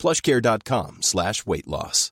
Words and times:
plushcare.com 0.00 1.02
slash 1.02 1.46
weight 1.46 1.68
loss. 1.68 2.10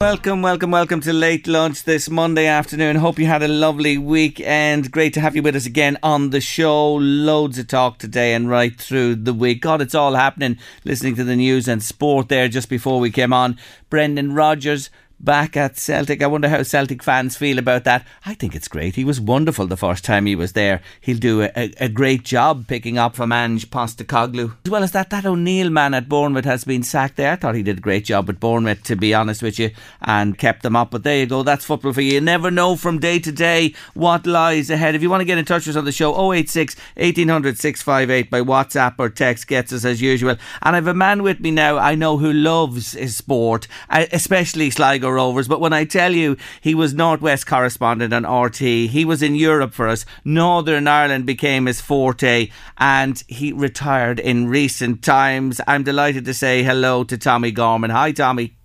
Welcome, 0.00 0.40
welcome, 0.40 0.70
welcome 0.70 1.02
to 1.02 1.12
Late 1.12 1.46
Lunch 1.46 1.84
this 1.84 2.08
Monday 2.08 2.46
afternoon. 2.46 2.96
Hope 2.96 3.18
you 3.18 3.26
had 3.26 3.42
a 3.42 3.48
lovely 3.48 3.98
weekend. 3.98 4.90
Great 4.90 5.12
to 5.12 5.20
have 5.20 5.36
you 5.36 5.42
with 5.42 5.54
us 5.54 5.66
again 5.66 5.98
on 6.02 6.30
the 6.30 6.40
show. 6.40 6.94
Loads 6.94 7.58
of 7.58 7.66
talk 7.66 7.98
today 7.98 8.32
and 8.32 8.48
right 8.48 8.80
through 8.80 9.16
the 9.16 9.34
week. 9.34 9.60
God, 9.60 9.82
it's 9.82 9.94
all 9.94 10.14
happening. 10.14 10.58
Listening 10.86 11.16
to 11.16 11.24
the 11.24 11.36
news 11.36 11.68
and 11.68 11.82
sport 11.82 12.30
there 12.30 12.48
just 12.48 12.70
before 12.70 12.98
we 12.98 13.10
came 13.10 13.34
on. 13.34 13.58
Brendan 13.90 14.32
Rodgers 14.32 14.88
back 15.20 15.56
at 15.56 15.78
Celtic. 15.78 16.22
I 16.22 16.26
wonder 16.26 16.48
how 16.48 16.62
Celtic 16.62 17.02
fans 17.02 17.36
feel 17.36 17.58
about 17.58 17.84
that. 17.84 18.06
I 18.24 18.34
think 18.34 18.54
it's 18.54 18.68
great. 18.68 18.96
He 18.96 19.04
was 19.04 19.20
wonderful 19.20 19.66
the 19.66 19.76
first 19.76 20.04
time 20.04 20.26
he 20.26 20.34
was 20.34 20.54
there. 20.54 20.80
He'll 21.00 21.18
do 21.18 21.42
a, 21.42 21.50
a, 21.56 21.72
a 21.78 21.88
great 21.88 22.24
job 22.24 22.66
picking 22.66 22.98
up 22.98 23.14
from 23.14 23.32
Ange 23.32 23.70
Postecoglou. 23.70 24.56
As 24.64 24.70
well 24.70 24.82
as 24.82 24.92
that, 24.92 25.10
that 25.10 25.26
O'Neil 25.26 25.70
man 25.70 25.94
at 25.94 26.08
Bournemouth 26.08 26.44
has 26.44 26.64
been 26.64 26.82
sacked 26.82 27.16
there. 27.16 27.32
I 27.32 27.36
thought 27.36 27.54
he 27.54 27.62
did 27.62 27.78
a 27.78 27.82
great 27.82 28.04
job 28.04 28.26
with 28.26 28.40
Bournemouth, 28.40 28.82
to 28.84 28.96
be 28.96 29.14
honest 29.14 29.42
with 29.42 29.58
you, 29.58 29.70
and 30.00 30.38
kept 30.38 30.62
them 30.62 30.76
up. 30.76 30.90
But 30.90 31.02
there 31.02 31.18
you 31.18 31.26
go. 31.26 31.42
That's 31.42 31.64
football 31.64 31.92
for 31.92 32.00
you. 32.00 32.14
You 32.14 32.20
never 32.20 32.50
know 32.50 32.76
from 32.76 32.98
day 32.98 33.18
to 33.18 33.32
day 33.32 33.74
what 33.94 34.26
lies 34.26 34.70
ahead. 34.70 34.94
If 34.94 35.02
you 35.02 35.10
want 35.10 35.20
to 35.20 35.26
get 35.26 35.38
in 35.38 35.44
touch 35.44 35.66
with 35.66 35.76
us 35.76 35.78
on 35.78 35.84
the 35.84 35.92
show, 35.92 36.32
086 36.32 36.76
1800 36.96 37.58
658 37.58 38.30
by 38.30 38.40
WhatsApp 38.40 38.94
or 38.98 39.10
text 39.10 39.46
gets 39.46 39.72
us 39.72 39.84
as 39.84 40.00
usual. 40.00 40.36
And 40.62 40.74
I 40.74 40.76
have 40.76 40.86
a 40.86 40.94
man 40.94 41.22
with 41.22 41.40
me 41.40 41.50
now 41.50 41.76
I 41.76 41.94
know 41.94 42.16
who 42.16 42.32
loves 42.32 42.92
his 42.92 43.16
sport, 43.16 43.68
uh, 43.88 44.06
especially 44.12 44.70
Sligo 44.70 45.09
Rovers. 45.12 45.48
But 45.48 45.60
when 45.60 45.72
I 45.72 45.84
tell 45.84 46.12
you 46.12 46.36
he 46.60 46.74
was 46.74 46.94
Northwest 46.94 47.46
correspondent 47.46 48.12
on 48.12 48.24
RTE, 48.24 48.88
he 48.88 49.04
was 49.04 49.22
in 49.22 49.34
Europe 49.34 49.74
for 49.74 49.88
us. 49.88 50.04
Northern 50.24 50.86
Ireland 50.86 51.26
became 51.26 51.66
his 51.66 51.80
forte, 51.80 52.50
and 52.78 53.22
he 53.26 53.52
retired 53.52 54.20
in 54.20 54.48
recent 54.48 55.02
times. 55.02 55.60
I'm 55.66 55.82
delighted 55.82 56.24
to 56.26 56.34
say 56.34 56.62
hello 56.62 57.04
to 57.04 57.18
Tommie 57.18 57.52
Gorman. 57.52 57.90
Hi, 57.90 58.12
Tommie. 58.12 58.59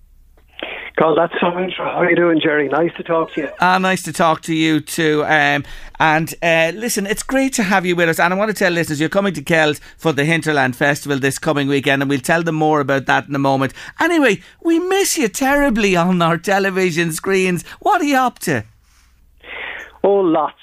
God, 0.98 1.18
that's 1.18 1.34
so 1.42 1.48
intro. 1.60 1.84
How 1.84 1.98
are 1.98 2.10
you 2.10 2.16
doing, 2.16 2.40
Jerry? 2.40 2.70
Nice 2.70 2.94
to 2.96 3.04
talk 3.04 3.34
to 3.34 3.42
you. 3.42 3.50
Ah, 3.60 3.78
nice 3.78 4.02
to 4.04 4.14
talk 4.14 4.42
to 4.44 4.56
you 4.56 4.80
too. 4.80 5.26
Um, 5.26 5.66
and 6.00 6.34
uh, 6.42 6.72
listen, 6.74 7.06
it's 7.06 7.22
great 7.22 7.52
to 7.54 7.64
have 7.64 7.86
you 7.86 7.98
with 7.98 8.08
us. 8.08 8.18
And 8.18 8.34
I 8.34 8.38
want 8.38 8.50
to 8.50 8.56
tell 8.56 8.72
listeners 8.72 9.02
you're 9.02 9.10
coming 9.10 9.34
to 9.34 9.42
Kells 9.42 9.82
for 9.98 10.14
the 10.14 10.24
Hinterland 10.24 10.78
Festival 10.78 11.20
this 11.20 11.38
coming 11.38 11.68
weekend, 11.68 12.02
and 12.02 12.10
we'll 12.10 12.22
tell 12.22 12.44
them 12.44 12.56
more 12.56 12.80
about 12.80 13.08
that 13.08 13.28
in 13.28 13.36
a 13.36 13.40
moment. 13.40 13.74
Anyway, 14.00 14.42
we 14.64 14.80
miss 14.80 15.18
you 15.18 15.28
terribly 15.28 15.98
on 15.98 16.22
our 16.22 16.38
television 16.38 17.12
screens. 17.12 17.68
What 17.82 18.02
are 18.02 18.06
you 18.06 18.18
up 18.18 18.40
to? 18.40 18.64
Oh, 20.02 20.22
lots. 20.22 20.56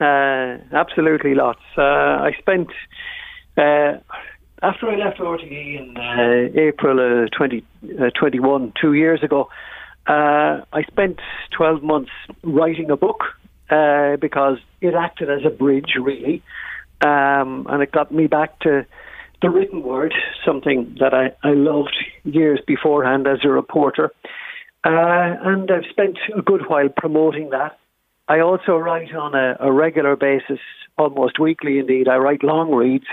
Uh, 0.00 0.58
absolutely 0.72 1.36
lots. 1.36 1.62
Uh, 1.76 1.82
I 1.82 2.32
spent. 2.40 2.68
Uh, 3.56 3.98
after 4.62 4.88
I 4.88 4.96
left 4.96 5.18
RTE 5.18 5.80
in 5.80 5.96
uh, 5.96 6.60
April 6.60 6.98
uh, 6.98 7.28
2021, 7.36 8.72
two 8.80 8.94
years 8.94 9.22
ago, 9.22 9.48
uh, 10.06 10.62
I 10.72 10.82
spent 10.88 11.20
12 11.56 11.82
months 11.82 12.10
writing 12.42 12.90
a 12.90 12.96
book 12.96 13.24
uh, 13.70 14.16
because 14.16 14.58
it 14.80 14.94
acted 14.94 15.30
as 15.30 15.44
a 15.44 15.50
bridge, 15.50 15.92
really. 16.00 16.42
Um, 17.00 17.66
and 17.68 17.82
it 17.82 17.92
got 17.92 18.10
me 18.10 18.26
back 18.26 18.58
to 18.60 18.84
the 19.42 19.50
written 19.50 19.82
word, 19.82 20.14
something 20.44 20.96
that 20.98 21.14
I, 21.14 21.32
I 21.46 21.52
loved 21.52 21.96
years 22.24 22.60
beforehand 22.66 23.26
as 23.28 23.38
a 23.44 23.48
reporter. 23.48 24.10
Uh, 24.84 25.36
and 25.42 25.70
I've 25.70 25.88
spent 25.90 26.18
a 26.36 26.42
good 26.42 26.62
while 26.68 26.88
promoting 26.88 27.50
that. 27.50 27.78
I 28.26 28.40
also 28.40 28.76
write 28.76 29.14
on 29.14 29.34
a, 29.34 29.56
a 29.60 29.72
regular 29.72 30.16
basis, 30.16 30.58
almost 30.96 31.38
weekly 31.38 31.78
indeed. 31.78 32.08
I 32.08 32.16
write 32.16 32.42
long 32.42 32.74
reads 32.74 33.06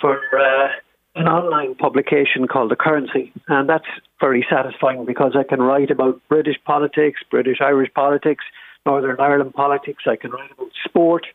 for 0.00 0.18
uh, 0.38 0.68
an 1.14 1.26
online 1.26 1.74
publication 1.74 2.46
called 2.46 2.70
The 2.70 2.76
Currency, 2.76 3.32
and 3.48 3.68
that's 3.68 3.88
very 4.20 4.46
satisfying 4.50 5.04
because 5.04 5.32
I 5.38 5.42
can 5.42 5.60
write 5.60 5.90
about 5.90 6.20
British 6.28 6.56
politics, 6.64 7.20
British 7.30 7.58
Irish 7.60 7.92
politics, 7.94 8.44
Northern 8.86 9.18
Ireland 9.18 9.54
politics. 9.54 10.04
I 10.06 10.16
can 10.16 10.30
write 10.30 10.50
about 10.52 10.70
sport, 10.84 11.26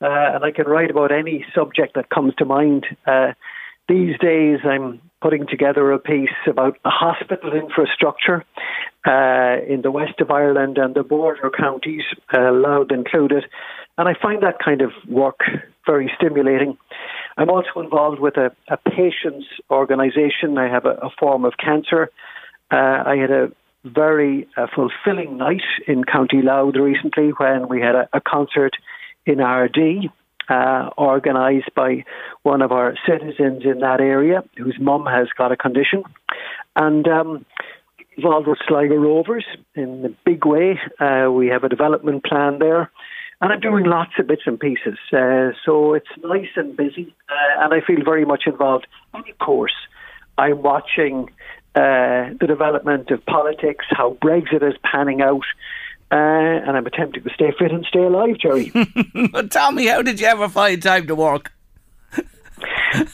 uh, 0.00 0.06
and 0.34 0.44
I 0.44 0.50
can 0.50 0.66
write 0.66 0.90
about 0.90 1.12
any 1.12 1.44
subject 1.54 1.94
that 1.94 2.10
comes 2.10 2.34
to 2.36 2.44
mind. 2.44 2.86
Uh, 3.06 3.32
these 3.88 4.18
days, 4.18 4.60
I'm 4.64 5.00
putting 5.20 5.46
together 5.46 5.92
a 5.92 5.98
piece 5.98 6.30
about 6.46 6.78
hospital 6.84 7.52
infrastructure 7.52 8.44
uh, 9.06 9.56
in 9.68 9.82
the 9.82 9.90
west 9.90 10.20
of 10.20 10.30
Ireland 10.30 10.78
and 10.78 10.94
the 10.94 11.02
border 11.02 11.50
counties, 11.56 12.02
uh, 12.34 12.52
Louth 12.52 12.90
included. 12.90 13.44
And 13.98 14.08
I 14.08 14.14
find 14.20 14.42
that 14.42 14.58
kind 14.64 14.82
of 14.82 14.90
work 15.08 15.40
very 15.86 16.10
stimulating. 16.16 16.76
I'm 17.36 17.50
also 17.50 17.80
involved 17.80 18.20
with 18.20 18.36
a, 18.36 18.52
a 18.68 18.76
patients 18.76 19.46
organisation. 19.70 20.58
I 20.58 20.68
have 20.68 20.84
a, 20.84 20.94
a 21.02 21.10
form 21.18 21.44
of 21.44 21.54
cancer. 21.58 22.10
Uh, 22.70 23.02
I 23.06 23.16
had 23.16 23.30
a 23.30 23.52
very 23.84 24.48
uh, 24.56 24.66
fulfilling 24.74 25.36
night 25.36 25.62
in 25.86 26.04
County 26.04 26.42
Louth 26.42 26.76
recently 26.76 27.30
when 27.30 27.68
we 27.68 27.80
had 27.80 27.94
a, 27.94 28.08
a 28.12 28.20
concert 28.20 28.72
in 29.26 29.36
Ardee. 29.38 30.10
Uh, 30.48 30.90
organised 30.98 31.72
by 31.74 32.04
one 32.42 32.62
of 32.62 32.72
our 32.72 32.94
citizens 33.08 33.62
in 33.64 33.78
that 33.78 34.00
area 34.00 34.42
whose 34.58 34.76
mum 34.78 35.06
has 35.06 35.28
got 35.38 35.52
a 35.52 35.56
condition. 35.56 36.02
And 36.74 37.06
um, 37.06 37.46
involved 38.16 38.46
with 38.46 38.58
Sligo 38.66 38.96
Rovers 38.96 39.44
in 39.74 40.04
a 40.04 40.08
big 40.24 40.44
way. 40.44 40.78
Uh, 41.00 41.30
we 41.30 41.48
have 41.48 41.64
a 41.64 41.68
development 41.68 42.24
plan 42.24 42.58
there. 42.58 42.90
And 43.42 43.52
I'm 43.52 43.58
doing 43.58 43.86
lots 43.86 44.12
of 44.20 44.28
bits 44.28 44.42
and 44.46 44.58
pieces. 44.58 44.96
Uh, 45.12 45.50
so 45.66 45.94
it's 45.94 46.06
nice 46.22 46.50
and 46.54 46.76
busy. 46.76 47.12
Uh, 47.28 47.64
and 47.64 47.74
I 47.74 47.84
feel 47.84 48.04
very 48.04 48.24
much 48.24 48.44
involved. 48.46 48.86
And 49.12 49.28
of 49.28 49.38
course, 49.38 49.74
I'm 50.38 50.62
watching 50.62 51.28
uh, 51.74 52.38
the 52.38 52.46
development 52.46 53.10
of 53.10 53.26
politics, 53.26 53.84
how 53.90 54.16
Brexit 54.22 54.62
is 54.62 54.78
panning 54.84 55.22
out. 55.22 55.42
Uh, 56.12 56.14
and 56.14 56.76
I'm 56.76 56.86
attempting 56.86 57.24
to 57.24 57.30
stay 57.34 57.52
fit 57.58 57.72
and 57.72 57.84
stay 57.84 58.04
alive, 58.04 58.38
Jerry. 58.38 58.70
but 59.32 59.50
tell 59.50 59.72
me, 59.72 59.86
how 59.86 60.02
did 60.02 60.20
you 60.20 60.26
ever 60.26 60.48
find 60.48 60.80
time 60.80 61.08
to 61.08 61.14
work? 61.14 61.52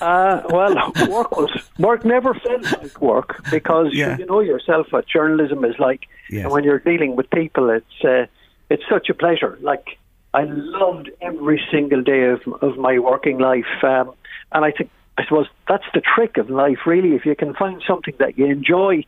Uh, 0.00 0.42
well, 0.50 0.74
work 1.08 1.30
was 1.36 1.50
work 1.78 2.04
never 2.04 2.34
felt 2.34 2.64
like 2.82 3.00
work 3.00 3.40
because 3.50 3.86
yeah. 3.92 4.18
you 4.18 4.26
know 4.26 4.40
yourself 4.40 4.88
what 4.90 5.06
journalism 5.06 5.64
is 5.64 5.78
like, 5.78 6.02
yes. 6.28 6.42
and 6.42 6.52
when 6.52 6.64
you're 6.64 6.80
dealing 6.80 7.14
with 7.14 7.30
people, 7.30 7.70
it's 7.70 8.04
uh, 8.04 8.26
it's 8.68 8.82
such 8.90 9.08
a 9.08 9.14
pleasure. 9.14 9.56
Like 9.62 9.96
I 10.34 10.44
loved 10.44 11.10
every 11.20 11.60
single 11.70 12.02
day 12.02 12.24
of 12.24 12.40
of 12.62 12.76
my 12.76 12.98
working 12.98 13.38
life, 13.38 13.82
um, 13.82 14.12
and 14.52 14.64
I 14.64 14.70
think 14.70 14.90
I 15.16 15.24
suppose 15.24 15.46
that's 15.68 15.90
the 15.94 16.00
trick 16.00 16.36
of 16.36 16.50
life, 16.50 16.78
really. 16.86 17.14
If 17.14 17.26
you 17.26 17.34
can 17.34 17.54
find 17.54 17.82
something 17.86 18.14
that 18.18 18.38
you 18.38 18.46
enjoy, 18.46 19.04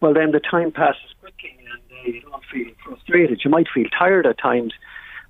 well, 0.00 0.14
then 0.14 0.32
the 0.32 0.40
time 0.40 0.72
passes 0.72 1.14
quickly, 1.20 1.56
and 1.72 1.82
uh, 1.98 2.10
you 2.10 2.22
don't 2.22 2.44
feel 2.52 2.72
frustrated. 2.84 3.42
You 3.44 3.50
might 3.50 3.66
feel 3.72 3.86
tired 3.98 4.26
at 4.26 4.38
times 4.38 4.72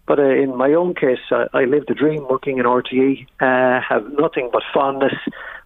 but 0.07 0.19
uh, 0.19 0.25
in 0.25 0.57
my 0.57 0.73
own 0.73 0.95
case, 0.95 1.21
uh, 1.31 1.47
I 1.53 1.65
lived 1.65 1.89
the 1.89 1.95
dream 1.95 2.27
working 2.29 2.59
in 2.59 2.65
RTE, 2.65 3.27
uh, 3.41 3.81
have 3.81 4.13
nothing 4.13 4.51
but 4.53 4.63
fondness 4.75 5.15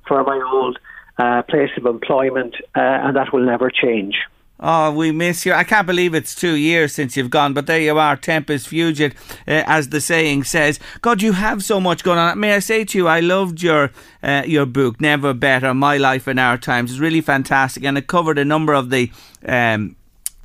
for 0.07 0.23
my 0.25 0.41
old 0.53 0.79
uh, 1.19 1.43
place 1.43 1.71
of 1.77 1.87
employment, 1.87 2.55
uh, 2.77 2.81
and 2.81 3.17
that 3.17 3.33
will 3.33 3.45
never 3.45 3.71
change. 3.71 4.17
Oh, 4.59 4.91
we 4.91 5.13
miss 5.13 5.45
you. 5.45 5.53
I 5.53 5.65
can't 5.65 5.87
believe 5.87 6.15
it's 6.15 6.35
two 6.35 6.55
years 6.55 6.95
since 6.95 7.17
you've 7.17 7.31
gone, 7.31 7.53
but 7.53 7.67
there 7.67 7.81
you 7.81 7.99
are, 7.99 8.17
tempus 8.17 8.67
fugit, 8.67 9.13
uh, 9.47 9.65
as 9.67 9.91
the 9.91 10.01
saying 10.01 10.45
says. 10.45 10.81
God, 11.03 11.21
you 11.21 11.33
have 11.33 11.63
so 11.63 11.79
much 11.79 12.03
going 12.03 12.19
on. 12.19 12.41
May 12.41 12.55
I 12.55 12.61
say 12.61 12.85
to 12.87 12.99
you, 12.99 13.07
I 13.07 13.21
loved 13.21 13.63
your 13.63 13.91
uh, 14.23 14.45
your 14.47 14.65
book, 14.65 15.01
Never 15.01 15.35
Better, 15.35 15.75
My 15.75 15.99
Life 15.99 16.27
in 16.27 16.39
Our 16.39 16.57
Times. 16.57 16.91
It's 16.91 17.01
really 17.01 17.21
fantastic, 17.21 17.85
and 17.85 17.99
it 17.99 18.07
covered 18.07 18.39
a 18.39 18.45
number 18.45 18.73
of 18.73 18.89
the 18.89 19.11
um, 19.47 19.97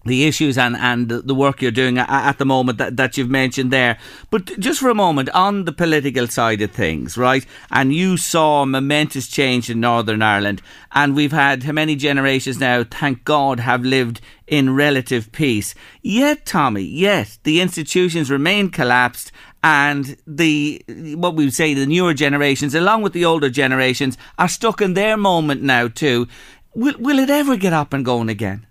the 0.06 0.25
issues 0.25 0.57
and, 0.57 0.75
and 0.77 1.09
the 1.09 1.36
work 1.36 1.62
you're 1.62 1.71
doing 1.71 1.98
at 1.98 2.38
the 2.38 2.45
moment 2.45 2.77
that, 2.80 2.98
that 2.98 3.18
you've 3.18 3.30
mentioned 3.30 3.71
there. 3.71 3.98
But 4.30 4.59
just 4.59 4.80
for 4.80 4.89
a 4.89 4.95
moment, 4.95 5.30
on 5.30 5.65
the 5.65 5.71
political 5.71 6.27
side 6.27 6.62
of 6.62 6.71
things, 6.71 7.18
right? 7.18 7.45
And 7.71 7.94
you 7.94 8.18
saw 8.18 8.65
momentous 8.65 9.27
change 9.27 9.69
in 9.69 9.80
Northern 9.80 10.21
Ireland, 10.21 10.62
and 10.92 11.15
we've 11.15 11.31
had 11.31 11.63
how 11.63 11.74
many 11.74 11.95
generations 11.95 12.59
now, 12.59 12.83
thank 12.83 13.24
God, 13.24 13.59
have 13.59 13.83
lived 13.83 14.21
in 14.48 14.75
relative 14.75 15.31
peace. 15.31 15.75
Yet, 16.01 16.45
Tommie, 16.45 16.81
yet 16.81 17.38
the 17.44 17.62
institutions 17.62 18.31
remain 18.31 18.69
collapsed 18.69 19.31
and 19.63 20.18
the 20.25 20.83
what 21.15 21.36
we 21.36 21.45
would 21.45 21.53
say 21.53 21.75
the 21.75 21.86
newer 21.86 22.15
generations 22.15 22.74
along 22.74 23.03
with 23.03 23.13
the 23.13 23.24
older 23.24 23.48
generations 23.48 24.18
are 24.39 24.48
stuck 24.48 24.81
in 24.81 24.95
their 24.95 25.15
moment 25.15 25.62
now 25.62 25.88
too 25.88 26.27
Will, 26.74 26.95
will 27.00 27.19
it 27.19 27.30
ever 27.30 27.57
get 27.57 27.74
up 27.74 27.94
and 27.94 28.06
going 28.06 28.30
again? 28.30 28.65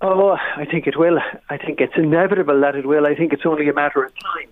Oh, 0.00 0.36
I 0.56 0.64
think 0.64 0.86
it 0.86 0.98
will. 0.98 1.18
I 1.48 1.56
think 1.56 1.80
it's 1.80 1.94
inevitable 1.96 2.60
that 2.60 2.74
it 2.74 2.86
will. 2.86 3.06
I 3.06 3.14
think 3.14 3.32
it's 3.32 3.46
only 3.46 3.68
a 3.68 3.72
matter 3.72 4.04
of 4.04 4.12
time. 4.18 4.50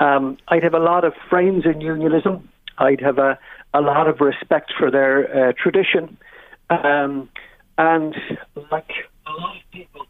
Um, 0.00 0.38
I'd 0.48 0.62
have 0.62 0.74
a 0.74 0.78
lot 0.78 1.04
of 1.04 1.14
friends 1.28 1.64
in 1.66 1.80
unionism. 1.80 2.48
I'd 2.78 3.00
have 3.00 3.18
a, 3.18 3.38
a 3.74 3.80
lot 3.80 4.08
of 4.08 4.20
respect 4.20 4.72
for 4.78 4.90
their 4.90 5.48
uh, 5.48 5.52
tradition. 5.60 6.16
Um, 6.70 7.28
and 7.76 8.14
like 8.70 8.90
a 9.26 9.32
lot 9.32 9.56
of 9.56 9.62
people, 9.72 10.06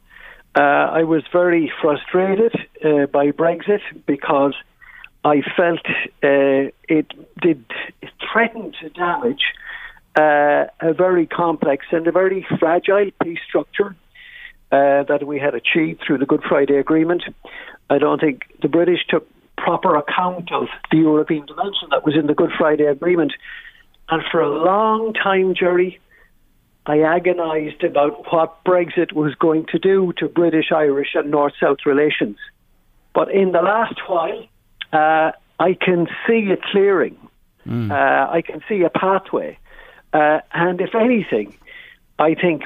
uh, 0.54 0.60
I 0.60 1.04
was 1.04 1.22
very 1.32 1.72
frustrated 1.80 2.54
uh, 2.84 3.06
by 3.06 3.30
Brexit 3.30 3.80
because 4.06 4.54
I 5.24 5.42
felt 5.56 5.80
uh, 6.22 6.70
it 6.88 7.12
did 7.40 7.64
it 8.02 8.10
threatened 8.32 8.76
to 8.80 8.90
damage 8.90 9.42
uh, 10.16 10.66
a 10.80 10.92
very 10.92 11.26
complex 11.26 11.86
and 11.92 12.06
a 12.06 12.12
very 12.12 12.46
fragile 12.58 13.10
peace 13.22 13.40
structure 13.46 13.94
uh, 14.70 15.04
that 15.04 15.26
we 15.26 15.38
had 15.38 15.54
achieved 15.54 16.02
through 16.06 16.18
the 16.18 16.26
Good 16.26 16.42
Friday 16.48 16.76
Agreement. 16.76 17.22
I 17.90 17.98
don't 17.98 18.20
think 18.20 18.42
the 18.60 18.68
British 18.68 19.00
took 19.08 19.26
proper 19.56 19.96
account 19.96 20.52
of 20.52 20.68
the 20.90 20.98
European 20.98 21.46
dimension 21.46 21.88
that 21.90 22.04
was 22.04 22.14
in 22.14 22.26
the 22.26 22.34
Good 22.34 22.50
Friday 22.56 22.84
Agreement. 22.84 23.32
And 24.08 24.22
for 24.30 24.40
a 24.40 24.48
long 24.48 25.12
time, 25.14 25.54
Jerry, 25.54 25.98
I 26.86 26.98
agonised 26.98 27.84
about 27.84 28.32
what 28.32 28.64
Brexit 28.64 29.12
was 29.12 29.34
going 29.34 29.66
to 29.72 29.78
do 29.78 30.12
to 30.18 30.28
British, 30.28 30.72
Irish, 30.72 31.10
and 31.14 31.30
North 31.30 31.52
South 31.60 31.78
relations. 31.84 32.38
But 33.14 33.30
in 33.30 33.52
the 33.52 33.60
last 33.60 34.00
while, 34.06 34.46
uh, 34.92 35.32
I 35.58 35.74
can 35.74 36.06
see 36.26 36.50
a 36.50 36.56
clearing. 36.70 37.16
Mm. 37.66 37.90
Uh, 37.90 38.30
I 38.30 38.42
can 38.42 38.62
see 38.68 38.82
a 38.82 38.90
pathway. 38.90 39.58
Uh, 40.12 40.40
and 40.52 40.80
if 40.80 40.94
anything, 40.94 41.54
I 42.18 42.34
think 42.34 42.62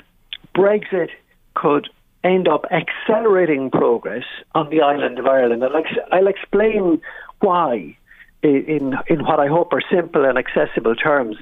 Brexit 0.55 1.09
could 1.55 1.89
end 2.25 2.49
up 2.49 2.65
accelerating 2.71 3.71
progress 3.71 4.25
on 4.55 4.71
the 4.71 4.81
island 4.81 5.19
of 5.19 5.27
Ireland. 5.27 5.65
I'll, 5.65 5.83
I'll 6.13 6.29
explain 6.29 7.01
why 7.41 7.97
in, 8.43 8.95
in 9.09 9.25
what 9.25 9.41
I 9.41 9.49
hope 9.49 9.73
are 9.73 9.83
simple 9.91 10.25
and 10.25 10.39
accessible 10.39 10.95
terms. 10.95 11.37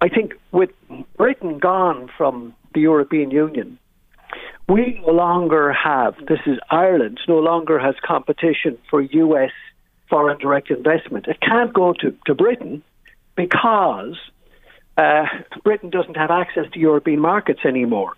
I 0.00 0.08
think 0.08 0.34
with 0.52 0.70
Britain 1.16 1.58
gone 1.58 2.10
from 2.16 2.54
the 2.74 2.80
European 2.80 3.30
Union, 3.30 3.78
we 4.68 5.00
no 5.06 5.12
longer 5.12 5.72
have, 5.72 6.14
this 6.26 6.40
is 6.46 6.58
Ireland, 6.70 7.20
no 7.28 7.38
longer 7.38 7.78
has 7.78 7.94
competition 8.04 8.78
for 8.90 9.00
US 9.00 9.50
foreign 10.08 10.38
direct 10.38 10.70
investment. 10.70 11.26
It 11.26 11.40
can't 11.40 11.72
go 11.72 11.92
to, 12.00 12.16
to 12.26 12.34
Britain 12.34 12.82
because 13.36 14.16
uh, 14.96 15.24
Britain 15.62 15.90
doesn't 15.90 16.16
have 16.16 16.30
access 16.30 16.64
to 16.72 16.78
European 16.78 17.20
markets 17.20 17.60
anymore. 17.64 18.14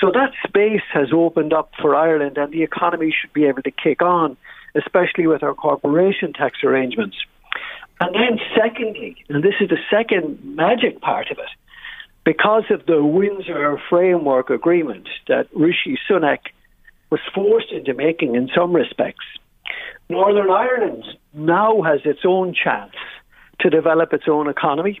So 0.00 0.10
that 0.12 0.32
space 0.46 0.82
has 0.92 1.08
opened 1.12 1.52
up 1.52 1.70
for 1.80 1.94
Ireland, 1.94 2.36
and 2.36 2.52
the 2.52 2.62
economy 2.62 3.14
should 3.18 3.32
be 3.32 3.46
able 3.46 3.62
to 3.62 3.70
kick 3.70 4.02
on, 4.02 4.36
especially 4.74 5.26
with 5.26 5.42
our 5.42 5.54
corporation 5.54 6.32
tax 6.32 6.58
arrangements. 6.64 7.16
And 8.00 8.14
then, 8.14 8.40
secondly, 8.56 9.16
and 9.28 9.42
this 9.42 9.54
is 9.60 9.68
the 9.68 9.78
second 9.90 10.40
magic 10.42 11.00
part 11.00 11.30
of 11.30 11.38
it, 11.38 11.50
because 12.24 12.64
of 12.70 12.86
the 12.86 13.04
Windsor 13.04 13.80
Framework 13.88 14.50
Agreement 14.50 15.08
that 15.28 15.46
Rishi 15.54 15.98
Sunak 16.08 16.38
was 17.10 17.20
forced 17.32 17.70
into 17.70 17.94
making 17.94 18.34
in 18.34 18.50
some 18.54 18.72
respects, 18.72 19.24
Northern 20.08 20.50
Ireland 20.50 21.04
now 21.32 21.82
has 21.82 22.00
its 22.04 22.20
own 22.26 22.54
chance 22.54 22.94
to 23.60 23.70
develop 23.70 24.12
its 24.12 24.24
own 24.26 24.48
economy. 24.48 25.00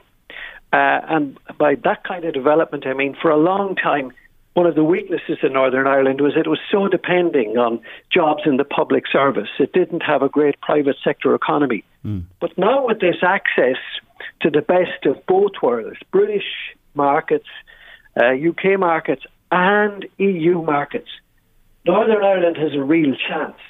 Uh, 0.74 1.00
and 1.08 1.38
by 1.56 1.76
that 1.84 2.02
kind 2.02 2.24
of 2.24 2.34
development, 2.34 2.84
I 2.84 2.94
mean 2.94 3.14
for 3.22 3.30
a 3.30 3.36
long 3.36 3.76
time, 3.76 4.12
one 4.54 4.66
of 4.66 4.74
the 4.74 4.82
weaknesses 4.82 5.38
in 5.44 5.52
Northern 5.52 5.86
Ireland 5.86 6.20
was 6.20 6.32
it 6.36 6.48
was 6.48 6.58
so 6.68 6.88
depending 6.88 7.56
on 7.58 7.80
jobs 8.12 8.42
in 8.44 8.56
the 8.56 8.64
public 8.64 9.04
service. 9.06 9.48
It 9.60 9.72
didn't 9.72 10.00
have 10.00 10.22
a 10.22 10.28
great 10.28 10.60
private 10.60 10.96
sector 11.04 11.32
economy. 11.32 11.84
Mm. 12.04 12.24
But 12.40 12.58
now 12.58 12.86
with 12.86 12.98
this 12.98 13.22
access 13.22 13.76
to 14.40 14.50
the 14.50 14.62
best 14.62 15.06
of 15.06 15.24
both 15.26 15.52
worlds, 15.62 15.98
British 16.10 16.74
markets, 16.94 17.46
uh, 18.20 18.32
UK 18.32 18.76
markets, 18.76 19.22
and 19.52 20.04
EU 20.18 20.60
markets, 20.60 21.08
Northern 21.86 22.24
Ireland 22.24 22.56
has 22.56 22.74
a 22.74 22.82
real 22.82 23.14
chance. 23.28 23.60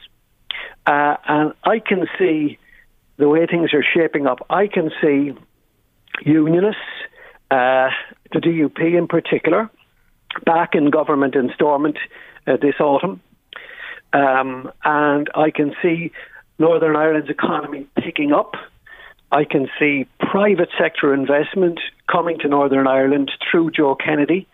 Uh, 0.86 1.16
and 1.28 1.52
I 1.64 1.80
can 1.80 2.06
see 2.18 2.58
the 3.18 3.28
way 3.28 3.46
things 3.46 3.74
are 3.74 3.84
shaping 3.84 4.26
up. 4.26 4.46
I 4.48 4.68
can 4.68 4.90
see 5.02 5.34
unionists, 6.22 6.80
uh, 7.50 7.90
the 8.32 8.40
DUP 8.40 8.96
in 8.96 9.06
particular, 9.06 9.70
back 10.44 10.74
in 10.74 10.90
government 10.90 11.34
in 11.34 11.50
Stormont 11.54 11.98
uh, 12.46 12.56
this 12.60 12.74
autumn. 12.80 13.20
Um, 14.12 14.70
and 14.84 15.28
I 15.34 15.50
can 15.50 15.74
see 15.82 16.12
Northern 16.58 16.96
Ireland's 16.96 17.30
economy 17.30 17.86
picking 17.96 18.32
up. 18.32 18.54
I 19.32 19.44
can 19.44 19.68
see 19.78 20.06
private 20.20 20.68
sector 20.78 21.12
investment 21.12 21.80
coming 22.10 22.38
to 22.40 22.48
Northern 22.48 22.86
Ireland 22.86 23.32
through 23.50 23.72
Joe 23.72 23.96
Kennedy. 23.96 24.46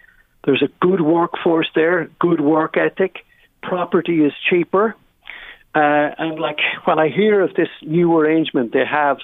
There's 0.44 0.62
a 0.62 0.68
good 0.80 1.02
workforce 1.02 1.68
there, 1.74 2.08
good 2.18 2.40
work 2.40 2.76
ethic. 2.78 3.18
Property 3.62 4.24
is 4.24 4.32
cheaper. 4.48 4.96
Uh, 5.74 6.10
and 6.18 6.40
like 6.40 6.58
when 6.84 6.98
I 6.98 7.08
hear 7.08 7.42
of 7.42 7.54
this 7.54 7.68
new 7.82 8.16
arrangement 8.16 8.72
they 8.72 8.84
have 8.84 9.18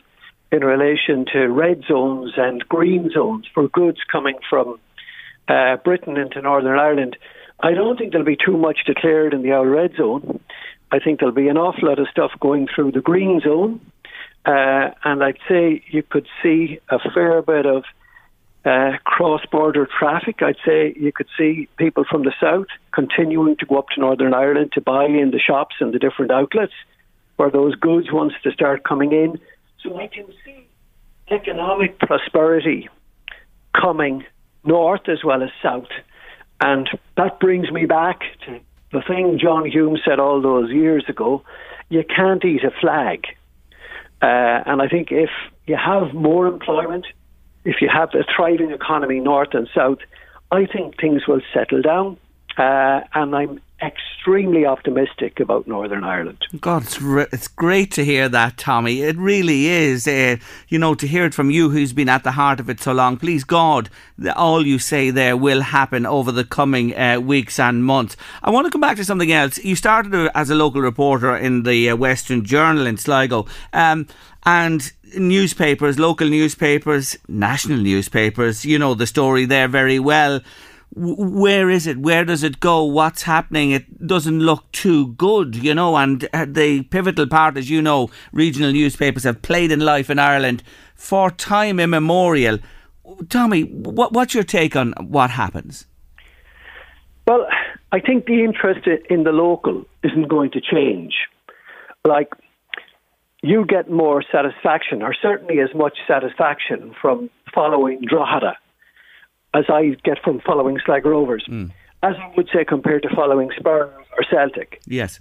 in 0.53 0.65
relation 0.65 1.27
to 1.33 1.49
red 1.49 1.83
zones 1.89 2.33
and 2.37 2.67
green 2.69 3.11
zones 3.11 3.47
for 3.53 3.69
goods 3.69 3.99
coming 4.11 4.37
from 4.49 4.79
uh, 5.49 5.77
Britain 5.77 6.17
into 6.17 6.41
Northern 6.41 6.79
Ireland, 6.79 7.17
I 7.61 7.73
don't 7.73 7.97
think 7.97 8.13
there'll 8.13 8.27
be 8.27 8.37
too 8.37 8.57
much 8.57 8.81
declared 8.87 9.33
in 9.35 9.43
the 9.43 9.53
old 9.53 9.69
red 9.69 9.95
zone. 9.97 10.41
I 10.93 10.99
think 10.99 11.19
there'll 11.19 11.35
be 11.35 11.49
an 11.49 11.57
awful 11.57 11.89
lot 11.89 11.99
of 11.99 12.09
stuff 12.09 12.33
going 12.41 12.69
through 12.73 12.93
the 12.93 13.01
green 13.01 13.41
zone. 13.41 13.81
Uh, 14.45 14.91
and 15.05 15.25
I'd 15.25 15.39
say 15.49 15.83
you 15.89 16.03
could 16.03 16.29
see 16.43 16.79
a 16.89 16.99
fair 17.13 17.43
bit 17.43 17.67
of 17.67 17.85
uh, 18.65 18.99
cross 19.05 19.45
border 19.51 19.89
traffic. 19.99 20.43
I'd 20.43 20.57
say 20.65 20.95
you 20.97 21.13
could 21.13 21.27
see 21.37 21.69
people 21.77 22.05
from 22.09 22.23
the 22.23 22.35
south 22.41 22.67
continuing 22.93 23.57
to 23.57 23.67
go 23.67 23.79
up 23.79 23.89
to 23.95 24.01
Northern 24.01 24.35
Ireland 24.35 24.73
to 24.73 24.81
buy 24.81 25.07
in 25.07 25.31
the 25.31 25.41
shops 25.41 25.77
and 25.81 25.93
the 25.93 25.99
different 25.99 26.31
outlets 26.31 26.73
where 27.37 27.51
those 27.51 27.75
goods 27.75 28.13
wants 28.13 28.35
to 28.45 28.53
start 28.53 28.85
coming 28.85 29.13
in. 29.13 29.41
So 29.87 29.97
I 29.99 30.09
can 30.09 30.27
see 30.45 30.67
economic 31.31 31.99
prosperity 31.99 32.89
coming 33.73 34.25
north 34.65 35.09
as 35.09 35.23
well 35.25 35.43
as 35.43 35.51
south. 35.63 35.89
And 36.61 36.89
that 37.17 37.39
brings 37.39 37.71
me 37.71 37.87
back 37.87 38.21
to 38.47 38.59
the 38.93 39.03
thing 39.07 39.39
John 39.41 39.71
Hume 39.71 39.99
said 40.05 40.19
all 40.19 40.41
those 40.41 40.71
years 40.71 41.05
ago 41.09 41.43
you 41.89 42.03
can't 42.05 42.45
eat 42.45 42.65
a 42.65 42.71
flag. 42.81 43.27
Uh, 44.21 44.63
and 44.67 44.83
I 44.83 44.89
think 44.89 45.13
if 45.13 45.31
you 45.67 45.77
have 45.77 46.15
more 46.15 46.47
employment, 46.49 47.07
if 47.65 47.77
you 47.81 47.89
have 47.93 48.11
a 48.15 48.25
thriving 48.35 48.71
economy 48.71 49.21
north 49.21 49.51
and 49.53 49.69
south, 49.75 49.99
I 50.51 50.67
think 50.67 50.99
things 51.01 51.29
will 51.29 51.43
settle 51.53 51.83
down. 51.83 52.17
Uh, 52.57 53.01
and 53.15 53.37
I'm 53.37 53.61
extremely 53.83 54.65
optimistic 54.65 55.39
about 55.39 55.67
Northern 55.67 56.03
Ireland. 56.03 56.47
God, 56.61 56.85
it's, 56.85 57.01
re- 57.01 57.27
it's 57.31 57.49
great 57.49 57.93
to 57.93 58.05
hear 58.05 58.29
that, 58.29 58.57
Tommie. 58.57 59.03
It 59.03 59.17
really 59.17 59.67
is. 59.67 60.09
Uh, 60.09 60.37
you 60.69 60.79
know, 60.79 60.95
to 60.95 61.07
hear 61.07 61.27
it 61.27 61.35
from 61.35 61.51
you 61.51 61.71
who's 61.71 61.93
been 61.93 62.09
at 62.09 62.25
the 62.25 62.33
heart 62.33 62.59
of 62.59 62.71
it 62.71 62.81
so 62.81 62.93
long. 62.93 63.19
Please, 63.19 63.45
God, 63.45 63.91
all 64.35 64.67
you 64.67 64.79
say 64.79 65.11
there 65.11 65.37
will 65.37 65.61
happen 65.61 66.07
over 66.07 66.33
the 66.33 66.45
coming 66.45 66.97
uh, 66.97 67.21
weeks 67.21 67.59
and 67.59 67.85
months. 67.85 68.17
I 68.43 68.51
want 68.51 68.67
to 68.67 68.71
come 68.71 68.81
back 68.81 68.97
to 68.97 69.05
something 69.05 69.33
else. 69.33 69.59
You 69.59 69.77
started 69.77 70.31
as 70.35 70.49
a 70.49 70.55
local 70.55 70.81
reporter 70.81 71.37
in 71.37 71.65
the 71.65 71.91
uh, 71.91 71.97
Western 71.97 72.45
Journal 72.45 72.87
in 72.87 72.97
Sligo. 72.97 73.47
Um, 73.75 74.07
and 74.45 74.91
newspapers, 75.17 75.99
local 75.99 76.29
newspapers, 76.29 77.19
national 77.29 77.79
newspapers, 77.79 78.65
you 78.65 78.79
know 78.79 78.95
the 78.95 79.07
story 79.07 79.45
there 79.45 79.69
very 79.69 79.99
well 79.99 80.41
where 80.95 81.69
is 81.69 81.87
it? 81.87 81.99
Where 81.99 82.25
does 82.25 82.43
it 82.43 82.59
go? 82.61 82.85
What's 82.85 83.23
happening? 83.23 83.71
It 83.71 84.07
doesn't 84.07 84.41
look 84.41 84.71
too 84.73 85.09
good, 85.09 85.55
you 85.55 85.75
know. 85.75 85.97
And 85.97 86.27
uh, 86.33 86.47
the 86.49 86.83
pivotal 86.85 87.27
part, 87.27 87.57
as 87.57 87.69
you 87.69 87.83
know, 87.83 88.11
regional 88.33 88.73
newspapers 88.73 89.25
have 89.25 89.43
played 89.43 89.71
in 89.71 89.81
life 89.81 90.09
in 90.09 90.19
Ireland 90.19 90.63
for 90.95 91.31
time 91.31 91.79
immemorial. 91.79 92.59
Tommie, 93.29 93.65
what, 93.65 94.13
what's 94.13 94.35
your 94.35 94.43
take 94.45 94.75
on 94.75 94.95
what 94.99 95.31
happens? 95.31 95.87
Well, 97.27 97.47
I 97.93 98.01
think 98.01 98.27
the 98.27 98.45
interest 98.45 98.89
in 99.11 99.25
the 99.25 99.33
local 99.33 99.85
isn't 100.03 100.29
going 100.29 100.53
to 100.53 100.61
change. 100.61 101.15
Like, 102.07 102.31
you 103.43 103.67
get 103.67 103.91
more 103.91 104.25
satisfaction, 104.33 105.03
or 105.03 105.15
certainly 105.15 105.61
as 105.61 105.75
much 105.75 105.99
satisfaction, 106.09 106.95
from 107.01 107.29
following 107.55 108.01
Drogheda 108.09 108.57
as 109.55 109.65
I 109.69 109.97
get 110.05 110.19
from 110.23 110.41
following 110.41 110.79
Sligo 110.85 111.11
Rovers, 111.11 111.45
mm. 111.49 111.71
as 112.03 112.15
I 112.17 112.33
would 112.37 112.49
say 112.53 112.65
compared 112.65 113.03
to 113.03 113.09
following 113.15 113.51
Spurs 113.57 113.91
or 114.17 114.25
Celtic. 114.31 114.81
Yes. 114.87 115.21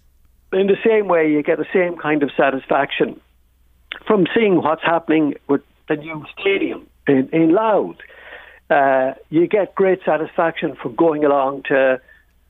In 0.53 0.67
the 0.67 0.77
same 0.85 1.07
way, 1.07 1.29
you 1.29 1.41
get 1.43 1.57
the 1.57 1.65
same 1.73 1.97
kind 1.97 2.23
of 2.23 2.31
satisfaction 2.35 3.19
from 4.07 4.25
seeing 4.33 4.57
what's 4.57 4.83
happening 4.83 5.35
with 5.47 5.61
the 5.87 5.95
new 5.95 6.25
stadium 6.39 6.87
in, 7.07 7.29
in 7.31 7.53
Louth. 7.53 7.97
Uh, 8.69 9.13
you 9.29 9.47
get 9.47 9.75
great 9.75 9.99
satisfaction 10.05 10.75
from 10.81 10.95
going 10.95 11.23
along 11.23 11.63
to 11.63 11.99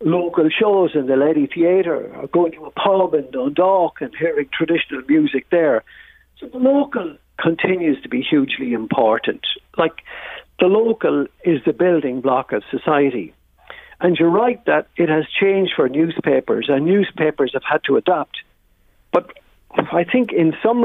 local 0.02 0.50
shows 0.50 0.92
in 0.94 1.08
the 1.08 1.16
Lady 1.16 1.48
Theatre 1.48 2.14
or 2.16 2.28
going 2.28 2.52
to 2.54 2.66
a 2.66 2.72
pub 2.72 3.14
in 3.14 3.30
Dundalk 3.32 4.02
and 4.02 4.14
hearing 4.18 4.50
traditional 4.54 5.02
music 5.08 5.48
there. 5.50 5.84
So 6.40 6.48
the 6.48 6.58
local 6.58 7.18
continues 7.40 8.02
to 8.04 8.10
be 8.10 8.22
hugely 8.22 8.74
important. 8.74 9.46
Like 9.78 10.04
the 10.60 10.68
local 10.68 11.26
is 11.44 11.62
the 11.66 11.74
building 11.74 12.22
block 12.22 12.52
of 12.52 12.64
society. 12.72 13.34
And 14.00 14.18
you're 14.18 14.30
right 14.30 14.64
that 14.66 14.88
it 14.98 15.10
has 15.10 15.26
changed 15.40 15.74
for 15.76 15.88
newspapers, 15.88 16.68
and 16.70 16.86
newspapers 16.86 17.52
have 17.54 17.64
had 17.64 17.84
to 17.86 17.98
adapt. 17.98 18.38
But 19.12 19.32
I 19.72 20.04
think 20.04 20.32
in 20.32 20.54
some 20.64 20.84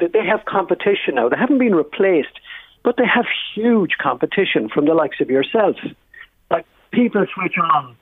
they 0.00 0.26
have 0.26 0.44
competition 0.44 1.14
now. 1.14 1.28
They 1.28 1.36
haven't 1.36 1.58
been 1.58 1.74
replaced, 1.74 2.40
but 2.84 2.96
they 2.96 3.06
have 3.06 3.26
huge 3.54 3.92
competition 4.00 4.68
from 4.68 4.86
the 4.86 4.94
likes 4.94 5.20
of 5.20 5.30
yourself. 5.30 5.76
Like 6.50 6.66
people 6.90 7.26
switch 7.34 7.54
on 7.58 7.96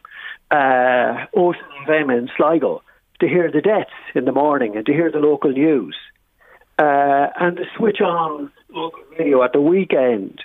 uh, 0.50 1.26
Ocean 1.34 1.62
FM 1.86 2.16
in 2.16 2.30
Sligo 2.36 2.82
to 3.20 3.28
hear 3.28 3.50
the 3.50 3.60
deaths 3.60 3.90
in 4.14 4.24
the 4.24 4.32
morning 4.32 4.76
and 4.76 4.84
to 4.86 4.92
hear 4.92 5.10
the 5.10 5.18
local 5.18 5.50
news, 5.50 5.96
uh, 6.78 7.28
and 7.40 7.56
to 7.56 7.64
switch 7.76 8.00
on 8.00 8.52
local 8.70 9.00
radio 9.18 9.42
at 9.42 9.52
the 9.52 9.60
weekend 9.60 10.42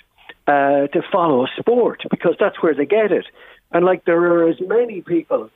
uh, 0.47 0.87
to 0.87 1.01
follow 1.11 1.45
sport 1.57 2.03
because 2.09 2.35
that's 2.39 2.61
where 2.61 2.73
they 2.73 2.85
get 2.85 3.11
it. 3.11 3.25
And 3.71 3.85
like 3.85 4.05
there 4.05 4.19
are 4.19 4.49
as 4.49 4.59
many 4.59 5.01
people 5.01 5.49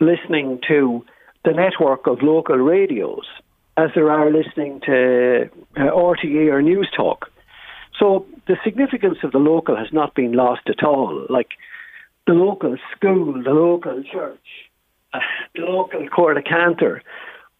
listening 0.00 0.60
to 0.68 1.04
the 1.44 1.52
network 1.52 2.06
of 2.06 2.22
local 2.22 2.56
radios 2.56 3.24
as 3.76 3.90
there 3.94 4.10
are 4.10 4.30
listening 4.30 4.80
to 4.86 5.50
uh, 5.76 5.80
RTE 5.80 6.50
or 6.50 6.62
Newstalk. 6.62 7.28
So 7.98 8.26
the 8.46 8.56
significance 8.64 9.18
of 9.22 9.32
the 9.32 9.38
local 9.38 9.76
has 9.76 9.92
not 9.92 10.14
been 10.14 10.32
lost 10.32 10.62
at 10.68 10.82
all. 10.82 11.26
Like 11.28 11.50
the 12.26 12.32
local 12.32 12.76
school, 12.94 13.42
the 13.42 13.50
local 13.50 14.02
church, 14.02 14.46
uh, 15.12 15.20
the 15.54 15.62
local 15.62 16.06
Court 16.08 16.36
of 16.36 16.44
Cantor, 16.44 17.02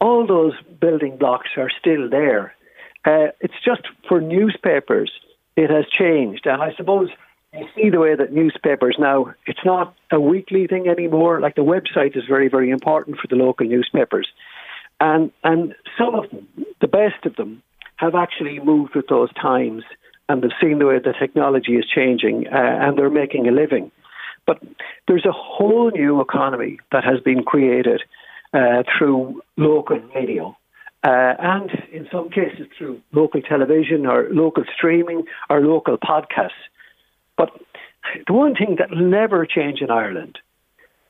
all 0.00 0.26
those 0.26 0.52
building 0.80 1.16
blocks 1.16 1.50
are 1.56 1.70
still 1.78 2.08
there. 2.11 2.54
Uh, 3.04 3.28
it's 3.40 3.54
just 3.64 3.82
for 4.08 4.20
newspapers, 4.20 5.11
it 5.56 5.70
has 5.70 5.84
changed. 5.98 6.46
And 6.46 6.62
I 6.62 6.72
suppose 6.76 7.08
you 7.52 7.66
see 7.75 7.90
the 7.90 8.00
way 8.00 8.14
that 8.14 8.32
newspapers 8.32 8.96
now, 8.98 9.34
it's 9.46 9.64
not 9.64 9.94
a 10.10 10.20
weekly 10.20 10.66
thing 10.66 10.88
anymore. 10.88 11.40
Like 11.40 11.54
the 11.54 11.62
website 11.62 12.16
is 12.16 12.25
very, 12.28 12.48
very 12.48 12.70
important 12.70 13.18
for 13.18 13.28
the 13.28 13.36
local 13.36 13.66
newspapers. 13.66 14.28
And, 15.00 15.30
and 15.44 15.75
some 15.98 16.14
of 16.14 16.30
them, 16.30 16.48
the 16.80 16.88
best 16.88 17.25
of 17.25 17.36
them, 17.36 17.62
have 17.96 18.14
actually 18.14 18.58
moved 18.60 18.94
with 18.94 19.06
those 19.08 19.32
times 19.34 19.82
and 20.28 20.42
they've 20.42 20.50
seen 20.60 20.78
the 20.78 20.86
way 20.86 20.98
the 20.98 21.14
technology 21.18 21.76
is 21.76 21.86
changing 21.86 22.46
uh, 22.48 22.56
and 22.56 22.98
they're 22.98 23.10
making 23.10 23.48
a 23.48 23.52
living. 23.52 23.90
But 24.46 24.62
there's 25.08 25.25
a 25.25 25.32
whole 25.32 25.90
new 25.90 26.20
economy 26.20 26.78
that 26.92 27.04
has 27.04 27.20
been 27.20 27.42
created 27.42 28.02
uh, 28.52 28.82
through 28.96 29.42
local 29.56 29.98
radio. 30.14 30.56
Uh, 31.04 31.34
and 31.38 31.70
in 31.92 32.08
some 32.10 32.30
cases 32.30 32.66
through 32.76 33.00
local 33.12 33.40
television 33.40 34.06
or 34.06 34.28
local 34.30 34.64
streaming 34.76 35.24
or 35.48 35.60
local 35.60 35.96
podcasts. 35.98 36.50
But 37.36 37.50
the 38.26 38.32
one 38.32 38.54
thing 38.54 38.76
that 38.78 38.90
will 38.90 39.08
never 39.08 39.46
change 39.46 39.80
in 39.80 39.90
Ireland 39.90 40.38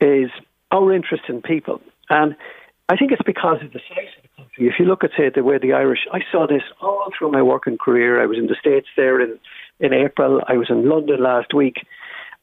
is 0.00 0.30
our 0.70 0.92
interest 0.92 1.24
in 1.28 1.40
people. 1.40 1.80
And 2.10 2.36
I 2.88 2.96
think 2.96 3.12
it's 3.12 3.22
because 3.22 3.58
of 3.62 3.72
the 3.72 3.80
size 3.88 4.12
of 4.16 4.22
the 4.22 4.28
country. 4.36 4.68
If 4.68 4.74
you 4.78 4.84
look 4.84 5.02
at, 5.02 5.10
say, 5.16 5.30
the 5.34 5.42
way 5.42 5.58
the 5.58 5.72
Irish, 5.72 6.06
I 6.12 6.20
saw 6.30 6.46
this 6.46 6.62
all 6.80 7.10
through 7.16 7.32
my 7.32 7.42
working 7.42 7.78
career. 7.78 8.22
I 8.22 8.26
was 8.26 8.38
in 8.38 8.46
the 8.46 8.56
States 8.60 8.88
there 8.96 9.20
in, 9.20 9.38
in 9.80 9.92
April. 9.92 10.42
I 10.46 10.56
was 10.56 10.68
in 10.70 10.88
London 10.88 11.22
last 11.22 11.54
week. 11.54 11.76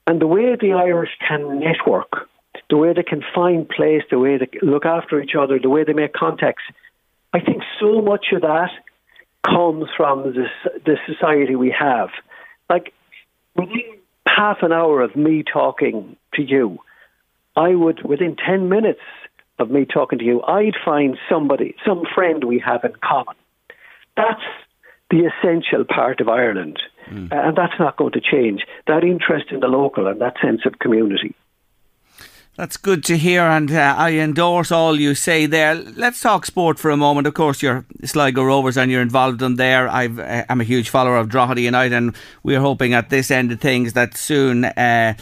And 0.06 0.20
the 0.20 0.28
way 0.28 0.56
the 0.60 0.74
Irish 0.74 1.12
can 1.26 1.60
network, 1.60 2.28
the 2.70 2.78
way 2.78 2.94
they 2.94 3.04
can 3.04 3.24
find 3.34 3.68
place, 3.68 4.04
the 4.10 4.20
way 4.20 4.38
they 4.38 4.50
look 4.62 4.86
after 4.86 5.22
each 5.22 5.36
other, 5.40 5.60
the 5.60 5.70
way 5.70 5.84
they 5.84 5.94
make 5.94 6.14
contacts, 6.14 6.64
I 7.34 7.40
think 7.40 7.64
so 7.80 8.02
much 8.02 8.28
of 8.34 8.42
that 8.42 8.70
comes 9.46 9.86
from 9.98 10.34
this, 10.34 10.72
the 10.86 10.98
society 11.08 11.56
we 11.56 11.76
have. 11.78 12.10
Like, 12.70 12.94
within 13.56 14.00
half 14.28 14.58
an 14.62 14.72
hour 14.72 15.02
of 15.02 15.16
me 15.16 15.44
talking 15.44 16.16
to 16.36 16.42
you, 16.42 16.80
I 17.56 17.70
would, 17.76 18.04
within 18.04 18.36
10 18.36 18.70
minutes 18.70 19.02
of 19.60 19.70
me 19.70 19.86
talking 19.86 20.20
to 20.20 20.26
you, 20.26 20.42
I'd 20.44 20.76
find 20.84 21.18
somebody, 21.30 21.76
some 21.86 22.04
friend 22.14 22.44
we 22.44 22.60
have 22.66 22.84
in 22.84 22.94
common. 23.04 23.36
That's 24.16 24.42
the 25.10 25.30
essential 25.30 25.86
part 25.86 26.22
of 26.22 26.28
Ireland. 26.28 26.80
Mm. 27.10 27.30
And 27.32 27.56
that's 27.56 27.80
not 27.80 27.98
going 27.98 28.14
to 28.14 28.22
change. 28.22 28.62
That 28.88 29.04
interest 29.04 29.52
in 29.52 29.60
the 29.60 29.68
local 29.68 30.08
and 30.08 30.22
that 30.22 30.36
sense 30.42 30.62
of 30.66 30.80
community. 30.80 31.36
That's 32.56 32.78
good 32.78 33.04
to 33.06 33.18
hear, 33.18 33.42
and 33.42 33.72
uh, 33.72 33.96
I 33.98 34.12
endorse 34.12 34.72
all 34.72 35.00
you 35.00 35.16
say 35.16 35.48
there. 35.48 35.74
Let's 35.74 36.22
talk 36.22 36.46
sport 36.46 36.78
for 36.78 36.92
a 36.92 36.98
moment. 36.98 37.26
Of 37.26 37.34
course, 37.34 37.64
you're 37.64 37.84
Sligo 38.06 38.44
Rovers 38.44 38.78
and 38.78 38.92
you're 38.92 39.02
involved 39.02 39.42
in 39.42 39.56
there. 39.56 39.90
i 39.90 40.04
am 40.04 40.20
uh, 40.20 40.62
a 40.62 40.64
huge 40.64 40.90
follower 40.90 41.18
of 41.18 41.30
Drogheda 41.30 41.62
United, 41.62 41.96
and 41.96 42.16
we're 42.44 42.60
hoping 42.60 42.94
at 42.94 43.10
this 43.10 43.32
end 43.32 43.52
of 43.52 43.60
things 43.60 43.94
that 43.94 44.16
soon 44.16 44.66
uh, 44.66 45.16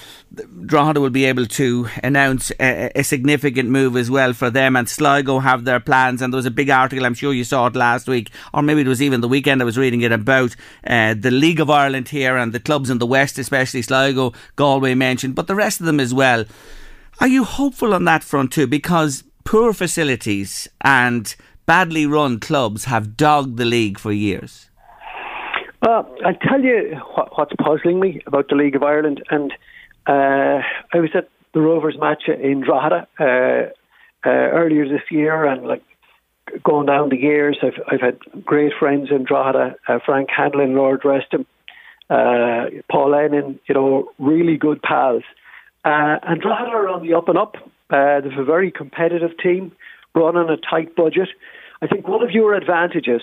Drogheda 0.66 1.00
will 1.00 1.10
be 1.10 1.24
able 1.24 1.46
to 1.46 1.88
announce 2.04 2.52
a, 2.60 2.92
a, 2.96 3.04
significant 3.06 3.70
move 3.70 3.96
as 3.96 4.12
well 4.12 4.34
for 4.34 4.50
them. 4.50 4.76
And 4.76 4.90
Sligo 4.90 5.40
have 5.40 5.64
their 5.64 5.80
plans. 5.80 6.22
And 6.22 6.34
there 6.34 6.38
was 6.38 6.46
a 6.46 6.52
big 6.52 6.70
article, 6.70 7.06
I'm 7.06 7.14
sure 7.14 7.32
you 7.32 7.46
saw 7.46 7.68
it 7.68 7.78
last 7.78 8.10
week, 8.10 8.30
or 8.54 8.62
maybe 8.62 8.82
it 8.82 8.88
was 8.90 9.02
even 9.02 9.22
the 9.22 9.30
weekend 9.30 9.62
I 9.62 9.66
was 9.66 9.78
reading 9.78 10.02
it 10.02 10.12
about 10.12 10.58
uh, 10.86 11.14
the 11.18 11.32
League 11.32 11.62
of 11.62 11.70
Ireland 11.70 12.10
here 12.10 12.36
and 12.36 12.52
the 12.52 12.60
clubs 12.60 12.90
in 12.90 12.98
the 12.98 13.08
West, 13.08 13.40
especially 13.40 13.84
Sligo, 13.84 14.34
Galway 14.58 14.96
mentioned, 14.96 15.36
but 15.36 15.48
the 15.48 15.56
rest 15.56 15.80
of 15.80 15.86
them 15.86 16.02
as 16.02 16.14
well. 16.14 16.44
Are 17.22 17.28
you 17.28 17.44
hopeful 17.44 17.94
on 17.94 18.06
that 18.06 18.24
front 18.24 18.52
too? 18.52 18.66
Because 18.66 19.24
poor 19.44 19.74
facilities 19.74 20.68
and 20.82 21.36
badly 21.68 22.08
run 22.08 22.40
clubs 22.40 22.86
have 22.86 23.16
dogged 23.16 23.58
the 23.58 23.66
league 23.66 24.00
for 24.00 24.12
years. 24.12 24.72
Well, 25.84 26.12
I'll 26.26 26.34
tell 26.34 26.62
you 26.62 27.00
what, 27.14 27.38
what's 27.38 27.54
puzzling 27.64 28.00
me 28.00 28.22
about 28.26 28.50
the 28.50 28.56
League 28.56 28.76
of 28.76 28.82
Ireland. 28.82 29.22
And 29.30 29.54
uh, 30.08 30.62
I 30.94 31.00
was 31.00 31.12
at 31.14 31.30
the 31.54 31.62
Rovers 31.62 31.96
match 32.00 32.24
in 32.28 32.62
Drogheda 32.62 33.08
uh, 33.20 33.70
uh, 34.28 34.30
earlier 34.30 34.90
this 34.90 35.04
year, 35.12 35.46
and 35.46 35.68
like 35.68 35.84
going 36.64 36.88
down 36.88 37.10
the 37.10 37.18
years, 37.18 37.60
I've 37.62 37.80
I've 37.88 38.02
had 38.02 38.20
great 38.44 38.74
friends 38.80 39.10
in 39.12 39.26
Drogheda, 39.26 39.76
uh, 39.88 40.00
Frank 40.06 40.30
Hanlon, 40.36 40.76
Lord 40.76 41.02
Reston, 41.06 41.46
uh, 42.10 42.66
Paul 42.90 43.12
Lennon, 43.12 43.60
you 43.68 43.76
know, 43.76 44.12
really 44.18 44.58
good 44.58 44.82
pals. 44.82 45.24
Uh, 45.84 46.18
and 46.24 46.42
Drogheda 46.42 46.72
are 46.72 46.90
on 46.90 47.06
the 47.06 47.14
up 47.14 47.28
and 47.28 47.38
up. 47.38 47.56
Uh, 47.90 48.22
they're 48.22 48.42
a 48.42 48.46
very 48.46 48.72
competitive 48.72 49.32
team, 49.42 49.72
run 50.14 50.38
on 50.38 50.50
a 50.50 50.58
tight 50.58 50.96
budget. 50.96 51.30
I 51.82 51.88
think 51.88 52.08
one 52.08 52.24
of 52.24 52.32
your 52.32 52.54
advantages 52.54 53.22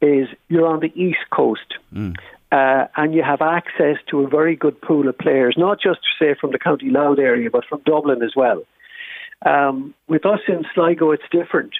is 0.00 0.28
you're 0.48 0.66
on 0.66 0.80
the 0.80 0.92
east 0.94 1.24
coast. 1.30 1.74
Mm. 1.92 2.16
Uh, 2.52 2.86
and 2.96 3.12
you 3.14 3.22
have 3.22 3.42
access 3.42 3.96
to 4.08 4.20
a 4.20 4.28
very 4.28 4.54
good 4.54 4.80
pool 4.80 5.08
of 5.08 5.18
players, 5.18 5.56
not 5.58 5.80
just 5.80 5.98
say 6.20 6.36
from 6.40 6.52
the 6.52 6.58
County 6.58 6.88
Louth 6.88 7.18
area, 7.18 7.50
but 7.50 7.64
from 7.64 7.80
Dublin 7.84 8.22
as 8.22 8.34
well. 8.36 8.62
Um, 9.44 9.92
with 10.08 10.24
us 10.24 10.38
in 10.46 10.64
Sligo, 10.72 11.10
it's 11.10 11.24
different. 11.32 11.72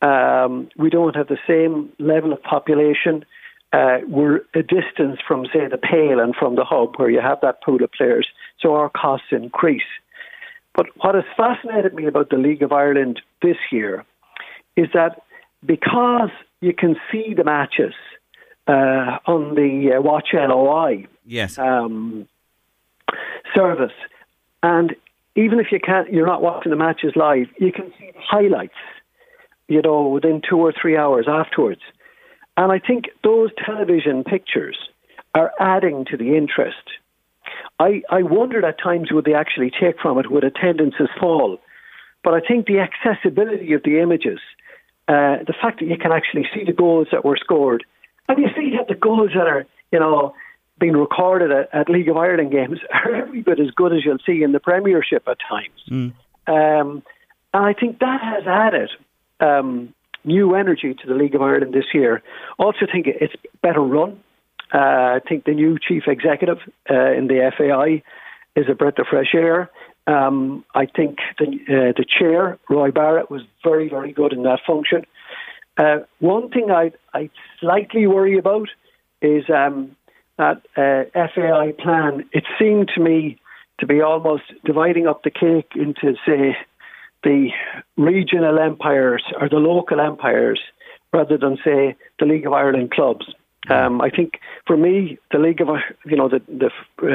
Um, 0.00 0.70
we 0.78 0.88
don't 0.88 1.14
have 1.14 1.28
the 1.28 1.38
same 1.46 1.92
level 1.98 2.32
of 2.32 2.42
population 2.42 3.24
uh, 3.72 3.98
we're 4.06 4.40
a 4.54 4.62
distance 4.62 5.18
from, 5.26 5.46
say, 5.46 5.66
the 5.68 5.78
Pale 5.78 6.20
and 6.20 6.34
from 6.34 6.56
the 6.56 6.64
hub 6.64 6.96
where 6.96 7.10
you 7.10 7.20
have 7.20 7.38
that 7.42 7.62
pool 7.62 7.82
of 7.82 7.92
players, 7.92 8.26
so 8.60 8.74
our 8.74 8.88
costs 8.88 9.26
increase. 9.30 9.82
But 10.74 10.86
what 10.96 11.14
has 11.14 11.24
fascinated 11.36 11.94
me 11.94 12.06
about 12.06 12.30
the 12.30 12.36
League 12.36 12.62
of 12.62 12.72
Ireland 12.72 13.20
this 13.42 13.56
year 13.70 14.04
is 14.76 14.86
that 14.94 15.22
because 15.64 16.30
you 16.60 16.72
can 16.72 16.96
see 17.10 17.34
the 17.34 17.44
matches 17.44 17.94
uh, 18.66 19.18
on 19.26 19.54
the 19.54 19.96
uh, 19.96 20.00
Watch 20.00 20.28
LOI 20.32 21.06
yes. 21.26 21.58
um, 21.58 22.26
service, 23.54 23.92
and 24.62 24.94
even 25.34 25.60
if 25.60 25.72
you 25.72 25.80
can't, 25.80 26.12
you're 26.12 26.26
not 26.26 26.42
watching 26.42 26.70
the 26.70 26.76
matches 26.76 27.12
live, 27.16 27.48
you 27.58 27.72
can 27.72 27.92
see 27.98 28.10
the 28.12 28.20
highlights. 28.20 28.74
You 29.68 29.82
know, 29.82 30.08
within 30.08 30.40
two 30.48 30.56
or 30.56 30.72
three 30.72 30.96
hours 30.96 31.26
afterwards. 31.28 31.82
And 32.58 32.72
I 32.72 32.80
think 32.80 33.04
those 33.22 33.50
television 33.64 34.24
pictures 34.24 34.76
are 35.32 35.52
adding 35.60 36.04
to 36.10 36.16
the 36.16 36.36
interest. 36.36 36.82
I, 37.78 38.02
I 38.10 38.22
wondered 38.22 38.64
at 38.64 38.80
times 38.82 39.12
would 39.12 39.24
they 39.24 39.34
actually 39.34 39.70
take 39.70 40.00
from 40.02 40.18
it, 40.18 40.28
would 40.30 40.42
attendances 40.42 41.08
fall? 41.20 41.58
But 42.24 42.34
I 42.34 42.40
think 42.40 42.66
the 42.66 42.80
accessibility 42.80 43.72
of 43.74 43.84
the 43.84 44.00
images, 44.00 44.40
uh, 45.06 45.38
the 45.46 45.54
fact 45.62 45.78
that 45.78 45.86
you 45.86 45.96
can 45.96 46.10
actually 46.10 46.46
see 46.52 46.64
the 46.64 46.72
goals 46.72 47.06
that 47.12 47.24
were 47.24 47.36
scored, 47.36 47.84
and 48.28 48.38
you 48.38 48.48
see 48.56 48.76
that 48.76 48.88
the 48.88 48.98
goals 48.98 49.30
that 49.34 49.46
are, 49.46 49.64
you 49.92 50.00
know, 50.00 50.34
being 50.80 50.94
recorded 50.94 51.52
at, 51.52 51.72
at 51.72 51.88
League 51.88 52.08
of 52.08 52.16
Ireland 52.16 52.50
games 52.50 52.80
are 52.92 53.14
every 53.14 53.40
bit 53.40 53.60
as 53.60 53.70
good 53.70 53.92
as 53.92 54.04
you'll 54.04 54.18
see 54.26 54.42
in 54.42 54.50
the 54.50 54.60
Premiership 54.60 55.28
at 55.28 55.38
times. 55.48 55.80
Mm. 55.88 56.12
Um, 56.48 57.02
and 57.54 57.64
I 57.64 57.72
think 57.72 58.00
that 58.00 58.20
has 58.20 58.48
added 58.48 58.90
um, 59.38 59.94
new 60.28 60.54
energy 60.54 60.94
to 60.94 61.06
the 61.06 61.14
League 61.14 61.34
of 61.34 61.42
Ireland 61.42 61.74
this 61.74 61.90
year. 61.92 62.22
Also, 62.58 62.86
think 62.90 63.06
it's 63.06 63.34
better 63.62 63.80
run. 63.80 64.20
Uh, 64.72 65.16
I 65.16 65.20
think 65.26 65.44
the 65.44 65.54
new 65.54 65.78
chief 65.78 66.04
executive 66.06 66.58
uh, 66.90 67.12
in 67.12 67.26
the 67.26 67.50
FAI 67.56 68.02
is 68.54 68.66
a 68.68 68.74
breath 68.74 68.98
of 68.98 69.06
fresh 69.08 69.34
air. 69.34 69.70
Um, 70.06 70.64
I 70.74 70.86
think 70.86 71.18
the, 71.38 71.46
uh, 71.46 71.92
the 71.96 72.04
chair, 72.06 72.58
Roy 72.68 72.90
Barrett, 72.90 73.30
was 73.30 73.42
very, 73.64 73.88
very 73.88 74.12
good 74.12 74.32
in 74.32 74.42
that 74.44 74.60
function. 74.66 75.04
Uh, 75.76 75.98
one 76.18 76.50
thing 76.50 76.70
I 76.70 76.92
I 77.14 77.30
slightly 77.60 78.06
worry 78.06 78.36
about 78.36 78.68
is 79.22 79.44
um, 79.48 79.96
that 80.36 80.62
uh, 80.76 81.04
FAI 81.34 81.72
plan. 81.72 82.24
It 82.32 82.44
seemed 82.58 82.90
to 82.94 83.00
me 83.00 83.38
to 83.80 83.86
be 83.86 84.00
almost 84.00 84.44
dividing 84.64 85.06
up 85.06 85.22
the 85.22 85.30
cake 85.30 85.72
into, 85.74 86.14
say, 86.26 86.56
the 87.22 87.48
regional 87.96 88.58
empires 88.58 89.24
or 89.40 89.48
the 89.48 89.56
local 89.56 90.00
empires 90.00 90.60
rather 91.12 91.38
than, 91.38 91.56
say, 91.64 91.96
the 92.18 92.26
League 92.26 92.46
of 92.46 92.52
Ireland 92.52 92.90
clubs. 92.90 93.26
Um, 93.70 94.00
I 94.00 94.10
think 94.10 94.40
for 94.66 94.76
me, 94.76 95.18
the 95.30 95.38
League 95.38 95.60
of, 95.60 95.68
you 96.06 96.16
know, 96.16 96.28
the, 96.28 96.40
the 96.48 96.70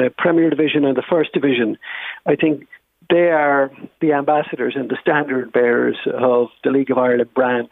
uh, 0.06 0.08
Premier 0.18 0.50
Division 0.50 0.84
and 0.84 0.96
the 0.96 1.02
First 1.08 1.32
Division, 1.32 1.78
I 2.26 2.36
think 2.36 2.66
they 3.10 3.30
are 3.30 3.70
the 4.00 4.12
ambassadors 4.12 4.74
and 4.76 4.88
the 4.88 4.98
standard 5.00 5.52
bearers 5.52 5.96
of 6.06 6.48
the 6.62 6.70
League 6.70 6.90
of 6.90 6.98
Ireland 6.98 7.32
brand. 7.34 7.68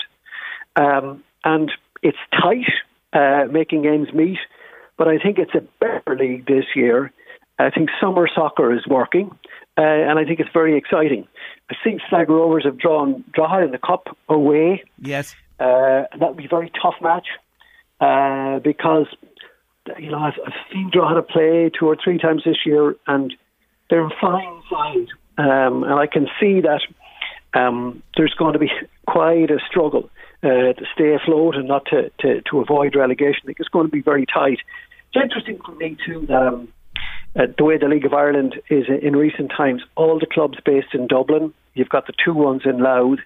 Um, 0.77 1.23
and 1.45 1.71
it's 2.03 2.19
tight, 2.33 2.71
uh, 3.12 3.47
making 3.51 3.87
ends 3.87 4.12
meet, 4.12 4.39
but 4.97 5.09
I 5.09 5.19
think 5.19 5.39
it's 5.39 5.55
a 5.55 5.65
better 5.81 6.17
league 6.17 6.47
this 6.47 6.65
year. 6.75 7.12
I 7.59 7.71
think 7.71 7.91
summer 8.01 8.29
soccer 8.35 8.75
is 8.75 8.87
working, 8.87 9.31
uh, 9.79 9.83
and 9.83 10.19
I 10.19 10.25
think 10.25 10.41
it's 10.41 10.51
very 10.53 10.77
exciting. 10.77 11.29
I 11.71 11.75
think 11.83 12.00
Sligo 12.09 12.35
Rovers 12.35 12.64
have 12.64 12.78
drawn 12.78 13.25
drawn 13.33 13.62
in 13.62 13.71
the 13.71 13.78
cup 13.78 14.16
away. 14.28 14.85
Yes, 14.99 15.35
uh, 15.59 16.04
that 16.19 16.21
would 16.21 16.37
be 16.37 16.47
a 16.47 16.49
very 16.49 16.71
tough 16.81 16.97
match 17.00 17.28
uh, 18.00 18.59
because 18.59 19.07
you 19.99 20.11
know 20.11 20.19
I've, 20.19 20.38
I've 20.47 20.52
seen 20.73 20.90
Drogheda 20.92 21.23
play 21.23 21.71
two 21.78 21.87
or 21.87 21.97
three 22.02 22.19
times 22.19 22.42
this 22.45 22.66
year, 22.66 22.97
and 23.07 23.33
they're 23.88 24.07
a 24.07 24.11
fine 24.21 24.62
side, 24.71 25.09
um, 25.38 25.85
and 25.85 25.95
I 25.95 26.07
can 26.07 26.26
see 26.40 26.61
that 26.61 26.81
um, 27.54 28.02
there's 28.16 28.35
going 28.35 28.54
to 28.54 28.59
be 28.59 28.71
quite 29.07 29.50
a 29.50 29.59
struggle 29.69 30.11
uh, 30.42 30.73
to 30.73 30.85
stay 30.95 31.14
afloat 31.14 31.54
and 31.57 31.69
not 31.69 31.87
to, 31.87 32.11
to, 32.21 32.42
to 32.50 32.61
avoid 32.61 32.97
relegation. 32.97 33.40
I 33.45 33.47
think 33.47 33.61
it's 33.61 33.69
going 33.69 33.87
to 33.87 33.92
be 33.92 34.02
very 34.02 34.26
tight. 34.26 34.59
It's 35.14 35.23
interesting 35.23 35.59
for 35.64 35.73
me 35.73 35.97
too 36.04 36.26
that. 36.26 36.42
Um, 36.42 36.69
uh, 37.35 37.47
the 37.57 37.65
way 37.65 37.79
the 37.79 37.89
League 37.89 38.05
of 38.05 38.12
Ireland 38.12 38.61
is 38.69 38.85
in 38.89 39.17
recent 39.17 39.51
times, 39.57 39.83
all 39.97 40.19
the 40.19 40.27
clubs 40.27 40.59
based 40.65 40.95
in 40.95 41.07
Dublin, 41.07 41.53
you've 41.75 41.89
got 41.89 42.07
the 42.07 42.12
two 42.25 42.35
ones 42.35 42.62
in 42.65 42.79
Louth, 42.79 43.21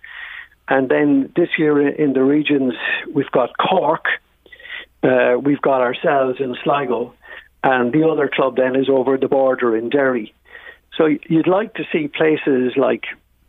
and 0.69 0.89
then 0.89 1.33
this 1.37 1.49
year 1.59 1.89
in 1.89 2.13
the 2.13 2.23
regions, 2.23 2.75
we've 3.13 3.31
got 3.31 3.51
Cork, 3.59 4.07
uh, 5.03 5.37
we've 5.41 5.61
got 5.61 5.81
ourselves 5.81 6.41
in 6.41 6.57
Sligo, 6.63 7.15
and 7.63 7.93
the 7.93 8.09
other 8.09 8.31
club 8.33 8.57
then 8.57 8.77
is 8.77 8.89
over 8.89 9.17
the 9.17 9.29
border 9.29 9.77
in 9.77 9.89
Derry. 9.89 10.33
So 10.97 11.07
you'd 11.29 11.49
like 11.49 11.75
to 11.75 11.85
see 11.93 12.09
places 12.09 12.73
like 12.77 13.05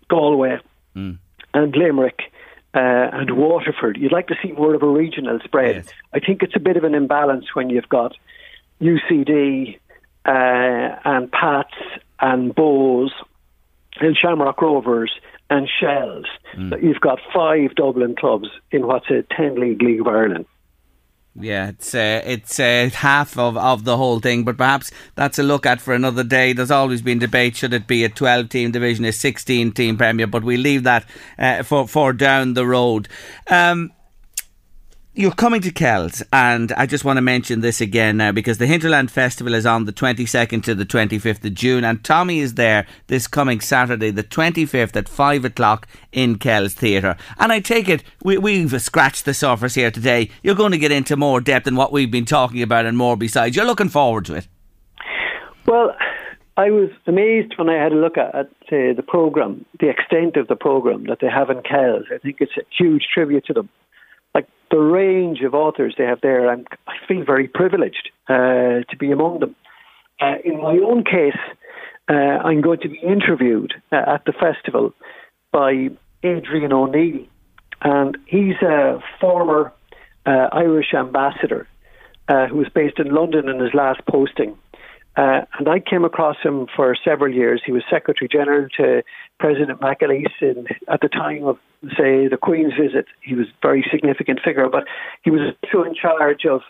Galway 0.10 0.60
mm. 0.96 1.18
and 1.54 1.76
Limerick 1.76 2.20
uh, 2.74 3.10
and 3.14 3.32
Waterford. 3.32 3.98
You'd 3.98 4.12
like 4.12 4.28
to 4.28 4.36
see 4.42 4.52
more 4.52 4.74
of 4.74 4.84
a 4.84 4.88
regional 4.88 5.40
spread. 5.44 5.76
Yes. 5.76 5.88
I 6.14 6.20
think 6.20 6.44
it's 6.44 6.56
a 6.56 6.60
bit 6.60 6.78
of 6.78 6.84
an 6.84 6.94
imbalance 6.94 7.46
when 7.54 7.70
you've 7.70 7.90
got 7.90 8.16
UCD 8.82 9.80
and 10.32 11.32
Pats 11.32 11.74
and 12.20 12.56
Bohs 12.56 13.12
and 14.00 14.16
Shamrock 14.16 14.62
Rovers 14.62 15.12
and 15.50 15.68
Shels. 15.80 16.26
Mm. 16.56 16.82
You've 16.82 17.00
got 17.00 17.20
five 17.34 17.76
Dublin 17.76 18.16
clubs 18.16 18.50
in 18.72 18.86
what's 18.86 19.10
a 19.10 19.24
10 19.36 19.56
league 19.56 19.82
League 19.82 20.02
of 20.02 20.08
Ireland. 20.08 20.46
Yeah, 21.40 21.70
it's 21.70 21.94
uh, 21.94 22.22
it's 22.26 22.60
uh, 22.60 22.90
half 22.92 23.38
of, 23.38 23.58
of 23.58 23.84
the 23.84 23.96
whole 23.96 24.20
thing, 24.20 24.44
but 24.44 24.58
perhaps 24.58 24.90
that's 25.14 25.38
a 25.38 25.44
look 25.44 25.68
at 25.68 25.80
for 25.80 25.94
another 25.94 26.24
day. 26.24 26.52
There's 26.52 26.72
always 26.72 27.04
been 27.04 27.20
debate 27.20 27.56
should 27.56 27.76
it 27.76 27.86
be 27.86 28.04
a 28.04 28.10
12 28.10 28.50
team 28.50 28.72
division, 28.72 29.06
a 29.06 29.12
16 29.12 29.72
team 29.74 29.98
Premier, 29.98 30.26
but 30.26 30.44
we 30.44 30.58
leave 30.58 30.82
that 30.84 31.06
uh, 31.38 31.62
for 31.62 31.88
for 31.88 32.12
down 32.12 32.56
the 32.56 32.66
road. 32.66 33.08
Um, 33.52 33.92
you're 35.18 35.32
coming 35.32 35.62
to 35.62 35.72
Kells, 35.72 36.22
and 36.32 36.72
I 36.74 36.86
just 36.86 37.04
want 37.04 37.18
to 37.18 37.22
mention 37.22 37.62
this 37.62 37.82
again 37.82 38.18
now 38.18 38.32
because 38.32 38.60
the 38.60 38.68
Hinterland 38.68 39.10
Festival 39.10 39.56
is 39.56 39.66
on 39.66 39.86
the 39.86 39.92
22nd 39.92 40.64
to 40.64 40.76
the 40.76 40.86
25th 40.86 41.44
of 41.44 41.56
June, 41.56 41.84
and 41.84 42.04
Tommie 42.04 42.40
is 42.40 42.54
there 42.54 42.86
this 43.08 43.26
coming 43.26 43.60
Saturday, 43.60 44.12
the 44.12 44.24
25th 44.24 44.96
at 44.96 45.10
5 45.10 45.46
o'clock 45.46 45.88
in 46.12 46.38
Kells 46.38 46.76
Theatre. 46.76 47.18
And 47.40 47.52
I 47.52 47.62
take 47.62 47.90
it 47.90 48.04
we, 48.24 48.38
we've 48.38 48.80
scratched 48.80 49.26
the 49.26 49.34
surface 49.34 49.74
here 49.74 49.90
today. 49.90 50.30
You're 50.44 50.54
going 50.54 50.72
to 50.72 50.78
get 50.78 50.92
into 50.92 51.18
more 51.18 51.42
depth 51.42 51.66
than 51.66 51.76
what 51.76 51.92
we've 51.92 52.12
been 52.12 52.26
talking 52.26 52.62
about 52.62 52.86
and 52.86 52.96
more 52.96 53.18
besides. 53.18 53.56
You're 53.56 53.66
looking 53.66 53.90
forward 53.90 54.26
to 54.26 54.36
it. 54.36 54.48
Well, 55.66 55.96
I 56.58 56.70
was 56.70 56.92
amazed 57.08 57.54
when 57.58 57.70
I 57.70 57.82
had 57.82 57.92
a 57.92 57.96
look 57.96 58.20
at, 58.20 58.36
at 58.36 58.46
uh, 58.46 58.94
the 58.96 59.04
programme, 59.06 59.66
the 59.80 59.90
extent 59.90 60.38
of 60.38 60.48
the 60.48 60.56
programme 60.56 61.06
that 61.08 61.20
they 61.22 61.28
have 61.28 61.50
in 61.50 61.64
Kells. 61.64 62.06
I 62.14 62.20
think 62.20 62.38
it's 62.40 62.56
a 62.56 62.62
huge 62.78 63.08
tribute 63.12 63.46
to 63.46 63.54
them 63.54 63.70
the 64.70 64.80
range 64.80 65.42
of 65.42 65.54
authors 65.54 65.96
they 65.98 66.04
have 66.04 66.22
there, 66.22 66.50
I'm, 66.50 66.66
I 66.88 66.94
feel 67.08 67.24
very 67.24 67.48
privileged 67.48 68.10
uh, 68.28 68.84
to 68.90 68.98
be 69.00 69.12
among 69.12 69.40
them. 69.40 69.56
Uh, 70.20 70.36
in 70.44 70.62
my 70.62 70.78
own 70.78 71.04
case, 71.04 71.38
uh, 72.10 72.14
I'm 72.14 72.62
going 72.62 72.80
to 72.80 72.90
be 72.90 73.00
interviewed 73.00 73.74
uh, 73.92 74.02
at 74.08 74.26
the 74.26 74.34
festival 74.34 74.94
by 75.52 75.90
Adrian 76.24 76.74
O'Neill, 76.74 77.26
and 77.82 78.18
he's 78.26 78.56
a 78.62 79.00
former 79.20 79.74
uh, 80.26 80.50
Irish 80.52 80.94
ambassador 80.94 81.68
uh, 82.28 82.48
who 82.48 82.58
was 82.58 82.68
based 82.74 83.00
in 83.00 83.14
London 83.14 83.48
in 83.50 83.60
his 83.60 83.74
last 83.74 84.02
posting. 84.10 84.58
Uh, 85.18 85.42
and 85.58 85.68
I 85.68 85.80
came 85.80 86.06
across 86.06 86.38
him 86.44 86.68
for 86.76 86.96
several 87.04 87.34
years. 87.34 87.60
He 87.66 87.72
was 87.72 87.82
Secretary 87.90 88.30
General 88.32 88.68
to 88.78 89.02
President 89.40 89.82
McAleese 89.82 90.28
in, 90.42 90.68
at 90.88 91.02
the 91.02 91.10
time 91.10 91.44
of, 91.44 91.58
say, 91.98 92.28
the 92.28 92.38
Queen's 92.40 92.74
visit. 92.80 93.08
He 93.22 93.34
was 93.34 93.48
a 93.48 93.68
very 93.68 93.84
significant 93.92 94.40
figure, 94.46 94.70
but 94.70 94.84
he 95.24 95.32
was 95.32 95.56
also 95.64 95.84
in 95.90 95.96
charge 95.96 96.46
of, 96.46 96.62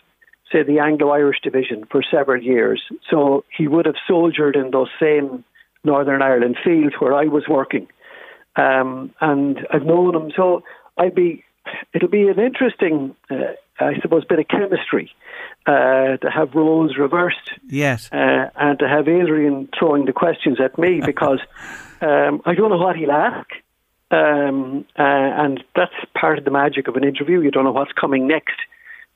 say, 0.50 0.62
the 0.62 0.78
Anglo-Irish 0.78 1.40
division 1.42 1.84
for 1.90 2.02
several 2.02 2.42
years. 2.42 2.82
So 3.10 3.44
he 3.54 3.68
would 3.68 3.84
have 3.84 3.96
soldiered 4.06 4.56
in 4.56 4.70
those 4.70 4.88
same 4.98 5.44
Northern 5.84 6.22
Ireland 6.22 6.56
fields 6.64 6.94
where 6.98 7.12
I 7.12 7.24
was 7.24 7.44
working. 7.48 7.86
Um, 8.56 9.12
and 9.20 9.58
I've 9.70 9.84
known 9.84 10.14
him. 10.14 10.32
So 10.34 10.62
I'd 10.96 11.14
be, 11.14 11.44
it'll 11.92 12.08
be 12.08 12.28
an 12.28 12.40
interesting, 12.40 13.14
uh, 13.30 13.52
I 13.80 14.00
suppose, 14.00 14.24
bit 14.24 14.38
of 14.38 14.48
chemistry 14.48 15.12
uh, 15.66 16.16
to 16.16 16.30
have 16.32 16.54
roles 16.54 16.96
reversed. 16.96 17.52
Yes. 17.68 18.08
Uh, 18.12 18.50
and 18.56 18.78
to 18.78 18.88
have 18.88 19.08
Adrian 19.08 19.68
throwing 19.78 20.04
the 20.04 20.12
questions 20.12 20.58
at 20.60 20.78
me 20.78 21.00
because 21.04 21.40
um, 22.00 22.42
I 22.44 22.54
don't 22.54 22.70
know 22.70 22.78
what 22.78 22.96
he'll 22.96 23.12
ask. 23.12 23.48
Um, 24.10 24.86
uh, 24.98 25.02
and 25.02 25.62
that's 25.76 25.92
part 26.18 26.38
of 26.38 26.44
the 26.44 26.50
magic 26.50 26.88
of 26.88 26.96
an 26.96 27.04
interview. 27.04 27.40
You 27.40 27.50
don't 27.50 27.64
know 27.64 27.72
what's 27.72 27.92
coming 27.92 28.26
next. 28.26 28.56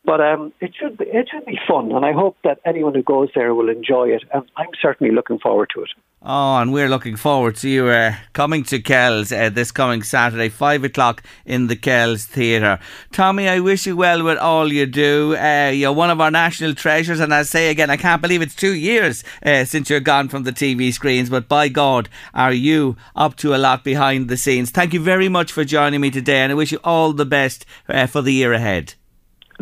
But 0.04 0.20
um, 0.20 0.52
it 0.60 0.74
should 0.78 0.98
be, 0.98 1.04
it 1.04 1.28
should 1.30 1.46
be 1.46 1.58
fun, 1.68 1.92
and 1.92 2.04
I 2.04 2.12
hope 2.12 2.36
that 2.42 2.58
anyone 2.64 2.94
who 2.94 3.04
goes 3.04 3.28
there 3.36 3.54
will 3.54 3.68
enjoy 3.68 4.08
it. 4.08 4.24
And 4.34 4.42
I'm 4.56 4.70
certainly 4.80 5.14
looking 5.14 5.38
forward 5.38 5.70
to 5.74 5.82
it. 5.82 5.90
Oh, 6.24 6.58
and 6.58 6.72
we're 6.72 6.88
looking 6.88 7.16
forward 7.16 7.56
to 7.56 7.68
you 7.68 7.88
uh, 7.88 8.14
coming 8.32 8.62
to 8.64 8.80
Kells 8.80 9.32
uh, 9.32 9.50
this 9.50 9.72
coming 9.72 10.04
Saturday, 10.04 10.48
five 10.48 10.84
o'clock 10.84 11.22
in 11.44 11.66
the 11.66 11.74
Kells 11.74 12.24
Theatre. 12.26 12.78
Tommie, 13.10 13.48
I 13.48 13.58
wish 13.58 13.86
you 13.86 13.96
well 13.96 14.22
with 14.22 14.38
all 14.38 14.72
you 14.72 14.86
do. 14.86 15.36
Uh, 15.36 15.70
you're 15.74 15.92
one 15.92 16.10
of 16.10 16.20
our 16.20 16.30
national 16.30 16.74
treasures, 16.74 17.18
and 17.18 17.34
I 17.34 17.42
say 17.42 17.70
again, 17.70 17.90
I 17.90 17.96
can't 17.96 18.22
believe 18.22 18.40
it's 18.40 18.54
two 18.54 18.74
years 18.74 19.24
uh, 19.44 19.64
since 19.64 19.90
you're 19.90 19.98
gone 19.98 20.28
from 20.28 20.44
the 20.44 20.52
TV 20.52 20.92
screens. 20.92 21.28
But 21.28 21.48
by 21.48 21.68
God, 21.68 22.08
are 22.34 22.52
you 22.52 22.96
up 23.16 23.34
to 23.36 23.54
a 23.54 23.58
lot 23.58 23.82
behind 23.82 24.28
the 24.28 24.36
scenes? 24.36 24.70
Thank 24.70 24.94
you 24.94 25.00
very 25.00 25.28
much 25.28 25.50
for 25.50 25.64
joining 25.64 26.00
me 26.00 26.10
today, 26.10 26.38
and 26.38 26.52
I 26.52 26.56
wish 26.56 26.70
you 26.70 26.78
all 26.84 27.12
the 27.12 27.26
best 27.26 27.66
uh, 27.88 28.06
for 28.06 28.22
the 28.22 28.32
year 28.32 28.52
ahead. 28.52 28.94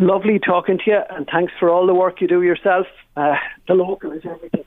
Lovely 0.00 0.38
talking 0.38 0.78
to 0.78 0.90
you, 0.90 1.00
and 1.10 1.28
thanks 1.30 1.52
for 1.58 1.68
all 1.68 1.86
the 1.86 1.92
work 1.92 2.22
you 2.22 2.26
do 2.26 2.40
yourself. 2.40 2.86
Uh, 3.18 3.34
the 3.68 3.74
local 3.74 4.10
is 4.12 4.22
everything. 4.24 4.64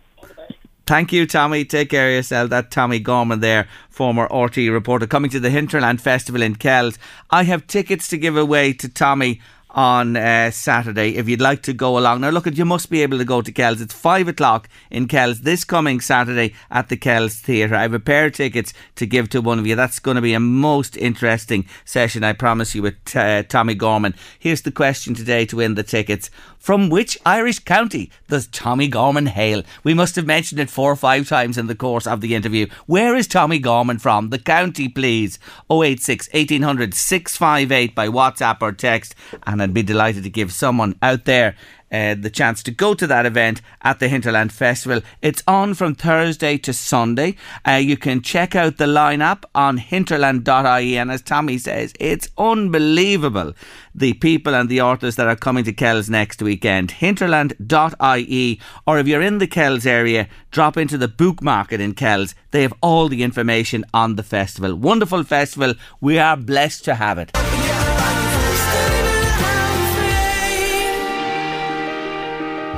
Thank 0.85 1.11
you, 1.11 1.25
Tommie. 1.25 1.65
Take 1.65 1.89
care 1.89 2.09
of 2.09 2.13
yourself. 2.13 2.51
That 2.51 2.69
Tommie 2.69 2.99
Gorman 2.99 3.39
there, 3.39 3.67
former 3.89 4.27
RTE 4.27 4.71
reporter, 4.71 5.07
coming 5.07 5.31
to 5.31 5.39
the 5.39 5.49
Hinterland 5.49 6.01
Festival 6.01 6.43
in 6.43 6.55
Kells. 6.55 6.99
I 7.31 7.45
have 7.45 7.65
tickets 7.65 8.07
to 8.09 8.17
give 8.17 8.37
away 8.37 8.73
to 8.73 8.87
Tommie 8.87 9.41
on 9.73 10.15
uh, 10.15 10.51
Saturday 10.51 11.15
if 11.15 11.27
you'd 11.27 11.41
like 11.41 11.63
to 11.63 11.73
go 11.73 11.97
along. 11.97 12.21
Now, 12.21 12.29
look, 12.29 12.47
at 12.47 12.57
you 12.57 12.65
must 12.65 12.89
be 12.89 13.01
able 13.01 13.17
to 13.17 13.25
go 13.25 13.41
to 13.41 13.51
Kells. 13.51 13.81
It's 13.81 13.93
five 13.93 14.27
o'clock 14.27 14.69
in 14.91 15.07
Kells 15.07 15.41
this 15.41 15.63
coming 15.63 15.99
Saturday 15.99 16.53
at 16.69 16.89
the 16.89 16.97
Kells 16.97 17.35
Theatre. 17.35 17.75
I 17.75 17.81
have 17.81 17.93
a 17.93 17.99
pair 17.99 18.27
of 18.27 18.33
tickets 18.33 18.73
to 18.95 19.05
give 19.05 19.29
to 19.29 19.41
one 19.41 19.59
of 19.59 19.65
you. 19.65 19.75
That's 19.75 19.99
going 19.99 20.15
to 20.15 20.21
be 20.21 20.33
a 20.33 20.39
most 20.39 20.95
interesting 20.97 21.65
session, 21.85 22.23
I 22.23 22.33
promise 22.33 22.75
you, 22.75 22.83
with 22.83 23.15
uh, 23.15 23.43
Tommie 23.43 23.75
Gorman. 23.75 24.15
Here's 24.37 24.61
the 24.61 24.71
question 24.71 25.15
today 25.15 25.45
to 25.47 25.57
win 25.57 25.75
the 25.75 25.83
tickets. 25.83 26.29
From 26.63 26.87
which 26.87 27.17
Irish 27.25 27.59
county 27.59 28.09
does 28.29 28.47
Tommie 28.47 28.87
Gorman 28.87 29.25
hail? 29.25 29.63
We 29.83 29.93
must 29.93 30.15
have 30.15 30.25
mentioned 30.25 30.61
it 30.61 30.69
four 30.69 30.93
or 30.93 30.95
five 30.95 31.27
times 31.27 31.57
in 31.57 31.67
the 31.67 31.75
course 31.75 32.07
of 32.07 32.21
the 32.21 32.35
interview. 32.35 32.67
Where 32.85 33.17
is 33.17 33.27
Tommie 33.27 33.59
Gorman 33.59 33.99
from? 33.99 34.29
The 34.29 34.39
county, 34.39 34.87
please. 34.87 35.39
086 35.69 36.29
1800 36.31 36.93
658 36.93 37.93
by 37.93 38.07
WhatsApp 38.07 38.61
or 38.61 38.71
text. 38.71 39.13
And 39.45 39.61
I'd 39.61 39.73
be 39.73 39.83
delighted 39.83 40.23
to 40.23 40.29
give 40.29 40.53
someone 40.53 40.97
out 41.01 41.25
there 41.25 41.57
uh, 41.93 42.15
the 42.15 42.29
chance 42.29 42.63
to 42.63 42.71
go 42.71 42.95
to 42.95 43.05
that 43.07 43.25
event 43.25 43.61
at 43.83 43.99
the 43.99 44.07
Hinterland 44.07 44.51
Festival. 44.51 45.01
It's 45.21 45.43
on 45.47 45.75
from 45.75 45.93
Thursday 45.93 46.57
to 46.57 46.73
Sunday. 46.73 47.35
Uh, 47.65 47.73
you 47.73 47.95
can 47.95 48.21
check 48.21 48.55
out 48.55 48.77
the 48.77 48.85
lineup 48.85 49.43
on 49.53 49.77
hinterland.ie, 49.77 50.97
and 50.97 51.11
as 51.11 51.21
Tommie 51.21 51.59
says, 51.59 51.93
it's 51.99 52.29
unbelievable 52.37 53.53
the 53.95 54.13
people 54.13 54.55
and 54.55 54.69
the 54.69 54.81
authors 54.81 55.15
that 55.17 55.27
are 55.27 55.35
coming 55.35 55.63
to 55.63 55.73
Kells 55.73 56.09
next 56.09 56.41
weekend. 56.41 56.91
Hinterland.ie, 56.91 58.59
or 58.87 58.97
if 58.97 59.07
you're 59.07 59.21
in 59.21 59.37
the 59.37 59.47
Kells 59.47 59.85
area, 59.85 60.27
drop 60.49 60.77
into 60.77 60.97
the 60.97 61.07
book 61.07 61.43
market 61.43 61.79
in 61.79 61.93
Kells. 61.93 62.33
They 62.51 62.63
have 62.63 62.73
all 62.81 63.07
the 63.07 63.23
information 63.23 63.85
on 63.93 64.15
the 64.15 64.23
festival. 64.23 64.75
Wonderful 64.75 65.23
festival. 65.23 65.75
We 66.01 66.17
are 66.17 66.37
blessed 66.37 66.85
to 66.85 66.95
have 66.95 67.19
it. 67.19 67.31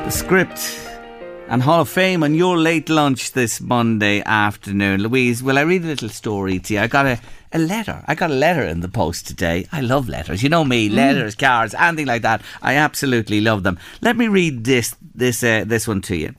The 0.06 0.12
script 0.12 0.88
and 1.48 1.64
Hall 1.64 1.82
of 1.82 1.90
Fame 1.90 2.22
on 2.22 2.36
your 2.36 2.60
late 2.60 2.90
lunch 2.90 3.32
this 3.32 3.60
Monday 3.60 4.22
afternoon. 4.22 5.02
Louise, 5.02 5.42
will 5.42 5.58
I 5.58 5.62
read 5.62 5.84
a 5.84 5.88
little 5.88 6.10
story 6.10 6.60
to 6.60 6.76
you? 6.76 6.80
I 6.80 6.86
got 6.86 7.08
a, 7.08 7.20
a 7.52 7.58
letter. 7.58 8.04
I 8.06 8.14
got 8.14 8.30
a 8.30 8.36
letter 8.36 8.62
in 8.62 8.82
the 8.82 8.88
post 8.88 9.26
today. 9.26 9.66
I 9.72 9.82
love 9.82 10.08
letters. 10.08 10.44
You 10.44 10.50
know 10.50 10.64
me, 10.64 10.90
letters, 10.90 11.34
cards, 11.34 11.74
anything 11.74 12.06
like 12.06 12.22
that. 12.22 12.44
I 12.62 12.76
absolutely 12.76 13.42
love 13.42 13.64
them. 13.64 13.80
Let 14.02 14.16
me 14.16 14.28
read 14.28 14.64
this 14.64 14.96
this 15.16 15.44
uh, 15.44 15.64
this 15.66 15.88
one 15.88 16.02
to 16.04 16.16
you. 16.16 16.36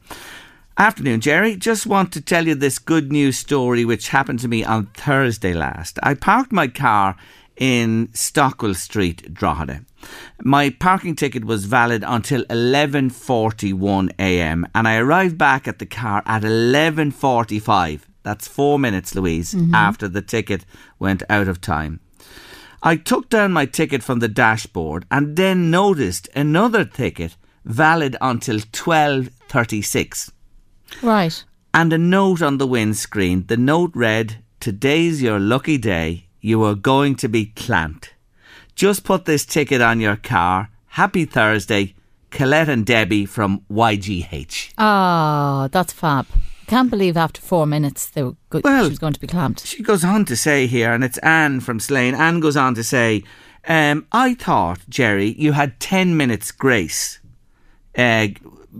Afternoon, 0.78 1.20
Jerry. 1.20 1.56
Just 1.56 1.88
want 1.88 2.12
to 2.12 2.20
tell 2.20 2.46
you 2.46 2.54
this 2.54 2.78
good 2.78 3.10
news 3.10 3.36
story 3.36 3.84
which 3.84 4.10
happened 4.10 4.38
to 4.40 4.48
me 4.48 4.62
on 4.62 4.86
Thursday 4.94 5.54
last. 5.54 5.98
I 6.04 6.14
parked 6.14 6.52
my 6.52 6.68
car 6.68 7.16
in 7.56 8.10
Stockwell 8.12 8.74
Street, 8.74 9.34
Drogheda. 9.34 9.80
My 10.42 10.70
parking 10.70 11.16
ticket 11.16 11.44
was 11.44 11.64
valid 11.64 12.04
until 12.06 12.44
11:41 12.44 14.10
a.m. 14.18 14.66
and 14.74 14.86
I 14.86 14.96
arrived 14.96 15.38
back 15.38 15.66
at 15.66 15.78
the 15.78 15.86
car 15.86 16.22
at 16.26 16.42
11:45. 16.42 18.00
That's 18.22 18.48
4 18.48 18.78
minutes, 18.78 19.14
Louise, 19.14 19.54
mm-hmm. 19.54 19.74
after 19.74 20.08
the 20.08 20.22
ticket 20.22 20.64
went 20.98 21.22
out 21.30 21.48
of 21.48 21.60
time. 21.60 22.00
I 22.82 22.96
took 22.96 23.28
down 23.30 23.52
my 23.52 23.66
ticket 23.66 24.02
from 24.02 24.18
the 24.18 24.28
dashboard 24.28 25.06
and 25.10 25.36
then 25.36 25.70
noticed 25.70 26.28
another 26.34 26.84
ticket 26.84 27.36
valid 27.64 28.16
until 28.20 28.58
12:36 28.58 30.30
Right. 31.02 31.44
and 31.74 31.92
a 31.92 31.98
note 31.98 32.42
on 32.42 32.58
the 32.58 32.66
windscreen. 32.66 33.46
The 33.46 33.56
note 33.56 33.92
read, 33.94 34.42
Today's 34.60 35.22
your 35.22 35.38
lucky 35.38 35.78
day. 35.78 36.26
You 36.40 36.62
are 36.64 36.74
going 36.74 37.16
to 37.16 37.28
be 37.28 37.46
clamped. 37.46 38.14
Just 38.76 39.04
put 39.04 39.24
this 39.24 39.44
ticket 39.44 39.80
on 39.80 40.00
your 40.00 40.16
car. 40.16 40.68
Happy 40.88 41.24
Thursday. 41.24 41.94
Colette 42.30 42.68
and 42.68 42.84
Debbie 42.84 43.24
from 43.24 43.62
YGH. 43.70 44.74
Oh, 44.76 45.68
that's 45.72 45.92
fab. 45.92 46.26
Can't 46.66 46.90
believe 46.90 47.16
after 47.16 47.40
four 47.40 47.66
minutes 47.66 48.10
they 48.10 48.22
were 48.22 48.36
go- 48.50 48.60
Well- 48.62 48.84
she 48.84 48.90
was 48.90 48.98
going 48.98 49.12
to 49.14 49.20
be 49.20 49.26
clamped. 49.26 49.64
She 49.66 49.82
goes 49.82 50.04
on 50.04 50.24
to 50.26 50.36
say 50.36 50.66
here, 50.66 50.92
and 50.92 51.02
it's 51.04 51.18
Anne 51.18 51.60
from 51.60 51.80
Slane. 51.80 52.14
Anne 52.14 52.40
goes 52.40 52.56
on 52.56 52.74
to 52.74 52.82
say, 52.84 53.22
um, 53.68 54.06
I 54.12 54.34
thought, 54.34 54.80
Jerry, 54.88 55.34
you 55.38 55.52
had 55.52 55.78
10 55.80 56.16
minutes 56.16 56.50
grace 56.52 57.20
uh, 57.96 58.28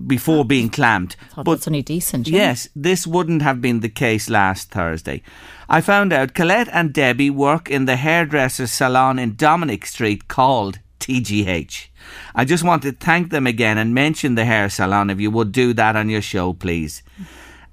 before 0.06 0.44
being 0.44 0.68
clamped. 0.68 1.16
I 1.32 1.34
thought 1.36 1.44
that's 1.46 1.68
only 1.68 1.82
decent. 1.82 2.28
Yes, 2.28 2.68
this 2.76 3.06
wouldn't 3.06 3.40
have 3.42 3.60
been 3.62 3.80
the 3.80 3.88
case 3.88 4.28
last 4.28 4.70
Thursday. 4.70 5.22
I 5.68 5.80
found 5.80 6.12
out 6.12 6.34
Colette 6.34 6.68
and 6.72 6.92
Debbie 6.92 7.30
work 7.30 7.68
in 7.68 7.86
the 7.86 7.96
hairdresser's 7.96 8.72
salon 8.72 9.18
in 9.18 9.34
Dominic 9.34 9.84
Street 9.86 10.28
called 10.28 10.78
TGH. 11.00 11.88
I 12.34 12.44
just 12.44 12.62
want 12.62 12.82
to 12.82 12.92
thank 12.92 13.30
them 13.30 13.46
again 13.46 13.76
and 13.76 13.92
mention 13.92 14.36
the 14.36 14.44
hair 14.44 14.68
salon 14.68 15.10
if 15.10 15.20
you 15.20 15.30
would 15.30 15.50
do 15.50 15.72
that 15.74 15.96
on 15.96 16.08
your 16.08 16.22
show, 16.22 16.52
please. 16.52 17.02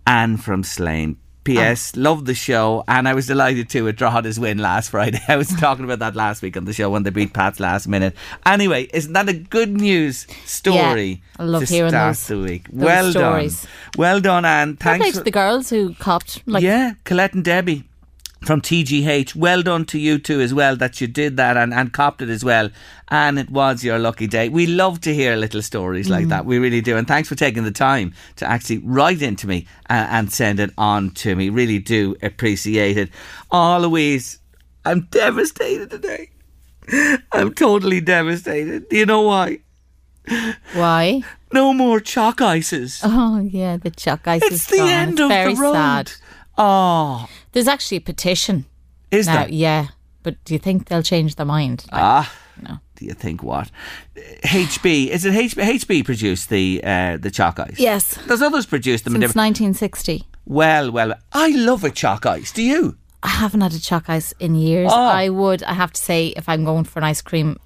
Anne 0.08 0.38
from 0.38 0.64
Slane. 0.64 1.18
P.S. 1.44 1.94
Ah. 1.96 2.00
Love 2.02 2.26
the 2.26 2.34
show, 2.34 2.84
and 2.88 3.08
I 3.08 3.14
was 3.14 3.28
delighted 3.28 3.70
too 3.70 3.84
with 3.86 3.98
Drogheda's 3.98 4.40
win 4.40 4.58
last 4.60 4.90
Friday. 4.90 5.20
I 5.28 5.36
was 5.36 5.50
talking 5.50 5.84
about 5.86 6.00
that 6.00 6.16
last 6.16 6.42
week 6.42 6.56
on 6.58 6.66
the 6.66 6.74
show 6.74 6.90
when 6.90 7.04
they 7.04 7.10
beat 7.10 7.34
Pats 7.34 7.60
last 7.60 7.88
minute. 7.88 8.16
Anyway, 8.46 8.88
isn't 8.94 9.14
that 9.14 9.28
a 9.30 9.34
good 9.34 9.70
news 9.70 10.26
story 10.46 11.22
I 11.38 11.44
love 11.44 11.64
hearing 11.64 11.90
start 11.92 12.10
those- 12.16 12.28
the 12.28 12.40
week? 12.40 12.68
those 12.70 12.84
well 12.86 13.12
stories. 13.12 13.62
done, 13.64 13.72
well 13.98 14.20
done, 14.20 14.46
Anne. 14.46 14.78
Thanks. 14.78 15.18
to 15.18 15.24
the 15.24 15.32
girls 15.32 15.70
who 15.70 15.94
copped. 15.96 16.42
Like, 16.48 16.64
yeah, 16.64 16.94
Colette 17.04 17.34
and 17.34 17.44
Debbie 17.44 17.84
from 18.44 18.62
TGH. 18.62 19.36
Well 19.36 19.62
done 19.62 19.86
to 19.86 20.00
you 20.00 20.20
too 20.20 20.42
as 20.42 20.54
well 20.54 20.76
that 20.78 21.02
you 21.02 21.08
did 21.08 21.38
that 21.38 21.58
and, 21.58 21.74
and 21.74 21.92
copped 21.94 22.22
it 22.22 22.30
as 22.30 22.44
well. 22.44 22.70
And 23.10 23.38
it 23.40 23.50
was 23.50 23.84
your 23.84 24.00
lucky 24.00 24.28
day. 24.28 24.50
We 24.50 24.66
love 24.68 25.02
to 25.02 25.14
hear 25.14 25.36
little 25.36 25.62
stories 25.62 26.10
like 26.10 26.28
that. 26.30 26.46
We 26.46 26.58
really 26.58 26.82
do. 26.82 26.98
And 26.98 27.08
thanks 27.08 27.30
for 27.30 27.36
taking 27.36 27.64
the 27.64 27.72
time 27.72 28.14
to 28.38 28.50
actually 28.50 28.80
write 28.80 29.22
into 29.22 29.48
me 29.48 29.68
uh, 29.90 30.08
and 30.10 30.32
send 30.32 30.60
it 30.60 30.72
on 30.78 31.12
to 31.12 31.36
me. 31.36 31.50
Really 31.50 31.80
do 31.80 32.16
appreciate 32.22 32.98
it. 32.98 33.10
Oh, 33.52 33.78
Louise, 33.80 34.40
I'm 34.86 35.02
devastated 35.12 35.90
today. 35.90 36.30
I'm 37.32 37.54
totally 37.54 38.02
devastated. 38.02 38.90
Do 38.90 38.98
you 38.98 39.06
know 39.06 39.22
why? 39.22 39.60
why? 40.74 41.22
No 41.52 41.74
more 41.74 42.00
choc 42.00 42.42
ices. 42.42 43.00
Oh, 43.04 43.40
yeah, 43.40 43.78
the 43.78 43.92
choc 43.92 44.28
ice 44.28 44.42
is 44.44 44.54
it's 44.54 44.66
the 44.68 44.78
gone. 44.78 44.90
end 44.90 45.12
it's 45.14 45.22
of 45.22 45.30
very 45.30 45.54
the 45.54 45.62
road. 45.62 45.74
sad. 45.74 46.12
Oh, 46.58 47.28
There's 47.52 47.68
actually 47.68 47.98
a 47.98 48.02
petition 48.02 48.66
is 49.12 49.28
now. 49.28 49.42
there? 49.42 49.50
Yeah, 49.50 49.88
but 50.22 50.44
do 50.46 50.54
you 50.54 50.60
think 50.60 50.88
they'll 50.88 51.04
change 51.04 51.36
their 51.36 51.46
mind? 51.46 51.86
Like, 51.92 52.02
Ah, 52.02 52.34
no. 52.62 52.78
do 52.96 53.06
you 53.06 53.14
think 53.14 53.42
what? 53.44 53.72
HB 54.16 55.08
is 55.10 55.26
it 55.26 55.34
HB? 55.34 55.64
HB 55.80 56.06
produced 56.06 56.50
the 56.50 56.82
uh, 56.84 57.18
the 57.18 57.32
choc 57.32 57.60
ice. 57.60 57.80
Yes. 57.80 58.16
There's 58.28 58.42
others 58.42 58.66
produced 58.66 59.04
them. 59.06 59.16
in 59.16 59.22
Since 59.22 59.32
different- 59.34 59.60
1960. 59.60 60.24
well, 60.46 60.92
well, 60.92 61.14
I 61.32 61.50
love 61.50 61.84
a 61.84 61.90
choc 61.90 62.26
ice. 62.26 62.52
Do 62.52 62.62
you? 62.62 62.98
I 63.24 63.30
haven't 63.30 63.62
had 63.62 63.74
a 63.74 63.80
choc 63.80 64.10
ice 64.10 64.34
in 64.40 64.56
years. 64.56 64.92
Oh. 64.94 65.02
I 65.02 65.30
would, 65.30 65.64
I 65.64 65.74
have 65.74 65.94
to 65.94 66.02
say, 66.02 66.28
if 66.36 66.50
I'm 66.50 66.66
going 66.66 66.84
for 66.84 67.00
an 67.00 67.06
ice 67.06 67.22
cream, 67.22 67.58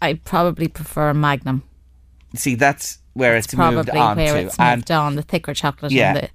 I 0.00 0.14
probably 0.14 0.68
prefer 0.68 1.10
a 1.10 1.14
Magnum. 1.14 1.64
See, 2.36 2.54
that's 2.54 2.98
where 3.14 3.36
it's, 3.36 3.52
Probably 3.52 3.76
moved 3.76 3.90
on 3.90 4.16
where 4.16 4.34
to, 4.34 4.40
it's 4.46 4.58
and 4.60 4.78
moved 4.78 4.90
on, 4.92 5.16
the 5.16 5.22
thicker 5.22 5.54
chocolate. 5.54 5.90
Yeah. 5.92 6.14
And 6.14 6.16
the, 6.18 6.28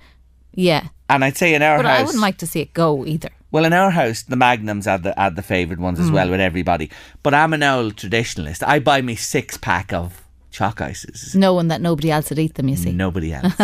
yeah. 0.58 0.88
and 1.10 1.24
I'd 1.24 1.38
say 1.38 1.54
in 1.56 1.62
our 1.62 1.78
house 1.78 1.84
But 1.84 1.90
house, 1.90 2.00
I 2.00 2.04
wouldn't 2.04 2.22
like 2.22 2.38
to 2.40 2.48
see 2.48 2.60
it 2.62 2.74
go 2.74 3.06
either. 3.06 3.30
well, 3.52 3.64
in 3.66 3.72
our 3.74 3.92
house, 3.92 4.24
the 4.24 4.36
Magnums 4.36 4.88
are 4.88 4.98
the 4.98 5.14
are 5.24 5.32
the 5.32 5.42
favoured 5.42 5.80
ones 5.80 6.00
Mm. 6.00 6.04
as 6.04 6.12
well 6.12 6.30
with 6.30 6.42
everybody. 6.42 6.90
But 7.24 7.34
I'm 7.34 7.54
an 7.54 7.64
old 7.64 7.96
traditionalist. 7.96 8.62
I 8.68 8.80
buy 8.80 9.02
me 9.02 9.16
six 9.16 9.56
pack 9.58 9.94
of 9.94 10.24
choc 10.52 10.82
ices. 10.82 11.36
Knowing 11.36 11.68
that 11.70 11.82
nobody 11.82 12.10
else 12.12 12.30
would 12.30 12.40
eat 12.40 12.56
them, 12.56 12.68
you 12.68 12.76
see. 12.76 12.92
Nobody 12.92 13.32
else. 13.40 13.56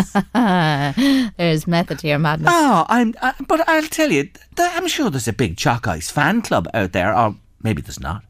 There's 1.38 1.68
method 1.68 2.00
to 2.00 2.08
your 2.08 2.20
madness. 2.20 2.50
Oh, 2.54 2.86
I'm. 2.88 3.14
I, 3.22 3.34
but 3.48 3.68
I'll 3.68 3.84
tell 4.00 4.12
you, 4.12 4.24
th- 4.24 4.72
I'm 4.76 4.88
sure 4.88 5.10
there's 5.10 5.28
a 5.28 5.34
big 5.34 5.58
choc 5.58 5.88
ice 5.88 6.10
fan 6.12 6.42
club 6.42 6.68
out 6.74 6.92
there, 6.94 7.16
or 7.16 7.36
maybe 7.62 7.82
there's 7.82 8.00
not. 8.00 8.24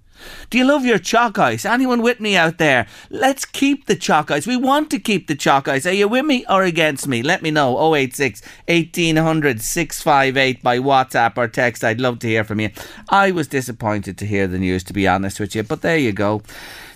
Do 0.49 0.57
you 0.57 0.65
love 0.65 0.85
your 0.85 0.99
choc 0.99 1.37
ice? 1.39 1.65
Anyone 1.65 2.01
with 2.01 2.19
me 2.19 2.35
out 2.35 2.57
there? 2.57 2.87
Let's 3.09 3.45
keep 3.45 3.85
the 3.85 3.95
choc 3.95 4.31
ice. 4.31 4.45
We 4.47 4.57
want 4.57 4.89
to 4.91 4.99
keep 4.99 5.27
the 5.27 5.35
choc 5.35 5.67
ice. 5.67 5.85
Are 5.85 5.93
you 5.93 6.07
with 6.07 6.25
me 6.25 6.45
or 6.49 6.63
against 6.63 7.07
me? 7.07 7.23
Let 7.23 7.41
me 7.41 7.51
know. 7.51 7.95
086 7.95 8.41
1800 8.67 9.61
658 9.61 10.63
by 10.63 10.79
WhatsApp 10.79 11.37
or 11.37 11.47
text. 11.47 11.83
I'd 11.83 12.01
love 12.01 12.19
to 12.19 12.27
hear 12.27 12.43
from 12.43 12.59
you. 12.59 12.69
I 13.09 13.31
was 13.31 13.47
disappointed 13.47 14.17
to 14.19 14.25
hear 14.25 14.47
the 14.47 14.59
news, 14.59 14.83
to 14.85 14.93
be 14.93 15.07
honest 15.07 15.39
with 15.39 15.55
you, 15.55 15.63
but 15.63 15.81
there 15.81 15.97
you 15.97 16.11
go. 16.11 16.41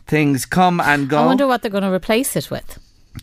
Things 0.05 0.45
come 0.45 0.79
and 0.79 1.09
go. 1.09 1.19
I 1.19 1.25
wonder 1.25 1.47
what 1.47 1.61
they're 1.61 1.71
going 1.71 1.83
to 1.83 1.91
replace 1.91 2.35
it 2.35 2.49
with. 2.49 2.79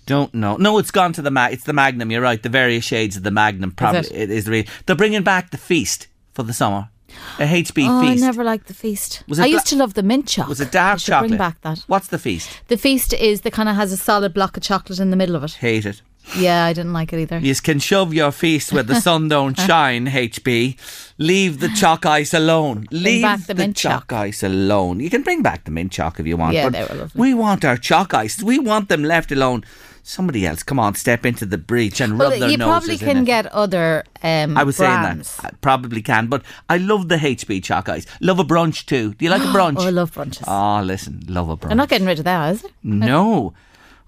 Don't 0.06 0.34
know. 0.34 0.56
No, 0.56 0.78
it's 0.78 0.90
gone 0.90 1.12
to 1.14 1.22
the 1.22 1.30
mag. 1.30 1.52
it's 1.52 1.64
the 1.64 1.72
Magnum. 1.72 2.10
You're 2.10 2.20
right. 2.20 2.42
The 2.42 2.48
various 2.48 2.84
shades 2.84 3.16
of 3.16 3.22
the 3.22 3.30
Magnum 3.30 3.70
probably 3.70 4.00
it? 4.10 4.12
it 4.12 4.30
is 4.30 4.44
the 4.44 4.50
re- 4.50 4.66
They're 4.86 4.96
bringing 4.96 5.22
back 5.22 5.50
the 5.50 5.56
feast 5.56 6.08
for 6.32 6.42
the 6.42 6.52
summer. 6.52 6.90
A 7.38 7.46
HB 7.46 7.87
Oh, 7.88 8.00
feast. 8.03 8.22
I 8.22 8.27
never 8.27 8.44
liked 8.44 8.66
the 8.68 8.74
feast. 8.74 9.22
I 9.31 9.35
bla- 9.35 9.46
used 9.48 9.66
to 9.68 9.77
love 9.77 9.94
the 9.94 10.03
mint 10.03 10.29
chocolate. 10.29 10.48
was 10.50 10.61
it 10.61 10.70
dark 10.72 10.98
chocolate? 11.00 11.31
Bring 11.31 11.38
back 11.38 11.61
that. 11.62 11.79
What's 11.87 12.09
the 12.09 12.18
feast? 12.18 12.48
The 12.68 12.77
feast 12.77 13.12
is 13.12 13.40
the 13.42 13.50
kind 13.50 13.68
of 13.68 13.77
has 13.77 13.92
a 13.92 13.96
solid 13.96 14.33
block 14.35 14.57
of 14.57 14.62
chocolate 14.62 15.00
in 15.00 15.11
the 15.11 15.16
middle 15.16 15.35
of 15.37 15.42
it. 15.44 15.53
Hate 15.55 15.85
it. 15.87 16.03
Yeah, 16.38 16.64
I 16.64 16.72
didn't 16.72 16.94
like 16.94 17.12
it 17.12 17.18
either. 17.20 17.38
You 17.38 17.55
can 17.57 17.79
shove 17.81 18.14
your 18.14 18.33
feast 18.33 18.72
where 18.72 18.83
the 18.83 18.98
sun 18.98 19.29
don't 19.29 19.59
shine. 19.68 20.07
HB, 20.07 20.79
leave 21.18 21.61
the 21.61 21.68
choc 21.68 22.07
ice 22.07 22.33
alone. 22.33 22.87
Leave 22.90 23.20
back 23.22 23.40
the 23.46 23.55
mint 23.55 23.77
chalk 23.77 24.09
choc. 24.09 24.12
ice 24.14 24.42
alone. 24.42 25.00
You 25.00 25.11
can 25.11 25.22
bring 25.22 25.42
back 25.42 25.64
the 25.64 25.70
mint 25.70 25.92
chalk 25.92 26.18
if 26.18 26.27
you 26.27 26.38
want. 26.38 26.55
Yeah, 26.55 26.70
they 26.70 26.81
were 26.85 26.94
lovely. 26.94 27.20
We 27.20 27.35
want 27.35 27.62
our 27.64 27.77
choc 27.77 28.14
ice. 28.14 28.42
We 28.42 28.59
want 28.59 28.88
them 28.88 29.05
left 29.05 29.33
alone. 29.33 29.64
Somebody 30.06 30.46
else, 30.46 30.62
come 30.62 30.78
on, 30.78 30.94
step 30.96 31.24
into 31.24 31.46
the 31.46 31.56
breach 31.56 31.98
and 31.98 32.18
rub 32.18 32.30
Well, 32.32 32.38
their 32.40 32.50
you 32.50 32.58
noses 32.58 32.70
probably 32.70 32.94
in 32.94 32.98
can 33.16 33.24
get 33.24 33.46
other 33.46 34.04
um, 34.22 34.54
I 34.56 34.62
was 34.62 34.76
brands. 34.76 35.30
saying 35.30 35.40
that. 35.44 35.54
I 35.54 35.56
probably 35.62 36.02
can, 36.02 36.26
but 36.26 36.42
I 36.68 36.76
love 36.76 37.08
the 37.08 37.16
HB 37.16 37.64
chalk. 37.64 37.88
Love 38.20 38.38
a 38.38 38.44
brunch 38.44 38.84
too. 38.84 39.14
Do 39.14 39.24
you 39.24 39.30
like 39.30 39.40
a 39.40 39.46
brunch? 39.56 39.76
Oh, 39.78 39.86
I 39.86 39.90
love 39.90 40.12
brunches. 40.12 40.44
Oh, 40.46 40.84
listen, 40.84 41.22
love 41.26 41.48
a 41.48 41.56
brunch. 41.56 41.68
They're 41.68 41.76
not 41.76 41.88
getting 41.88 42.06
rid 42.06 42.18
of 42.18 42.24
that, 42.26 42.52
is 42.52 42.64
it? 42.64 42.72
no. 42.82 43.54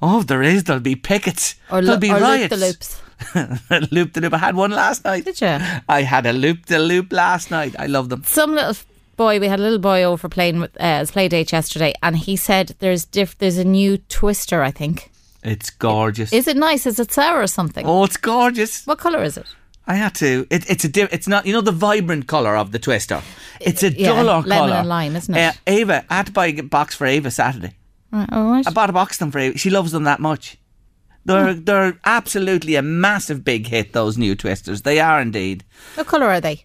Oh, 0.02 0.20
if 0.20 0.26
there 0.26 0.42
is. 0.42 0.64
There'll 0.64 0.82
be 0.82 0.94
pickets. 0.96 1.54
Or, 1.70 1.80
there'll 1.80 1.98
be 1.98 2.10
or 2.12 2.18
riots. 2.20 2.50
loop 2.54 2.60
the 2.60 2.66
loops. 2.66 3.02
loop 3.92 4.12
the 4.12 4.20
loop. 4.20 4.34
I 4.34 4.38
had 4.38 4.54
one 4.54 4.70
last 4.72 5.02
night. 5.06 5.24
Did 5.24 5.40
you? 5.40 5.58
I 5.88 6.02
had 6.02 6.26
a 6.26 6.34
loop 6.34 6.66
the 6.66 6.78
loop 6.78 7.10
last 7.14 7.50
night. 7.50 7.74
I 7.78 7.86
love 7.86 8.10
them. 8.10 8.22
Some 8.24 8.54
little 8.54 8.76
boy, 9.16 9.40
we 9.40 9.48
had 9.48 9.58
a 9.58 9.62
little 9.62 9.78
boy 9.78 10.02
over 10.02 10.18
for 10.18 10.28
playing 10.28 10.60
with 10.60 10.78
uh, 10.78 10.98
his 10.98 11.10
play 11.10 11.28
date 11.28 11.50
yesterday, 11.50 11.94
and 12.02 12.18
he 12.18 12.36
said 12.36 12.76
there's 12.80 13.06
diff- 13.06 13.38
there's 13.38 13.56
a 13.56 13.64
new 13.64 13.96
twister, 13.96 14.62
I 14.62 14.70
think. 14.70 15.10
It's 15.46 15.70
gorgeous. 15.70 16.32
Is 16.32 16.48
it 16.48 16.56
nice? 16.56 16.86
Is 16.86 16.98
it 16.98 17.12
sour 17.12 17.40
or 17.40 17.46
something? 17.46 17.86
oh, 17.86 18.04
it's 18.04 18.16
gorgeous. 18.16 18.84
What 18.86 18.98
colour 18.98 19.22
is 19.22 19.36
it? 19.36 19.46
I 19.86 19.94
had 19.94 20.14
to. 20.16 20.46
It, 20.50 20.68
it's 20.68 20.84
a. 20.84 20.88
Di- 20.88 21.08
it's 21.12 21.28
not. 21.28 21.46
You 21.46 21.52
know 21.52 21.60
the 21.60 21.70
vibrant 21.72 22.26
color 22.26 22.56
of 22.56 22.72
the 22.72 22.78
twister. 22.80 23.22
It's 23.60 23.82
a 23.84 23.92
Yeah, 23.92 24.08
duller 24.08 24.40
lemon 24.42 24.48
color. 24.70 24.72
and 24.74 24.88
lime, 24.88 25.14
isn't 25.16 25.34
it? 25.34 25.40
Uh, 25.40 25.52
Ava, 25.68 26.04
I 26.10 26.16
had 26.16 26.26
to 26.26 26.32
buy 26.32 26.46
a 26.48 26.60
box 26.62 26.94
for 26.96 27.06
Ava 27.06 27.30
Saturday. 27.30 27.74
Right, 28.10 28.28
all 28.32 28.50
right. 28.50 28.66
I 28.66 28.70
bought 28.72 28.90
a 28.90 28.92
box 28.92 29.14
of 29.16 29.18
them 29.20 29.30
for 29.30 29.38
Ava. 29.38 29.56
She 29.58 29.70
loves 29.70 29.92
them 29.92 30.02
that 30.04 30.18
much. 30.20 30.56
They're 31.24 31.54
they're 31.54 31.98
absolutely 32.04 32.74
a 32.76 32.82
massive 32.82 33.44
big 33.44 33.68
hit. 33.68 33.92
Those 33.92 34.18
new 34.18 34.34
twisters. 34.34 34.82
They 34.82 34.98
are 35.00 35.20
indeed. 35.20 35.64
What 35.94 36.06
colour 36.08 36.26
are 36.26 36.40
they? 36.40 36.64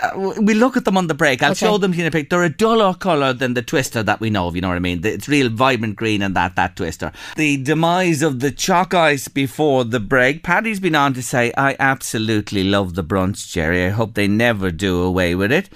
Uh, 0.00 0.34
we 0.40 0.54
look 0.54 0.76
at 0.76 0.84
them 0.84 0.96
on 0.96 1.08
the 1.08 1.14
break. 1.14 1.42
I'll 1.42 1.50
Okay. 1.52 1.66
show 1.66 1.76
them 1.76 1.90
to 1.92 1.98
you 1.98 2.04
in 2.04 2.08
a 2.08 2.10
pic. 2.10 2.30
They're 2.30 2.44
a 2.44 2.48
duller 2.48 2.94
colour 2.94 3.32
than 3.32 3.54
the 3.54 3.62
twister 3.62 4.02
that 4.04 4.20
we 4.20 4.30
know 4.30 4.46
of, 4.46 4.54
you 4.54 4.60
know 4.62 4.68
what 4.68 4.76
I 4.76 4.80
mean? 4.80 5.04
It's 5.04 5.28
real 5.28 5.48
vibrant 5.48 5.96
green 5.96 6.22
and 6.22 6.36
that, 6.36 6.54
that 6.56 6.76
twister. 6.76 7.10
The 7.36 7.56
demise 7.56 8.22
of 8.22 8.38
the 8.40 8.52
choc 8.52 8.94
ice 8.94 9.26
before 9.28 9.84
the 9.84 9.98
break. 10.00 10.44
Paddy's 10.44 10.78
been 10.80 10.94
on 10.94 11.14
to 11.14 11.22
say, 11.22 11.52
I 11.56 11.74
absolutely 11.80 12.62
love 12.64 12.94
the 12.94 13.02
brunch, 13.04 13.50
Jerry. 13.52 13.84
I 13.86 13.90
hope 13.90 14.14
they 14.14 14.28
never 14.28 14.70
do 14.70 15.02
away 15.02 15.34
with 15.34 15.50
it. 15.50 15.68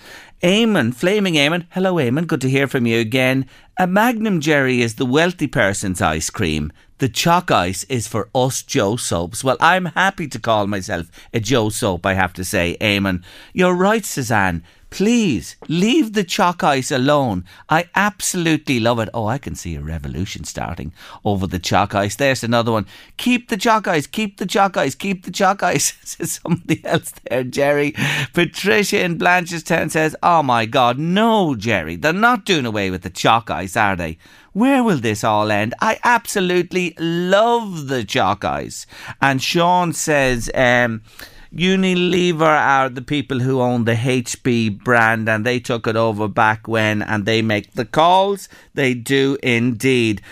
Eamon, 0.43 0.95
Flaming 0.95 1.35
Eamon. 1.35 1.67
Hello, 1.71 1.95
Eamon. 1.95 2.27
Good 2.27 2.43
to 2.43 2.51
hear 2.51 2.69
from 2.69 2.87
you 2.87 3.01
again. 3.01 3.47
A 3.79 3.87
Magnum 3.87 4.41
Jerry 4.41 4.83
is 4.83 4.95
the 4.95 5.07
wealthy 5.07 5.47
person's 5.47 6.01
ice 6.01 6.31
cream. 6.31 6.73
The 6.99 7.11
choc 7.11 7.51
ice 7.51 7.85
is 7.85 8.09
for 8.09 8.31
us 8.35 8.63
Joe 8.63 8.97
Soaps. 8.97 9.45
Well, 9.45 9.59
I'm 9.61 9.87
happy 9.87 10.29
to 10.29 10.39
call 10.39 10.67
myself 10.67 11.11
a 11.35 11.41
Joe 11.41 11.69
Soap, 11.69 12.07
I 12.07 12.15
have 12.15 12.33
to 12.35 12.45
say, 12.45 12.79
Eamon. 12.81 13.23
You're 13.53 13.75
right, 13.75 14.05
Suzanne. 14.05 14.63
Please 14.89 15.57
leave 15.69 16.15
the 16.15 16.25
choc 16.25 16.65
ice 16.65 16.91
alone. 16.91 17.45
I 17.69 17.91
absolutely 17.95 18.81
love 18.81 18.99
it. 19.01 19.11
Oh, 19.13 19.27
I 19.27 19.37
can 19.37 19.55
see 19.55 19.75
a 19.75 19.83
revolution 19.83 20.45
starting 20.45 20.95
over 21.23 21.47
the 21.47 21.59
choc 21.59 21.95
ice. 21.95 22.17
There's 22.17 22.43
another 22.43 22.73
one. 22.73 22.87
Keep 23.19 23.51
the 23.51 23.59
choc 23.59 23.87
ice, 23.87 24.07
keep 24.07 24.39
the 24.39 24.47
choc 24.47 24.77
ice, 24.79 24.95
keep 24.95 25.25
the 25.25 25.31
choc 25.31 25.63
ice. 25.63 25.99
Says 26.03 26.41
somebody 26.43 26.83
else 26.83 27.13
there, 27.29 27.45
Jerry. 27.45 27.95
Patricia 28.33 29.03
in 29.03 29.19
Blanchardstown 29.19 29.91
says, 29.91 30.17
Oh 30.23 30.43
my 30.43 30.65
God, 30.65 30.99
no, 30.99 31.57
Jerry. 31.57 31.97
They're 31.97 32.15
not 32.15 32.47
doing 32.47 32.65
away 32.65 32.91
with 32.91 33.03
the 33.03 33.11
chalk 33.11 33.51
ice, 33.51 33.77
are 33.77 33.97
they? 33.97 34.17
Where 34.57 34.83
will 34.83 34.97
this 34.97 35.23
all 35.23 35.51
end? 35.51 35.75
I 35.83 35.99
absolutely 36.03 36.95
love 36.99 37.89
the 37.89 38.07
ice. 38.43 38.87
And 39.21 39.43
Sean 39.43 39.93
says, 39.93 40.51
um, 40.55 41.03
Unilever 41.55 42.41
are 42.41 42.89
the 42.89 43.03
people 43.03 43.41
who 43.41 43.61
own 43.61 43.85
the 43.85 43.93
HB 43.93 44.83
brand 44.83 45.29
and 45.29 45.45
they 45.45 45.61
took 45.61 45.87
it 45.87 45.95
over 45.95 46.27
back 46.27 46.67
when 46.67 47.03
and 47.03 47.27
they 47.27 47.43
make 47.43 47.75
the 47.75 47.85
calls. 47.85 48.49
They 48.73 48.95
do 48.95 49.37
indeed. 49.43 50.23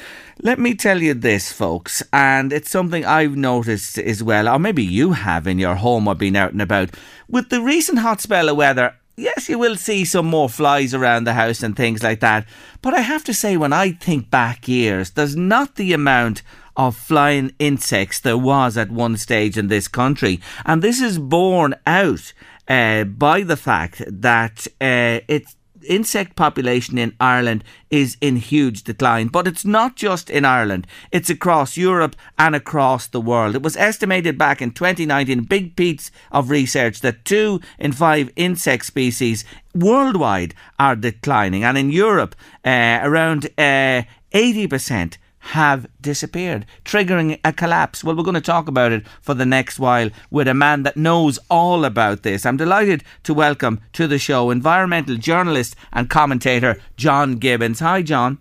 Let 0.41 0.59
me 0.59 0.75
tell 0.75 1.03
you 1.03 1.13
this, 1.13 1.53
folks, 1.53 2.03
and 2.11 2.51
it's 2.51 2.71
something 2.71 3.05
I've 3.05 3.37
noticed 3.37 3.99
as 3.99 4.23
well, 4.23 4.49
or 4.49 4.59
maybe 4.59 4.83
you 4.83 5.13
have 5.13 5.47
in 5.47 5.59
your 5.59 5.75
home 5.75 6.09
or 6.09 6.15
been 6.15 6.35
out 6.35 6.53
and 6.53 6.63
about. 6.63 6.95
With 7.29 7.51
the 7.51 7.61
recent 7.61 7.99
hot 7.99 8.23
spell 8.23 8.49
of 8.49 8.57
weather, 8.57 8.95
yes, 9.17 9.49
you 9.49 9.59
will 9.59 9.77
see 9.77 10.05
some 10.05 10.27
more 10.27 10.49
flies 10.49 10.95
around 10.95 11.25
the 11.25 11.35
house 11.35 11.63
and 11.63 11.77
things 11.77 12.03
like 12.03 12.21
that. 12.21 12.47
But 12.83 12.95
I 12.95 13.01
have 13.01 13.25
to 13.25 13.35
say, 13.35 13.57
when 13.57 13.73
I 13.73 13.93
think 13.93 14.31
back 14.31 14.69
years, 14.69 15.11
there's 15.11 15.37
not 15.37 15.77
the 15.77 15.93
amount 15.93 16.43
of 16.77 16.97
flying 16.97 17.53
insects 17.59 18.21
there 18.21 18.39
was 18.39 18.77
at 18.77 18.91
one 18.91 19.17
stage 19.17 19.57
in 19.57 19.69
this 19.69 19.89
country. 19.89 20.41
And 20.65 20.83
this 20.83 21.01
is 21.01 21.19
borne 21.19 21.75
out 21.87 22.33
uh, 22.69 23.05
by 23.05 23.43
the 23.43 23.57
fact 23.57 24.03
that 24.07 24.67
uh, 24.81 25.21
it's 25.29 25.57
insect 25.85 26.37
population 26.37 26.99
in 26.99 27.15
Ireland 27.21 27.65
is 27.91 28.17
in 28.21 28.37
huge 28.37 28.83
decline. 28.85 29.29
But 29.29 29.47
it's 29.47 29.65
not 29.65 29.97
just 29.97 30.31
in 30.31 30.45
Ireland, 30.45 30.87
it's 31.13 31.31
across 31.31 31.77
Europe 31.77 32.17
and 32.39 32.55
across 32.55 33.07
the 33.07 33.21
world. 33.21 33.55
It 33.55 33.63
was 33.63 33.77
estimated 33.77 34.39
back 34.39 34.61
in 34.61 34.73
2019, 34.73 35.45
big 35.45 35.77
piece 35.77 36.11
of 36.33 36.51
research, 36.51 37.01
that 37.01 37.25
two 37.25 37.61
in 37.79 37.93
five 37.93 38.31
insect 38.37 38.87
species 38.87 39.45
worldwide 39.75 40.55
are 40.79 40.97
declining. 40.97 41.65
And 41.65 41.77
in 41.79 41.91
Europe, 41.91 42.35
uh, 42.65 43.01
around 43.03 43.47
uh, 43.59 44.03
80% 44.33 45.17
have 45.53 45.87
disappeared, 46.01 46.65
triggering 46.85 47.39
a 47.45 47.53
collapse. 47.53 48.03
Well, 48.03 48.17
we're 48.17 48.23
going 48.23 48.35
to 48.35 48.41
talk 48.41 48.67
about 48.67 48.93
it 48.93 49.07
for 49.21 49.35
the 49.35 49.47
next 49.47 49.79
while 49.79 50.11
with 50.31 50.49
a 50.49 50.55
man 50.55 50.85
that 50.85 50.97
knows 50.97 51.39
all 51.51 51.85
about 51.85 52.23
this. 52.23 52.47
I'm 52.47 52.57
delighted 52.57 53.05
to 53.25 53.35
welcome 53.35 53.81
to 53.93 54.07
the 54.07 54.19
show 54.19 54.51
environmental 54.51 55.17
journalist 55.17 55.77
and 55.93 56.09
commentator 56.09 56.81
John 56.97 57.37
Gibbons. 57.37 57.81
Hi, 57.81 58.03
John. 58.03 58.39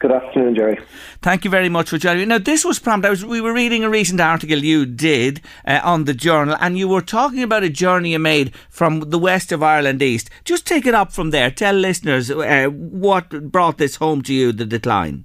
Good 0.00 0.12
afternoon, 0.12 0.54
Jerry. 0.54 0.78
Thank 1.22 1.44
you 1.44 1.50
very 1.50 1.68
much 1.68 1.90
for 1.90 1.98
joining 1.98 2.20
me. 2.20 2.24
Now, 2.26 2.38
this 2.38 2.64
was 2.64 2.78
prompted. 2.78 3.08
I 3.08 3.10
was, 3.10 3.24
we 3.24 3.40
were 3.40 3.52
reading 3.52 3.82
a 3.82 3.90
recent 3.90 4.20
article 4.20 4.58
you 4.58 4.86
did 4.86 5.40
uh, 5.66 5.80
on 5.82 6.04
the 6.04 6.14
journal, 6.14 6.56
and 6.60 6.78
you 6.78 6.86
were 6.86 7.00
talking 7.00 7.42
about 7.42 7.64
a 7.64 7.68
journey 7.68 8.12
you 8.12 8.20
made 8.20 8.54
from 8.68 9.00
the 9.00 9.18
west 9.18 9.50
of 9.50 9.62
Ireland 9.62 10.00
east. 10.00 10.30
Just 10.44 10.66
take 10.66 10.86
it 10.86 10.94
up 10.94 11.10
from 11.10 11.30
there. 11.30 11.50
Tell 11.50 11.74
listeners 11.74 12.30
uh, 12.30 12.66
what 12.68 13.50
brought 13.50 13.78
this 13.78 13.96
home 13.96 14.22
to 14.22 14.34
you, 14.34 14.52
the 14.52 14.66
decline. 14.66 15.24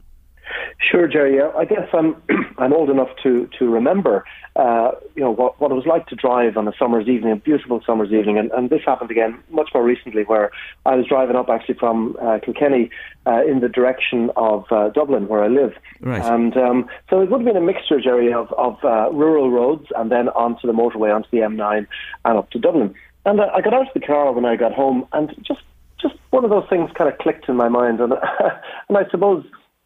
Sure, 0.91 1.07
Jerry. 1.07 1.39
I 1.41 1.65
guess 1.65 1.87
I'm 1.93 2.15
I'm 2.57 2.73
old 2.73 2.89
enough 2.89 3.09
to 3.23 3.47
to 3.57 3.69
remember, 3.69 4.25
uh, 4.57 4.91
you 5.15 5.23
know, 5.23 5.31
what 5.31 5.59
what 5.61 5.71
it 5.71 5.75
was 5.75 5.85
like 5.85 6.07
to 6.07 6.15
drive 6.15 6.57
on 6.57 6.67
a 6.67 6.73
summer's 6.77 7.07
evening, 7.07 7.31
a 7.31 7.35
beautiful 7.37 7.81
summer's 7.85 8.11
evening, 8.11 8.37
and, 8.37 8.51
and 8.51 8.69
this 8.69 8.81
happened 8.85 9.09
again 9.09 9.39
much 9.49 9.69
more 9.73 9.83
recently, 9.83 10.23
where 10.23 10.51
I 10.85 10.95
was 10.95 11.05
driving 11.07 11.35
up 11.37 11.47
actually 11.49 11.75
from 11.75 12.17
uh, 12.21 12.39
Kilkenny 12.43 12.89
uh, 13.25 13.43
in 13.45 13.61
the 13.61 13.69
direction 13.69 14.29
of 14.35 14.65
uh, 14.71 14.89
Dublin, 14.89 15.27
where 15.29 15.43
I 15.43 15.47
live, 15.47 15.73
Right. 16.01 16.21
and 16.21 16.55
um, 16.57 16.87
so 17.09 17.21
it 17.21 17.29
would 17.29 17.41
have 17.41 17.45
been 17.53 17.57
a 17.61 17.65
mixture, 17.65 18.01
Jerry, 18.01 18.33
of 18.33 18.51
of 18.53 18.77
uh, 18.83 19.09
rural 19.11 19.51
roads 19.51 19.87
and 19.95 20.11
then 20.11 20.27
onto 20.29 20.67
the 20.67 20.73
motorway, 20.73 21.15
onto 21.15 21.29
the 21.31 21.37
M9, 21.37 21.87
and 22.25 22.37
up 22.37 22.49
to 22.51 22.59
Dublin. 22.59 22.93
And 23.25 23.39
uh, 23.39 23.47
I 23.55 23.61
got 23.61 23.73
out 23.73 23.87
of 23.87 23.93
the 23.93 24.01
car 24.05 24.31
when 24.33 24.43
I 24.43 24.57
got 24.57 24.73
home, 24.73 25.07
and 25.13 25.29
just 25.47 25.61
just 26.01 26.15
one 26.31 26.43
of 26.43 26.49
those 26.49 26.67
things 26.69 26.91
kind 26.97 27.09
of 27.09 27.17
clicked 27.19 27.47
in 27.47 27.55
my 27.55 27.69
mind, 27.69 28.01
and 28.01 28.11
and 28.89 28.97
I 28.97 29.09
suppose 29.09 29.45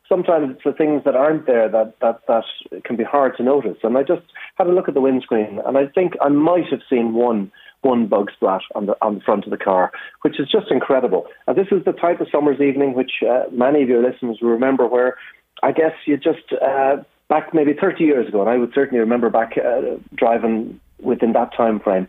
sometimes 0.09 0.51
it's 0.51 0.63
the 0.63 0.73
things 0.73 1.03
that 1.05 1.15
aren't 1.15 1.45
there 1.45 1.69
that, 1.69 1.95
that, 2.01 2.21
that 2.27 2.43
can 2.83 2.95
be 2.95 3.03
hard 3.03 3.35
to 3.37 3.43
notice. 3.43 3.77
And 3.83 3.97
I 3.97 4.03
just 4.03 4.23
had 4.55 4.67
a 4.67 4.71
look 4.71 4.87
at 4.87 4.93
the 4.93 5.01
windscreen, 5.01 5.59
and 5.65 5.77
I 5.77 5.87
think 5.87 6.13
I 6.21 6.29
might 6.29 6.67
have 6.71 6.81
seen 6.89 7.13
one 7.13 7.51
one 7.81 8.07
bug 8.07 8.31
splat 8.35 8.61
on 8.73 8.87
the 8.87 8.95
on 9.01 9.15
the 9.15 9.21
front 9.21 9.45
of 9.45 9.51
the 9.51 9.57
car, 9.57 9.91
which 10.21 10.39
is 10.39 10.49
just 10.49 10.71
incredible. 10.71 11.27
And 11.45 11.55
this 11.55 11.67
is 11.71 11.85
the 11.85 11.91
type 11.91 12.19
of 12.19 12.27
summer's 12.31 12.59
evening 12.59 12.95
which 12.95 13.23
uh, 13.27 13.43
many 13.51 13.83
of 13.83 13.89
your 13.89 14.01
listeners 14.01 14.39
will 14.41 14.49
remember, 14.49 14.87
where 14.87 15.15
I 15.63 15.71
guess 15.71 15.93
you 16.05 16.17
just 16.17 16.51
uh, 16.61 16.97
back 17.29 17.53
maybe 17.53 17.73
30 17.73 18.03
years 18.03 18.27
ago, 18.27 18.41
and 18.41 18.49
I 18.49 18.57
would 18.57 18.73
certainly 18.73 18.99
remember 18.99 19.29
back 19.29 19.53
uh, 19.57 19.97
driving 20.15 20.79
within 20.99 21.33
that 21.33 21.55
time 21.55 21.79
frame, 21.79 22.07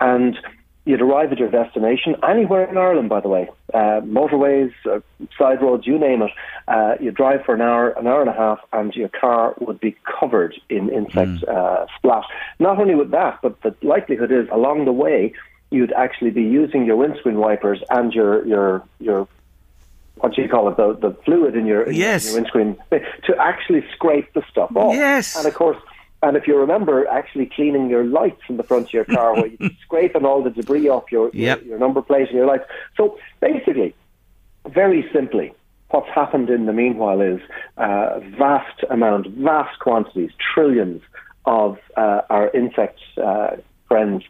and 0.00 0.38
you'd 0.86 1.02
arrive 1.02 1.32
at 1.32 1.38
your 1.38 1.50
destination 1.50 2.14
anywhere 2.26 2.64
in 2.70 2.78
Ireland, 2.78 3.08
by 3.10 3.20
the 3.20 3.28
way, 3.28 3.50
uh, 3.74 4.00
motorways, 4.02 4.72
uh, 4.90 5.00
side 5.36 5.60
roads, 5.60 5.86
you 5.86 5.98
name 5.98 6.22
it. 6.22 6.30
Uh, 6.68 6.94
you 7.00 7.10
drive 7.10 7.44
for 7.44 7.54
an 7.54 7.60
hour, 7.60 7.90
an 7.90 8.06
hour 8.06 8.20
and 8.22 8.30
a 8.30 8.32
half, 8.32 8.60
and 8.72 8.94
your 8.94 9.08
car 9.10 9.54
would 9.60 9.80
be 9.80 9.94
covered 10.18 10.54
in 10.70 10.88
insect 10.88 11.42
uh, 11.44 11.86
splat. 11.96 12.24
Not 12.60 12.78
only 12.80 12.94
with 12.94 13.10
that, 13.10 13.40
but 13.42 13.60
the 13.62 13.74
likelihood 13.82 14.32
is 14.32 14.48
along 14.50 14.84
the 14.86 14.92
way 14.92 15.32
you'd 15.70 15.92
actually 15.92 16.30
be 16.30 16.42
using 16.42 16.86
your 16.86 16.96
windscreen 16.96 17.36
wipers 17.38 17.82
and 17.90 18.12
your 18.14 18.46
your 18.46 18.84
your 19.00 19.26
what 20.18 20.32
do 20.34 20.40
you 20.40 20.48
call 20.48 20.68
it 20.70 20.76
the 20.76 20.94
the 21.08 21.12
fluid 21.24 21.56
in 21.56 21.66
your, 21.66 21.82
in 21.82 21.94
Yes. 21.94 22.26
your 22.26 22.34
windscreen 22.36 22.76
to 22.92 23.36
actually 23.40 23.84
scrape 23.92 24.32
the 24.34 24.42
stuff 24.50 24.70
off. 24.76 24.94
Yes. 24.94 25.36
and 25.36 25.46
of 25.46 25.54
course. 25.54 25.76
And 26.22 26.36
if 26.36 26.46
you 26.46 26.56
remember 26.58 27.06
actually 27.06 27.46
cleaning 27.54 27.88
your 27.90 28.04
lights 28.04 28.40
in 28.48 28.56
the 28.56 28.62
front 28.62 28.86
of 28.86 28.92
your 28.92 29.04
car, 29.04 29.34
where 29.34 29.46
you're 29.46 29.70
scraping 29.82 30.24
all 30.24 30.42
the 30.42 30.50
debris 30.50 30.88
off 30.88 31.04
your, 31.12 31.30
Yep. 31.32 31.60
your 31.60 31.68
your 31.68 31.78
number 31.78 32.02
plate 32.02 32.28
and 32.28 32.36
your 32.36 32.46
lights. 32.46 32.64
So 32.96 33.18
basically, 33.40 33.94
very 34.68 35.08
simply, 35.12 35.52
what's 35.90 36.08
happened 36.08 36.50
in 36.50 36.66
the 36.66 36.72
meanwhile 36.72 37.20
is 37.20 37.40
uh, 37.76 38.20
vast 38.38 38.82
amount, 38.90 39.28
vast 39.28 39.78
quantities, 39.78 40.30
trillions 40.54 41.02
of 41.44 41.78
uh, 41.96 42.22
our 42.30 42.50
insect 42.50 42.98
uh, 43.22 43.56
friends 43.86 44.24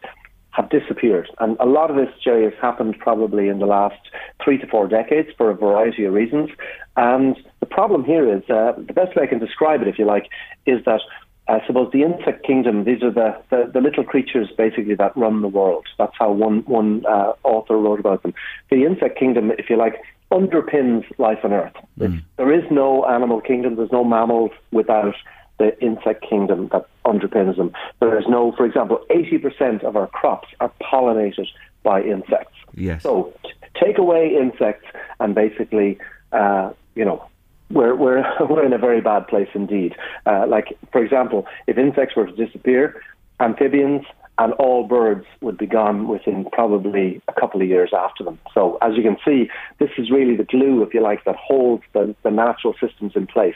have 0.51 0.69
disappeared. 0.69 1.29
And 1.39 1.55
a 1.59 1.65
lot 1.65 1.89
of 1.91 1.95
this, 1.97 2.09
Jerry, 2.23 2.43
has 2.43 2.53
happened 2.59 2.97
probably 2.99 3.47
in 3.47 3.59
the 3.59 3.65
last 3.65 3.99
three 4.43 4.57
to 4.57 4.67
four 4.67 4.87
decades 4.87 5.29
for 5.37 5.49
a 5.51 5.53
variety 5.55 6.03
of 6.05 6.13
reasons. 6.13 6.49
And 6.95 7.37
the 7.59 7.67
problem 7.67 8.03
here 8.03 8.31
is, 8.35 8.43
uh, 8.49 8.73
the 8.75 8.93
best 8.93 9.15
way 9.15 9.23
I 9.23 9.27
can 9.27 9.39
describe 9.39 9.81
it, 9.83 9.87
if 9.87 9.99
you 9.99 10.05
like, 10.05 10.29
is 10.65 10.83
that 10.85 11.01
I 11.49 11.65
suppose 11.65 11.91
the 11.93 12.03
insect 12.03 12.45
kingdom, 12.45 12.83
these 12.83 13.01
are 13.03 13.11
the, 13.11 13.37
the, 13.49 13.71
the 13.73 13.79
little 13.81 14.03
creatures 14.03 14.49
basically 14.57 14.95
that 14.95 15.15
run 15.15 15.41
the 15.41 15.47
world. 15.47 15.85
That's 15.97 16.13
how 16.19 16.31
one, 16.31 16.59
one 16.65 17.05
uh, 17.05 17.33
author 17.43 17.77
wrote 17.77 17.99
about 17.99 18.23
them. 18.23 18.33
The 18.69 18.83
insect 18.85 19.17
kingdom, 19.17 19.51
if 19.51 19.69
you 19.69 19.77
like, 19.77 20.01
underpins 20.31 21.05
life 21.17 21.39
on 21.43 21.53
Earth. 21.53 21.73
It's- 21.99 22.19
There 22.37 22.51
is 22.51 22.69
no 22.69 23.05
animal 23.05 23.39
kingdom, 23.41 23.75
there's 23.77 23.91
no 23.91 24.03
mammals 24.03 24.51
without 24.71 25.15
the 25.57 25.79
insect 25.81 26.23
kingdom 26.29 26.67
that 26.71 26.85
underpins 27.05 27.55
them. 27.55 27.71
There 27.99 28.19
is 28.19 28.25
no, 28.27 28.51
for 28.51 28.65
example, 28.65 28.99
80% 29.09 29.83
of 29.83 29.95
our 29.95 30.07
crops 30.07 30.49
are 30.59 30.71
pollinated 30.81 31.47
by 31.83 32.01
insects. 32.03 32.53
Yes. 32.75 33.01
So 33.03 33.33
t- 33.43 33.51
take 33.81 33.97
away 33.97 34.35
insects 34.35 34.85
and 35.19 35.33
basically, 35.33 35.97
uh, 36.31 36.71
you 36.95 37.05
know, 37.05 37.23
we're, 37.69 37.95
we're, 37.95 38.23
we're 38.49 38.65
in 38.65 38.73
a 38.73 38.77
very 38.77 39.01
bad 39.01 39.27
place 39.27 39.49
indeed. 39.53 39.95
Uh, 40.25 40.45
like, 40.47 40.77
for 40.91 41.03
example, 41.03 41.45
if 41.67 41.77
insects 41.77 42.15
were 42.15 42.25
to 42.25 42.45
disappear, 42.45 43.01
amphibians 43.39 44.03
and 44.39 44.53
all 44.53 44.83
birds 44.83 45.25
would 45.41 45.57
be 45.57 45.65
gone 45.65 46.07
within 46.07 46.45
probably 46.51 47.21
a 47.27 47.33
couple 47.39 47.61
of 47.61 47.67
years 47.67 47.91
after 47.97 48.23
them. 48.23 48.39
So, 48.53 48.77
as 48.81 48.95
you 48.95 49.01
can 49.01 49.17
see, 49.25 49.49
this 49.79 49.89
is 49.97 50.11
really 50.11 50.35
the 50.35 50.43
glue, 50.43 50.83
if 50.83 50.93
you 50.93 51.01
like, 51.01 51.25
that 51.25 51.35
holds 51.35 51.83
the, 51.93 52.15
the 52.23 52.29
natural 52.29 52.75
systems 52.79 53.13
in 53.15 53.25
place. 53.25 53.55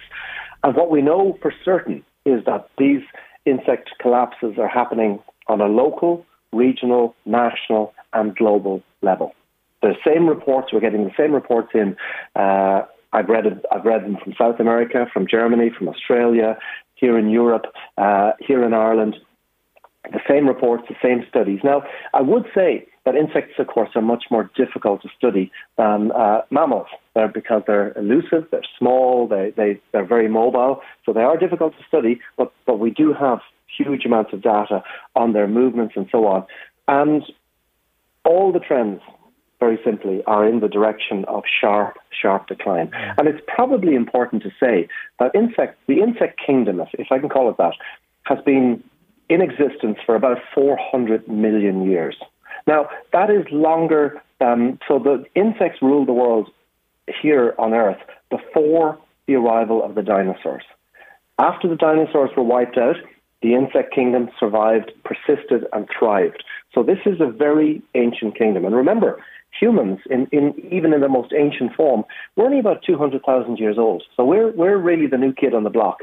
And 0.64 0.76
what 0.76 0.90
we 0.90 1.02
know 1.02 1.38
for 1.42 1.54
certain 1.64 2.04
is 2.26 2.44
that 2.46 2.70
these 2.78 3.02
insect 3.46 3.92
collapses 4.00 4.58
are 4.58 4.68
happening 4.68 5.20
on 5.48 5.62
a 5.62 5.68
local, 5.68 6.26
regional, 6.52 7.16
national, 7.26 7.94
and 8.14 8.36
global 8.36 8.82
level. 9.02 9.34
The 9.82 9.96
same 10.06 10.28
reports, 10.28 10.72
we're 10.72 10.80
getting 10.80 11.06
the 11.06 11.14
same 11.18 11.34
reports 11.34 11.70
in. 11.74 11.96
Uh, 12.36 12.84
I've 13.14 13.30
read 13.30 13.46
I've 13.72 13.86
read 13.86 14.04
them 14.04 14.18
from 14.24 14.34
South 14.38 14.60
America, 14.60 15.06
from 15.14 15.28
Germany, 15.28 15.72
from 15.78 15.90
Australia, 15.90 16.58
here 16.96 17.18
in 17.18 17.30
Europe, 17.30 17.66
uh, 17.98 18.32
here 18.40 18.64
in 18.64 18.74
Ireland. 18.74 19.16
The 20.12 20.22
same 20.28 20.48
reports, 20.48 20.84
the 20.90 20.96
same 21.02 21.24
studies. 21.30 21.60
Now, 21.64 21.84
I 22.14 22.22
would 22.22 22.46
say 22.56 22.88
that 23.06 23.16
insects, 23.16 23.56
of 23.60 23.68
course, 23.68 23.90
are 23.96 24.02
much 24.02 24.26
more 24.32 24.50
difficult 24.56 25.02
to 25.04 25.10
study 25.18 25.52
than 25.78 26.12
uh, 26.12 26.42
mammals 26.50 26.88
they're, 27.14 27.28
because 27.28 27.64
they're 27.68 27.94
elusive, 27.98 28.48
they're 28.52 28.62
small, 28.78 29.28
they, 29.28 29.54
they, 29.56 29.80
they're 29.92 30.06
very 30.06 30.28
mobile, 30.28 30.82
so 31.06 31.14
they 31.14 31.22
are 31.22 31.38
difficult 31.38 31.74
to 31.78 31.84
study, 31.88 32.20
but, 32.38 32.52
but 32.66 32.80
we 32.80 32.92
do 32.92 33.14
have 33.14 33.40
huge 33.78 34.06
amounts 34.06 34.34
of 34.34 34.42
data 34.42 34.84
on 35.16 35.34
their 35.34 35.48
movements 35.48 35.94
and 35.96 36.08
so 36.12 36.26
on. 36.28 36.46
And 36.88 37.24
all 38.26 38.52
the 38.52 38.60
trends 38.60 39.02
very 39.62 39.80
simply, 39.86 40.22
are 40.26 40.46
in 40.46 40.60
the 40.60 40.68
direction 40.68 41.24
of 41.26 41.44
sharp, 41.62 41.98
sharp 42.10 42.48
decline. 42.48 42.92
And 43.18 43.30
it's 43.30 43.40
probably 43.48 43.96
important 43.96 44.44
to 44.44 44.50
say 44.60 44.90
that 45.20 45.32
insect, 45.34 45.78
the 45.88 46.00
insect 46.00 46.42
kingdom, 46.46 46.82
if, 46.82 46.90
if 46.96 47.08
I 47.12 47.20
can 47.20 47.30
call 47.30 47.50
it 47.50 47.58
that, 47.58 47.76
has 48.24 48.40
been 48.44 48.84
in 49.30 49.40
existence 49.42 49.98
for 50.06 50.16
about 50.16 50.40
400 50.54 51.28
million 51.30 51.90
years. 51.90 52.18
Now, 52.68 52.90
that 53.14 53.30
is 53.30 53.46
longer 53.52 54.22
than, 54.40 54.80
so 54.88 55.00
the 55.00 55.24
insects 55.36 55.82
ruled 55.82 56.08
the 56.08 56.14
world 56.14 56.50
here 57.22 57.56
on 57.58 57.74
Earth 57.74 58.02
before 58.30 58.98
the 59.28 59.36
arrival 59.36 59.84
of 59.84 59.96
the 59.96 60.02
dinosaurs. 60.02 60.64
After 61.40 61.68
the 61.68 61.76
dinosaurs 61.76 62.32
were 62.36 62.44
wiped 62.44 62.78
out, 62.78 62.98
the 63.42 63.56
insect 63.56 63.94
kingdom 63.94 64.30
survived, 64.40 64.92
persisted, 65.04 65.66
and 65.74 65.88
thrived. 65.98 66.44
So 66.74 66.84
this 66.84 67.00
is 67.06 67.20
a 67.20 67.26
very 67.26 67.82
ancient 67.96 68.38
kingdom. 68.38 68.66
And 68.66 68.76
remember, 68.76 69.24
humans, 69.60 70.00
in, 70.10 70.28
in 70.32 70.54
even 70.72 70.94
in 70.94 71.02
the 71.02 71.10
most 71.10 71.34
ancient 71.34 71.74
form, 71.74 72.04
we're 72.36 72.46
only 72.46 72.60
about 72.60 72.84
200,000 72.84 73.58
years 73.58 73.78
old. 73.78 74.04
So 74.16 74.24
we're, 74.24 74.52
we're 74.52 74.78
really 74.78 75.08
the 75.08 75.18
new 75.18 75.34
kid 75.34 75.54
on 75.54 75.64
the 75.64 75.70
block. 75.70 76.00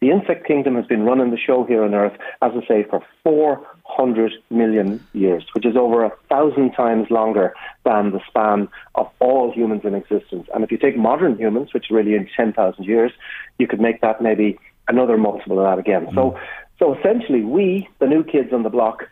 The 0.00 0.10
insect 0.10 0.46
kingdom 0.48 0.74
has 0.74 0.86
been 0.86 1.04
running 1.04 1.30
the 1.30 1.38
show 1.38 1.62
here 1.62 1.84
on 1.84 1.94
Earth, 1.94 2.18
as 2.42 2.50
I 2.56 2.66
say, 2.66 2.82
for 2.90 3.04
400 3.22 4.32
million 4.50 5.04
years, 5.12 5.44
which 5.52 5.64
is 5.64 5.76
over 5.76 6.04
a 6.04 6.10
thousand 6.28 6.72
times 6.72 7.08
longer 7.08 7.54
than 7.84 8.10
the 8.10 8.20
span 8.26 8.68
of 8.96 9.08
all 9.20 9.52
humans 9.52 9.82
in 9.84 9.94
existence. 9.94 10.48
And 10.52 10.64
if 10.64 10.72
you 10.72 10.78
take 10.78 10.96
modern 10.96 11.38
humans, 11.38 11.72
which 11.72 11.86
really 11.88 12.14
in 12.14 12.28
10,000 12.36 12.84
years, 12.84 13.12
you 13.58 13.68
could 13.68 13.80
make 13.80 14.00
that 14.00 14.20
maybe 14.20 14.58
another 14.88 15.16
multiple 15.16 15.60
of 15.60 15.66
that 15.66 15.78
again. 15.78 16.06
Mm. 16.06 16.14
So, 16.14 16.38
so 16.80 16.98
essentially, 16.98 17.42
we, 17.42 17.88
the 18.00 18.08
new 18.08 18.24
kids 18.24 18.52
on 18.52 18.64
the 18.64 18.70
block, 18.70 19.04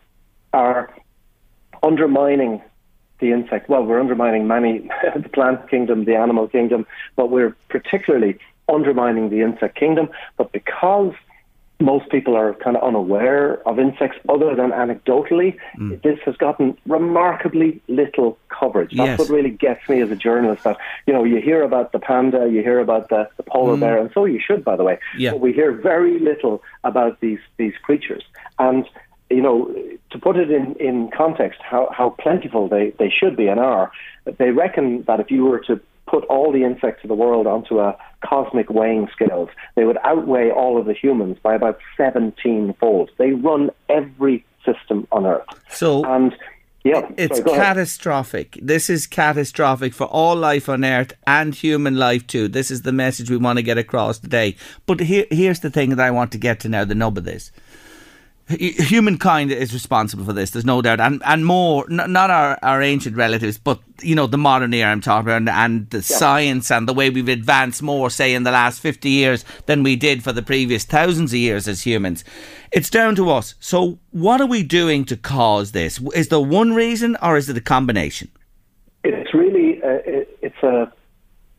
are 0.53 0.93
undermining 1.85 2.61
the 3.21 3.33
insect. 3.33 3.69
Well, 3.69 3.85
we're 3.85 4.01
undermining 4.01 4.47
many, 4.47 4.91
the 5.17 5.29
plant 5.29 5.69
kingdom, 5.69 6.05
the 6.05 6.17
animal 6.17 6.49
kingdom, 6.49 6.87
but 7.17 7.31
we're 7.31 7.57
particularly 7.69 8.39
undermining 8.69 9.31
the 9.31 9.41
insect 9.41 9.77
kingdom. 9.77 10.09
But 10.37 10.53
because 10.53 11.13
most 11.81 12.11
people 12.11 12.37
are 12.37 12.55
kind 12.55 12.77
of 12.77 12.83
unaware 12.83 13.67
of 13.67 13.79
insects 13.79 14.19
other 14.29 14.55
than 14.55 14.71
anecdotally. 14.71 15.57
Mm. 15.79 16.03
This 16.03 16.19
has 16.27 16.37
gotten 16.37 16.77
remarkably 16.87 17.81
little 17.89 18.39
coverage. 18.49 18.91
That's 18.91 19.09
yes. 19.09 19.19
what 19.19 19.31
really 19.31 19.51
gets 19.51 19.89
me 19.89 20.01
as 20.03 20.11
a 20.11 20.17
journalist 20.17 20.65
that, 20.65 20.77
you 21.07 21.15
know, 21.15 21.25
you 21.25 21.41
hear 21.41 21.63
about 21.63 21.93
the 21.93 21.99
panda, 21.99 22.49
you 22.51 22.63
hear 22.63 22.81
about 22.81 23.09
the, 23.09 23.29
the 23.39 23.43
polar 23.43 23.77
mm. 23.77 23.81
bear, 23.81 23.99
and 23.99 24.11
so 24.13 24.27
you 24.27 24.41
should, 24.47 24.63
by 24.63 24.77
the 24.77 24.85
way. 24.85 24.99
Yeah. 25.17 25.33
But 25.33 25.41
we 25.41 25.53
hear 25.53 25.73
very 25.73 26.19
little 26.19 26.63
about 26.85 27.21
these, 27.21 27.41
these 27.57 27.75
creatures. 27.83 28.25
And 28.59 28.87
you 29.31 29.41
know, 29.41 29.73
to 30.11 30.19
put 30.19 30.37
it 30.37 30.51
in, 30.51 30.75
in 30.81 31.11
context, 31.17 31.61
how, 31.63 31.89
how 31.97 32.11
plentiful 32.11 32.69
they, 32.69 32.93
they 32.99 33.11
should 33.11 33.37
be 33.37 33.47
and 33.47 33.61
are, 33.61 33.93
they 34.39 34.51
reckon 34.51 35.05
that 35.07 35.21
if 35.21 35.31
you 35.31 35.45
were 35.45 35.61
to 35.61 35.81
put 36.07 36.25
all 36.25 36.53
the 36.53 36.65
insects 36.65 37.05
of 37.05 37.09
the 37.09 37.15
world 37.15 37.47
onto 37.47 37.79
a 37.79 37.97
cosmic 38.25 38.69
weighing 38.69 39.09
scales, 39.13 39.49
they 39.77 39.85
would 39.85 39.99
outweigh 40.03 40.51
all 40.51 40.79
of 40.79 40.87
the 40.87 40.93
humans 40.93 41.39
by 41.43 41.55
about 41.55 41.79
17 41.97 42.75
fold. 42.81 43.11
They 43.17 43.31
run 43.31 43.71
every 43.89 44.45
system 44.67 45.07
on 45.13 45.25
Earth. 45.25 45.47
So, 45.69 46.05
and 46.05 46.35
yeah, 46.83 47.09
it's 47.17 47.39
sorry, 47.39 47.53
catastrophic. 47.53 48.57
Ahead. 48.57 48.67
This 48.67 48.91
is 48.91 49.07
catastrophic 49.07 49.95
for 49.95 50.09
all 50.09 50.35
life 50.35 50.69
on 50.69 50.85
Earth 50.85 51.13
and 51.27 51.55
human 51.55 51.97
life 51.97 52.27
too. 52.27 52.49
This 52.49 52.73
is 52.73 52.83
the 52.83 52.93
message 52.93 53.31
we 53.31 53.37
want 53.37 53.59
to 53.59 53.63
get 53.63 53.79
across 53.79 54.19
today. 54.19 54.57
But 54.87 55.01
here, 55.01 55.27
here's 55.31 55.61
the 55.61 55.71
thing 55.71 55.91
that 55.91 56.01
I 56.01 56.11
want 56.11 56.33
to 56.33 56.39
get 56.39 56.59
to 56.61 56.69
now 56.69 56.85
the 56.85 56.97
nub 56.97 57.17
of 57.17 57.25
this 57.25 57.53
humankind 58.59 59.53
is 59.53 59.73
responsible 59.73 60.25
for 60.25 60.33
this. 60.33 60.51
There's 60.51 60.65
no 60.65 60.83
doubt, 60.83 61.01
and 61.01 61.23
and 61.25 61.47
more, 61.47 61.87
not 61.89 62.31
our, 62.31 62.59
our 62.63 62.83
ancient 62.83 63.17
relatives, 63.17 63.59
but 63.59 63.81
you 64.03 64.15
know 64.15 64.27
the 64.27 64.39
modern 64.39 64.75
era 64.75 64.91
I'm 64.91 65.01
talking 65.01 65.29
about, 65.29 65.37
and, 65.37 65.49
and 65.49 65.91
the 65.91 65.99
yeah. 65.99 66.03
science 66.03 66.71
and 66.71 66.89
the 66.89 66.95
way 66.95 67.11
we've 67.11 67.29
advanced 67.29 67.83
more, 67.83 68.11
say 68.11 68.35
in 68.35 68.43
the 68.43 68.51
last 68.51 68.81
fifty 68.81 69.11
years 69.11 69.45
than 69.67 69.83
we 69.83 69.97
did 69.97 70.25
for 70.25 70.33
the 70.33 70.43
previous 70.43 70.85
thousands 70.85 71.33
of 71.33 71.39
years 71.39 71.69
as 71.69 71.83
humans. 71.83 72.25
It's 72.73 72.91
down 72.91 73.15
to 73.17 73.31
us. 73.31 73.55
So, 73.61 73.99
what 74.11 74.41
are 74.41 74.47
we 74.47 74.63
doing 74.63 75.05
to 75.07 75.17
cause 75.17 75.73
this? 75.73 76.01
Is 76.15 76.29
there 76.29 76.41
one 76.41 76.73
reason, 76.73 77.17
or 77.23 77.37
is 77.37 77.49
it 77.49 77.57
a 77.57 77.61
combination? 77.61 78.31
It's 79.05 79.33
really 79.33 79.83
uh, 79.83 79.99
it's 80.43 80.63
a 80.63 80.93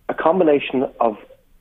a 0.09 0.13
combination 0.13 0.87
of 0.99 1.17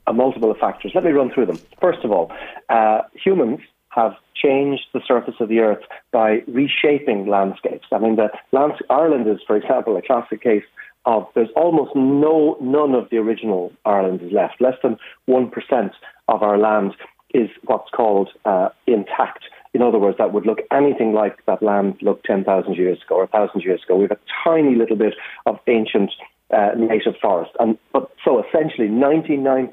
a 0.07 0.13
multiple 0.13 0.51
of 0.51 0.59
factors. 0.59 0.93
Let 0.95 1.05
me 1.05 1.13
run 1.13 1.31
through 1.31 1.47
them. 1.47 1.59
First 1.81 2.05
of 2.05 2.11
all, 2.11 2.33
uh, 2.69 3.03
humans 3.15 3.61
have 3.91 4.15
changed 4.35 4.85
the 4.93 5.01
surface 5.07 5.35
of 5.41 5.49
the 5.49 5.61
earth 5.61 5.83
by 6.13 6.43
reshaping 6.47 7.27
landscapes. 7.27 7.87
I 7.93 7.99
mean, 7.99 8.17
the 8.17 8.31
lands- 8.53 8.83
Ireland 8.89 9.29
is, 9.29 9.39
for 9.47 9.57
example, 9.57 9.97
a 9.97 10.03
classic 10.03 10.43
case 10.43 10.65
of 11.07 11.27
there's 11.35 11.51
almost 11.57 11.95
no 11.95 12.57
none 12.61 12.95
of 12.95 13.09
the 13.11 13.19
original 13.19 13.73
Ireland 13.85 14.21
is 14.23 14.33
left. 14.33 14.61
Less 14.61 14.77
than 14.83 14.99
one 15.27 15.51
percent 15.51 15.93
of 16.29 16.43
our 16.43 16.59
land 16.59 16.95
is 17.33 17.49
what's 17.65 17.91
called 17.91 18.29
uh, 18.45 18.69
intact. 18.87 19.45
In 19.73 19.83
other 19.83 19.99
words, 19.99 20.19
that 20.19 20.33
would 20.33 20.47
look 20.47 20.59
anything 20.73 21.13
like 21.13 21.45
that 21.47 21.63
land 21.63 21.97
looked 22.03 22.27
10,000 22.27 22.75
years 22.75 22.99
ago 23.03 23.17
or 23.17 23.27
1,000 23.27 23.63
years 23.63 23.81
ago. 23.85 23.97
We 23.97 24.03
have 24.03 24.11
a 24.11 24.19
tiny 24.45 24.75
little 24.75 24.97
bit 24.97 25.15
of 25.47 25.61
ancient 25.69 26.11
uh, 26.53 26.71
native 26.77 27.15
forest. 27.23 27.53
And, 27.61 27.79
but, 27.93 28.11
so 28.25 28.43
essentially, 28.45 28.89
99% 28.89 29.71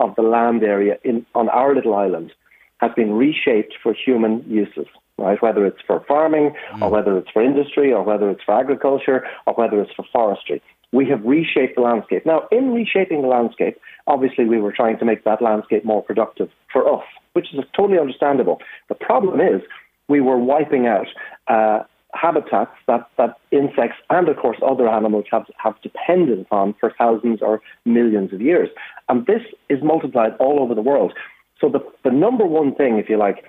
of 0.00 0.14
the 0.16 0.22
land 0.22 0.62
area 0.62 0.96
in, 1.04 1.26
on 1.34 1.50
our 1.50 1.74
little 1.74 1.94
island 1.94 2.32
has 2.80 2.90
been 2.96 3.12
reshaped 3.12 3.74
for 3.82 3.94
human 3.94 4.44
uses, 4.48 4.86
right? 5.18 5.40
Whether 5.42 5.66
it's 5.66 5.80
for 5.86 6.04
farming, 6.08 6.54
mm. 6.72 6.82
or 6.82 6.90
whether 6.90 7.16
it's 7.18 7.30
for 7.30 7.42
industry, 7.42 7.92
or 7.92 8.02
whether 8.02 8.30
it's 8.30 8.42
for 8.42 8.58
agriculture, 8.58 9.24
or 9.46 9.54
whether 9.54 9.80
it's 9.80 9.92
for 9.92 10.04
forestry. 10.12 10.62
We 10.92 11.06
have 11.08 11.24
reshaped 11.24 11.76
the 11.76 11.82
landscape. 11.82 12.26
Now, 12.26 12.48
in 12.50 12.72
reshaping 12.72 13.22
the 13.22 13.28
landscape, 13.28 13.78
obviously 14.08 14.46
we 14.46 14.60
were 14.60 14.72
trying 14.72 14.98
to 14.98 15.04
make 15.04 15.22
that 15.24 15.40
landscape 15.40 15.84
more 15.84 16.02
productive 16.02 16.48
for 16.72 16.92
us, 16.92 17.04
which 17.34 17.54
is 17.54 17.60
totally 17.76 17.98
understandable. 17.98 18.60
The 18.88 18.96
problem 18.96 19.40
is 19.40 19.62
we 20.08 20.20
were 20.20 20.38
wiping 20.38 20.88
out 20.88 21.06
uh, 21.46 21.84
habitats 22.12 22.72
that, 22.88 23.08
that 23.18 23.36
insects 23.52 23.98
and, 24.08 24.28
of 24.28 24.36
course, 24.36 24.58
other 24.66 24.88
animals 24.88 25.26
have, 25.30 25.46
have 25.58 25.80
depended 25.82 26.40
upon 26.40 26.74
for 26.80 26.92
thousands 26.98 27.40
or 27.40 27.60
millions 27.84 28.32
of 28.32 28.40
years. 28.40 28.68
And 29.08 29.26
this 29.26 29.42
is 29.68 29.78
multiplied 29.82 30.32
all 30.40 30.58
over 30.60 30.74
the 30.74 30.82
world. 30.82 31.12
So 31.60 31.68
the, 31.68 31.80
the 32.04 32.10
number 32.10 32.46
one 32.46 32.74
thing, 32.74 32.98
if 32.98 33.08
you 33.08 33.18
like, 33.18 33.44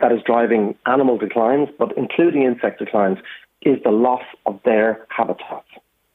that 0.00 0.12
is 0.12 0.20
driving 0.24 0.74
animal 0.86 1.18
declines, 1.18 1.68
but 1.78 1.96
including 1.96 2.42
insect 2.42 2.78
declines, 2.78 3.18
is 3.62 3.82
the 3.82 3.90
loss 3.90 4.22
of 4.46 4.60
their 4.64 5.06
habitats. 5.08 5.66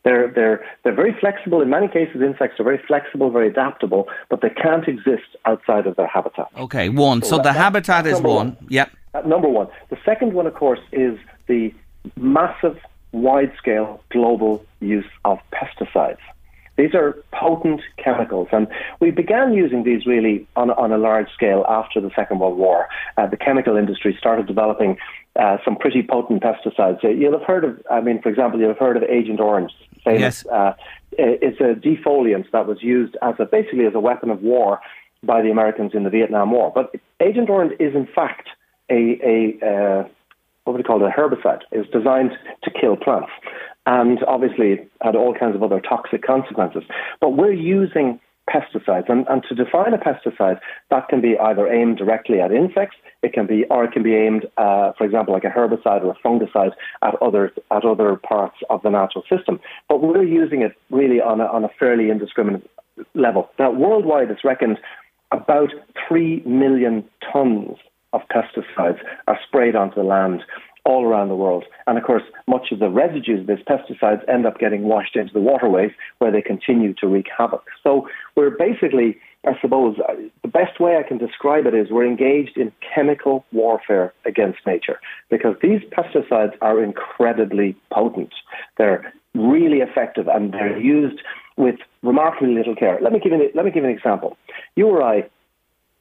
They're, 0.04 0.32
they're, 0.34 0.66
they're 0.84 0.96
very 0.96 1.16
flexible. 1.20 1.62
In 1.62 1.70
many 1.70 1.88
cases, 1.88 2.22
insects 2.22 2.60
are 2.60 2.64
very 2.64 2.82
flexible, 2.88 3.30
very 3.30 3.50
adaptable, 3.50 4.08
but 4.30 4.42
they 4.42 4.50
can't 4.50 4.88
exist 4.88 5.36
outside 5.46 5.86
of 5.86 5.96
their 5.96 6.08
habitat. 6.08 6.48
Okay, 6.58 6.90
one. 6.90 7.22
So, 7.22 7.30
so 7.30 7.38
that, 7.38 7.44
the 7.44 7.54
habitat 7.54 8.08
is 8.08 8.14
one. 8.16 8.24
one. 8.24 8.58
Yep. 8.70 8.92
number 9.28 9.48
one. 9.48 9.68
The 9.90 9.98
second 10.04 10.34
one, 10.34 10.48
of 10.48 10.56
course, 10.56 10.80
is 10.92 11.20
the 11.48 11.72
massive, 12.16 12.78
wide 13.12 13.54
scale 13.58 14.04
global 14.10 14.66
use 14.80 15.06
of 15.24 15.38
pesticides. 15.54 16.18
These 16.82 16.96
are 16.96 17.16
potent 17.32 17.82
chemicals, 18.04 18.48
and 18.52 18.68
we 19.00 19.12
began 19.12 19.54
using 19.54 19.84
these 19.84 20.08
really 20.08 20.48
on, 20.56 20.72
on 20.72 20.92
a 20.92 20.98
large 20.98 21.32
scale 21.32 21.64
after 21.70 22.02
the 22.02 22.10
Second 22.16 22.40
World 22.40 22.58
War. 22.58 22.88
Uh, 23.18 23.28
the 23.28 23.38
chemical 23.38 23.78
industry 23.78 24.16
started 24.18 24.48
developing 24.48 24.98
uh, 25.40 25.58
some 25.64 25.76
pretty 25.76 26.02
potent 26.02 26.42
pesticides. 26.42 27.06
Uh, 27.06 27.10
you'll 27.10 27.38
have 27.38 27.48
heard 27.48 27.64
of, 27.66 27.80
I 27.92 28.02
mean, 28.02 28.20
for 28.20 28.30
example, 28.30 28.60
you'll 28.60 28.70
have 28.70 28.80
heard 28.80 28.98
of 28.98 29.04
Agent 29.04 29.40
Orange. 29.40 29.72
Famous. 30.04 30.22
Yes. 30.22 30.46
Uh, 30.48 30.74
it's 31.12 31.60
a 31.60 31.80
defoliant 31.88 32.50
that 32.50 32.66
was 32.66 32.82
used 32.82 33.16
as 33.22 33.36
a 33.38 33.46
basically 33.46 33.86
as 33.86 33.94
a 33.94 34.00
weapon 34.00 34.32
of 34.32 34.42
war 34.42 34.80
by 35.22 35.44
the 35.44 35.52
Americans 35.52 35.92
in 35.94 36.04
the 36.04 36.10
Vietnam 36.10 36.50
War. 36.50 36.72
But 36.74 36.96
Agent 37.20 37.48
Orange 37.52 37.74
is 37.80 37.94
in 37.94 38.08
fact 38.08 38.48
a, 38.90 39.20
a 39.24 39.66
uh, 39.66 40.08
what 40.64 40.74
would 40.74 40.80
you 40.80 40.84
call 40.84 41.04
it, 41.04 41.08
a 41.08 41.20
herbicide. 41.20 41.62
It's 41.72 41.90
designed 41.92 42.32
to 42.64 42.72
kill 42.72 42.96
plants 42.96 43.32
and 43.86 44.20
obviously 44.28 44.74
it 44.74 44.92
had 45.02 45.16
all 45.16 45.34
kinds 45.34 45.56
of 45.56 45.64
other 45.64 45.80
toxic 45.80 46.24
consequences. 46.24 46.84
But 47.20 47.32
we're 47.32 47.54
using 47.54 48.20
pesticides, 48.50 49.10
and, 49.10 49.26
and 49.30 49.44
to 49.48 49.56
define 49.56 49.94
a 49.94 49.98
pesticide, 49.98 50.60
that 50.90 51.08
can 51.10 51.22
be 51.22 51.38
either 51.38 51.68
aimed 51.68 51.98
directly 51.98 52.42
at 52.42 52.52
insects, 52.52 52.98
it 53.22 53.34
can 53.34 53.46
be, 53.46 53.66
or 53.70 53.86
it 53.86 53.92
can 53.92 54.04
be 54.04 54.16
aimed, 54.16 54.46
uh, 54.58 54.92
for 54.98 55.06
example, 55.06 55.34
like 55.34 55.44
a 55.44 55.48
herbicide 55.48 56.04
or 56.04 56.12
a 56.12 56.28
fungicide 56.28 56.72
at 57.04 57.14
other 57.22 57.54
at 57.70 57.86
other 57.86 58.16
parts 58.16 58.58
of 58.70 58.82
the 58.82 58.90
natural 58.90 59.24
system. 59.30 59.60
But 59.88 60.02
we're 60.02 60.24
using 60.24 60.62
it 60.62 60.74
really 60.90 61.22
on 61.22 61.40
a, 61.40 61.46
on 61.46 61.64
a 61.64 61.70
fairly 61.80 62.10
indiscriminate 62.10 62.70
level. 63.14 63.50
Now, 63.60 63.72
worldwide, 63.72 64.32
it's 64.32 64.44
reckoned 64.44 64.80
about 65.32 65.70
three 66.08 66.42
million 66.46 67.06
tons 67.32 67.78
of 68.14 68.22
pesticides 68.30 69.00
are 69.28 69.40
sprayed 69.48 69.76
onto 69.76 69.96
the 69.96 70.04
land 70.04 70.44
all 70.84 71.06
around 71.06 71.30
the 71.30 71.36
world. 71.36 71.66
And 71.88 71.98
of 71.98 72.04
course, 72.04 72.24
much 72.48 72.72
of 72.72 72.80
the 72.80 72.90
residues 72.90 73.42
of 73.42 73.48
these 73.48 73.66
pesticides 73.66 74.28
end 74.28 74.46
up 74.46 74.60
getting 74.60 74.84
washed 74.84 75.16
into 75.16 75.34
the 75.34 75.40
waterways 75.40 75.92
where 76.18 76.32
they 76.32 76.42
continue 76.42 76.94
to 76.96 77.08
wreak 77.08 77.28
havoc. 77.36 77.64
So 77.84 78.08
we're 78.36 78.50
basically, 78.50 79.18
I 79.46 79.54
suppose, 79.62 79.98
uh, 80.00 80.14
the 80.42 80.48
best 80.48 80.80
way 80.80 80.98
I 80.98 81.08
can 81.08 81.18
describe 81.18 81.66
it 81.68 81.76
is 81.76 81.92
we're 81.92 82.08
engaged 82.08 82.58
in 82.58 82.72
chemical 82.96 83.46
warfare 83.52 84.14
against 84.26 84.60
nature 84.66 85.00
because 85.30 85.56
these 85.62 85.82
pesticides 85.92 86.54
are 86.62 86.84
incredibly 86.84 87.76
potent. 87.92 88.34
They're 88.78 89.14
really 89.36 89.80
effective 89.80 90.28
and 90.28 90.54
they're 90.54 90.80
used 90.80 91.22
with 91.58 91.76
remarkably 92.02 92.56
little 92.56 92.76
care. 92.76 92.98
Let 93.02 93.14
me 93.14 93.20
give 93.20 93.32
you, 93.32 93.50
let 93.54 93.66
me 93.66 93.72
give 93.72 93.84
you 93.84 93.90
an 93.90 93.96
example. 93.96 94.38
You 94.76 94.88
or 94.88 95.04
I 95.04 95.30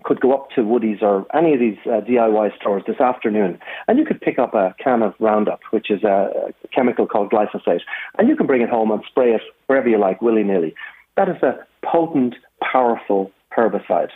could 0.05 0.21
go 0.21 0.33
up 0.33 0.51
to 0.51 0.63
Woody's 0.63 0.99
or 1.03 1.27
any 1.35 1.55
of 1.55 1.61
these 1.61 1.79
uh, 1.87 2.01
DIY 2.01 2.57
stores 2.57 2.83
this 2.87 3.01
afternoon, 3.01 3.59
and 3.89 3.99
you 3.99 4.05
could 4.05 4.21
pick 4.21 4.39
up 4.39 4.55
a 4.55 4.75
can 4.83 5.03
of 5.03 5.15
Roundup, 5.21 5.61
which 5.71 5.91
is 5.91 6.03
a, 6.03 6.53
chemical 6.75 7.07
called 7.07 7.31
glyphosate, 7.31 7.81
and 8.19 8.29
you 8.29 8.37
can 8.37 8.47
bring 8.47 8.63
it 8.63 8.69
home 8.69 8.91
and 8.91 9.03
spray 9.09 9.33
it 9.33 9.43
wherever 9.67 9.89
you 9.89 9.99
like, 9.99 10.23
willy 10.23 10.45
nilly. 10.45 10.75
That 11.17 11.29
is 11.29 11.43
a 11.43 11.59
potent, 11.85 12.37
powerful 12.61 13.33
herbicide 13.57 14.11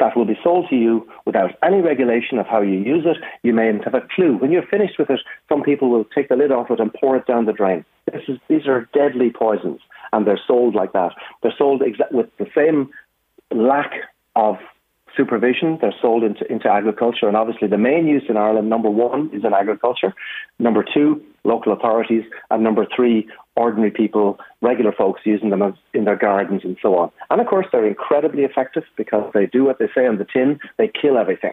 that 0.00 0.16
will 0.16 0.24
be 0.24 0.38
sold 0.42 0.66
to 0.70 0.76
you 0.76 1.06
without 1.26 1.50
any 1.62 1.80
regulation 1.80 2.38
of 2.38 2.46
how 2.46 2.62
you 2.62 2.78
use 2.78 3.04
it. 3.06 3.18
You 3.42 3.52
may 3.52 3.70
not 3.70 3.84
have 3.84 3.94
a 3.94 4.06
clue. 4.14 4.38
When 4.38 4.50
you're 4.50 4.66
finished 4.66 4.98
with 4.98 5.10
it, 5.10 5.20
some 5.48 5.62
people 5.62 5.90
will 5.90 6.04
take 6.04 6.28
the 6.28 6.36
lid 6.36 6.50
off 6.50 6.70
it 6.70 6.80
and 6.80 6.92
pour 6.92 7.16
it 7.16 7.26
down 7.26 7.44
the 7.44 7.52
drain. 7.52 7.84
Is, 8.12 8.38
these 8.48 8.66
are 8.66 8.88
deadly 8.92 9.30
poisons, 9.30 9.80
and 10.12 10.26
they're 10.26 10.40
sold 10.46 10.74
like 10.74 10.92
that. 10.94 11.12
They're 11.42 11.54
sold 11.56 11.82
exa- 11.82 12.10
with 12.10 12.34
the 12.38 12.46
same 12.56 12.90
lack 13.52 13.92
of 14.34 14.56
supervision. 15.16 15.78
They're 15.80 15.94
sold 16.00 16.24
into, 16.24 16.50
into 16.50 16.68
agriculture. 16.68 17.28
And 17.28 17.36
obviously, 17.36 17.68
the 17.68 17.78
main 17.78 18.06
use 18.06 18.24
in 18.28 18.36
Ireland, 18.36 18.68
number 18.68 18.90
one, 18.90 19.30
is 19.32 19.44
in 19.44 19.52
agriculture. 19.52 20.14
Number 20.58 20.84
two, 20.84 21.22
local 21.44 21.72
authorities. 21.72 22.24
And 22.50 22.62
number 22.62 22.86
three, 22.94 23.28
ordinary 23.56 23.90
people, 23.90 24.38
regular 24.60 24.92
folks 24.92 25.22
using 25.24 25.50
them 25.50 25.62
in 25.94 26.04
their 26.04 26.16
gardens 26.16 26.62
and 26.64 26.76
so 26.80 26.96
on. 26.96 27.10
And 27.30 27.40
of 27.40 27.46
course, 27.46 27.66
they're 27.72 27.86
incredibly 27.86 28.42
effective 28.42 28.84
because 28.96 29.30
they 29.34 29.46
do 29.46 29.64
what 29.64 29.78
they 29.78 29.88
say 29.94 30.06
on 30.06 30.18
the 30.18 30.26
tin 30.26 30.58
they 30.78 30.88
kill 30.88 31.18
everything. 31.18 31.52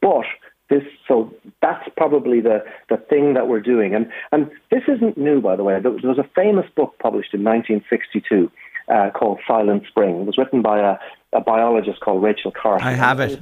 But 0.00 0.24
this, 0.70 0.82
so 1.06 1.32
that's 1.60 1.88
probably 1.96 2.40
the, 2.40 2.64
the 2.88 2.96
thing 2.96 3.34
that 3.34 3.48
we're 3.48 3.60
doing. 3.60 3.94
And, 3.94 4.10
and 4.32 4.50
this 4.70 4.82
isn't 4.88 5.18
new, 5.18 5.40
by 5.40 5.56
the 5.56 5.64
way. 5.64 5.78
There 5.80 5.90
was 5.90 6.18
a 6.18 6.28
famous 6.34 6.66
book 6.74 6.94
published 6.98 7.34
in 7.34 7.44
1962 7.44 8.50
uh, 8.88 9.10
called 9.10 9.40
Silent 9.46 9.84
Spring. 9.88 10.20
It 10.20 10.26
was 10.26 10.38
written 10.38 10.62
by 10.62 10.78
a, 10.78 10.96
a 11.34 11.40
biologist 11.40 12.00
called 12.00 12.22
Rachel 12.22 12.52
Carson. 12.52 12.86
I 12.86 12.92
have 12.92 13.20
it. 13.20 13.40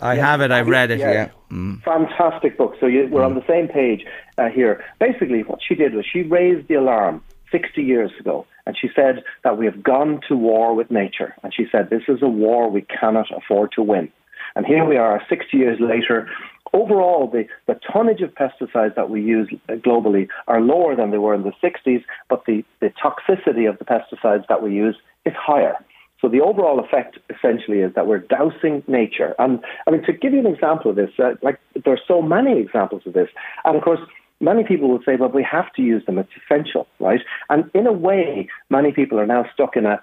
I 0.00 0.14
yeah. 0.14 0.26
have 0.26 0.40
it. 0.40 0.50
I've 0.50 0.66
read 0.66 0.90
it. 0.90 0.98
Yeah, 0.98 1.12
yeah. 1.12 1.28
Mm. 1.50 1.82
fantastic 1.82 2.58
book. 2.58 2.74
So 2.80 2.86
you, 2.86 3.08
we're 3.10 3.22
mm. 3.22 3.26
on 3.26 3.34
the 3.34 3.46
same 3.46 3.68
page 3.68 4.04
uh, 4.38 4.48
here. 4.48 4.84
Basically, 4.98 5.42
what 5.42 5.60
she 5.66 5.74
did 5.74 5.94
was 5.94 6.04
she 6.10 6.22
raised 6.22 6.68
the 6.68 6.74
alarm 6.74 7.22
60 7.52 7.82
years 7.82 8.10
ago, 8.18 8.46
and 8.66 8.76
she 8.76 8.88
said 8.94 9.22
that 9.44 9.58
we 9.58 9.66
have 9.66 9.82
gone 9.82 10.20
to 10.28 10.36
war 10.36 10.74
with 10.74 10.90
nature, 10.90 11.34
and 11.42 11.54
she 11.54 11.66
said 11.70 11.90
this 11.90 12.02
is 12.08 12.22
a 12.22 12.28
war 12.28 12.68
we 12.70 12.82
cannot 12.82 13.26
afford 13.36 13.72
to 13.72 13.82
win. 13.82 14.10
And 14.56 14.66
here 14.66 14.84
we 14.84 14.96
are, 14.96 15.22
60 15.28 15.56
years 15.56 15.78
later. 15.80 16.28
Overall, 16.74 17.28
the, 17.30 17.44
the 17.66 17.78
tonnage 17.92 18.22
of 18.22 18.34
pesticides 18.34 18.94
that 18.96 19.10
we 19.10 19.22
use 19.22 19.48
globally 19.68 20.28
are 20.48 20.60
lower 20.60 20.96
than 20.96 21.10
they 21.10 21.18
were 21.18 21.34
in 21.34 21.42
the 21.42 21.52
60s, 21.62 22.02
but 22.30 22.44
the, 22.46 22.64
the 22.80 22.90
toxicity 23.02 23.68
of 23.68 23.78
the 23.78 23.84
pesticides 23.84 24.46
that 24.48 24.62
we 24.62 24.74
use 24.74 24.96
is 25.26 25.34
higher. 25.38 25.76
So 26.22 26.28
the 26.28 26.40
overall 26.40 26.78
effect 26.78 27.18
essentially 27.28 27.80
is 27.80 27.92
that 27.94 28.06
we're 28.06 28.18
dousing 28.18 28.84
nature. 28.86 29.34
And 29.40 29.58
I 29.86 29.90
mean, 29.90 30.04
to 30.04 30.12
give 30.12 30.32
you 30.32 30.38
an 30.38 30.46
example 30.46 30.92
of 30.92 30.96
this, 30.96 31.10
uh, 31.18 31.32
like 31.42 31.58
there 31.84 31.92
are 31.92 32.00
so 32.06 32.22
many 32.22 32.60
examples 32.60 33.02
of 33.06 33.12
this. 33.12 33.28
And 33.64 33.76
of 33.76 33.82
course, 33.82 33.98
many 34.40 34.62
people 34.62 34.88
will 34.88 35.02
say, 35.04 35.16
well, 35.16 35.30
we 35.30 35.42
have 35.42 35.72
to 35.74 35.82
use 35.82 36.06
them. 36.06 36.18
It's 36.18 36.30
essential, 36.44 36.86
right? 37.00 37.20
And 37.50 37.68
in 37.74 37.88
a 37.88 37.92
way, 37.92 38.48
many 38.70 38.92
people 38.92 39.18
are 39.18 39.26
now 39.26 39.44
stuck 39.52 39.76
in 39.76 39.84
a 39.84 40.00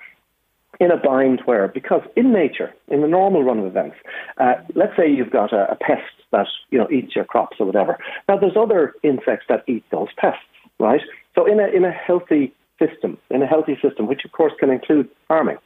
in 0.80 0.92
a 0.92 0.98
bind 0.98 1.42
where, 1.46 1.68
because 1.68 2.02
in 2.16 2.32
nature, 2.32 2.74
in 2.88 3.02
the 3.02 3.08
normal 3.08 3.44
run 3.44 3.60
of 3.60 3.66
events, 3.66 3.98
uh, 4.38 4.54
let's 4.76 4.96
say 4.96 5.10
you've 5.12 5.32
got 5.32 5.52
a, 5.52 5.70
a 5.72 5.76
pest 5.76 6.04
that 6.32 6.48
you 6.70 6.78
know 6.78 6.88
eats 6.92 7.16
your 7.16 7.26
crops 7.26 7.58
or 7.60 7.66
whatever. 7.66 7.98
Now, 8.28 8.38
there's 8.38 8.56
other 8.56 8.94
insects 9.04 9.46
that 9.50 9.64
eat 9.68 9.84
those 9.92 10.10
pests, 10.18 10.44
right? 10.80 11.02
So 11.36 11.46
in 11.46 11.60
a 11.60 11.68
in 11.68 11.86
a 11.86 11.92
healthy 11.92 12.54
system, 12.78 13.18
in 13.30 13.42
a 13.42 13.48
healthy 13.48 13.78
system, 13.82 14.08
which 14.08 14.24
of 14.26 14.32
course 14.32 14.54
can 14.60 14.70
include 14.70 15.10
farming, 15.28 15.58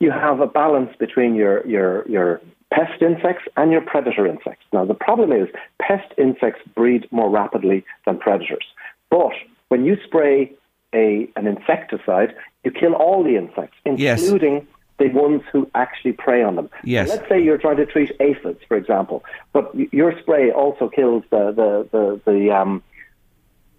you 0.00 0.10
have 0.10 0.40
a 0.40 0.46
balance 0.46 0.94
between 0.98 1.34
your, 1.34 1.66
your, 1.66 2.08
your 2.08 2.40
pest 2.72 3.02
insects 3.02 3.44
and 3.56 3.72
your 3.72 3.80
predator 3.80 4.26
insects. 4.26 4.64
Now, 4.72 4.84
the 4.84 4.94
problem 4.94 5.32
is 5.32 5.48
pest 5.80 6.12
insects 6.16 6.60
breed 6.74 7.08
more 7.10 7.30
rapidly 7.30 7.84
than 8.06 8.18
predators. 8.18 8.64
But 9.10 9.32
when 9.68 9.84
you 9.84 9.96
spray 10.04 10.52
a, 10.94 11.28
an 11.36 11.46
insecticide, 11.46 12.34
you 12.64 12.70
kill 12.70 12.94
all 12.94 13.24
the 13.24 13.36
insects, 13.36 13.76
including 13.84 14.54
yes. 14.54 14.64
the 14.98 15.08
ones 15.08 15.42
who 15.52 15.70
actually 15.74 16.12
prey 16.12 16.42
on 16.42 16.56
them. 16.56 16.70
Yes. 16.84 17.08
let's 17.08 17.28
say 17.28 17.42
you're 17.42 17.58
trying 17.58 17.76
to 17.78 17.86
treat 17.86 18.12
aphids, 18.20 18.60
for 18.68 18.76
example, 18.76 19.24
but 19.52 19.74
your 19.92 20.18
spray 20.20 20.50
also 20.50 20.88
kills 20.88 21.24
the, 21.30 21.52
the, 21.52 21.88
the, 21.90 22.20
the, 22.30 22.50
um, 22.50 22.82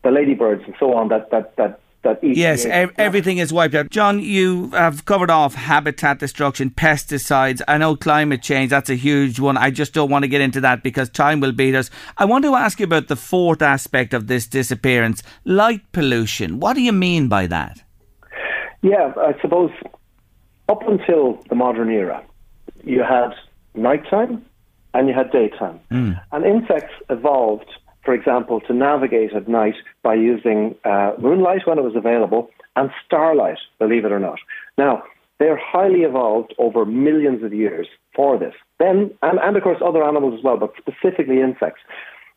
the 0.04 0.12
ladybirds 0.12 0.64
and 0.66 0.76
so 0.80 0.94
on 0.94 1.10
that, 1.10 1.32
that, 1.32 1.56
that 1.58 1.80
that 2.02 2.24
yes, 2.24 2.66
ev- 2.66 2.94
everything 2.98 3.40
is 3.40 3.52
wiped 3.52 3.76
out. 3.76 3.90
John, 3.90 4.20
you 4.20 4.70
have 4.72 5.06
covered 5.06 5.30
off 5.30 5.56
habitat 5.56 6.20
destruction, 6.20 6.70
pesticides. 6.70 7.62
I 7.68 7.78
know 7.78 7.96
climate 7.96 8.42
change, 8.42 8.70
that's 8.70 8.90
a 8.90 8.96
huge 8.96 9.40
one. 9.40 9.58
I 9.58 9.70
just 9.70 9.94
don't 9.94 10.10
want 10.10 10.24
to 10.24 10.30
get 10.30 10.42
into 10.42 10.62
that 10.62 10.82
because 10.82 11.10
time 11.10 11.42
will 11.42 11.52
beat 11.52 11.76
us. 11.76 11.90
I 12.18 12.26
want 12.26 12.46
to 12.46 12.56
ask 12.56 12.80
you 12.80 12.86
about 12.86 13.08
the 13.08 13.16
fourth 13.16 13.62
aspect 13.62 14.14
of 14.14 14.28
this 14.28 14.48
disappearance 14.48 15.22
light 15.44 15.82
pollution. 15.92 16.60
What 16.60 16.76
do 16.76 16.82
you 16.82 16.94
mean 16.94 17.28
by 17.28 17.48
that? 17.48 17.84
Yeah, 18.82 19.12
I 19.18 19.40
suppose 19.42 19.72
up 20.70 20.88
until 20.88 21.44
the 21.50 21.56
modern 21.56 21.92
era, 21.92 22.24
you 22.84 23.04
had 23.04 23.32
nighttime 23.76 24.46
and 24.94 25.08
you 25.08 25.14
had 25.14 25.32
daytime. 25.32 25.80
Mm. 25.92 26.22
And 26.32 26.46
insects 26.46 26.94
evolved 27.10 27.70
for 28.04 28.14
example, 28.14 28.62
to 28.62 28.74
navigate 28.74 29.34
at 29.34 29.48
night 29.48 29.76
by 30.04 30.16
using 30.16 30.76
uh, 30.86 31.14
moonlight 31.20 31.62
when 31.66 31.78
it 31.78 31.84
was 31.84 31.96
available 31.96 32.50
and 32.76 32.90
starlight, 33.06 33.58
believe 33.78 34.06
it 34.06 34.12
or 34.12 34.20
not. 34.20 34.40
Now, 34.78 35.04
they're 35.40 35.60
highly 35.62 36.02
evolved 36.02 36.54
over 36.58 36.86
millions 36.86 37.44
of 37.44 37.54
years 37.54 37.88
for 38.16 38.38
this. 38.38 38.54
Then, 38.80 39.12
and, 39.22 39.40
and 39.40 39.56
of 39.56 39.64
course, 39.64 39.82
other 39.84 40.04
animals 40.04 40.36
as 40.38 40.44
well, 40.44 40.58
but 40.58 40.74
specifically 40.78 41.42
insects. 41.42 41.82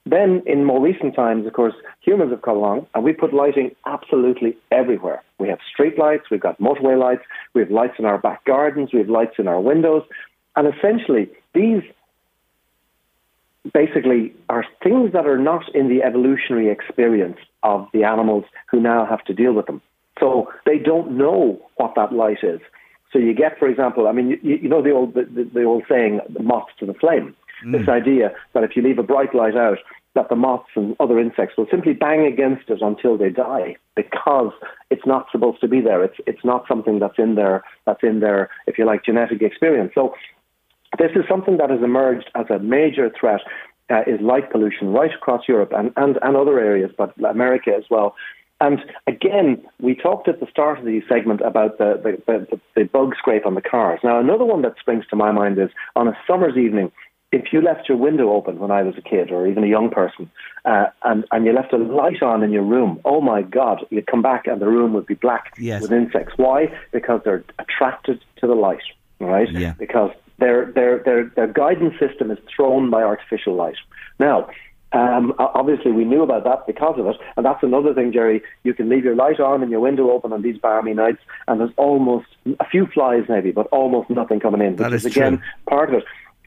Then, 0.05 0.43
in 0.47 0.65
more 0.65 0.83
recent 0.83 1.15
times, 1.15 1.47
of 1.47 1.53
course, 1.53 1.75
humans 2.01 2.33
have 2.33 2.43
come 2.43 2.57
along 2.57 2.87
and 2.95 3.05
we 3.05 3.13
put 3.13 3.33
lighting 3.33 3.71
absolutely 3.87 4.57
everywhere. 4.73 5.23
We 5.39 5.49
have 5.49 5.59
street 5.73 5.97
lights, 5.99 6.25
we've 6.31 6.41
got 6.41 6.59
motorway 6.61 6.99
lights, 6.99 7.23
we 7.55 7.61
have 7.63 7.71
lights 7.71 7.95
in 7.99 8.05
our 8.05 8.19
back 8.19 8.45
gardens, 8.45 8.91
we 8.93 8.99
have 8.99 9.09
lights 9.09 9.35
in 9.39 9.47
our 9.47 9.61
windows. 9.61 10.03
And 10.57 10.73
essentially, 10.73 11.31
these 11.55 11.83
basically 13.73 14.35
are 14.49 14.65
things 14.83 15.13
that 15.13 15.27
are 15.27 15.39
not 15.39 15.63
in 15.75 15.89
the 15.89 16.03
evolutionary 16.03 16.69
experience 16.71 17.39
of 17.63 17.89
the 17.93 18.05
animals 18.05 18.45
who 18.71 18.81
now 18.81 19.07
have 19.07 19.25
to 19.25 19.35
deal 19.35 19.53
with 19.53 19.67
them. 19.67 19.81
So 20.19 20.53
they 20.67 20.79
don't 20.79 21.17
know 21.17 21.61
what 21.77 21.95
that 21.97 22.13
light 22.13 22.39
is. 22.43 22.61
So 23.13 23.19
you 23.19 23.35
get, 23.35 23.59
for 23.59 23.69
example, 23.69 24.09
I 24.09 24.13
mean, 24.13 24.39
you, 24.43 24.57
you 24.57 24.69
know 24.69 24.83
the 24.83 24.91
old 24.91 25.15
the, 25.15 25.49
the, 25.53 25.65
old 25.65 25.85
saying, 25.89 26.21
"the 26.31 26.43
moth 26.43 26.69
to 26.81 26.87
the 26.87 26.95
flame." 26.95 27.37
Mm. 27.65 27.79
This 27.79 27.89
idea 27.89 28.33
that 28.55 28.65
if 28.65 28.75
you 28.75 28.83
leave 28.83 28.99
a 28.99 29.03
bright 29.03 29.35
light 29.35 29.57
out, 29.57 29.79
that 30.15 30.29
the 30.29 30.37
moths 30.37 30.71
and 30.75 30.97
other 30.99 31.19
insects 31.19 31.57
will 31.57 31.67
simply 31.71 31.93
bang 31.93 32.27
against 32.27 32.69
it 32.69 32.81
until 32.81 33.17
they 33.17 33.31
die 33.31 33.77
because 33.97 34.53
it's 34.91 35.07
not 35.07 35.27
supposed 35.31 35.61
to 35.61 35.69
be 35.69 35.81
there. 35.81 36.03
It's 36.03 36.17
it's 36.27 36.45
not 36.45 36.67
something 36.67 36.99
that's 36.99 37.19
in 37.19 37.35
there 37.35 37.63
that's 37.85 38.03
in 38.03 38.21
their, 38.21 38.49
if 38.67 38.79
you 38.79 38.87
like, 38.87 39.05
genetic 39.05 39.43
experience. 39.43 39.93
So 39.95 40.15
this 40.99 41.11
is 41.15 41.25
something 41.29 41.57
that 41.59 41.71
has 41.71 41.83
emerged 41.83 42.31
as 42.35 42.47
a 42.51 42.59
major 42.59 43.11
threat. 43.19 43.41
Uh, 43.91 44.01
is 44.07 44.21
light 44.23 44.51
pollution 44.51 44.89
right 44.89 45.13
across 45.13 45.43
Europe 45.47 45.71
and, 45.77 45.93
and, 45.97 46.17
and 46.23 46.35
other 46.35 46.59
areas, 46.59 46.91
but 46.97 47.13
America 47.29 47.71
as 47.77 47.83
well. 47.91 48.15
And 48.63 48.79
again, 49.09 49.63
we 49.81 49.97
talked 49.97 50.29
at 50.29 50.39
the 50.39 50.47
start 50.47 50.79
of 50.79 50.85
the 50.85 51.03
segment 51.09 51.41
about 51.41 51.79
the, 51.79 52.01
the, 52.03 52.49
the, 52.49 52.61
the, 52.77 52.85
bug 52.85 53.15
scrape 53.19 53.45
on 53.45 53.55
the 53.55 53.61
cars. 53.61 53.99
Now, 54.05 54.21
another 54.21 54.45
one 54.45 54.63
that 54.63 54.79
springs 54.79 55.05
to 55.11 55.17
my 55.17 55.33
mind 55.33 55.59
is 55.59 55.69
on 55.97 56.07
a 56.07 56.17
summer's 56.29 56.57
evening, 56.57 56.93
if 57.33 57.53
you 57.53 57.61
left 57.61 57.89
your 57.89 57.99
window 57.99 58.31
open 58.31 58.61
when 58.61 58.71
I 58.71 58.83
was 58.83 58.95
a 58.97 59.01
kid 59.01 59.33
or 59.33 59.49
even 59.49 59.65
a 59.65 59.67
young 59.67 59.91
person, 59.91 60.31
uh, 60.65 60.87
and, 61.03 61.25
and 61.33 61.45
you 61.45 61.53
left 61.53 61.73
a 61.73 61.77
light 61.77 62.23
on 62.23 62.45
in 62.45 62.53
your 62.53 62.63
room, 62.63 63.01
oh 63.05 63.21
my 63.21 63.43
God, 63.43 63.85
you'd 63.91 64.07
come 64.07 64.23
back 64.23 64.47
and 64.47 64.61
the 64.61 64.69
room 64.69 64.93
would 64.93 65.07
be 65.07 65.15
black 65.15 65.55
yes. 65.59 65.83
with 65.83 65.91
insects. 65.91 66.35
Why? 66.37 66.73
Because 66.93 67.21
they're 67.25 67.43
attracted 67.59 68.23
to 68.37 68.47
the 68.47 68.55
light, 68.55 68.83
right? 69.19 69.51
Yeah. 69.51 69.75
Because 69.77 70.13
their, 70.43 70.73
their, 70.73 70.99
their, 71.05 71.25
their 71.37 71.47
guidance 71.47 71.95
system 72.01 72.31
is 72.31 72.39
thrown 72.55 72.91
by 72.91 73.03
artificial 73.03 73.55
light. 73.55 73.77
Now, 74.19 74.49
um, 74.93 75.33
obviously, 75.39 75.93
we 75.93 76.05
knew 76.05 76.23
about 76.23 76.45
that 76.45 76.67
because 76.67 76.99
of 76.99 77.07
it, 77.07 77.17
and 77.37 77.47
that's 77.47 77.63
another 77.63 77.95
thing, 77.95 78.13
Jerry. 78.13 78.43
You 78.63 78.75
can 78.75 78.89
leave 78.89 79.05
your 79.05 79.15
light 79.15 79.41
on 79.41 79.63
and 79.63 79.71
your 79.71 79.81
window 79.81 80.11
open 80.11 80.33
on 80.33 80.43
these 80.43 80.59
balmy 80.59 80.95
nights, 80.95 81.21
and 81.49 81.61
there's 81.61 81.71
almost 81.77 82.27
a 82.61 82.67
few 82.67 82.87
flies, 82.87 83.25
maybe, 83.29 83.53
but 83.53 83.69
almost 83.69 84.11
nothing 84.11 84.41
coming 84.41 84.61
in. 84.61 84.77
That 84.77 84.93
is, 84.93 85.07
is 85.07 85.17
again 85.17 85.39
true. 85.39 85.47
part 85.69 85.89
of 85.89 85.95
it. 86.01 86.05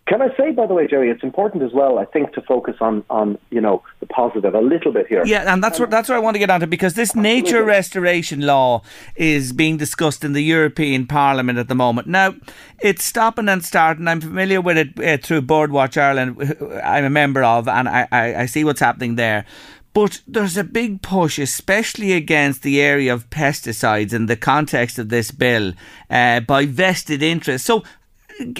Can 0.07 0.21
I 0.21 0.27
say, 0.37 0.51
by 0.51 0.67
the 0.67 0.75
way, 0.75 0.85
Jerry, 0.85 1.09
it's 1.09 1.23
important 1.23 1.63
as 1.63 1.71
well. 1.73 1.97
I 1.97 2.05
think 2.05 2.33
to 2.33 2.41
focus 2.41 2.75
on, 2.81 3.03
on 3.09 3.39
you 3.49 3.61
know 3.61 3.81
positive 4.15 4.55
a 4.55 4.61
little 4.61 4.91
bit 4.91 5.07
here. 5.07 5.23
Yeah, 5.25 5.51
and 5.51 5.63
that's 5.63 5.79
um, 5.79 5.83
what 5.83 5.91
that's 5.91 6.09
what 6.09 6.15
I 6.15 6.19
want 6.19 6.35
to 6.35 6.39
get 6.39 6.49
onto 6.49 6.65
because 6.65 6.93
this 6.93 7.09
absolutely. 7.09 7.41
nature 7.41 7.63
restoration 7.63 8.41
law 8.41 8.81
is 9.15 9.51
being 9.51 9.77
discussed 9.77 10.23
in 10.23 10.33
the 10.33 10.41
European 10.41 11.05
Parliament 11.05 11.59
at 11.59 11.67
the 11.67 11.75
moment. 11.75 12.07
Now, 12.07 12.35
it's 12.79 13.03
stopping 13.03 13.49
and 13.49 13.63
starting. 13.63 14.07
I'm 14.07 14.21
familiar 14.21 14.61
with 14.61 14.77
it 14.77 14.99
uh, 14.99 15.17
through 15.21 15.41
Birdwatch 15.41 15.97
Ireland. 16.01 16.81
I'm 16.83 17.05
a 17.05 17.09
member 17.09 17.43
of, 17.43 17.67
and 17.67 17.89
I, 17.89 18.07
I, 18.11 18.35
I 18.35 18.45
see 18.45 18.63
what's 18.63 18.79
happening 18.79 19.15
there. 19.15 19.45
But 19.93 20.21
there's 20.27 20.57
a 20.57 20.65
big 20.65 21.01
push, 21.01 21.39
especially 21.39 22.11
against 22.11 22.63
the 22.63 22.81
area 22.81 23.13
of 23.13 23.29
pesticides 23.29 24.13
in 24.13 24.25
the 24.25 24.35
context 24.35 24.99
of 24.99 25.07
this 25.07 25.31
bill, 25.31 25.71
uh, 26.09 26.41
by 26.41 26.65
vested 26.65 27.23
interests. 27.23 27.65
So 27.65 27.83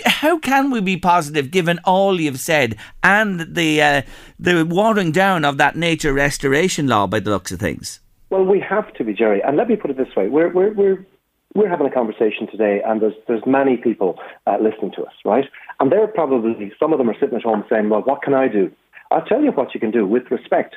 how 0.05 0.39
can 0.39 0.71
we 0.71 0.81
be 0.81 0.97
positive 0.97 1.51
given 1.51 1.79
all 1.83 2.19
you've 2.19 2.39
said 2.39 2.75
and 3.03 3.55
the 3.55 3.81
uh, 3.81 4.01
the 4.39 4.65
watering 4.65 5.11
down 5.11 5.45
of 5.45 5.57
that 5.57 5.75
nature 5.75 6.13
restoration 6.13 6.87
law 6.87 7.07
by 7.07 7.19
the 7.19 7.29
looks 7.29 7.51
of 7.51 7.59
things? 7.59 7.99
Well, 8.29 8.43
we 8.43 8.59
have 8.59 8.93
to 8.95 9.03
be, 9.03 9.13
Jerry. 9.13 9.41
And 9.43 9.57
let 9.57 9.67
me 9.67 9.75
put 9.75 9.91
it 9.91 9.97
this 9.97 10.15
way: 10.15 10.27
we're 10.27 10.51
we're 10.51 10.73
we're 10.73 11.05
we're 11.53 11.69
having 11.69 11.87
a 11.87 11.91
conversation 11.91 12.47
today, 12.49 12.81
and 12.85 13.01
there's 13.01 13.13
there's 13.27 13.45
many 13.45 13.77
people 13.77 14.19
uh, 14.47 14.57
listening 14.61 14.91
to 14.95 15.03
us, 15.03 15.13
right? 15.23 15.45
And 15.79 15.91
they're 15.91 16.07
probably 16.07 16.71
some 16.79 16.91
of 16.93 16.99
them 16.99 17.09
are 17.09 17.19
sitting 17.19 17.35
at 17.35 17.43
home 17.43 17.63
saying, 17.69 17.89
"Well, 17.89 18.01
what 18.01 18.21
can 18.21 18.33
I 18.33 18.47
do?" 18.47 18.71
I'll 19.11 19.25
tell 19.25 19.41
you 19.41 19.51
what 19.51 19.73
you 19.73 19.79
can 19.79 19.91
do. 19.91 20.05
With 20.05 20.31
respect, 20.31 20.75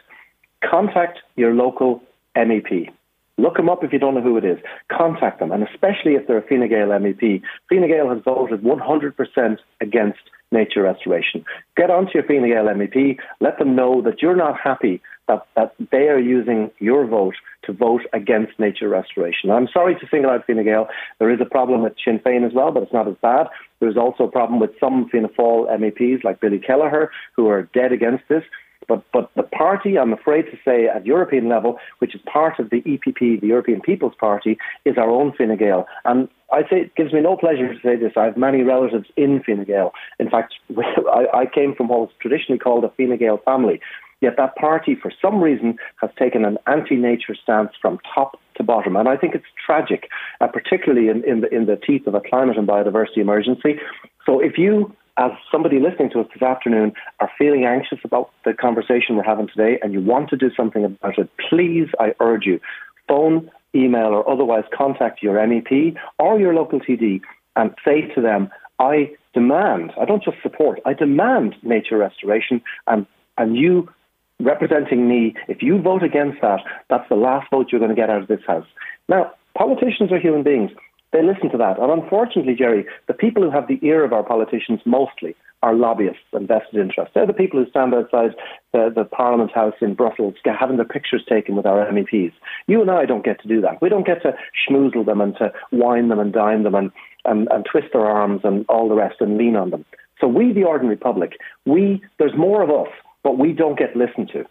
contact 0.69 1.19
your 1.37 1.55
local 1.55 2.03
MEP. 2.37 2.91
Look 3.39 3.57
them 3.57 3.69
up 3.69 3.85
if 3.85 3.93
you 3.93 3.99
don't 3.99 4.15
know 4.15 4.21
who 4.21 4.37
it 4.37 4.45
is. 4.45 4.59
Contact 4.91 5.39
them, 5.39 5.53
and 5.53 5.63
especially 5.63 6.15
if 6.15 6.27
they're 6.27 6.39
a 6.39 6.47
Fine 6.47 6.69
Gael 6.69 6.89
MEP. 6.89 7.41
Fine 7.69 7.89
Gael 7.89 8.11
has 8.11 8.23
voted 8.25 8.63
100% 8.63 9.57
against 9.81 10.19
nature 10.51 10.83
restoration. 10.83 11.45
Get 11.77 11.91
onto 11.91 12.13
your 12.15 12.25
Fine 12.25 12.49
Gael 12.49 12.65
MEP, 12.65 13.17
let 13.41 13.59
them 13.59 13.77
know 13.77 14.03
that 14.03 14.21
you're 14.21 14.37
not 14.37 14.59
happy 14.63 15.01
that, 15.29 15.47
that 15.57 15.75
they 15.93 16.09
are 16.09 16.19
using 16.19 16.71
your 16.79 17.07
vote 17.07 17.35
to 17.65 17.73
vote 17.73 18.03
against 18.13 18.59
nature 18.59 18.89
restoration. 18.89 19.51
I'm 19.51 19.69
sorry 19.73 19.95
to 19.95 20.07
single 20.11 20.31
out 20.31 20.47
Fine 20.47 20.65
Gael. 20.65 20.89
There 21.19 21.31
is 21.31 21.41
a 21.41 21.45
problem 21.45 21.83
with 21.83 21.95
Sinn 22.05 22.19
Féin 22.19 22.47
as 22.47 22.53
well, 22.53 22.73
but 22.73 22.83
it's 22.83 22.93
not 22.93 23.07
as 23.07 23.17
bad. 23.23 23.47
There's 23.81 23.97
also 23.97 24.25
a 24.25 24.31
problem 24.31 24.59
with 24.59 24.71
some 24.81 25.09
Fianna 25.09 25.29
Fáil 25.29 25.69
MEPs 25.79 26.25
like 26.25 26.41
Billy 26.41 26.59
Kelleher 26.59 27.11
who 27.37 27.49
are 27.49 27.69
dead 27.75 27.93
against 27.93 28.25
this. 28.29 28.43
But, 28.89 29.05
but 29.13 29.31
the 29.37 29.43
party, 29.43 29.99
I'm 29.99 30.13
afraid 30.13 30.47
to 30.47 30.59
say, 30.65 30.89
at 30.89 31.05
European 31.05 31.49
level, 31.49 31.79
which 31.99 32.15
is 32.15 32.21
part 32.23 32.59
of 32.59 32.71
the 32.71 32.81
EPP, 32.81 33.41
the 33.41 33.47
European 33.47 33.81
People's 33.83 34.15
Party, 34.19 34.57
is 34.85 34.97
our 34.97 35.11
own 35.11 35.33
Fine 35.37 35.57
Gael. 35.59 35.87
And 36.07 36.29
I 36.51 36.63
say 36.63 36.81
it 36.81 36.95
gives 36.97 37.13
me 37.13 37.21
no 37.21 37.37
pleasure 37.37 37.73
to 37.73 37.81
say 37.81 37.97
this. 37.97 38.13
I 38.17 38.25
have 38.25 38.39
many 38.39 38.63
relatives 38.63 39.09
in 39.17 39.43
Fine 39.45 39.65
Gael. 39.65 39.93
In 40.19 40.31
fact, 40.31 40.55
I, 40.79 41.27
I 41.35 41.47
came 41.47 41.75
from 41.75 41.89
what 41.89 42.01
was 42.01 42.11
traditionally 42.21 42.59
called 42.59 42.85
a 42.85 42.93
Fine 42.97 43.19
Gael 43.19 43.39
family. 43.45 43.81
Yet 44.21 44.35
that 44.37 44.57
party, 44.57 44.97
for 45.01 45.13
some 45.23 45.41
reason, 45.41 45.77
has 46.01 46.11
taken 46.19 46.45
an 46.45 46.59
anti-nature 46.67 47.37
stance 47.41 47.71
from 47.81 48.01
top 48.13 48.41
to 48.57 48.65
bottom, 48.65 48.97
and 48.97 49.09
I 49.09 49.17
think 49.17 49.37
it's 49.37 49.47
tragic, 49.65 50.09
uh, 50.41 50.49
particularly 50.49 51.09
in, 51.09 51.23
in, 51.23 51.43
the, 51.43 51.55
in 51.55 51.67
the 51.67 51.77
teeth 51.77 52.05
of 52.09 52.15
a 52.15 52.21
climate 52.21 52.59
and 52.59 52.67
biodiversity 52.67 53.19
emergency. 53.19 53.79
So 54.27 54.41
if 54.41 54.59
you 54.59 54.93
as 55.19 55.33
somebody 55.51 55.81
listening 55.81 56.11
to 56.11 56.21
us 56.21 56.27
this 56.33 56.43
afternoon 56.43 56.93
are 57.19 57.31
feeling 57.37 57.65
anxious 57.65 57.99
about 58.05 58.31
the 58.45 58.55
conversation 58.55 59.17
we're 59.17 59.25
having 59.25 59.49
today 59.49 59.79
and 59.83 59.93
you 59.93 60.01
want 60.01 60.31
to 60.31 60.37
do 60.37 60.51
something 60.57 60.85
about 60.85 61.19
it, 61.19 61.29
please, 61.51 61.89
I 61.99 62.15
urge 62.21 62.47
you, 62.47 62.61
phone, 63.09 63.51
email, 63.75 64.07
or 64.07 64.29
otherwise 64.31 64.65
contact 64.73 65.23
your 65.23 65.37
MEP 65.37 65.97
or 66.19 66.39
your 66.39 66.55
local 66.55 66.81
TD 66.81 67.21
and 67.57 67.75
say 67.85 68.03
to 68.15 68.21
them, 68.21 68.49
I 68.79 69.11
demand, 69.35 69.93
I 70.01 70.05
don't 70.05 70.23
just 70.23 70.37
support, 70.41 70.81
I 70.87 70.95
demand 70.95 71.57
nature 71.63 71.99
restoration 71.99 72.63
and, 72.87 73.05
and 73.37 73.57
you 73.57 73.93
representing 74.41 75.09
me, 75.09 75.35
if 75.49 75.63
you 75.63 75.83
vote 75.83 76.05
against 76.05 76.41
that, 76.43 76.61
that's 76.89 77.09
the 77.09 77.17
last 77.17 77.51
vote 77.51 77.67
you're 77.73 77.81
going 77.81 77.95
to 77.95 78.01
get 78.01 78.09
out 78.09 78.23
of 78.23 78.29
this 78.29 78.41
House. 78.47 78.67
Now, 79.09 79.33
politicians 79.57 80.13
are 80.13 80.21
human 80.21 80.45
beings 80.45 80.71
they 81.13 81.23
listen 81.23 81.51
to 81.51 81.59
that. 81.59 81.79
And 81.79 81.91
unfortunately, 81.91 82.55
Jerry, 82.55 82.87
the 83.07 83.15
people 83.15 83.43
who 83.43 83.51
have 83.51 83.69
the 83.69 83.79
ear 83.83 84.05
of 84.05 84.13
our 84.13 84.23
politicians 84.23 84.81
mostly 84.85 85.35
are 85.63 85.75
lobbyists 85.75 86.23
and 86.33 86.47
vested 86.47 86.81
interests. 86.81 87.13
They're 87.15 87.27
the 87.27 87.33
people 87.33 87.63
who 87.63 87.69
stand 87.71 87.95
outside 87.95 88.37
the, 88.73 88.93
the 88.95 89.05
Parliament 89.05 89.51
House 89.53 89.75
in 89.81 89.95
Brussels 89.95 90.35
having 90.45 90.77
their 90.77 90.87
pictures 90.87 91.25
taken 91.29 91.57
with 91.57 91.67
our 91.67 91.85
MEPs. 91.91 92.33
You 92.67 92.81
and 92.81 92.91
I 92.91 93.07
don't 93.07 93.25
get 93.25 93.41
to 93.43 93.49
do 93.49 93.61
that. 93.63 93.83
We 93.83 93.89
don't 93.89 94.07
get 94.07 94.23
to 94.23 94.35
schmoozle 94.69 95.05
them 95.05 95.21
and 95.21 95.37
to 95.37 95.53
wine 95.73 96.09
them 96.09 96.21
and 96.21 96.33
dine 96.33 96.63
them 96.63 96.75
and, 96.75 96.93
and, 97.25 97.49
and 97.51 97.67
twist 97.71 97.89
their 97.93 98.07
arms 98.07 98.43
and 98.45 98.65
all 98.69 98.89
the 98.89 98.95
rest 98.95 99.17
and 99.21 99.37
lean 99.37 99.57
on 99.57 99.71
them. 99.71 99.85
So 100.21 100.27
we, 100.29 100.53
the 100.53 100.65
ordinary 100.65 100.97
public, 100.97 101.39
we 101.65 102.03
there's 102.19 102.37
more 102.37 102.63
of 102.63 102.71
us, 102.71 102.93
but 103.23 103.39
we 103.39 103.53
don't 103.53 103.79
get 103.79 103.97
listened 103.97 104.31
to. 104.33 104.45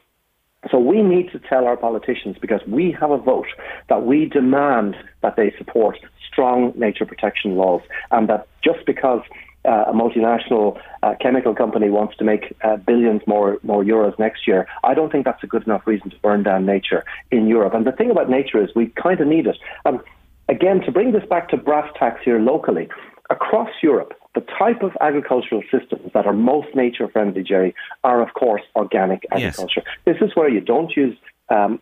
So 0.72 0.80
we 0.80 1.02
need 1.02 1.32
to 1.32 1.40
tell 1.40 1.66
our 1.66 1.78
politicians 1.78 2.38
because 2.42 2.62
we 2.68 2.96
have 3.00 3.12
a 3.12 3.18
vote 3.18 3.48
that 3.90 4.04
we 4.06 4.26
demand 4.26 4.96
that 5.22 5.36
they 5.36 5.54
support 5.58 5.98
strong 6.28 6.74
nature 6.76 7.06
protection 7.06 7.56
laws, 7.56 7.82
and 8.12 8.28
that 8.30 8.48
just 8.64 8.86
because 8.86 9.22
uh, 9.66 9.86
a 9.88 9.94
multinational 9.94 10.80
uh, 11.04 11.14
chemical 11.22 11.54
company 11.54 11.90
wants 11.90 12.16
to 12.18 12.24
make 12.24 12.56
uh, 12.64 12.78
billions 12.78 13.22
more 13.28 13.60
more 13.64 13.84
euros 13.84 14.18
next 14.18 14.48
year. 14.48 14.68
I 14.84 14.94
don't 14.94 15.12
think 15.12 15.26
that's 15.26 15.44
a 15.44 15.48
good 15.48 15.64
enough 15.64 15.86
reason 15.86 16.10
to 16.10 16.18
burn 16.18 16.44
down 16.44 16.66
nature 16.66 17.04
in 17.32 17.48
Europe. 17.48 17.74
And 17.74 17.86
the 17.86 17.92
thing 17.92 18.10
about 18.10 18.30
nature 18.30 18.64
is 18.64 18.70
we 18.76 18.88
kind 18.88 19.20
of 19.20 19.28
need 19.28 19.46
it. 19.48 19.58
Um, 19.86 20.02
again, 20.48 20.82
to 20.82 20.92
bring 20.92 21.12
this 21.12 21.26
back 21.30 21.50
to 21.50 21.58
brass 21.58 21.90
tacks 22.00 22.22
here 22.24 22.40
locally, 22.40 22.88
across 23.30 23.70
Europe, 23.84 24.14
the 24.38 24.46
type 24.56 24.84
of 24.84 24.92
agricultural 25.02 25.64
systems 25.72 26.12
that 26.14 26.28
are 26.28 26.34
most 26.34 26.68
nature 26.76 27.08
friendly, 27.08 27.42
Jerry, 27.42 27.74
are 28.04 28.22
of 28.22 28.36
course 28.36 28.62
organic 28.76 29.26
agriculture. 29.32 29.82
Yes. 29.84 29.96
This 30.06 30.18
is 30.30 30.36
where 30.36 30.48
you 30.48 30.62
don't 30.62 30.96
use 30.96 31.18
um, 31.50 31.82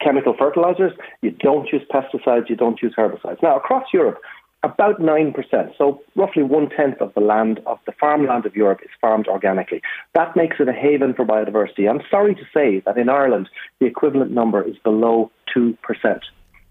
chemical 0.00 0.34
fertilizers, 0.34 0.92
you 1.20 1.32
don't 1.32 1.70
use 1.70 1.82
pesticides, 1.92 2.48
you 2.48 2.56
don't 2.56 2.80
use 2.80 2.94
herbicides. 2.96 3.42
Now, 3.42 3.58
across 3.58 3.84
Europe, 3.92 4.22
about 4.62 5.00
9%, 5.00 5.76
so 5.76 6.00
roughly 6.16 6.42
one 6.42 6.70
tenth 6.70 6.98
of 7.02 7.12
the 7.12 7.20
land, 7.20 7.60
of 7.66 7.78
the 7.84 7.92
farmland 8.00 8.46
of 8.46 8.56
Europe 8.56 8.80
is 8.82 8.90
farmed 8.98 9.28
organically. 9.28 9.82
That 10.14 10.34
makes 10.34 10.56
it 10.60 10.68
a 10.68 10.72
haven 10.72 11.12
for 11.12 11.26
biodiversity. 11.26 11.90
I'm 11.90 12.00
sorry 12.10 12.34
to 12.36 12.44
say 12.54 12.80
that 12.86 12.96
in 12.96 13.10
Ireland, 13.10 13.50
the 13.80 13.86
equivalent 13.86 14.30
number 14.30 14.62
is 14.66 14.76
below 14.82 15.30
2%. 15.54 15.76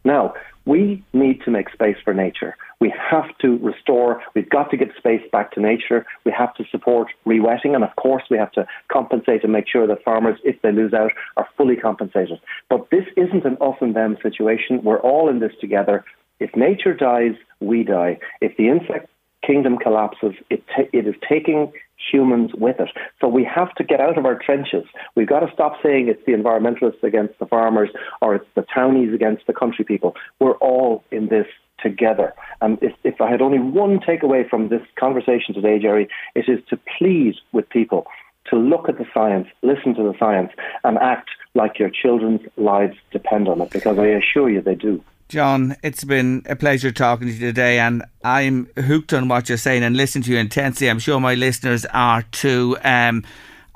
Now, 0.03 0.33
we 0.65 1.03
need 1.13 1.41
to 1.43 1.51
make 1.51 1.69
space 1.69 1.97
for 2.03 2.11
nature. 2.11 2.55
We 2.81 2.93
have 3.09 3.37
to 3.41 3.57
restore, 3.59 4.21
we've 4.35 4.49
got 4.49 4.71
to 4.71 4.77
get 4.77 4.89
space 4.97 5.21
back 5.31 5.53
to 5.53 5.61
nature. 5.61 6.05
We 6.25 6.33
have 6.37 6.53
to 6.55 6.65
support 6.71 7.07
rewetting, 7.25 7.75
and 7.75 7.83
of 7.83 7.95
course, 7.95 8.23
we 8.29 8.37
have 8.37 8.51
to 8.53 8.65
compensate 8.91 9.43
and 9.43 9.53
make 9.53 9.67
sure 9.69 9.87
that 9.87 10.03
farmers, 10.03 10.39
if 10.43 10.61
they 10.63 10.71
lose 10.71 10.93
out, 10.93 11.11
are 11.37 11.47
fully 11.55 11.75
compensated. 11.75 12.39
But 12.69 12.89
this 12.89 13.05
isn't 13.15 13.45
an 13.45 13.57
us 13.61 13.77
and 13.79 13.95
them 13.95 14.17
situation. 14.21 14.83
We're 14.83 14.99
all 14.99 15.29
in 15.29 15.39
this 15.39 15.53
together. 15.61 16.03
If 16.39 16.55
nature 16.55 16.95
dies, 16.95 17.35
we 17.59 17.83
die. 17.83 18.17
If 18.41 18.57
the 18.57 18.67
insect 18.67 19.07
kingdom 19.45 19.77
collapses, 19.77 20.33
it, 20.49 20.63
it 20.91 21.07
is 21.07 21.15
taking 21.27 21.71
humans 22.11 22.51
with 22.55 22.79
it. 22.79 22.89
So 23.19 23.27
we 23.27 23.43
have 23.43 23.73
to 23.75 23.83
get 23.83 23.99
out 23.99 24.17
of 24.17 24.25
our 24.25 24.37
trenches. 24.37 24.85
We've 25.15 25.27
got 25.27 25.41
to 25.41 25.51
stop 25.53 25.73
saying 25.83 26.07
it's 26.07 26.25
the 26.25 26.33
environmentalists 26.33 27.03
against 27.03 27.37
the 27.39 27.45
farmers 27.45 27.89
or 28.21 28.35
it's 28.35 28.47
the 28.55 28.65
townies 28.73 29.13
against 29.13 29.45
the 29.45 29.53
country 29.53 29.85
people. 29.85 30.15
We're 30.39 30.57
all 30.57 31.03
in 31.11 31.27
this 31.27 31.45
together. 31.81 32.33
And 32.61 32.77
if, 32.81 32.93
if 33.03 33.19
I 33.21 33.29
had 33.29 33.41
only 33.41 33.59
one 33.59 33.99
takeaway 33.99 34.47
from 34.49 34.69
this 34.69 34.81
conversation 34.99 35.53
today, 35.53 35.79
Jerry, 35.79 36.07
it 36.35 36.45
is 36.47 36.59
to 36.69 36.79
plead 36.97 37.35
with 37.51 37.69
people 37.69 38.05
to 38.49 38.57
look 38.57 38.89
at 38.89 38.97
the 38.97 39.05
science, 39.13 39.47
listen 39.61 39.93
to 39.95 40.03
the 40.03 40.15
science, 40.17 40.51
and 40.83 40.97
act 40.97 41.29
like 41.53 41.79
your 41.79 41.89
children's 41.89 42.41
lives 42.57 42.97
depend 43.11 43.47
on 43.47 43.61
it, 43.61 43.69
because 43.69 43.99
I 43.99 44.07
assure 44.07 44.49
you 44.49 44.61
they 44.61 44.75
do. 44.75 45.03
John, 45.29 45.77
it's 45.81 46.03
been 46.03 46.43
a 46.45 46.55
pleasure 46.57 46.91
talking 46.91 47.27
to 47.27 47.33
you 47.33 47.39
today, 47.39 47.79
and 47.79 48.03
I'm 48.23 48.67
hooked 48.75 49.13
on 49.13 49.29
what 49.29 49.47
you're 49.47 49.57
saying 49.57 49.83
and 49.83 49.95
listening 49.95 50.23
to 50.23 50.31
you 50.31 50.37
intensely. 50.37 50.89
I'm 50.89 50.99
sure 50.99 51.19
my 51.19 51.35
listeners 51.35 51.85
are 51.85 52.23
too. 52.23 52.77
Um, 52.83 53.23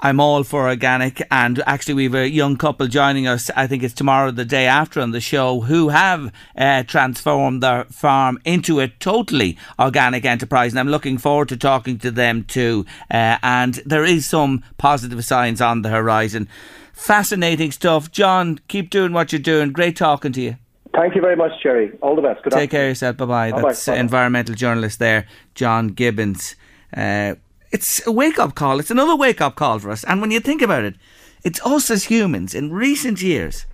I'm 0.05 0.19
all 0.19 0.43
for 0.43 0.69
organic, 0.69 1.19
and 1.31 1.63
actually, 1.65 1.95
we 1.95 2.03
have 2.03 2.13
a 2.13 2.29
young 2.29 2.57
couple 2.57 2.85
joining 2.85 3.25
us. 3.25 3.49
I 3.55 3.65
think 3.65 3.81
it's 3.81 3.91
tomorrow, 3.95 4.29
the 4.29 4.45
day 4.45 4.67
after, 4.67 5.01
on 5.01 5.09
the 5.09 5.19
show, 5.19 5.61
who 5.61 5.89
have 5.89 6.31
uh, 6.55 6.83
transformed 6.83 7.63
their 7.63 7.85
farm 7.85 8.37
into 8.45 8.79
a 8.79 8.87
totally 8.87 9.57
organic 9.79 10.23
enterprise, 10.23 10.73
and 10.73 10.79
I'm 10.79 10.89
looking 10.89 11.17
forward 11.17 11.49
to 11.49 11.57
talking 11.57 11.97
to 11.97 12.11
them 12.11 12.43
too. 12.43 12.85
Uh, 13.09 13.39
and 13.41 13.81
there 13.83 14.05
is 14.05 14.27
some 14.27 14.63
positive 14.77 15.25
signs 15.25 15.59
on 15.59 15.81
the 15.81 15.89
horizon. 15.89 16.49
Fascinating 16.93 17.71
stuff, 17.71 18.11
John. 18.11 18.59
Keep 18.67 18.91
doing 18.91 19.11
what 19.11 19.31
you're 19.31 19.39
doing. 19.39 19.71
Great 19.71 19.95
talking 19.95 20.31
to 20.33 20.41
you. 20.41 20.57
Thank 20.93 21.15
you 21.15 21.21
very 21.21 21.35
much, 21.35 21.51
Jerry. 21.63 21.97
All 22.03 22.15
the 22.15 22.21
best. 22.21 22.43
Good 22.43 22.53
Take 22.53 22.65
afternoon. 22.65 22.69
care 22.69 22.83
of 22.83 22.89
yourself. 22.89 23.17
Bye 23.17 23.25
bye. 23.25 23.59
That's 23.59 23.87
bye 23.87 23.97
environmental 23.97 24.53
journalist 24.53 24.99
there, 24.99 25.25
John 25.55 25.87
Gibbons. 25.87 26.55
Uh, 26.95 27.35
it's 27.75 28.07
a 28.07 28.11
wake 28.11 28.39
up 28.39 28.55
call. 28.55 28.79
It's 28.79 28.89
another 28.89 29.17
wake 29.17 29.41
up 29.41 29.55
call 29.55 29.79
for 29.79 29.91
us. 29.91 30.05
And 30.05 30.21
when 30.21 30.31
you 30.31 30.39
think 30.39 30.61
about 30.61 30.85
it, 30.85 30.95
it's 31.43 31.59
us 31.65 31.91
as 31.91 32.05
humans 32.05 32.55
in 32.55 32.71
recent 32.71 33.21
years 33.21 33.65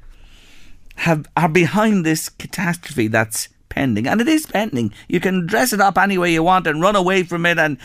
have 0.95 1.27
are 1.37 1.47
behind 1.47 2.03
this 2.03 2.27
catastrophe 2.27 3.07
that's 3.07 3.47
pending, 3.69 4.07
and 4.07 4.19
it 4.19 4.27
is 4.27 4.47
pending. 4.47 4.91
You 5.07 5.19
can 5.19 5.45
dress 5.45 5.71
it 5.71 5.79
up 5.79 5.99
any 5.99 6.17
way 6.17 6.33
you 6.33 6.41
want 6.41 6.65
and 6.65 6.81
run 6.81 6.95
away 6.95 7.21
from 7.21 7.45
it 7.45 7.59
and 7.59 7.77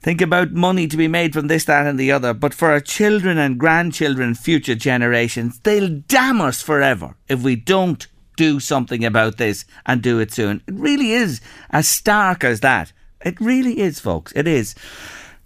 think 0.00 0.20
about 0.20 0.50
money 0.50 0.88
to 0.88 0.96
be 0.96 1.06
made 1.06 1.32
from 1.34 1.46
this, 1.46 1.64
that, 1.66 1.86
and 1.86 2.00
the 2.00 2.10
other. 2.10 2.34
But 2.34 2.52
for 2.52 2.72
our 2.72 2.80
children 2.80 3.38
and 3.38 3.58
grandchildren, 3.58 4.34
future 4.34 4.74
generations, 4.74 5.60
they'll 5.60 6.00
damn 6.08 6.40
us 6.40 6.60
forever 6.60 7.14
if 7.28 7.42
we 7.42 7.54
don't 7.54 8.08
do 8.36 8.58
something 8.58 9.04
about 9.04 9.36
this 9.36 9.64
and 9.86 10.02
do 10.02 10.18
it 10.18 10.32
soon. 10.32 10.62
It 10.66 10.74
really 10.74 11.12
is 11.12 11.40
as 11.70 11.86
stark 11.86 12.42
as 12.42 12.58
that. 12.60 12.92
It 13.24 13.40
really 13.40 13.80
is, 13.80 13.98
folks. 14.00 14.32
It 14.36 14.46
is. 14.46 14.74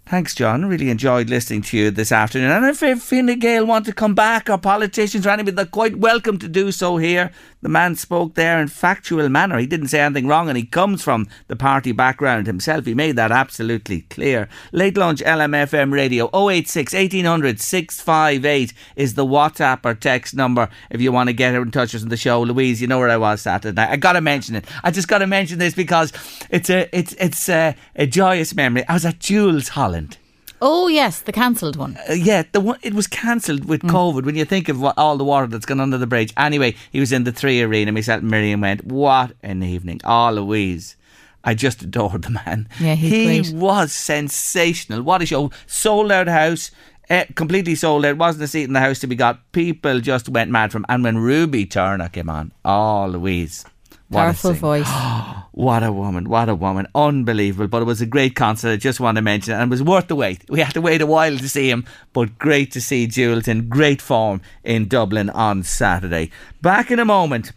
Thanks, 0.05 0.35
John. 0.35 0.65
Really 0.65 0.89
enjoyed 0.89 1.29
listening 1.29 1.61
to 1.63 1.77
you 1.77 1.89
this 1.89 2.11
afternoon. 2.11 2.51
And 2.51 2.65
if, 2.65 3.01
Fine 3.01 3.39
Gael 3.39 3.65
want 3.65 3.85
to 3.85 3.93
come 3.93 4.13
back, 4.13 4.49
or 4.49 4.57
politicians 4.57 5.25
or 5.25 5.29
anybody, 5.29 5.55
they're 5.55 5.65
quite 5.65 5.95
welcome 5.95 6.37
to 6.39 6.47
do 6.47 6.71
so 6.71 6.97
here. 6.97 7.31
The 7.63 7.69
man 7.69 7.95
spoke 7.95 8.33
there 8.33 8.61
in 8.61 8.67
factual 8.67 9.29
manner. 9.29 9.57
He 9.57 9.65
didn't 9.65 9.87
say 9.87 10.01
anything 10.01 10.27
wrong, 10.27 10.49
and 10.49 10.57
he 10.57 10.65
comes 10.65 11.01
from 11.01 11.29
the 11.47 11.55
party 11.55 11.93
background 11.93 12.45
himself. 12.45 12.85
He 12.85 12.93
made 12.93 13.15
that 13.15 13.31
absolutely 13.31 14.01
clear. 14.01 14.49
Late 14.73 14.97
lunch 14.97 15.21
LMFM 15.21 15.93
radio 15.93 16.29
086 16.33 16.93
1800 16.93 17.61
658 17.61 18.73
is 18.97 19.13
the 19.13 19.25
WhatsApp 19.25 19.85
or 19.85 19.93
text 19.93 20.35
number 20.35 20.67
if 20.89 20.99
you 20.99 21.13
want 21.13 21.29
to 21.29 21.33
get 21.33 21.55
in 21.55 21.71
touch 21.71 21.93
with 21.93 22.09
the 22.09 22.17
show. 22.17 22.41
Louise, 22.41 22.81
you 22.81 22.87
know 22.87 22.99
where 22.99 23.09
I 23.09 23.15
was 23.15 23.39
Saturday 23.41 23.73
night. 23.73 23.91
I 23.91 23.95
got 23.95 24.13
to 24.13 24.21
mention 24.21 24.55
it. 24.57 24.65
I 24.83 24.91
just 24.91 25.07
got 25.07 25.19
to 25.19 25.27
mention 25.27 25.57
this 25.57 25.73
because 25.73 26.11
it's 26.49 26.69
a 26.69 26.93
it's 26.93 27.13
it's 27.13 27.47
a, 27.47 27.77
a 27.95 28.05
joyous 28.05 28.53
memory. 28.53 28.85
I 28.89 28.93
was 28.93 29.05
at 29.05 29.19
Jools 29.19 29.69
Holland. 29.69 30.17
Oh 30.65 30.87
yes, 30.87 31.19
the 31.19 31.33
cancelled 31.33 31.75
one. 31.75 31.99
Uh, 32.09 32.13
yeah, 32.13 32.43
the 32.53 32.61
one 32.61 32.79
it 32.81 32.93
was 32.93 33.05
cancelled 33.05 33.65
with 33.65 33.81
mm. 33.81 33.89
COVID. 33.89 34.23
When 34.23 34.35
you 34.35 34.45
think 34.45 34.69
of 34.69 34.79
what, 34.79 34.97
all 34.97 35.17
the 35.17 35.25
water 35.25 35.45
that's 35.45 35.65
gone 35.65 35.81
under 35.81 35.97
the 35.97 36.07
bridge. 36.07 36.33
Anyway, 36.37 36.75
he 36.89 37.01
was 37.01 37.11
in 37.11 37.25
the 37.25 37.33
three 37.33 37.61
arena. 37.61 37.91
Myself 37.91 38.21
and 38.21 38.31
Miriam 38.31 38.61
went. 38.61 38.85
What 38.85 39.33
an 39.43 39.61
evening! 39.61 39.99
Oh, 40.05 40.31
Louise. 40.31 40.95
I 41.43 41.53
just 41.53 41.81
adored 41.81 42.21
the 42.21 42.29
man. 42.29 42.69
Yeah, 42.79 42.95
he 42.95 43.41
great. 43.41 43.53
was 43.53 43.91
sensational. 43.91 45.03
What 45.03 45.21
a 45.21 45.25
show! 45.25 45.51
Sold 45.67 46.13
out 46.13 46.29
house, 46.29 46.71
eh, 47.09 47.25
completely 47.35 47.75
sold 47.75 48.05
out. 48.05 48.15
Wasn't 48.15 48.41
a 48.41 48.47
seat 48.47 48.63
in 48.63 48.71
the 48.71 48.79
house 48.79 48.99
to 48.99 49.07
be 49.07 49.17
got. 49.17 49.51
People 49.51 49.99
just 49.99 50.29
went 50.29 50.49
mad 50.49 50.71
from. 50.71 50.85
And 50.87 51.03
when 51.03 51.17
Ruby 51.17 51.65
Turner 51.65 52.07
came 52.07 52.29
on, 52.29 52.53
oh 52.63 53.07
Louise, 53.07 53.65
Powerful 54.13 54.53
voice. 54.53 54.89
what 55.51 55.83
a 55.83 55.91
woman. 55.91 56.29
What 56.29 56.49
a 56.49 56.55
woman. 56.55 56.87
Unbelievable. 56.95 57.67
But 57.67 57.81
it 57.81 57.85
was 57.85 58.01
a 58.01 58.05
great 58.05 58.35
concert. 58.35 58.69
I 58.69 58.77
just 58.77 58.99
want 58.99 59.17
to 59.17 59.21
mention 59.21 59.53
it. 59.53 59.57
And 59.57 59.69
it 59.69 59.69
was 59.69 59.83
worth 59.83 60.07
the 60.07 60.15
wait. 60.15 60.49
We 60.49 60.59
had 60.61 60.73
to 60.73 60.81
wait 60.81 61.01
a 61.01 61.05
while 61.05 61.37
to 61.37 61.49
see 61.49 61.69
him, 61.69 61.85
but 62.13 62.37
great 62.37 62.71
to 62.73 62.81
see 62.81 63.07
Jools 63.07 63.47
in 63.47 63.69
great 63.69 64.01
form 64.01 64.41
in 64.63 64.87
Dublin 64.87 65.29
on 65.29 65.63
Saturday. 65.63 66.31
Back 66.61 66.91
in 66.91 66.99
a 66.99 67.05
moment. 67.05 67.51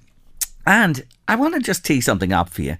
And 0.67 1.05
I 1.29 1.37
want 1.37 1.55
to 1.55 1.61
just 1.61 1.85
tee 1.85 2.01
something 2.01 2.33
up 2.33 2.49
for 2.49 2.63
you. 2.63 2.77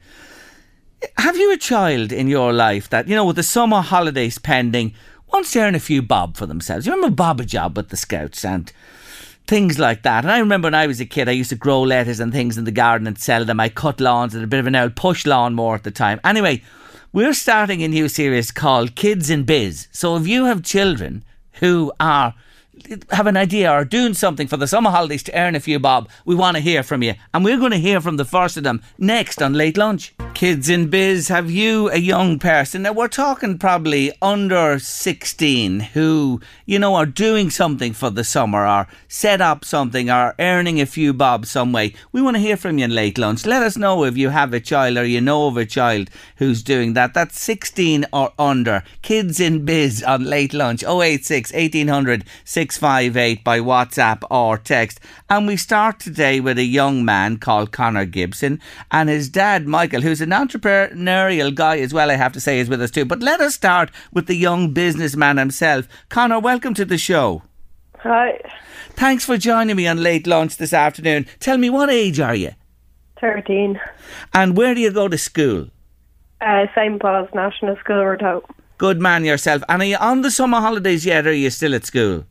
Have 1.19 1.37
you 1.37 1.53
a 1.53 1.57
child 1.57 2.13
in 2.13 2.27
your 2.27 2.53
life 2.53 2.89
that, 2.91 3.07
you 3.07 3.15
know, 3.15 3.25
with 3.25 3.37
the 3.37 3.43
summer 3.43 3.81
holidays 3.81 4.39
pending, 4.39 4.95
wants 5.33 5.53
to 5.53 5.61
earn 5.61 5.75
a 5.75 5.81
few 5.81 6.03
bob 6.03 6.37
for 6.37 6.47
themselves? 6.47 6.87
You 6.87 6.93
remember 6.93 7.15
Bob 7.15 7.41
a 7.41 7.45
Job 7.45 7.77
with 7.77 7.91
the 7.91 7.97
Scouts 7.97 8.45
and 8.45 8.73
things 9.47 9.79
like 9.79 10.03
that. 10.03 10.25
And 10.25 10.33
I 10.33 10.39
remember 10.39 10.67
when 10.67 10.75
I 10.75 10.87
was 10.87 11.01
a 11.01 11.07
kid, 11.07 11.29
I 11.29 11.33
used 11.33 11.51
to 11.51 11.57
grow 11.57 11.83
lettuce 11.83 12.21
and 12.21 12.33
things 12.33 12.59
in 12.59 12.65
the 12.65 12.73
garden 12.73 13.07
and 13.07 13.19
sell 13.19 13.45
them. 13.45 13.61
I 13.61 13.69
cut 13.69 14.01
lawns 14.01 14.35
and 14.35 14.43
a 14.43 14.47
bit 14.47 14.61
of 14.61 14.67
an 14.67 14.77
old 14.77 14.97
push 14.97 15.27
lawn 15.27 15.55
more 15.55 15.75
at 15.75 15.85
the 15.85 15.91
time. 15.91 16.21
Anyway, 16.25 16.63
we're 17.13 17.35
starting 17.35 17.83
a 17.83 17.89
new 17.89 18.09
series 18.09 18.51
called 18.51 18.95
Kids 18.95 19.31
in 19.31 19.45
Biz. 19.45 19.89
So 19.93 20.17
if 20.17 20.27
you 20.27 20.45
have 20.47 20.63
children 20.63 21.25
who 21.55 21.93
are 21.99 22.35
have 23.11 23.27
an 23.27 23.39
idea 23.39 23.73
or 23.73 23.85
doing 23.85 24.13
something 24.13 24.47
for 24.47 24.59
the 24.59 24.67
summer 24.67 24.91
holidays 24.91 25.23
to 25.25 25.39
earn 25.39 25.55
a 25.55 25.61
few 25.61 25.79
bob, 25.79 26.11
we 26.27 26.35
want 26.35 26.57
to 26.57 26.63
hear 26.63 26.83
from 26.83 27.03
you. 27.03 27.15
And 27.33 27.43
we're 27.45 27.59
going 27.59 27.71
to 27.71 27.79
hear 27.79 28.01
from 28.03 28.19
the 28.19 28.25
first 28.25 28.59
of 28.59 28.65
them 28.65 28.83
next 28.99 29.43
on 29.43 29.55
Late 29.55 29.79
Lunch. 29.79 30.13
Kids 30.37 30.69
in 30.69 30.91
Biz, 30.91 31.29
have 31.29 31.51
you 31.51 31.91
a 31.91 31.97
young 31.97 32.39
person? 32.39 32.83
Now, 32.83 32.93
we're 32.93 33.09
talking 33.09 33.57
probably 33.57 34.13
under 34.21 34.79
16 34.79 35.81
who, 35.81 36.43
you 36.67 36.79
know, 36.79 36.95
are 36.95 37.07
doing 37.07 37.49
something 37.49 37.95
for 37.95 38.11
the 38.11 38.23
summer 38.23 38.67
or 38.67 38.87
set 39.09 39.41
up 39.41 39.65
something 39.65 40.11
or 40.11 40.35
earning 40.39 40.79
a 40.79 40.85
few 40.85 41.15
bob 41.15 41.47
some 41.47 41.73
way. 41.73 41.95
We 42.13 42.21
want 42.21 42.37
to 42.37 42.43
hear 42.43 42.59
from 42.59 42.77
you 42.77 42.85
in 42.85 42.95
Late 42.95 43.17
Lunch. 43.17 43.47
Let 43.47 43.63
us 43.63 43.79
know 43.79 44.05
if 44.05 44.19
you 44.19 44.29
have 44.29 44.53
a 44.53 44.61
child 44.61 44.99
or 44.99 45.07
you 45.07 45.23
know 45.23 45.47
of 45.47 45.57
a 45.57 45.65
child 45.65 46.11
who's 46.37 46.63
doing 46.63 46.93
that. 46.93 47.15
That's 47.15 47.41
16 47.41 48.05
or 48.13 48.31
under. 48.39 48.83
Kids 49.01 49.41
in 49.41 49.65
Biz 49.65 50.03
on 50.03 50.25
Late 50.25 50.53
Lunch 50.53 50.85
086 50.85 51.51
1800 51.51 52.27
658 52.45 53.43
by 53.43 53.59
WhatsApp 53.61 54.23
or 54.31 54.59
text. 54.59 55.01
And 55.31 55.47
we 55.47 55.57
start 55.57 55.99
today 55.99 56.41
with 56.41 56.59
a 56.59 56.65
young 56.65 57.07
man 57.07 57.39
called 57.39 57.73
Conor 57.73 58.05
Gibson 58.05 58.61
and 58.91 59.09
his 59.09 59.31
dad, 59.31 59.67
Michael, 59.67 60.03
who's 60.03 60.26
an 60.27 60.49
entrepreneurial 60.49 61.55
guy 61.55 61.79
as 61.79 61.95
well, 61.95 62.11
I 62.11 62.15
have 62.15 62.33
to 62.33 62.41
say, 62.41 62.59
is 62.59 62.69
with 62.69 62.83
us 62.83 62.91
too. 62.91 63.05
But 63.05 63.23
let 63.23 63.41
us 63.41 63.55
start 63.55 63.91
with 64.13 64.27
the 64.27 64.35
young 64.35 64.73
businessman 64.73 65.37
himself. 65.37 65.89
Conor, 66.09 66.41
welcome 66.41 66.75
to 66.75 66.85
the 66.85 66.99
show. 66.99 67.43
Hi. 68.01 68.41
Thanks 68.91 69.25
for 69.25 69.37
joining 69.37 69.77
me 69.77 69.87
on 69.87 70.03
Late 70.03 70.27
Lunch 70.27 70.57
this 70.57 70.73
afternoon. 70.73 71.27
Tell 71.39 71.59
me, 71.59 71.71
what 71.71 71.91
age 71.91 72.21
are 72.21 72.35
you? 72.35 72.53
13. 73.21 73.81
And 74.35 74.57
where 74.57 74.75
do 74.75 74.81
you 74.81 74.91
go 74.91 75.09
to 75.09 75.19
school? 75.19 75.69
Uh, 76.41 76.67
St. 76.75 77.01
Paul's 77.01 77.29
National 77.35 77.77
School, 77.77 77.97
Ratoath. 77.97 78.45
Good 78.79 79.01
man 79.01 79.25
yourself. 79.25 79.63
And 79.69 79.83
are 79.83 79.87
you 79.87 79.97
on 79.97 80.23
the 80.23 80.31
summer 80.31 80.61
holidays 80.61 81.07
yet, 81.07 81.27
or 81.27 81.31
are 81.31 81.33
you 81.33 81.51
still 81.51 81.75
at 81.75 81.87
school? 81.87 82.25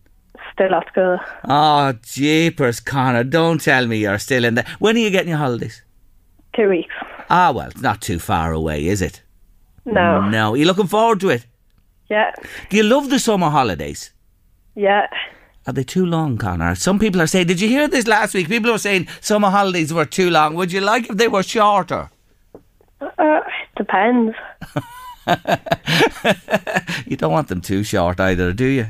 Still 0.53 0.75
at 0.75 0.87
school. 0.87 1.17
Oh, 1.47 1.93
jeepers, 2.03 2.79
Conor, 2.79 3.23
don't 3.23 3.59
tell 3.59 3.87
me 3.87 3.97
you're 3.97 4.19
still 4.19 4.45
in 4.45 4.55
there. 4.55 4.65
When 4.79 4.95
are 4.95 4.99
you 4.99 5.09
getting 5.09 5.29
your 5.29 5.39
holidays? 5.39 5.81
Two 6.55 6.69
weeks. 6.69 6.93
Ah, 7.29 7.51
well, 7.51 7.69
it's 7.69 7.81
not 7.81 8.01
too 8.01 8.19
far 8.19 8.51
away, 8.53 8.87
is 8.87 9.01
it? 9.01 9.21
No. 9.85 10.21
No. 10.29 10.53
Are 10.53 10.57
you 10.57 10.65
looking 10.65 10.87
forward 10.87 11.19
to 11.21 11.29
it? 11.29 11.45
Yeah. 12.09 12.31
Do 12.69 12.77
you 12.77 12.83
love 12.83 13.09
the 13.09 13.19
summer 13.19 13.49
holidays? 13.49 14.11
Yeah. 14.75 15.07
Are 15.67 15.73
they 15.73 15.83
too 15.83 16.05
long, 16.05 16.37
Conor? 16.37 16.75
Some 16.75 16.99
people 16.99 17.21
are 17.21 17.27
saying, 17.27 17.47
did 17.47 17.59
you 17.59 17.67
hear 17.67 17.87
this 17.87 18.05
last 18.05 18.35
week? 18.35 18.47
People 18.47 18.71
were 18.71 18.77
saying 18.77 19.07
summer 19.21 19.49
holidays 19.49 19.91
were 19.91 20.05
too 20.05 20.29
long. 20.29 20.53
Would 20.55 20.71
you 20.71 20.81
like 20.81 21.09
if 21.09 21.17
they 21.17 21.27
were 21.27 21.41
shorter? 21.41 22.11
Uh, 23.01 23.39
depends. 23.75 24.35
you 27.07 27.17
don't 27.17 27.31
want 27.31 27.47
them 27.47 27.61
too 27.61 27.83
short 27.83 28.19
either, 28.19 28.53
do 28.53 28.65
you? 28.65 28.87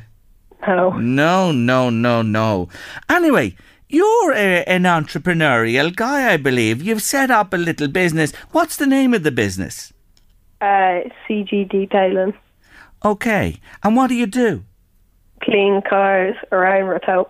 No. 0.68 0.90
No, 0.92 1.52
no, 1.52 1.90
no, 1.90 2.22
no. 2.22 2.68
Anyway, 3.08 3.56
you're 3.90 4.34
a, 4.34 4.64
an 4.66 4.84
entrepreneurial 4.84 5.96
guy, 5.96 6.34
I 6.34 6.38
believe. 6.38 6.82
You've 6.82 7.02
set 7.02 7.30
up 7.32 7.54
a 7.54 7.58
little 7.58 7.88
business. 7.88 8.34
What's 8.52 8.78
the 8.78 8.88
name 8.88 9.14
of 9.14 9.24
the 9.24 9.32
business? 9.32 9.94
Uh, 10.62 11.02
CG 11.28 11.70
Detailing. 11.70 12.34
Okay. 13.04 13.60
And 13.84 13.96
what 13.96 14.08
do 14.08 14.16
you 14.16 14.26
do? 14.26 14.64
Clean 15.42 15.82
cars 15.88 16.36
around 16.52 16.86
Ratoath. 16.86 17.30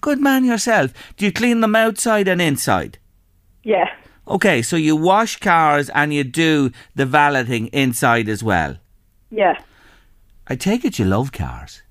Good 0.00 0.20
man 0.20 0.44
yourself. 0.44 0.92
Do 1.16 1.24
you 1.24 1.32
clean 1.32 1.60
them 1.60 1.74
outside 1.74 2.28
and 2.28 2.40
inside? 2.42 2.98
Yeah. 3.64 3.88
Okay, 4.28 4.60
so 4.60 4.76
you 4.76 4.94
wash 4.94 5.38
cars 5.38 5.88
and 5.90 6.12
you 6.12 6.22
do 6.22 6.70
the 6.94 7.06
valeting 7.06 7.68
inside 7.68 8.28
as 8.28 8.42
well? 8.42 8.76
Yeah. 9.30 9.58
I 10.46 10.56
take 10.56 10.84
it 10.84 10.98
you 10.98 11.06
love 11.06 11.32
cars. 11.32 11.82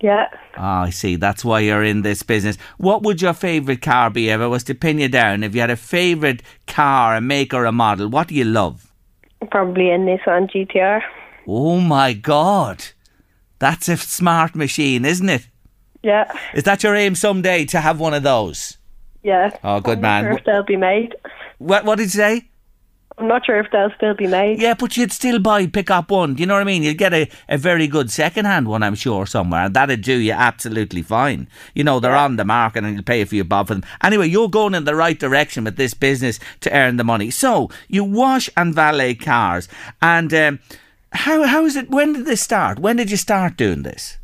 Yeah. 0.00 0.28
Ah, 0.56 0.82
I 0.82 0.90
see. 0.90 1.16
That's 1.16 1.44
why 1.44 1.60
you're 1.60 1.82
in 1.82 2.02
this 2.02 2.22
business. 2.22 2.56
What 2.78 3.02
would 3.02 3.22
your 3.22 3.32
favourite 3.32 3.82
car 3.82 4.10
be 4.10 4.28
if 4.28 4.40
I 4.40 4.46
was 4.46 4.64
to 4.64 4.74
pin 4.74 4.98
you 4.98 5.08
down? 5.08 5.42
If 5.42 5.54
you 5.54 5.60
had 5.60 5.70
a 5.70 5.76
favourite 5.76 6.42
car, 6.66 7.16
a 7.16 7.20
make 7.20 7.54
or 7.54 7.64
a 7.64 7.72
model, 7.72 8.08
what 8.08 8.28
do 8.28 8.34
you 8.34 8.44
love? 8.44 8.92
Probably 9.50 9.90
a 9.90 9.98
Nissan 9.98 10.50
GTR. 10.50 11.00
Oh 11.46 11.80
my 11.80 12.12
God. 12.12 12.84
That's 13.58 13.88
a 13.88 13.96
smart 13.96 14.54
machine, 14.54 15.04
isn't 15.04 15.28
it? 15.28 15.48
Yeah. 16.02 16.30
Is 16.54 16.64
that 16.64 16.82
your 16.82 16.94
aim 16.94 17.14
someday 17.14 17.64
to 17.66 17.80
have 17.80 17.98
one 17.98 18.14
of 18.14 18.22
those? 18.22 18.78
Yeah. 19.22 19.56
Oh, 19.64 19.80
good 19.80 19.98
I'm 19.98 20.02
man. 20.02 20.24
Sure 20.24 20.32
if 20.32 20.44
they'll 20.44 20.62
be 20.62 20.76
made. 20.76 21.16
What, 21.58 21.84
what 21.84 21.96
did 21.96 22.04
you 22.04 22.10
say? 22.10 22.48
I'm 23.18 23.28
not 23.28 23.46
sure 23.46 23.58
if 23.58 23.70
they'll 23.70 23.92
still 23.96 24.12
be 24.14 24.26
made. 24.26 24.60
Yeah, 24.60 24.74
but 24.74 24.96
you'd 24.96 25.10
still 25.10 25.38
buy, 25.38 25.66
pick 25.66 25.90
up 25.90 26.10
one. 26.10 26.34
Do 26.34 26.40
you 26.40 26.46
know 26.46 26.52
what 26.52 26.60
I 26.60 26.64
mean? 26.64 26.82
You'd 26.82 26.98
get 26.98 27.14
a, 27.14 27.30
a 27.48 27.56
very 27.56 27.86
good 27.86 28.10
second-hand 28.10 28.68
one, 28.68 28.82
I'm 28.82 28.94
sure, 28.94 29.24
somewhere. 29.24 29.64
And 29.64 29.74
that'd 29.74 30.02
do 30.02 30.18
you 30.18 30.32
absolutely 30.32 31.00
fine. 31.00 31.48
You 31.74 31.82
know, 31.84 31.98
they're 31.98 32.14
on 32.14 32.36
the 32.36 32.44
market 32.44 32.84
and 32.84 32.92
you'll 32.92 33.02
pay 33.02 33.22
a 33.22 33.26
few 33.26 33.42
bob 33.42 33.68
for 33.68 33.74
them. 33.74 33.84
Anyway, 34.02 34.28
you're 34.28 34.50
going 34.50 34.74
in 34.74 34.84
the 34.84 34.94
right 34.94 35.18
direction 35.18 35.64
with 35.64 35.76
this 35.76 35.94
business 35.94 36.38
to 36.60 36.72
earn 36.76 36.98
the 36.98 37.04
money. 37.04 37.30
So, 37.30 37.70
you 37.88 38.04
wash 38.04 38.50
and 38.54 38.74
valet 38.74 39.14
cars. 39.14 39.66
And 40.02 40.34
um, 40.34 40.58
how 41.12 41.44
how 41.44 41.64
is 41.64 41.74
it, 41.74 41.88
when 41.88 42.12
did 42.12 42.26
this 42.26 42.42
start? 42.42 42.78
When 42.78 42.96
did 42.96 43.10
you 43.10 43.16
start 43.16 43.56
doing 43.56 43.82
this? 43.82 44.18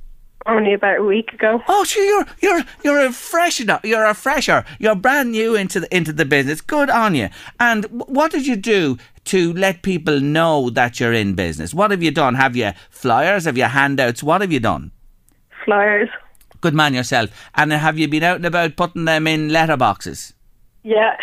Only 0.47 0.75
about 0.75 0.99
a 0.99 1.05
week 1.05 1.33
ago. 1.33 1.63
Oh, 1.69 1.85
sure, 1.85 2.05
you're 2.05 2.27
you're 2.41 2.65
you're 2.83 3.07
a 3.07 3.11
freshener. 3.11 3.81
You're 3.85 4.05
a 4.05 4.15
fresher. 4.15 4.65
You're 4.81 4.97
brand 4.97 5.31
new 5.31 5.55
into 5.55 5.81
the 5.81 5.97
into 5.97 6.13
the 6.13 6.25
business. 6.25 6.61
Good 6.61 6.91
on 6.91 7.15
you. 7.15 7.29
And 7.61 7.85
what 8.07 8.33
did 8.33 8.47
you 8.47 8.57
do 8.57 8.99
to 9.27 9.53
let 9.53 9.83
people 9.83 10.21
know 10.21 10.69
that 10.71 10.99
you're 10.99 11.13
in 11.13 11.35
business? 11.35 11.73
What 11.73 11.93
have 11.93 12.03
you 12.03 12.11
done? 12.11 12.35
Have 12.35 12.57
you 12.57 12.73
flyers? 12.91 13.45
Have 13.45 13.57
you 13.57 13.65
handouts? 13.65 14.23
What 14.23 14.41
have 14.41 14.51
you 14.51 14.61
done? 14.61 14.91
Flyers. 15.65 16.09
Good 16.61 16.75
man 16.75 16.95
yourself. 16.95 17.31
And 17.55 17.73
have 17.73 17.99
you 17.99 18.09
been 18.09 18.23
out 18.25 18.37
and 18.37 18.47
about 18.47 18.77
putting 18.77 19.05
them 19.05 19.27
in 19.29 19.49
letterboxes? 19.49 20.33
Yeah. 20.83 21.17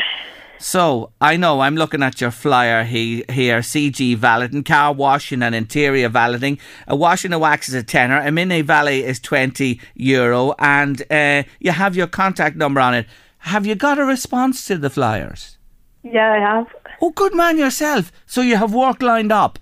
So 0.60 1.14
I 1.22 1.38
know 1.38 1.62
I'm 1.62 1.76
looking 1.76 2.04
at 2.04 2.20
your 2.20 2.32
flyer 2.32 2.84
he, 2.84 3.24
here. 3.30 3.60
CG 3.60 4.18
valeting, 4.18 4.64
car 4.64 4.94
washing 4.94 5.42
and 5.42 5.56
interior 5.56 6.10
valeting. 6.10 6.60
A 6.86 6.98
wash 6.98 7.24
and 7.24 7.34
a 7.34 7.40
wax 7.40 7.70
is 7.70 7.76
a 7.76 7.84
tenner. 7.84 8.20
A 8.20 8.30
mini 8.30 8.62
valet 8.62 9.04
is 9.04 9.22
twenty 9.22 9.80
euro, 9.96 10.54
and 10.60 11.02
uh, 11.10 11.44
you 11.60 11.72
have 11.72 11.96
your 11.96 12.08
contact 12.08 12.58
number 12.58 12.82
on 12.82 12.94
it. 12.94 13.08
Have 13.40 13.66
you 13.66 13.74
got 13.76 14.00
a 14.00 14.04
response 14.04 14.66
to 14.68 14.78
the 14.78 14.90
flyers? 14.90 15.58
Yeah, 16.04 16.32
I 16.34 16.40
have. 16.40 16.68
Oh, 17.02 17.12
good 17.12 17.34
man 17.34 17.58
yourself. 17.58 18.12
So 18.26 18.42
you 18.42 18.58
have 18.58 18.74
work 18.74 19.02
lined 19.02 19.32
up. 19.32 19.60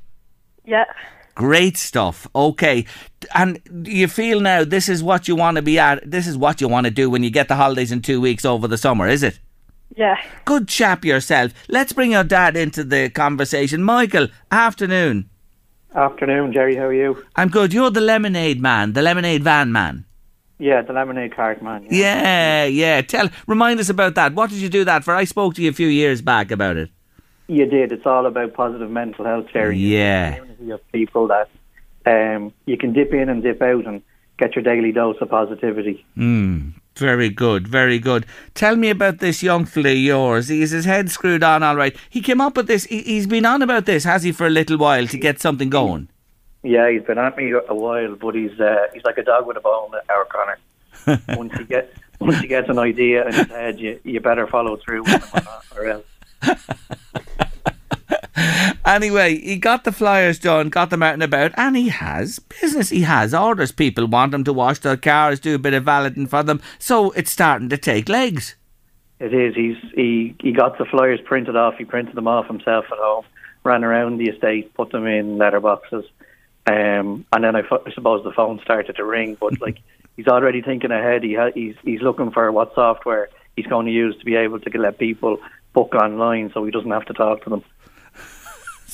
Yeah. 0.65 0.85
Great 1.35 1.77
stuff. 1.77 2.27
Okay. 2.33 2.85
And 3.35 3.59
you 3.87 4.07
feel 4.07 4.39
now 4.41 4.63
this 4.63 4.89
is 4.89 5.03
what 5.03 5.27
you 5.27 5.35
want 5.35 5.57
to 5.57 5.61
be 5.61 5.77
at? 5.77 6.09
This 6.09 6.25
is 6.25 6.35
what 6.35 6.59
you 6.59 6.67
want 6.67 6.85
to 6.85 6.91
do 6.91 7.11
when 7.11 7.21
you 7.21 7.29
get 7.29 7.47
the 7.47 7.55
holidays 7.55 7.91
in 7.91 8.01
two 8.01 8.19
weeks 8.19 8.43
over 8.43 8.67
the 8.67 8.77
summer, 8.77 9.07
is 9.07 9.21
it? 9.21 9.39
Yeah. 9.95 10.17
Good 10.45 10.67
chap 10.67 11.03
yourself. 11.05 11.53
Let's 11.69 11.93
bring 11.93 12.11
your 12.11 12.23
dad 12.23 12.55
into 12.55 12.83
the 12.83 13.09
conversation. 13.09 13.83
Michael, 13.83 14.27
afternoon. 14.51 15.29
Afternoon, 15.95 16.53
Jerry. 16.53 16.75
How 16.75 16.85
are 16.85 16.93
you? 16.93 17.25
I'm 17.35 17.49
good. 17.49 17.73
You're 17.73 17.89
the 17.89 18.01
lemonade 18.01 18.61
man, 18.61 18.93
the 18.93 19.01
lemonade 19.01 19.43
van 19.43 19.71
man. 19.71 20.05
Yeah, 20.59 20.81
the 20.81 20.93
lemonade 20.93 21.35
cart 21.35 21.61
man. 21.61 21.87
Yeah, 21.89 22.65
yeah. 22.65 23.01
Tell, 23.01 23.29
remind 23.47 23.79
us 23.79 23.89
about 23.89 24.15
that. 24.15 24.33
What 24.33 24.49
did 24.49 24.59
you 24.59 24.69
do 24.69 24.83
that 24.85 25.03
for? 25.03 25.15
I 25.15 25.23
spoke 25.23 25.55
to 25.55 25.61
you 25.61 25.69
a 25.69 25.73
few 25.73 25.87
years 25.87 26.21
back 26.21 26.51
about 26.51 26.77
it. 26.77 26.89
You 27.47 27.65
did. 27.65 27.91
It's 27.91 28.05
all 28.05 28.25
about 28.25 28.53
positive 28.53 28.89
mental 28.89 29.23
health, 29.25 29.45
Jerry. 29.53 29.77
Yeah. 29.77 30.29
It's 30.29 30.37
a 30.37 30.39
community 30.41 30.71
of 30.71 30.91
people 30.91 31.27
that 31.27 31.49
um, 32.05 32.53
you 32.65 32.77
can 32.77 32.93
dip 32.93 33.13
in 33.13 33.29
and 33.29 33.41
dip 33.41 33.61
out 33.61 33.85
and 33.85 34.01
get 34.37 34.55
your 34.55 34.63
daily 34.63 34.91
dose 34.91 35.17
of 35.21 35.29
positivity. 35.29 36.05
Mm, 36.17 36.73
very 36.97 37.29
good, 37.29 37.67
very 37.67 37.99
good. 37.99 38.25
Tell 38.53 38.75
me 38.75 38.89
about 38.89 39.19
this 39.19 39.43
young 39.43 39.65
fella 39.65 39.91
of 39.91 39.97
yours. 39.97 40.47
He's 40.47 40.71
his 40.71 40.85
head 40.85 41.09
screwed 41.09 41.43
on 41.43 41.63
all 41.63 41.75
right? 41.75 41.95
He 42.09 42.21
came 42.21 42.41
up 42.41 42.57
with 42.57 42.67
this. 42.67 42.85
He, 42.85 43.01
he's 43.01 43.27
been 43.27 43.45
on 43.45 43.61
about 43.61 43.85
this, 43.85 44.03
has 44.03 44.23
he, 44.23 44.31
for 44.31 44.47
a 44.47 44.49
little 44.49 44.77
while 44.77 45.07
to 45.07 45.17
get 45.17 45.39
something 45.39 45.69
going? 45.69 46.09
Yeah, 46.63 46.89
he's 46.89 47.03
been 47.03 47.17
at 47.17 47.37
me 47.37 47.51
a 47.51 47.75
while, 47.75 48.15
but 48.15 48.35
he's 48.35 48.59
uh, 48.59 48.87
he's 48.93 49.03
like 49.03 49.17
a 49.17 49.23
dog 49.23 49.47
with 49.47 49.57
a 49.57 49.61
bone, 49.61 49.91
our 50.09 50.25
Conor. 50.25 50.57
once 51.37 51.53
you 51.57 51.65
get 51.65 51.93
once 52.19 52.41
you 52.41 52.47
get 52.47 52.69
an 52.69 52.79
idea 52.79 53.25
in 53.25 53.33
his 53.33 53.47
head, 53.47 53.79
you 53.79 53.99
you 54.03 54.19
better 54.19 54.47
follow 54.47 54.75
through 54.77 55.03
with 55.03 55.23
him 55.23 55.23
or, 55.33 55.43
not, 55.43 55.65
or 55.75 55.85
else. 55.87 56.05
Anyway, 58.85 59.37
he 59.39 59.57
got 59.57 59.83
the 59.83 59.91
flyers 59.91 60.39
done, 60.39 60.69
got 60.69 60.91
them 60.91 61.03
out 61.03 61.13
and 61.13 61.23
about, 61.23 61.51
and 61.57 61.75
he 61.75 61.89
has 61.89 62.39
business. 62.39 62.89
He 62.89 63.01
has 63.01 63.33
orders. 63.33 63.73
People 63.73 64.07
want 64.07 64.33
him 64.33 64.45
to 64.45 64.53
wash 64.53 64.79
their 64.79 64.95
cars, 64.95 65.41
do 65.41 65.55
a 65.55 65.59
bit 65.59 65.73
of 65.73 65.83
valeting 65.83 66.25
for 66.25 66.41
them. 66.41 66.61
So 66.79 67.11
it's 67.11 67.29
starting 67.29 67.67
to 67.67 67.77
take 67.77 68.07
legs. 68.07 68.55
It 69.19 69.33
is. 69.33 69.55
He's 69.55 69.77
he 69.93 70.35
he 70.39 70.53
got 70.53 70.77
the 70.77 70.85
flyers 70.85 71.19
printed 71.25 71.57
off. 71.57 71.75
He 71.77 71.83
printed 71.83 72.15
them 72.15 72.27
off 72.27 72.47
himself 72.47 72.85
at 72.91 72.97
home. 72.97 73.25
Ran 73.63 73.83
around 73.83 74.19
the 74.19 74.29
estate, 74.29 74.73
put 74.73 74.91
them 74.91 75.05
in 75.05 75.37
letterboxes, 75.37 76.05
um, 76.65 77.25
and 77.33 77.43
then 77.43 77.55
I, 77.55 77.63
suppose 77.93 78.23
the 78.23 78.31
phone 78.31 78.61
started 78.63 78.95
to 78.95 79.03
ring. 79.03 79.35
But 79.37 79.59
like 79.61 79.79
he's 80.15 80.27
already 80.27 80.61
thinking 80.61 80.91
ahead. 80.91 81.23
He 81.23 81.33
ha- 81.33 81.51
he's 81.53 81.75
he's 81.83 82.01
looking 82.01 82.31
for 82.31 82.51
what 82.51 82.73
software 82.75 83.29
he's 83.57 83.65
going 83.65 83.87
to 83.87 83.91
use 83.91 84.15
to 84.19 84.25
be 84.25 84.35
able 84.35 84.59
to 84.59 84.77
let 84.77 84.97
people 84.97 85.39
book 85.73 85.93
online, 85.95 86.51
so 86.53 86.63
he 86.63 86.71
doesn't 86.71 86.91
have 86.91 87.05
to 87.05 87.13
talk 87.13 87.43
to 87.43 87.49
them. 87.49 87.63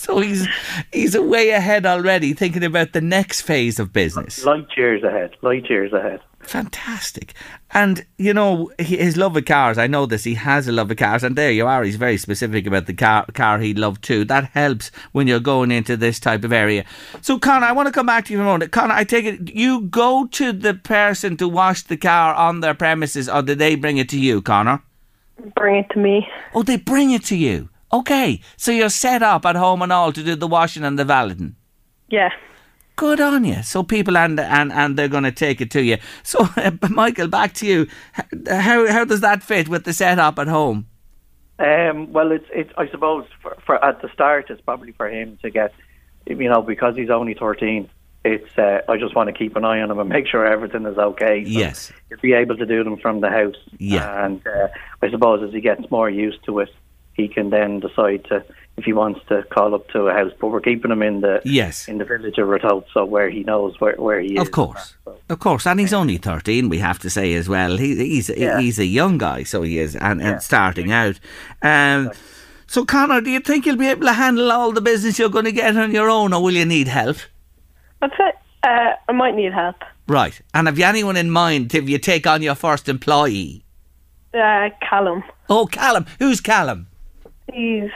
So 0.14 0.20
he's 0.20 0.50
he's 0.92 1.18
way 1.18 1.52
ahead 1.52 1.86
already, 1.86 2.34
thinking 2.34 2.64
about 2.66 2.92
the 2.92 3.00
next 3.00 3.42
phase 3.42 3.80
of 3.80 3.94
business. 3.94 4.44
Light 4.44 4.68
years 4.76 5.02
ahead. 5.02 5.32
Light 5.42 5.70
years 5.70 5.94
ahead. 5.94 6.20
Fantastic. 6.42 7.34
And, 7.72 8.06
you 8.18 8.34
know, 8.34 8.70
his 8.78 9.16
love 9.16 9.38
of 9.38 9.46
cars, 9.46 9.78
I 9.78 9.88
know 9.88 10.06
this, 10.06 10.26
he 10.26 10.34
has 10.34 10.68
a 10.68 10.74
love 10.74 10.92
of 10.92 10.98
cars, 10.98 11.24
and 11.24 11.38
there 11.38 11.52
you 11.52 11.66
are, 11.66 11.84
he's 11.84 11.96
very 11.96 12.18
specific 12.18 12.68
about 12.68 12.86
the 12.86 12.94
car, 12.94 13.26
car 13.34 13.60
he 13.60 13.74
loved 13.74 14.04
too. 14.04 14.26
That 14.26 14.52
helps 14.52 14.92
when 15.14 15.28
you're 15.28 15.40
going 15.40 15.72
into 15.72 15.96
this 15.96 16.20
type 16.20 16.44
of 16.44 16.52
area. 16.52 16.84
So, 17.22 17.40
Conor, 17.40 17.66
I 17.66 17.72
want 17.72 17.88
to 17.88 17.94
come 17.94 18.06
back 18.06 18.26
to 18.26 18.34
you 18.34 18.40
for 18.40 18.44
a 18.44 18.46
moment. 18.46 18.74
Conor, 18.74 18.94
I 18.94 19.06
take 19.06 19.24
it, 19.24 19.56
you 19.56 19.82
go 19.82 20.28
to 20.28 20.52
the 20.52 20.74
person 20.74 21.38
to 21.38 21.48
wash 21.48 21.84
the 21.84 21.98
car 21.98 22.36
on 22.36 22.60
their 22.60 22.74
premises, 22.74 23.30
or 23.30 23.42
do 23.42 23.56
they 23.56 23.76
bring 23.76 23.98
it 23.98 24.10
to 24.10 24.20
you, 24.20 24.42
Conor? 24.42 24.84
Bring 25.56 25.78
it 25.78 25.90
to 25.92 26.00
me. 26.00 26.28
Oh, 26.54 26.62
they 26.62 26.78
bring 26.78 27.12
it 27.12 27.24
to 27.26 27.38
you. 27.38 27.70
Okay, 27.94 28.42
so 28.58 28.72
you're 28.72 28.90
set 28.90 29.22
up 29.22 29.46
at 29.46 29.56
home 29.56 29.84
and 29.84 29.94
all 29.94 30.12
to 30.12 30.24
do 30.24 30.36
the 30.36 30.48
washing 30.48 30.84
and 30.84 30.98
the 30.98 31.06
valeting. 31.06 31.56
Yeah. 32.10 32.30
Good 32.96 33.22
on 33.22 33.44
you. 33.46 33.62
So 33.64 33.84
people 33.84 34.18
and 34.18 34.40
and 34.40 34.72
and 34.72 34.98
they're 34.98 35.08
going 35.08 35.24
to 35.24 35.32
take 35.32 35.62
it 35.62 35.70
to 35.72 35.82
you. 35.84 35.98
So, 36.24 36.48
uh, 36.58 36.72
Michael, 36.90 37.28
back 37.28 37.54
to 37.56 37.66
you. 37.68 37.88
How 38.50 38.88
how 38.92 39.06
does 39.06 39.22
that 39.22 39.44
fit 39.44 39.68
with 39.70 39.84
the 39.86 39.94
setup 39.94 40.40
at 40.40 40.48
home? 40.48 40.88
Um, 41.60 42.12
well, 42.12 42.32
it's 42.32 42.46
it's. 42.52 42.72
I 42.78 42.88
suppose 42.90 43.26
for, 43.42 43.56
for 43.66 43.84
at 43.84 44.02
the 44.02 44.10
start, 44.14 44.50
it's 44.50 44.62
probably 44.62 44.92
for 44.92 45.08
him 45.10 45.38
to 45.44 45.50
get, 45.52 45.74
you 46.28 46.50
know, 46.50 46.62
because 46.62 46.96
he's 46.96 47.10
only 47.12 47.34
thirteen. 47.36 47.90
It's. 48.26 48.58
Uh, 48.58 48.82
I 48.90 48.98
just 48.98 49.16
want 49.16 49.28
to 49.28 49.34
keep 49.34 49.56
an 49.56 49.66
eye 49.66 49.82
on 49.82 49.90
him 49.92 50.00
and 50.00 50.10
make 50.18 50.28
sure 50.28 50.46
everything 50.46 50.86
is 50.86 50.98
okay. 50.98 51.44
So 51.46 51.50
Yes. 51.50 51.92
he'll 52.10 52.20
be 52.20 52.34
able 52.34 52.58
to 52.58 52.66
do 52.66 52.84
them 52.84 52.98
from 52.98 53.22
the 53.22 53.30
house. 53.30 53.56
Yeah. 53.78 54.26
And 54.26 54.46
uh, 54.48 54.68
I 55.02 55.10
suppose 55.12 55.44
as 55.48 55.54
he 55.54 55.62
gets 55.62 55.90
more 55.92 56.10
used 56.10 56.44
to 56.46 56.60
it, 56.60 56.70
he 57.14 57.28
can 57.28 57.50
then 57.50 57.80
decide 57.80 58.26
to 58.26 58.44
if 58.76 58.86
he 58.86 58.94
wants 58.94 59.20
to 59.30 59.44
call 59.52 59.76
up 59.76 59.88
to 59.90 60.08
a 60.08 60.14
house. 60.14 60.32
But 60.40 60.48
we're 60.48 60.60
keeping 60.60 60.90
him 60.92 61.04
in 61.04 61.22
the 61.22 61.42
Yes. 61.46 61.88
in 61.88 62.00
the 62.00 62.06
village 62.06 62.38
of 62.40 62.48
Ratoath, 62.48 62.86
so 62.94 63.06
where 63.06 63.30
he 63.30 63.44
knows 63.44 63.80
where 63.80 63.96
where 63.98 64.20
he 64.20 64.34
is. 64.36 64.42
Of 64.42 64.52
course, 64.52 64.96
of 65.30 65.40
course, 65.40 65.68
and 65.68 65.80
he's 65.80 65.94
only 65.94 66.18
thirteen. 66.18 66.70
We 66.70 66.80
have 66.80 67.00
to 67.00 67.10
say 67.10 67.34
as 67.36 67.48
well. 67.48 67.78
He, 67.78 67.96
he's 67.96 68.30
Yeah. 68.30 68.60
he's 68.60 68.80
a 68.80 68.86
young 68.86 69.18
guy, 69.20 69.44
so 69.44 69.62
he 69.62 69.78
is, 69.80 69.96
and, 69.96 70.22
and 70.22 70.42
starting 70.42 70.92
out. 70.92 71.20
Um, 71.62 72.12
so, 72.66 72.84
Conor, 72.86 73.22
do 73.22 73.30
you 73.30 73.40
think 73.40 73.66
you'll 73.68 73.76
be 73.78 73.88
able 73.90 74.08
to 74.08 74.14
handle 74.14 74.52
all 74.52 74.72
the 74.72 74.82
business 74.82 75.20
you're 75.20 75.30
going 75.30 75.46
to 75.46 75.52
get 75.52 75.78
on 75.78 75.92
your 75.92 76.10
own, 76.10 76.34
or 76.34 76.42
will 76.42 76.54
you 76.56 76.66
need 76.66 76.88
help? 76.88 77.18
I'd 78.02 78.10
say 78.18 78.32
uh, 78.64 78.94
I 79.08 79.12
might 79.12 79.36
need 79.36 79.54
help. 79.54 79.76
Right, 80.08 80.42
and 80.56 80.68
have 80.68 80.80
you 80.80 80.86
anyone 80.86 81.16
in 81.16 81.30
mind 81.30 81.76
if 81.76 81.88
you 81.88 82.00
take 82.00 82.26
on 82.26 82.42
your 82.42 82.56
first 82.56 82.90
employee? 82.90 83.64
Uh, 84.34 84.70
Callum. 84.82 85.24
Oh, 85.48 85.68
Callum. 85.68 86.08
Who's 86.18 86.42
Callum? 86.42 86.88
He's 87.52 87.92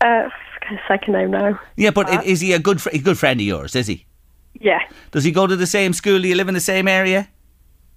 uh, 0.00 0.28
second 0.88 1.14
name 1.14 1.30
now. 1.30 1.58
Yeah, 1.76 1.90
but 1.90 2.08
i 2.08 2.22
is 2.22 2.40
he 2.40 2.52
a 2.52 2.58
good 2.58 2.80
fr- 2.80 2.90
a 2.92 2.98
good 2.98 3.18
friend 3.18 3.40
of 3.40 3.46
yours? 3.46 3.74
Is 3.74 3.86
he? 3.86 4.06
Yeah. 4.60 4.80
Does 5.10 5.24
he 5.24 5.32
go 5.32 5.46
to 5.46 5.56
the 5.56 5.66
same 5.66 5.92
school? 5.92 6.20
Do 6.20 6.28
you 6.28 6.34
live 6.34 6.48
in 6.48 6.54
the 6.54 6.60
same 6.60 6.88
area? 6.88 7.28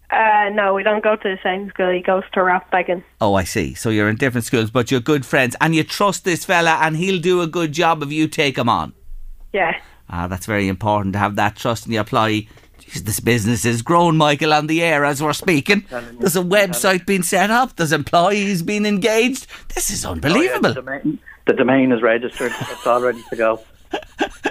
Uh, 0.10 0.50
no, 0.54 0.74
we 0.74 0.84
don't 0.84 1.04
go 1.04 1.16
to 1.16 1.30
the 1.30 1.38
same 1.44 1.70
school. 1.70 1.92
He 1.92 2.02
goes 2.02 2.24
to 2.34 2.40
Rathbeggan. 2.40 3.04
Oh, 3.20 3.34
I 3.36 3.44
see. 3.44 3.74
So 3.74 3.90
you're 3.90 4.10
in 4.10 4.16
different 4.16 4.46
schools, 4.46 4.72
but 4.72 4.90
you're 4.90 5.02
good 5.02 5.26
friends, 5.26 5.56
and 5.60 5.76
you 5.76 5.84
trust 5.84 6.24
this 6.24 6.46
fella, 6.46 6.80
and 6.82 6.96
he'll 6.96 7.22
do 7.22 7.42
a 7.42 7.48
good 7.48 7.74
job 7.74 8.02
if 8.02 8.12
you 8.12 8.28
take 8.28 8.58
him 8.58 8.70
on. 8.70 8.94
Yeah. 9.52 9.74
Ah, 10.10 10.28
that's 10.28 10.46
very 10.46 10.70
important 10.70 11.14
to 11.14 11.20
have 11.20 11.36
that 11.36 11.58
trust 11.58 11.86
in 11.86 11.92
the 11.92 11.98
employee. 11.98 12.48
This 12.94 13.20
business 13.20 13.66
is 13.66 13.82
grown, 13.82 14.18
Michael, 14.18 14.54
on 14.54 14.68
the 14.68 14.82
air 14.82 15.04
as 15.06 15.22
we're 15.22 15.34
speaking. 15.34 15.86
There's 16.20 16.36
a 16.36 16.42
website 16.42 17.06
being 17.06 17.24
set 17.24 17.50
up. 17.52 17.76
There's 17.76 17.92
employees 17.92 18.62
being 18.64 18.86
engaged. 18.86 19.46
This 19.76 19.90
is 19.90 20.06
Oh, 20.06 20.10
yeah, 20.10 20.14
unbelievable. 20.14 20.70
the, 20.74 20.82
domain, 20.82 21.20
the 21.46 21.54
domain 21.54 21.92
is 21.92 22.02
registered. 22.02 22.54
It's 22.60 22.88
all 22.88 23.02
ready 23.02 23.22
to 23.30 23.36
go. 23.36 23.62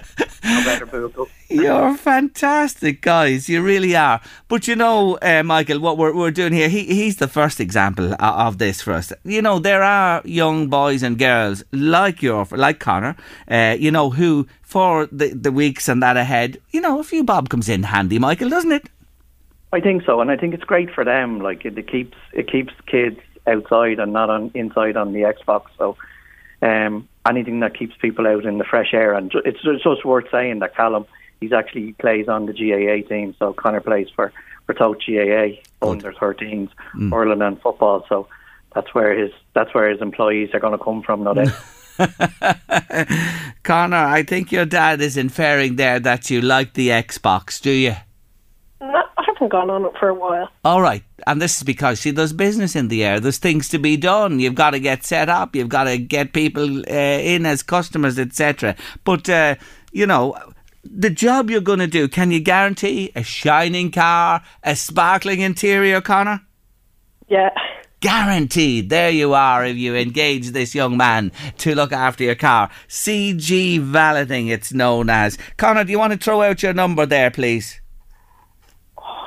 You're 1.48 1.96
fantastic, 1.96 3.00
guys. 3.00 3.48
You 3.48 3.62
really 3.62 3.94
are. 3.96 4.20
But 4.48 4.68
you 4.68 4.76
know, 4.76 5.16
uh, 5.22 5.42
Michael, 5.42 5.80
what 5.80 5.98
we're, 5.98 6.14
we're 6.14 6.30
doing 6.30 6.52
here, 6.52 6.68
he, 6.68 6.84
he's 6.84 7.16
the 7.16 7.28
first 7.28 7.60
example 7.60 8.12
o- 8.14 8.16
of 8.18 8.58
this 8.58 8.82
for 8.82 8.92
us. 8.92 9.12
You 9.24 9.42
know, 9.42 9.58
there 9.58 9.82
are 9.82 10.22
young 10.24 10.68
boys 10.68 11.02
and 11.02 11.18
girls 11.18 11.64
like 11.72 12.22
your, 12.22 12.46
like 12.50 12.80
Conor, 12.80 13.16
uh, 13.48 13.76
you 13.78 13.90
know, 13.90 14.10
who 14.10 14.46
for 14.62 15.06
the, 15.06 15.28
the 15.28 15.52
weeks 15.52 15.88
and 15.88 16.02
that 16.02 16.16
ahead, 16.16 16.58
you 16.70 16.80
know, 16.80 16.98
a 16.98 17.04
few 17.04 17.22
bob 17.24 17.48
comes 17.48 17.68
in 17.68 17.84
handy, 17.84 18.18
Michael, 18.18 18.48
doesn't 18.48 18.72
it? 18.72 18.88
I 19.72 19.80
think 19.80 20.04
so, 20.04 20.20
and 20.20 20.30
I 20.30 20.36
think 20.36 20.54
it's 20.54 20.64
great 20.64 20.90
for 20.90 21.04
them. 21.04 21.40
Like 21.40 21.64
it, 21.64 21.76
it 21.76 21.88
keeps 21.90 22.16
it 22.32 22.50
keeps 22.50 22.72
kids 22.86 23.18
outside 23.46 23.98
and 23.98 24.12
not 24.12 24.30
on 24.30 24.50
inside 24.54 24.96
on 24.96 25.12
the 25.12 25.20
Xbox. 25.20 25.66
So 25.76 25.96
um, 26.62 27.08
anything 27.28 27.60
that 27.60 27.76
keeps 27.78 27.94
people 27.96 28.26
out 28.26 28.44
in 28.44 28.58
the 28.58 28.64
fresh 28.64 28.92
air, 28.92 29.14
and 29.14 29.30
ju- 29.30 29.42
it's 29.44 29.62
just 29.82 30.04
worth 30.04 30.30
saying 30.30 30.60
that 30.60 30.74
Callum 30.74 31.06
he's 31.40 31.52
actually 31.52 31.92
plays 31.94 32.28
on 32.28 32.46
the 32.46 32.52
GAA 32.52 33.08
team. 33.08 33.34
So 33.38 33.52
Conor 33.52 33.80
plays 33.80 34.08
for 34.14 34.32
for 34.66 34.74
Tote 34.74 35.02
GAA 35.06 35.60
under 35.80 36.12
13s 36.12 36.70
mm. 36.96 37.10
hurling 37.10 37.42
and 37.42 37.60
football. 37.60 38.04
So 38.08 38.28
that's 38.74 38.92
where 38.94 39.16
his 39.16 39.32
that's 39.54 39.72
where 39.74 39.88
his 39.88 40.00
employees 40.00 40.50
are 40.54 40.60
going 40.60 40.76
to 40.76 40.84
come 40.84 41.02
from. 41.02 41.24
No 41.24 41.34
doubt. 41.34 41.54
Conor, 43.62 43.96
I 43.96 44.22
think 44.22 44.52
your 44.52 44.66
dad 44.66 45.00
is 45.00 45.16
inferring 45.16 45.76
there 45.76 45.98
that 46.00 46.30
you 46.30 46.42
like 46.42 46.74
the 46.74 46.88
Xbox, 46.88 47.60
do 47.60 47.70
you? 47.70 47.94
No, 48.80 49.02
I 49.15 49.15
haven't 49.36 49.50
gone 49.50 49.70
on 49.70 49.84
it 49.84 49.92
for 49.98 50.08
a 50.08 50.14
while. 50.14 50.48
All 50.64 50.80
right. 50.80 51.02
And 51.26 51.40
this 51.40 51.58
is 51.58 51.62
because, 51.62 52.00
see, 52.00 52.10
there's 52.10 52.32
business 52.32 52.74
in 52.74 52.88
the 52.88 53.04
air. 53.04 53.20
There's 53.20 53.38
things 53.38 53.68
to 53.70 53.78
be 53.78 53.96
done. 53.96 54.40
You've 54.40 54.54
got 54.54 54.70
to 54.70 54.80
get 54.80 55.04
set 55.04 55.28
up. 55.28 55.54
You've 55.54 55.68
got 55.68 55.84
to 55.84 55.98
get 55.98 56.32
people 56.32 56.80
uh, 56.80 56.92
in 56.92 57.46
as 57.46 57.62
customers, 57.62 58.18
etc. 58.18 58.76
But, 59.04 59.28
uh, 59.28 59.56
you 59.92 60.06
know, 60.06 60.36
the 60.84 61.10
job 61.10 61.50
you're 61.50 61.60
going 61.60 61.80
to 61.80 61.86
do, 61.86 62.08
can 62.08 62.30
you 62.30 62.40
guarantee 62.40 63.12
a 63.14 63.22
shining 63.22 63.90
car, 63.90 64.42
a 64.62 64.76
sparkling 64.76 65.40
interior, 65.40 66.00
Conor? 66.00 66.40
Yeah. 67.28 67.50
Guaranteed. 68.00 68.88
There 68.88 69.10
you 69.10 69.34
are 69.34 69.64
if 69.64 69.76
you 69.76 69.96
engage 69.96 70.50
this 70.50 70.74
young 70.74 70.96
man 70.96 71.32
to 71.58 71.74
look 71.74 71.92
after 71.92 72.24
your 72.24 72.34
car. 72.34 72.70
CG 72.88 73.80
Valeting, 73.80 74.48
it's 74.48 74.72
known 74.72 75.10
as. 75.10 75.38
Conor, 75.56 75.84
do 75.84 75.92
you 75.92 75.98
want 75.98 76.12
to 76.12 76.18
throw 76.18 76.42
out 76.42 76.62
your 76.62 76.74
number 76.74 77.04
there, 77.04 77.30
please? 77.30 77.80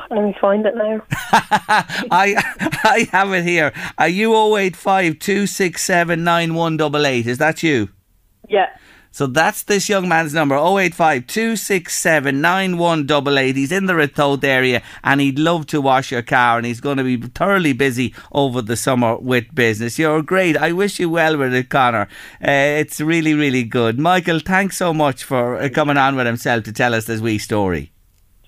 Let 0.10 0.24
me 0.24 0.36
find 0.41 0.66
it 0.66 0.76
now. 0.76 1.01
I 1.32 2.36
I 2.84 3.07
have 3.12 3.32
it 3.34 3.43
here. 3.43 3.72
Are 3.97 4.07
you 4.07 4.36
085 4.57 5.20
267 5.20 6.24
9188? 6.24 7.28
Is 7.28 7.38
that 7.38 7.62
you? 7.62 7.89
Yeah. 8.47 8.68
So 9.12 9.26
that's 9.26 9.64
this 9.64 9.89
young 9.89 10.07
man's 10.07 10.34
number 10.34 10.55
085 10.55 11.28
267 11.28 12.41
9188. 12.41 13.55
He's 13.55 13.72
in 13.72 13.86
the 13.88 13.93
Ratoath 13.93 14.43
area 14.43 14.84
and 15.03 15.20
he'd 15.20 15.39
love 15.39 15.66
to 15.68 15.82
wash 15.82 16.12
your 16.12 16.22
car 16.22 16.57
and 16.57 16.66
he's 16.66 16.80
going 16.80 16.97
to 16.97 17.03
be 17.03 17.18
thoroughly 17.18 17.74
busy 17.74 18.14
over 18.32 18.62
the 18.62 18.76
summer 18.76 19.18
with 19.18 19.53
business. 19.53 19.97
You're 19.97 20.22
great. 20.22 20.55
I 20.55 20.72
wish 20.74 20.99
you 20.99 21.10
well 21.10 21.38
with 21.38 21.53
it, 21.53 21.70
Conor. 21.70 22.07
Uh, 22.41 22.80
it's 22.82 23.01
really, 23.01 23.34
really 23.34 23.64
good. 23.64 23.99
Michael, 23.99 24.39
thanks 24.39 24.78
so 24.78 24.93
much 24.93 25.24
for 25.24 25.57
uh, 25.57 25.70
coming 25.70 25.97
on 25.97 26.16
with 26.16 26.28
himself 26.28 26.64
to 26.66 26.72
tell 26.72 26.93
us 26.93 27.05
this 27.05 27.20
wee 27.20 27.39
story. 27.39 27.91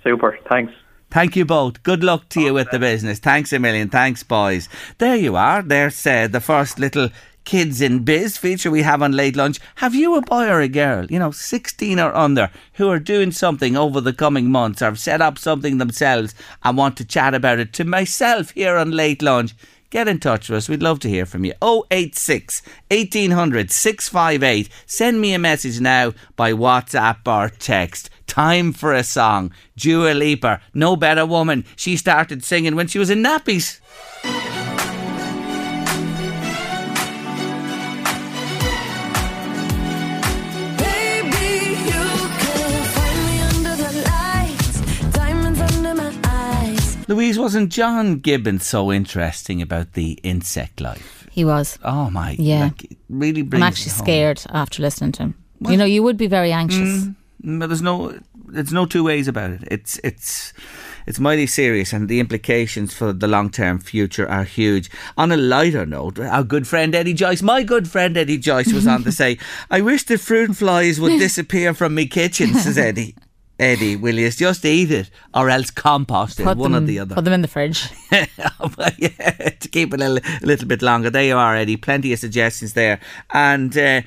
Super. 0.03 0.37
Thanks. 0.49 0.73
Thank 1.11 1.35
you 1.35 1.43
both. 1.43 1.83
Good 1.83 2.05
luck 2.05 2.29
to 2.29 2.41
you 2.41 2.53
with 2.53 2.71
the 2.71 2.79
business. 2.79 3.19
Thanks 3.19 3.51
a 3.51 3.59
million. 3.59 3.89
Thanks, 3.89 4.23
boys. 4.23 4.69
There 4.97 5.17
you 5.17 5.35
are. 5.35 5.61
There's 5.61 6.07
uh, 6.07 6.27
the 6.27 6.39
first 6.39 6.79
little 6.79 7.09
Kids 7.43 7.81
in 7.81 8.03
Biz 8.03 8.37
feature 8.37 8.71
we 8.71 8.83
have 8.83 9.01
on 9.01 9.11
Late 9.11 9.35
Lunch. 9.35 9.59
Have 9.75 9.93
you 9.93 10.15
a 10.15 10.21
boy 10.21 10.47
or 10.47 10.61
a 10.61 10.67
girl, 10.67 11.05
you 11.07 11.19
know, 11.19 11.31
16 11.31 11.99
or 11.99 12.15
under, 12.15 12.49
who 12.73 12.87
are 12.89 12.99
doing 12.99 13.31
something 13.31 13.75
over 13.75 13.99
the 13.99 14.13
coming 14.13 14.49
months 14.49 14.81
or 14.81 14.85
have 14.85 14.99
set 14.99 15.21
up 15.21 15.37
something 15.37 15.77
themselves 15.77 16.33
and 16.63 16.77
want 16.77 16.97
to 16.97 17.05
chat 17.05 17.33
about 17.33 17.59
it 17.59 17.73
to 17.73 17.83
myself 17.83 18.51
here 18.51 18.77
on 18.77 18.91
Late 18.91 19.21
Lunch? 19.21 19.53
Get 19.91 20.07
in 20.07 20.19
touch 20.19 20.47
with 20.49 20.57
us. 20.57 20.69
We'd 20.69 20.81
love 20.81 20.99
to 21.01 21.09
hear 21.09 21.25
from 21.25 21.43
you. 21.43 21.53
086 21.61 22.61
1800 22.89 23.69
658. 23.71 24.69
Send 24.85 25.19
me 25.19 25.33
a 25.33 25.39
message 25.39 25.81
now 25.81 26.13
by 26.37 26.53
WhatsApp 26.53 27.27
or 27.27 27.49
text. 27.49 28.09
Time 28.25 28.71
for 28.71 28.93
a 28.93 29.03
song. 29.03 29.51
Dua 29.75 30.13
Lipa, 30.13 30.61
no 30.73 30.95
better 30.95 31.25
woman. 31.25 31.65
She 31.75 31.97
started 31.97 32.41
singing 32.45 32.77
when 32.77 32.87
she 32.87 32.99
was 32.99 33.09
in 33.09 33.21
nappies. 33.21 33.81
Louise, 47.11 47.37
wasn't 47.37 47.69
John 47.71 48.19
Gibbons 48.19 48.65
so 48.65 48.91
interesting 48.91 49.61
about 49.61 49.93
the 49.93 50.13
insect 50.23 50.79
life? 50.79 51.27
He 51.31 51.45
was. 51.45 51.77
Oh 51.83 52.09
my! 52.09 52.35
Yeah. 52.39 52.63
like, 52.65 52.97
really. 53.09 53.41
I'm 53.53 53.63
actually 53.63 53.91
scared 53.91 54.41
after 54.49 54.81
listening 54.81 55.11
to 55.13 55.23
him. 55.23 55.35
you 55.69 55.77
know, 55.77 55.85
you 55.85 56.03
would 56.03 56.17
be 56.17 56.27
very 56.27 56.51
anxious. 56.51 57.05
Mm, 57.43 57.59
But 57.59 57.67
there's 57.67 57.81
no, 57.81 58.17
there's 58.47 58.73
no 58.73 58.85
two 58.85 59.03
ways 59.03 59.27
about 59.27 59.51
it. 59.51 59.63
It's 59.71 59.99
it's 60.03 60.53
it's 61.07 61.19
mighty 61.19 61.47
serious, 61.47 61.93
and 61.93 62.07
the 62.09 62.19
implications 62.19 62.93
for 62.93 63.13
the 63.13 63.27
long 63.27 63.49
term 63.49 63.79
future 63.79 64.27
are 64.29 64.43
huge. 64.43 64.89
On 65.17 65.31
a 65.31 65.37
lighter 65.37 65.85
note, 65.85 66.19
our 66.19 66.43
good 66.43 66.67
friend 66.67 66.93
Eddie 66.95 67.13
Joyce, 67.13 67.41
my 67.41 67.63
good 67.63 67.87
friend 67.87 68.17
Eddie 68.17 68.37
Joyce, 68.37 68.73
was 68.73 68.85
on 68.87 69.03
to 69.03 69.11
say, 69.21 69.37
"I 69.69 69.81
wish 69.81 70.03
the 70.03 70.17
fruit 70.17 70.55
flies 70.55 70.99
would 70.99 71.17
disappear 71.27 71.73
from 71.73 71.95
me 71.95 72.05
kitchen," 72.07 72.53
says 72.55 72.77
Eddie. 72.77 73.15
Eddie, 73.61 73.95
will 73.95 74.15
you 74.17 74.29
just 74.31 74.65
eat 74.65 74.89
it 74.91 75.09
or 75.35 75.49
else 75.49 75.69
compost 75.69 76.39
it? 76.39 76.43
Put 76.43 76.57
one 76.57 76.71
them, 76.71 76.83
or 76.83 76.87
the 76.87 76.99
other. 76.99 77.15
Put 77.15 77.25
them 77.25 77.33
in 77.33 77.41
the 77.41 77.47
fridge. 77.47 77.87
Yeah, 78.97 79.49
to 79.59 79.67
keep 79.69 79.93
it 79.93 80.01
a, 80.01 80.21
a 80.41 80.45
little 80.45 80.67
bit 80.67 80.81
longer. 80.81 81.09
There 81.09 81.23
you 81.23 81.37
are, 81.37 81.55
Eddie. 81.55 81.77
Plenty 81.77 82.13
of 82.13 82.19
suggestions 82.19 82.73
there. 82.73 82.99
And 83.31 83.75
uh, 83.77 84.01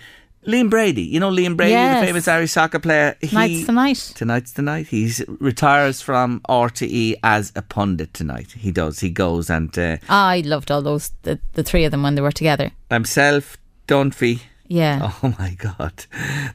Liam 0.46 0.68
Brady, 0.70 1.02
you 1.02 1.20
know 1.20 1.30
Liam 1.30 1.57
Brady, 1.57 1.72
Yes. 1.72 2.00
the 2.00 2.07
famous 2.07 2.28
Irish 2.28 2.52
soccer 2.52 2.78
player. 2.78 3.16
He, 3.20 3.28
Tonight's 3.28 3.66
the 3.66 3.72
night. 3.72 4.12
Tonight's 4.16 4.52
the 4.52 4.62
night. 4.62 4.86
He 4.88 5.12
retires 5.40 6.00
from 6.02 6.40
RTE 6.48 7.14
as 7.22 7.52
a 7.57 7.62
pundit 7.62 8.12
tonight. 8.14 8.52
He 8.52 8.70
does. 8.70 9.00
He 9.00 9.11
goes 9.11 9.48
and 9.50 9.76
uh, 9.78 9.96
I 10.09 10.42
loved 10.44 10.70
all 10.70 10.82
those, 10.82 11.12
the, 11.22 11.38
the 11.55 11.62
three 11.62 11.84
of 11.84 11.90
them 11.92 12.02
when 12.02 12.14
they 12.14 12.22
were 12.22 12.32
together. 12.32 12.72
himself, 12.90 13.57
Dunphy. 13.88 14.40
Yeah. 14.66 15.10
Oh 15.22 15.34
my 15.38 15.54
God, 15.54 16.06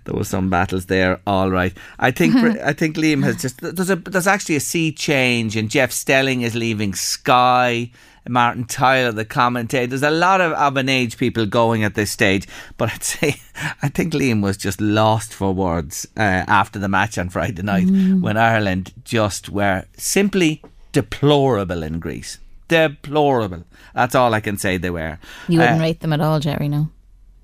there 0.05 0.15
were 0.15 0.23
some 0.23 0.49
battles 0.49 0.85
there. 0.87 1.19
All 1.27 1.49
right, 1.51 1.73
I 1.99 2.11
think 2.11 2.35
I 2.69 2.73
think 2.73 2.95
Liam 2.97 3.23
has 3.23 3.41
just 3.41 3.61
there's 3.61 3.89
a 3.89 3.95
there's 3.95 4.27
actually 4.27 4.55
a 4.55 4.59
sea 4.61 4.91
change, 4.91 5.55
and 5.55 5.69
Jeff 5.69 5.91
Stelling 5.91 6.41
is 6.41 6.55
leaving 6.55 6.93
Sky. 6.95 7.91
Martin 8.27 8.65
Tyler, 8.65 9.11
the 9.11 9.25
commentator. 9.25 9.87
There's 9.87 10.03
a 10.03 10.11
lot 10.11 10.39
of, 10.39 10.51
of 10.51 10.77
an 10.77 10.87
age 10.87 11.17
people 11.17 11.47
going 11.47 11.83
at 11.83 11.95
this 11.95 12.11
stage, 12.11 12.47
but 12.77 12.91
I'd 12.91 13.03
say 13.15 13.37
I 13.81 13.89
think 13.89 14.13
Liam 14.13 14.43
was 14.43 14.55
just 14.57 14.79
lost 14.81 15.33
for 15.33 15.51
words 15.51 16.05
uh, 16.15 16.43
after 16.47 16.77
the 16.77 16.87
match 16.89 17.17
on 17.17 17.29
Friday 17.29 17.63
night 17.63 17.87
when 18.21 18.37
Ireland 18.37 18.93
just 19.03 19.49
were 19.49 19.85
simply 19.97 20.61
deplorable 20.91 21.81
in 21.81 21.99
Greece. 21.99 22.37
Deplorable. 22.67 23.63
That's 23.95 24.13
all 24.15 24.33
I 24.35 24.41
can 24.41 24.57
say 24.57 24.77
they 24.77 24.91
were. 24.91 25.17
You 25.47 25.59
wouldn't 25.59 25.79
Uh, 25.79 25.83
rate 25.83 26.01
them 26.01 26.13
at 26.13 26.21
all, 26.21 26.39
Jerry, 26.39 26.67
no. 26.69 26.89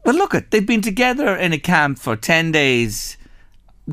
Well, 0.06 0.16
look 0.16 0.36
at 0.36 0.52
they've 0.52 0.66
been 0.66 0.82
together 0.82 1.36
in 1.36 1.52
a 1.52 1.58
camp 1.58 1.98
for 2.00 2.16
ten 2.16 2.52
days, 2.52 3.18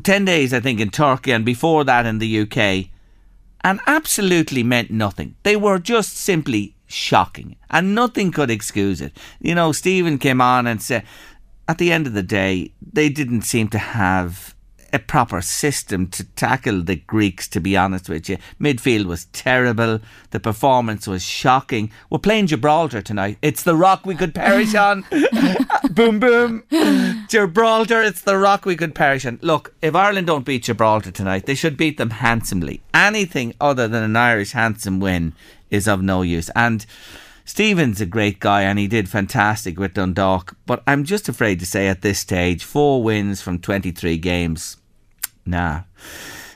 ten 0.03 0.23
days 0.25 0.53
I 0.53 0.59
think 0.59 0.79
in 0.79 0.91
Turkey, 0.91 1.31
and 1.31 1.43
before 1.43 1.83
that 1.83 2.05
in 2.05 2.19
the 2.19 2.39
UK, 2.41 2.89
and 3.61 3.79
absolutely 3.87 4.63
meant 4.63 4.91
nothing. 4.91 5.35
They 5.43 5.55
were 5.55 5.79
just 5.79 6.15
simply 6.15 6.75
shocking, 6.85 7.55
and 7.69 7.95
nothing 7.95 8.31
could 8.31 8.51
excuse 8.51 9.01
it. 9.01 9.17
You 9.41 9.55
know, 9.55 9.71
Stephen 9.71 10.19
came 10.19 10.39
on 10.39 10.67
and 10.67 10.81
said, 10.81 11.03
at 11.67 11.77
the 11.77 11.91
end 11.91 12.07
of 12.07 12.13
the 12.13 12.23
day, 12.23 12.71
they 12.81 13.09
didn't 13.09 13.43
seem 13.43 13.69
to 13.69 13.79
have 13.79 14.52
a 14.93 14.99
proper 14.99 15.41
system 15.41 16.07
to 16.07 16.23
tackle 16.23 16.83
the 16.83 16.95
Greeks, 16.95 17.47
to 17.49 17.59
be 17.59 17.75
honest 17.75 18.07
with 18.07 18.29
you. 18.29 18.37
Midfield 18.61 19.05
was 19.05 19.25
terrible. 19.25 19.99
The 20.29 20.39
performance 20.39 21.07
was 21.07 21.23
shocking. 21.23 21.91
We're 22.09 22.19
playing 22.19 22.47
Gibraltar 22.47 23.01
tonight. 23.01 23.37
It's 23.41 23.63
the 23.63 23.75
rock 23.75 24.05
we 24.05 24.15
could 24.15 24.35
perish 24.35 24.75
on. 24.75 25.05
boom, 25.91 26.19
boom. 26.19 26.63
Gibraltar, 27.27 28.03
it's 28.03 28.21
the 28.21 28.37
rock 28.37 28.65
we 28.65 28.75
could 28.75 28.93
perish 28.93 29.25
on. 29.25 29.39
Look, 29.41 29.73
if 29.81 29.95
Ireland 29.95 30.27
don't 30.27 30.45
beat 30.45 30.63
Gibraltar 30.63 31.11
tonight, 31.11 31.47
they 31.47 31.55
should 31.55 31.75
beat 31.75 31.97
them 31.97 32.11
handsomely. 32.11 32.81
Anything 32.93 33.55
other 33.59 33.87
than 33.87 34.03
an 34.03 34.15
Irish 34.15 34.51
handsome 34.51 34.99
win 34.99 35.33
is 35.71 35.87
of 35.87 36.03
no 36.03 36.21
use. 36.21 36.49
And 36.55 36.85
Stephen's 37.45 37.99
a 37.99 38.05
great 38.05 38.39
guy 38.39 38.61
and 38.61 38.79
he 38.79 38.87
did 38.87 39.09
fantastic 39.09 39.79
with 39.79 39.95
Dundalk. 39.95 40.55
But 40.65 40.83
I'm 40.87 41.03
just 41.03 41.27
afraid 41.27 41.59
to 41.59 41.65
say 41.65 41.87
at 41.87 42.01
this 42.01 42.19
stage, 42.19 42.63
four 42.63 43.03
wins 43.03 43.41
from 43.41 43.59
23 43.59 44.17
games. 44.17 44.77
Nah. 45.45 45.81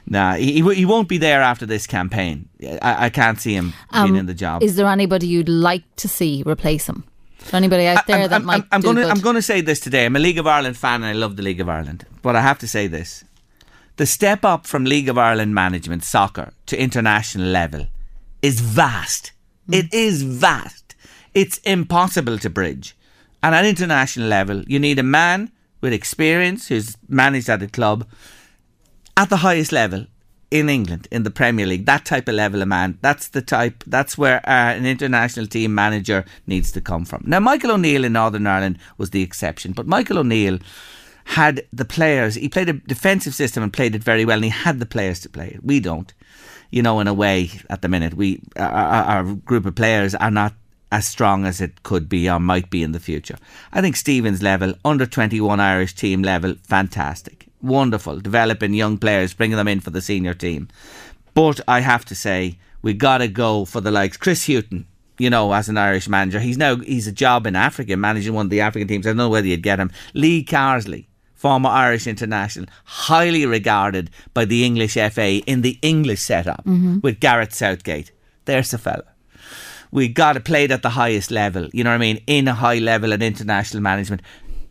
Nah, 0.09 0.35
he, 0.35 0.61
he 0.73 0.85
won't 0.85 1.09
be 1.09 1.17
there 1.17 1.41
after 1.41 1.65
this 1.65 1.85
campaign. 1.85 2.47
I, 2.81 3.05
I 3.05 3.09
can't 3.09 3.39
see 3.41 3.53
him 3.53 3.73
being 3.91 4.15
in 4.15 4.25
the 4.25 4.33
job. 4.33 4.61
Um, 4.61 4.67
Is 4.67 4.77
there 4.77 4.87
anybody 4.87 5.27
you'd 5.27 5.49
like 5.49 5.83
to 5.97 6.07
see 6.07 6.43
replace 6.45 6.87
him? 6.87 7.03
Anybody 7.51 7.87
out 7.87 8.07
there 8.07 8.23
I'm, 8.23 8.29
that 8.29 8.35
I'm, 8.35 8.45
might 8.45 8.63
I'm 8.71 8.81
gonna? 8.81 9.05
I'm 9.05 9.19
gonna 9.19 9.41
say 9.41 9.61
this 9.61 9.79
today. 9.79 10.05
I'm 10.05 10.15
a 10.15 10.19
League 10.19 10.37
of 10.37 10.47
Ireland 10.47 10.77
fan 10.77 11.03
and 11.03 11.05
I 11.05 11.13
love 11.13 11.35
the 11.35 11.43
League 11.43 11.59
of 11.59 11.69
Ireland. 11.69 12.05
But 12.21 12.35
I 12.35 12.41
have 12.41 12.57
to 12.59 12.67
say 12.67 12.87
this. 12.87 13.25
The 13.97 14.05
step 14.05 14.45
up 14.45 14.65
from 14.65 14.85
League 14.85 15.09
of 15.09 15.17
Ireland 15.17 15.53
management 15.55 16.03
soccer 16.03 16.53
to 16.67 16.81
international 16.81 17.47
level 17.47 17.87
is 18.41 18.59
vast. 18.59 19.33
It 19.69 19.93
is 19.93 20.23
vast. 20.23 20.95
It's 21.33 21.57
impossible 21.59 22.37
to 22.39 22.49
bridge. 22.49 22.95
And 23.43 23.53
at 23.53 23.65
international 23.65 24.27
level, 24.27 24.63
you 24.63 24.79
need 24.79 24.99
a 24.99 25.03
man 25.03 25.51
with 25.81 25.93
experience 25.93 26.67
who's 26.67 26.95
managed 27.07 27.49
at 27.49 27.61
a 27.61 27.67
club 27.67 28.07
at 29.17 29.29
the 29.29 29.37
highest 29.37 29.71
level 29.71 30.05
in 30.49 30.69
England 30.69 31.07
in 31.11 31.23
the 31.23 31.31
Premier 31.31 31.65
League. 31.65 31.85
That 31.85 32.05
type 32.05 32.27
of 32.29 32.35
level 32.35 32.61
of 32.61 32.67
man. 32.67 32.97
That's 33.01 33.27
the 33.27 33.41
type. 33.41 33.83
That's 33.85 34.17
where 34.17 34.37
uh, 34.47 34.73
an 34.75 34.85
international 34.85 35.47
team 35.47 35.75
manager 35.75 36.23
needs 36.45 36.71
to 36.73 36.81
come 36.81 37.03
from. 37.03 37.23
Now, 37.25 37.39
Michael 37.39 37.71
O'Neill 37.71 38.05
in 38.05 38.13
Northern 38.13 38.47
Ireland 38.47 38.77
was 38.97 39.09
the 39.09 39.23
exception, 39.23 39.73
but 39.73 39.87
Michael 39.87 40.19
O'Neill 40.19 40.59
had 41.25 41.65
the 41.73 41.83
players. 41.83 42.35
He 42.35 42.47
played 42.47 42.69
a 42.69 42.73
defensive 42.73 43.35
system 43.35 43.61
and 43.63 43.73
played 43.73 43.95
it 43.95 44.03
very 44.03 44.23
well, 44.23 44.37
and 44.37 44.45
he 44.45 44.51
had 44.51 44.79
the 44.79 44.85
players 44.85 45.19
to 45.21 45.29
play 45.29 45.49
it. 45.49 45.63
We 45.63 45.79
don't. 45.81 46.13
You 46.69 46.81
know, 46.83 46.99
in 46.99 47.07
a 47.07 47.13
way, 47.13 47.51
at 47.69 47.81
the 47.81 47.89
minute, 47.89 48.13
we 48.13 48.41
our, 48.55 48.69
our 48.69 49.23
group 49.23 49.65
of 49.65 49.75
players 49.75 50.15
are 50.15 50.31
not 50.31 50.53
as 50.89 51.05
strong 51.05 51.45
as 51.45 51.59
it 51.59 51.83
could 51.83 52.07
be 52.07 52.29
or 52.29 52.39
might 52.39 52.69
be 52.69 52.83
in 52.83 52.93
the 52.93 52.99
future. 52.99 53.37
I 53.73 53.81
think 53.81 53.97
Stevens 53.97 54.41
level, 54.41 54.73
under 54.85 55.05
21 55.05 55.59
Irish 55.59 55.93
team 55.95 56.21
level, 56.21 56.55
fantastic. 56.63 57.36
Wonderful. 57.67 58.21
Developing 58.21 58.73
young 58.73 58.97
players, 58.97 59.33
bringing 59.33 59.57
them 59.57 59.67
in 59.67 59.81
for 59.81 59.89
the 59.89 60.01
senior 60.01 60.33
team. 60.33 60.69
But 61.33 61.59
I 61.67 61.81
have 61.81 62.05
to 62.05 62.15
say, 62.15 62.57
we 62.81 62.93
got 62.93 63.17
to 63.17 63.27
go 63.27 63.65
for 63.65 63.81
the 63.81 63.91
likes. 63.91 64.15
Chris 64.15 64.47
Hughton, 64.47 64.87
you 65.19 65.29
know, 65.29 65.51
as 65.51 65.67
an 65.67 65.77
Irish 65.77 66.07
manager, 66.07 66.39
he's 66.39 66.57
now, 66.57 66.77
he's 66.77 67.07
a 67.07 67.11
job 67.11 67.45
in 67.45 67.55
Africa, 67.55 67.97
managing 67.97 68.33
one 68.33 68.45
of 68.45 68.49
the 68.49 68.61
African 68.61 68.87
teams. 68.87 69.05
I 69.05 69.09
don't 69.09 69.17
know 69.17 69.29
whether 69.29 69.47
you'd 69.47 69.63
get 69.63 69.79
him. 69.79 69.91
Lee 70.13 70.45
Carsley, 70.45 71.07
former 71.35 71.69
Irish 71.69 72.07
international, 72.07 72.67
highly 72.85 73.45
regarded 73.45 74.09
by 74.33 74.45
the 74.45 74.63
English 74.63 74.93
FA 74.93 75.39
in 75.45 75.61
the 75.61 75.77
English 75.81 76.21
setup 76.21 76.63
mm-hmm. 76.65 76.99
with 77.03 77.19
Gareth 77.19 77.53
Southgate. 77.53 78.11
There's 78.45 78.71
the 78.71 78.77
fella 78.77 79.03
we 79.91 80.07
got 80.07 80.33
to 80.33 80.39
play 80.39 80.65
it 80.65 80.71
at 80.71 80.81
the 80.81 80.89
highest 80.89 81.31
level. 81.31 81.69
You 81.73 81.83
know 81.83 81.91
what 81.91 81.95
I 81.95 81.99
mean? 81.99 82.21
In 82.27 82.47
a 82.47 82.53
high 82.53 82.79
level 82.79 83.13
and 83.13 83.23
international 83.23 83.81
management. 83.81 84.21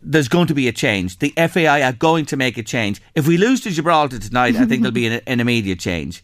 There's 0.09 0.29
going 0.29 0.47
to 0.47 0.53
be 0.53 0.67
a 0.67 0.71
change. 0.71 1.19
The 1.19 1.33
FAI 1.35 1.81
are 1.83 1.91
going 1.91 2.25
to 2.27 2.37
make 2.37 2.57
a 2.57 2.63
change. 2.63 3.01
If 3.13 3.27
we 3.27 3.37
lose 3.37 3.61
to 3.61 3.71
Gibraltar 3.71 4.19
tonight, 4.19 4.55
I 4.55 4.65
think 4.65 4.81
there'll 4.81 4.93
be 4.93 5.07
an, 5.07 5.21
an 5.27 5.39
immediate 5.39 5.79
change. 5.79 6.23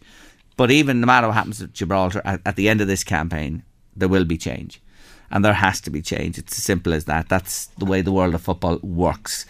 But 0.56 0.70
even 0.70 1.00
no 1.00 1.06
matter 1.06 1.26
what 1.26 1.34
happens 1.34 1.60
at 1.60 1.72
Gibraltar, 1.74 2.22
at, 2.24 2.40
at 2.46 2.56
the 2.56 2.68
end 2.68 2.80
of 2.80 2.86
this 2.86 3.04
campaign, 3.04 3.62
there 3.94 4.08
will 4.08 4.24
be 4.24 4.38
change. 4.38 4.80
And 5.30 5.44
there 5.44 5.52
has 5.52 5.80
to 5.82 5.90
be 5.90 6.00
change. 6.00 6.38
It's 6.38 6.56
as 6.56 6.64
simple 6.64 6.92
as 6.92 7.06
that. 7.06 7.28
That's 7.28 7.66
the 7.78 7.84
way 7.84 8.02
the 8.02 8.12
world 8.12 8.34
of 8.34 8.42
football 8.42 8.78
works. 8.82 9.46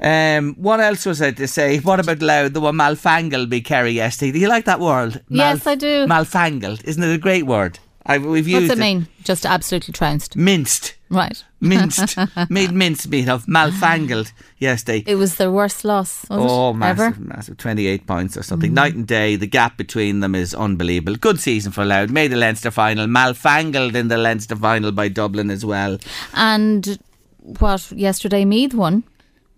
Um, 0.00 0.54
what 0.54 0.80
else 0.80 1.06
was 1.06 1.22
I 1.22 1.30
to 1.32 1.46
say? 1.46 1.78
What 1.80 2.00
about 2.00 2.20
Louth? 2.20 2.52
The 2.52 2.60
one 2.60 2.76
malfangled 2.76 3.48
be 3.48 3.60
Kerry 3.60 3.92
yesterday. 3.92 4.32
Do 4.32 4.38
you 4.38 4.48
like 4.48 4.64
that 4.64 4.80
word? 4.80 5.22
Yes, 5.28 5.66
I 5.66 5.74
do. 5.74 6.06
Malfangled. 6.06 6.84
Isn't 6.84 7.02
it 7.02 7.14
a 7.14 7.18
great 7.18 7.46
word? 7.46 7.78
I, 8.06 8.18
we've 8.18 8.48
used 8.48 8.68
What's 8.68 8.78
it 8.78 8.82
mean? 8.82 9.08
Just 9.24 9.44
absolutely 9.44 9.92
trounced. 9.92 10.34
Minced. 10.36 10.94
Right. 11.10 11.42
Minced. 11.60 12.16
made 12.48 12.72
mincemeat 12.72 13.28
of. 13.28 13.46
Malfangled 13.46 14.32
yesterday. 14.58 15.04
It 15.06 15.16
was 15.16 15.36
their 15.36 15.50
worst 15.50 15.84
loss, 15.84 16.24
Oh, 16.30 16.70
it? 16.70 16.74
massive, 16.74 17.00
Ever? 17.00 17.20
massive. 17.20 17.56
28 17.58 18.06
points 18.06 18.36
or 18.36 18.42
something. 18.42 18.70
Mm. 18.70 18.74
Night 18.74 18.94
and 18.94 19.06
day. 19.06 19.36
The 19.36 19.46
gap 19.46 19.76
between 19.76 20.20
them 20.20 20.34
is 20.34 20.54
unbelievable. 20.54 21.16
Good 21.16 21.40
season 21.40 21.72
for 21.72 21.84
Louth. 21.84 22.10
Made 22.10 22.32
the 22.32 22.36
Leinster 22.36 22.70
final. 22.70 23.06
Malfangled 23.06 23.94
in 23.94 24.08
the 24.08 24.16
Leinster 24.18 24.56
final 24.56 24.92
by 24.92 25.08
Dublin 25.08 25.50
as 25.50 25.64
well. 25.64 25.98
And 26.32 26.98
what, 27.40 27.92
yesterday 27.92 28.44
Meath 28.44 28.72
won? 28.74 29.02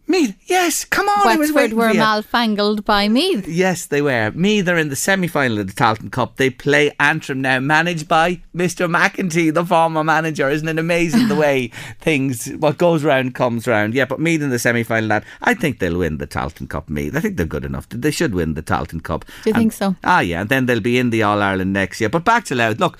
Meath, 0.08 0.36
yes, 0.46 0.84
come 0.84 1.08
on. 1.08 1.24
Wexford 1.38 1.72
were 1.74 1.92
malfangled 1.92 2.84
by 2.84 3.08
Meath. 3.08 3.46
Yes, 3.46 3.86
they 3.86 4.02
were. 4.02 4.30
Me, 4.32 4.60
they're 4.60 4.76
in 4.76 4.88
the 4.88 4.96
semi 4.96 5.28
final 5.28 5.58
of 5.60 5.68
the 5.68 5.72
Tailteann 5.72 6.10
Cup. 6.10 6.36
They 6.36 6.50
play 6.50 6.90
Antrim 6.98 7.40
now, 7.40 7.60
managed 7.60 8.08
by 8.08 8.42
Mr. 8.54 8.90
McEntee, 8.90 9.54
the 9.54 9.64
former 9.64 10.02
manager. 10.04 10.50
Isn't 10.50 10.68
it 10.68 10.78
amazing 10.78 11.28
the 11.28 11.36
way 11.36 11.68
things, 12.00 12.48
what 12.58 12.78
goes 12.78 13.04
round 13.04 13.34
comes 13.34 13.66
round? 13.66 13.94
Yeah, 13.94 14.04
but 14.04 14.18
Meath 14.20 14.42
in 14.42 14.50
the 14.50 14.58
semi 14.58 14.82
final, 14.82 15.08
that 15.10 15.24
I 15.40 15.54
think 15.54 15.78
they'll 15.78 15.98
win 15.98 16.18
the 16.18 16.26
Tailteann 16.26 16.68
Cup. 16.68 16.90
Meath, 16.90 17.16
I 17.16 17.20
think 17.20 17.36
they're 17.36 17.46
good 17.46 17.64
enough. 17.64 17.88
They 17.88 18.10
should 18.10 18.34
win 18.34 18.54
the 18.54 18.62
Tailteann 18.62 19.02
Cup. 19.04 19.24
Do 19.44 19.50
you 19.50 19.54
And- 19.54 19.56
think 19.62 19.72
so? 19.72 19.94
Ah, 20.04 20.20
yeah, 20.20 20.40
and 20.42 20.48
then 20.48 20.66
they'll 20.66 20.80
be 20.80 20.98
in 20.98 21.10
the 21.10 21.22
All 21.22 21.40
Ireland 21.40 21.72
next 21.72 22.00
year. 22.00 22.10
But 22.10 22.24
back 22.24 22.44
to 22.46 22.54
Louth. 22.56 22.80
Look, 22.80 22.98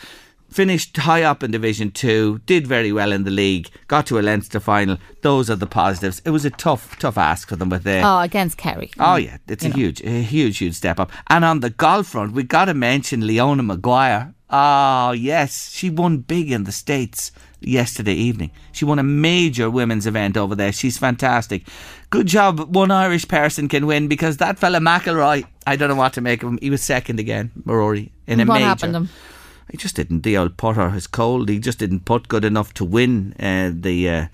finished 0.53 0.97
high 0.97 1.23
up 1.23 1.43
in 1.43 1.51
Division 1.51 1.91
Two, 1.91 2.41
did 2.47 2.67
very 2.67 2.93
well 2.93 3.13
in 3.13 3.25
the 3.25 3.31
league, 3.31 3.71
got 3.89 4.07
to 4.07 4.19
a 4.19 4.23
Leinster 4.23 4.61
final. 4.61 4.99
Those 5.23 5.51
are 5.51 5.57
the 5.57 5.67
positives. 5.67 6.23
It 6.25 6.31
was 6.31 6.45
a 6.45 6.51
tough, 6.51 6.99
tough 6.99 7.19
ask 7.19 7.49
for 7.49 7.57
them 7.57 7.71
with 7.71 7.85
the. 7.85 8.01
Oh, 8.05 8.21
against 8.21 8.59
Kerry. 8.59 8.91
Oh 8.99 9.17
yeah, 9.17 9.39
it's 9.49 9.65
a 9.65 9.71
huge, 9.71 10.01
a 10.03 10.23
huge, 10.23 10.59
huge 10.59 10.75
step 10.75 11.01
up. 11.01 11.11
And 11.29 11.45
on 11.45 11.61
the 11.61 11.71
golf 11.71 12.09
front, 12.09 12.33
we 12.33 12.43
got 12.43 12.67
to 12.67 12.75
mention 12.75 13.27
Leona 13.27 13.63
Maguire. 13.63 14.35
Oh 14.51 15.13
yes, 15.13 15.71
she 15.71 15.89
won 15.91 16.19
big 16.19 16.53
in 16.53 16.65
the 16.65 16.73
states 16.73 17.33
yesterday 17.61 18.15
evening. 18.15 18.51
She 18.73 18.85
won 18.85 18.99
a 18.99 19.03
major 19.03 19.71
women's 19.71 20.07
event 20.07 20.37
over 20.37 20.55
there. 20.55 20.73
She's 20.73 20.99
fantastic. 20.99 21.63
Good 22.11 22.27
job. 22.27 22.75
One 22.75 22.91
Irish 22.91 23.27
person 23.27 23.69
can 23.69 23.87
win 23.87 24.09
because 24.09 24.37
that 24.39 24.59
fella 24.59 24.79
McIlroy. 24.79 25.47
I 25.67 25.77
don't 25.77 25.89
know 25.89 25.95
what 25.95 26.13
to 26.15 26.21
make 26.21 26.43
of 26.43 26.51
him. 26.51 26.59
He 26.61 26.71
was 26.71 26.83
second 26.83 27.21
again, 27.21 27.53
Rory, 27.65 28.13
in 28.27 28.41
a 28.41 28.45
what 28.45 28.55
major. 28.55 28.67
happened 28.67 28.93
to 28.95 29.01
him? 29.01 29.09
He 29.73 29.79
just 29.79 29.97
didn't. 29.97 30.23
The 30.23 30.37
old 30.37 30.59
putter 30.59 30.95
is 30.95 31.07
cold. 31.07 31.49
He 31.49 31.59
just 31.59 31.79
didn't 31.79 32.05
put 32.05 32.29
good 32.29 32.45
enough 32.45 32.75
to 32.75 32.85
win 32.85 33.35
uh, 33.41 33.71
the 33.73 34.09
uh, 34.09 34.27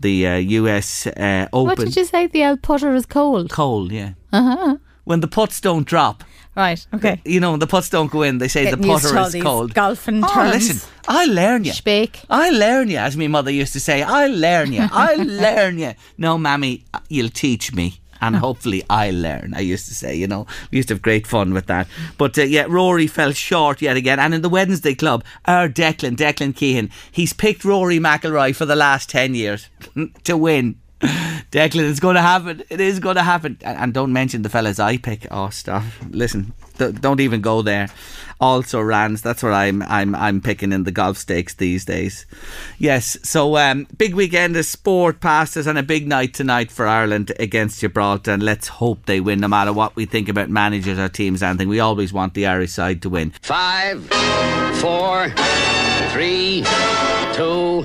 the 0.00 0.26
uh, 0.26 0.36
US 0.36 1.06
uh, 1.06 1.46
Open. 1.52 1.66
What 1.66 1.78
did 1.78 1.94
you 1.94 2.06
say? 2.06 2.26
The 2.26 2.44
old 2.46 2.62
Putter 2.62 2.94
is 2.94 3.04
cold. 3.04 3.50
Cold, 3.50 3.92
yeah. 3.92 4.12
Uh-huh. 4.32 4.76
When 5.04 5.20
the 5.20 5.28
putts 5.28 5.60
don't 5.60 5.86
drop, 5.86 6.24
Right. 6.56 6.84
Okay. 6.92 7.20
you 7.24 7.38
know, 7.38 7.50
when 7.52 7.60
the 7.60 7.66
putts 7.66 7.90
don't 7.90 8.10
go 8.10 8.22
in, 8.22 8.38
they 8.38 8.48
say 8.48 8.64
Getting 8.64 8.80
the 8.80 8.88
putter 8.88 9.18
is 9.18 9.42
cold. 9.42 9.74
golfing 9.74 10.24
oh, 10.24 10.34
terms. 10.34 10.54
listen, 10.68 10.90
I 11.06 11.26
learn 11.26 11.64
you. 11.64 11.72
Speak. 11.72 12.22
I 12.30 12.50
learn 12.50 12.88
you, 12.88 12.96
as 12.96 13.16
my 13.16 13.28
mother 13.28 13.50
used 13.50 13.74
to 13.74 13.80
say. 13.80 14.02
I 14.02 14.26
learn 14.26 14.72
you. 14.72 14.88
I 14.90 15.14
learn 15.44 15.78
you. 15.78 15.92
No, 16.16 16.38
mammy, 16.38 16.84
you'll 17.08 17.28
teach 17.28 17.74
me. 17.74 18.00
And 18.20 18.36
hopefully 18.36 18.84
I 18.90 19.10
learn, 19.10 19.54
I 19.54 19.60
used 19.60 19.86
to 19.88 19.94
say, 19.94 20.14
you 20.14 20.26
know. 20.26 20.46
We 20.70 20.76
used 20.76 20.88
to 20.88 20.94
have 20.94 21.02
great 21.02 21.26
fun 21.26 21.54
with 21.54 21.66
that. 21.66 21.88
But 22.16 22.38
uh, 22.38 22.42
yeah, 22.42 22.66
Rory 22.68 23.06
fell 23.06 23.32
short 23.32 23.80
yet 23.82 23.96
again. 23.96 24.18
And 24.18 24.34
in 24.34 24.42
the 24.42 24.48
Wednesday 24.48 24.94
club, 24.94 25.24
our 25.44 25.68
Declan, 25.68 26.16
Declan 26.16 26.54
Keehan, 26.54 26.90
he's 27.10 27.32
picked 27.32 27.64
Rory 27.64 27.98
McIlroy 27.98 28.54
for 28.54 28.66
the 28.66 28.76
last 28.76 29.08
10 29.10 29.34
years 29.34 29.68
to 30.24 30.36
win. 30.36 30.76
Declan, 31.00 31.88
it's 31.88 32.00
going 32.00 32.16
to 32.16 32.22
happen. 32.22 32.62
It 32.68 32.80
is 32.80 32.98
going 32.98 33.16
to 33.16 33.22
happen. 33.22 33.58
And, 33.62 33.94
don't 33.94 34.12
mention 34.12 34.42
the 34.42 34.48
fellas 34.48 34.78
I 34.78 34.96
pick. 34.96 35.26
Oh, 35.30 35.48
stop. 35.50 35.84
Listen, 36.10 36.52
don't 36.76 37.20
even 37.20 37.40
go 37.40 37.62
there. 37.62 37.88
Also, 38.40 38.80
Rands. 38.80 39.22
That's 39.22 39.42
what 39.42 39.52
I'm. 39.52 39.82
I'm. 39.82 40.14
I'm 40.14 40.40
picking 40.40 40.72
in 40.72 40.84
the 40.84 40.92
golf 40.92 41.16
stakes 41.16 41.54
these 41.54 41.84
days. 41.84 42.24
Yes. 42.78 43.16
So, 43.24 43.56
um, 43.56 43.88
big 43.96 44.14
weekend 44.14 44.56
of 44.56 44.64
sport 44.64 45.20
passes 45.20 45.66
and 45.66 45.76
a 45.76 45.82
big 45.82 46.06
night 46.06 46.34
tonight 46.34 46.70
for 46.70 46.86
Ireland 46.86 47.32
against 47.40 47.80
Gibraltar. 47.80 48.30
And 48.30 48.42
let's 48.42 48.68
hope 48.68 49.06
they 49.06 49.18
win, 49.18 49.40
no 49.40 49.48
matter 49.48 49.72
what 49.72 49.96
we 49.96 50.06
think 50.06 50.28
about 50.28 50.50
managers 50.50 51.00
or 51.00 51.08
teams. 51.08 51.42
Anything. 51.42 51.68
We 51.68 51.80
always 51.80 52.12
want 52.12 52.34
the 52.34 52.46
Irish 52.46 52.72
side 52.72 53.02
to 53.02 53.08
win. 53.08 53.32
Five, 53.42 54.04
four, 54.80 55.30
three, 56.12 56.64
two, 57.32 57.84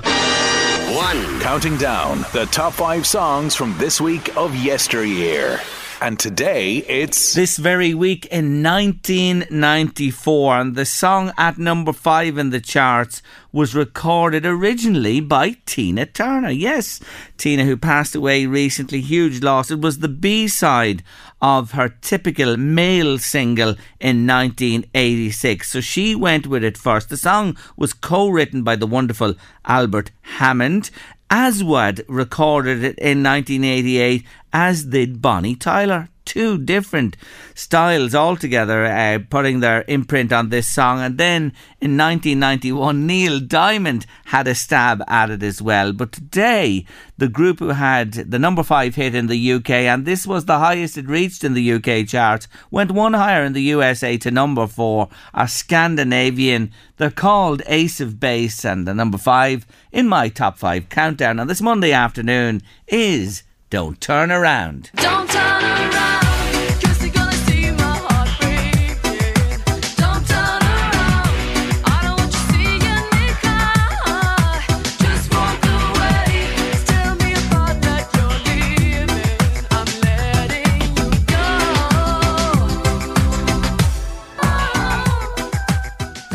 one. 0.94 1.40
Counting 1.40 1.76
down 1.76 2.24
the 2.32 2.46
top 2.52 2.72
five 2.72 3.04
songs 3.06 3.56
from 3.56 3.76
this 3.78 4.00
week 4.00 4.36
of 4.36 4.54
yesteryear. 4.54 5.60
And 6.00 6.20
today 6.20 6.78
it's 6.78 7.34
this 7.34 7.56
very 7.56 7.94
week 7.94 8.26
in 8.26 8.62
1994, 8.62 10.56
and 10.58 10.74
the 10.74 10.84
song 10.84 11.32
at 11.36 11.58
number 11.58 11.92
five 11.92 12.38
in 12.38 12.50
the 12.50 12.60
charts 12.60 13.22
was 13.52 13.74
recorded 13.74 14.46
originally 14.46 15.20
by 15.20 15.56
Tina 15.66 16.06
Turner. 16.06 16.50
Yes, 16.50 17.00
Tina, 17.38 17.64
who 17.64 17.76
passed 17.76 18.14
away 18.14 18.46
recently, 18.46 19.00
huge 19.00 19.42
loss. 19.42 19.70
It 19.70 19.80
was 19.80 19.98
the 19.98 20.08
B 20.08 20.46
side 20.46 21.02
of 21.44 21.72
her 21.72 21.90
typical 21.90 22.56
male 22.56 23.18
single 23.18 23.76
in 24.00 24.26
1986. 24.26 25.70
So 25.70 25.82
she 25.82 26.14
went 26.14 26.46
with 26.46 26.64
it 26.64 26.78
first. 26.78 27.10
The 27.10 27.18
song 27.18 27.58
was 27.76 27.92
co 27.92 28.30
written 28.30 28.62
by 28.62 28.76
the 28.76 28.86
wonderful 28.86 29.34
Albert 29.66 30.10
Hammond. 30.38 30.90
Aswad 31.28 32.02
recorded 32.08 32.78
it 32.78 32.98
in 32.98 33.22
1988, 33.22 34.24
as 34.54 34.86
did 34.86 35.20
Bonnie 35.20 35.54
Tyler. 35.54 36.08
Two 36.34 36.58
different 36.58 37.16
styles 37.54 38.12
altogether, 38.12 38.84
uh, 38.86 39.20
putting 39.30 39.60
their 39.60 39.84
imprint 39.86 40.32
on 40.32 40.48
this 40.48 40.66
song. 40.66 41.00
And 41.00 41.16
then 41.16 41.52
in 41.80 41.96
1991, 41.96 43.06
Neil 43.06 43.38
Diamond 43.38 44.04
had 44.24 44.48
a 44.48 44.56
stab 44.56 45.00
at 45.06 45.30
it 45.30 45.44
as 45.44 45.62
well. 45.62 45.92
But 45.92 46.10
today, 46.10 46.86
the 47.16 47.28
group 47.28 47.60
who 47.60 47.68
had 47.68 48.14
the 48.14 48.40
number 48.40 48.64
five 48.64 48.96
hit 48.96 49.14
in 49.14 49.28
the 49.28 49.52
UK, 49.52 49.70
and 49.70 50.06
this 50.06 50.26
was 50.26 50.46
the 50.46 50.58
highest 50.58 50.98
it 50.98 51.06
reached 51.06 51.44
in 51.44 51.54
the 51.54 51.74
UK 51.74 52.04
charts, 52.04 52.48
went 52.68 52.90
one 52.90 53.14
higher 53.14 53.44
in 53.44 53.52
the 53.52 53.62
USA 53.62 54.18
to 54.18 54.32
number 54.32 54.66
four, 54.66 55.10
are 55.34 55.46
Scandinavian. 55.46 56.72
They're 56.96 57.12
called 57.12 57.62
Ace 57.66 58.00
of 58.00 58.18
Base, 58.18 58.64
and 58.64 58.88
the 58.88 58.94
number 58.94 59.18
five 59.18 59.68
in 59.92 60.08
my 60.08 60.30
top 60.30 60.58
five 60.58 60.88
countdown 60.88 61.38
on 61.38 61.46
this 61.46 61.62
Monday 61.62 61.92
afternoon 61.92 62.60
is 62.88 63.44
Don't 63.70 64.00
Turn 64.00 64.32
Around. 64.32 64.90
Don't 64.96 65.23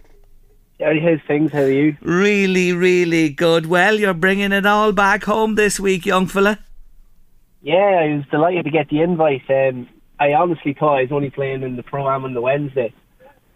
How's 0.80 1.20
things? 1.26 1.50
How 1.52 1.62
are 1.62 1.70
you? 1.70 1.96
Really, 2.02 2.72
really 2.72 3.30
good. 3.30 3.66
Well, 3.66 3.98
you're 3.98 4.14
bringing 4.14 4.52
it 4.52 4.64
all 4.64 4.92
back 4.92 5.24
home 5.24 5.56
this 5.56 5.80
week, 5.80 6.06
young 6.06 6.26
fella. 6.26 6.60
Yeah, 7.62 7.74
I 7.76 8.14
was 8.14 8.24
delighted 8.30 8.64
to 8.64 8.70
get 8.70 8.88
the 8.88 9.02
invite. 9.02 9.42
Um, 9.50 9.88
I 10.20 10.34
honestly 10.34 10.74
thought 10.74 10.98
I 10.98 11.02
was 11.02 11.12
only 11.12 11.30
playing 11.30 11.64
in 11.64 11.74
the 11.74 11.82
pro 11.82 12.08
am 12.08 12.24
on 12.24 12.32
the 12.32 12.40
Wednesday, 12.40 12.92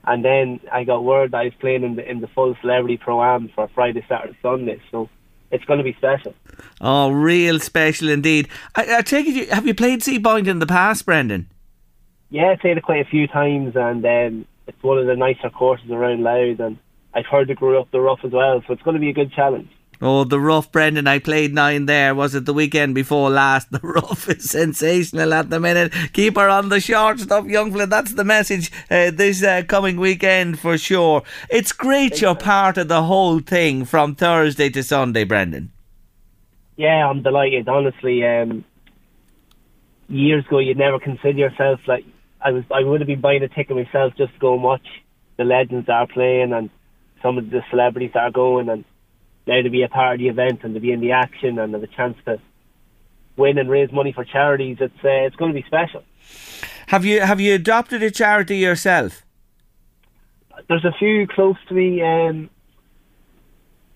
and 0.04 0.24
then 0.24 0.60
I 0.72 0.82
got 0.82 1.04
word 1.04 1.30
that 1.30 1.38
I 1.38 1.44
was 1.44 1.54
playing 1.60 1.84
in 1.84 1.94
the 1.94 2.08
in 2.08 2.20
the 2.20 2.26
full 2.26 2.56
celebrity 2.60 2.96
pro 2.96 3.22
am 3.22 3.50
for 3.54 3.68
Friday, 3.68 4.04
Saturday, 4.08 4.36
Sunday. 4.42 4.82
So 4.90 5.08
it's 5.52 5.64
going 5.64 5.78
to 5.78 5.84
be 5.84 5.94
special. 5.94 6.34
Oh, 6.80 7.12
real 7.12 7.60
special 7.60 8.08
indeed. 8.08 8.48
I, 8.74 8.96
I 8.96 9.02
take 9.02 9.26
it, 9.28 9.34
you, 9.34 9.46
have 9.50 9.66
you 9.66 9.74
played 9.74 10.00
Seapoint 10.00 10.48
in 10.48 10.58
the 10.58 10.66
past, 10.66 11.06
Brendan? 11.06 11.48
Yeah, 12.30 12.50
I 12.50 12.56
played 12.56 12.78
it 12.78 12.82
quite 12.82 13.06
a 13.06 13.08
few 13.08 13.28
times, 13.28 13.76
and 13.76 14.04
um, 14.04 14.46
it's 14.66 14.82
one 14.82 14.98
of 14.98 15.06
the 15.06 15.14
nicer 15.14 15.50
courses 15.50 15.90
around 15.90 16.24
Louth, 16.24 16.58
and 16.58 16.78
I've 17.14 17.26
heard 17.26 17.50
it 17.50 17.56
grew 17.56 17.78
up 17.78 17.90
the 17.90 18.00
rough 18.00 18.20
as 18.24 18.32
well. 18.32 18.62
So 18.66 18.72
it's 18.72 18.82
going 18.82 18.94
to 18.94 19.00
be 19.00 19.10
a 19.10 19.14
good 19.14 19.32
challenge. 19.32 19.68
Oh, 20.04 20.24
the 20.24 20.40
rough, 20.40 20.72
Brendan. 20.72 21.06
I 21.06 21.20
played 21.20 21.54
nine 21.54 21.86
there. 21.86 22.12
Was 22.12 22.34
it 22.34 22.44
the 22.44 22.52
weekend 22.52 22.94
before 22.94 23.30
last? 23.30 23.68
The 23.70 23.78
rough 23.78 24.28
is 24.28 24.50
sensational 24.50 25.32
at 25.32 25.48
the 25.48 25.60
minute. 25.60 25.92
Keep 26.12 26.36
her 26.36 26.48
on 26.48 26.70
the 26.70 26.80
short 26.80 27.20
stuff, 27.20 27.46
young 27.46 27.70
fella. 27.70 27.86
That's 27.86 28.14
the 28.14 28.24
message 28.24 28.72
uh, 28.90 29.12
this 29.12 29.44
uh, 29.44 29.62
coming 29.68 29.98
weekend 29.98 30.58
for 30.58 30.76
sure. 30.76 31.22
It's 31.50 31.72
great 31.72 32.20
you're 32.20 32.34
part 32.34 32.78
of 32.78 32.88
the 32.88 33.04
whole 33.04 33.38
thing 33.38 33.84
from 33.84 34.16
Thursday 34.16 34.70
to 34.70 34.82
Sunday, 34.82 35.22
Brendan. 35.22 35.70
Yeah, 36.76 37.08
I'm 37.08 37.22
delighted. 37.22 37.68
Honestly, 37.68 38.26
um, 38.26 38.64
years 40.08 40.44
ago, 40.46 40.58
you'd 40.58 40.78
never 40.78 40.98
consider 40.98 41.38
yourself 41.38 41.78
like 41.86 42.04
I 42.40 42.50
was. 42.50 42.64
I 42.74 42.82
would 42.82 43.00
have 43.00 43.06
been 43.06 43.20
buying 43.20 43.44
a 43.44 43.48
ticket 43.48 43.76
myself 43.76 44.14
just 44.16 44.32
to 44.32 44.38
go 44.40 44.54
and 44.54 44.64
watch 44.64 44.86
the 45.36 45.44
legends 45.44 45.88
are 45.88 46.08
playing 46.08 46.52
and 46.52 46.70
some 47.22 47.38
of 47.38 47.50
the 47.50 47.62
celebrities 47.70 48.10
that 48.14 48.22
are 48.22 48.30
going, 48.30 48.68
and 48.68 48.84
now 49.46 49.60
to 49.62 49.70
be 49.70 49.82
a 49.82 49.88
part 49.88 50.14
of 50.14 50.20
the 50.20 50.28
event 50.28 50.60
and 50.62 50.74
to 50.74 50.80
be 50.80 50.92
in 50.92 51.00
the 51.00 51.12
action 51.12 51.58
and 51.58 51.72
have 51.74 51.82
a 51.82 51.86
chance 51.86 52.16
to 52.26 52.40
win 53.36 53.58
and 53.58 53.70
raise 53.70 53.92
money 53.92 54.12
for 54.12 54.24
charities. 54.24 54.78
It's 54.80 54.94
uh, 55.04 55.26
it's 55.26 55.36
going 55.36 55.52
to 55.52 55.60
be 55.60 55.66
special. 55.66 56.02
Have 56.88 57.04
you 57.04 57.20
have 57.20 57.40
you 57.40 57.54
adopted 57.54 58.02
a 58.02 58.10
charity 58.10 58.58
yourself? 58.58 59.24
There's 60.68 60.84
a 60.84 60.92
few 60.98 61.26
close 61.26 61.56
to 61.68 61.74
me. 61.74 62.02
Um, 62.02 62.50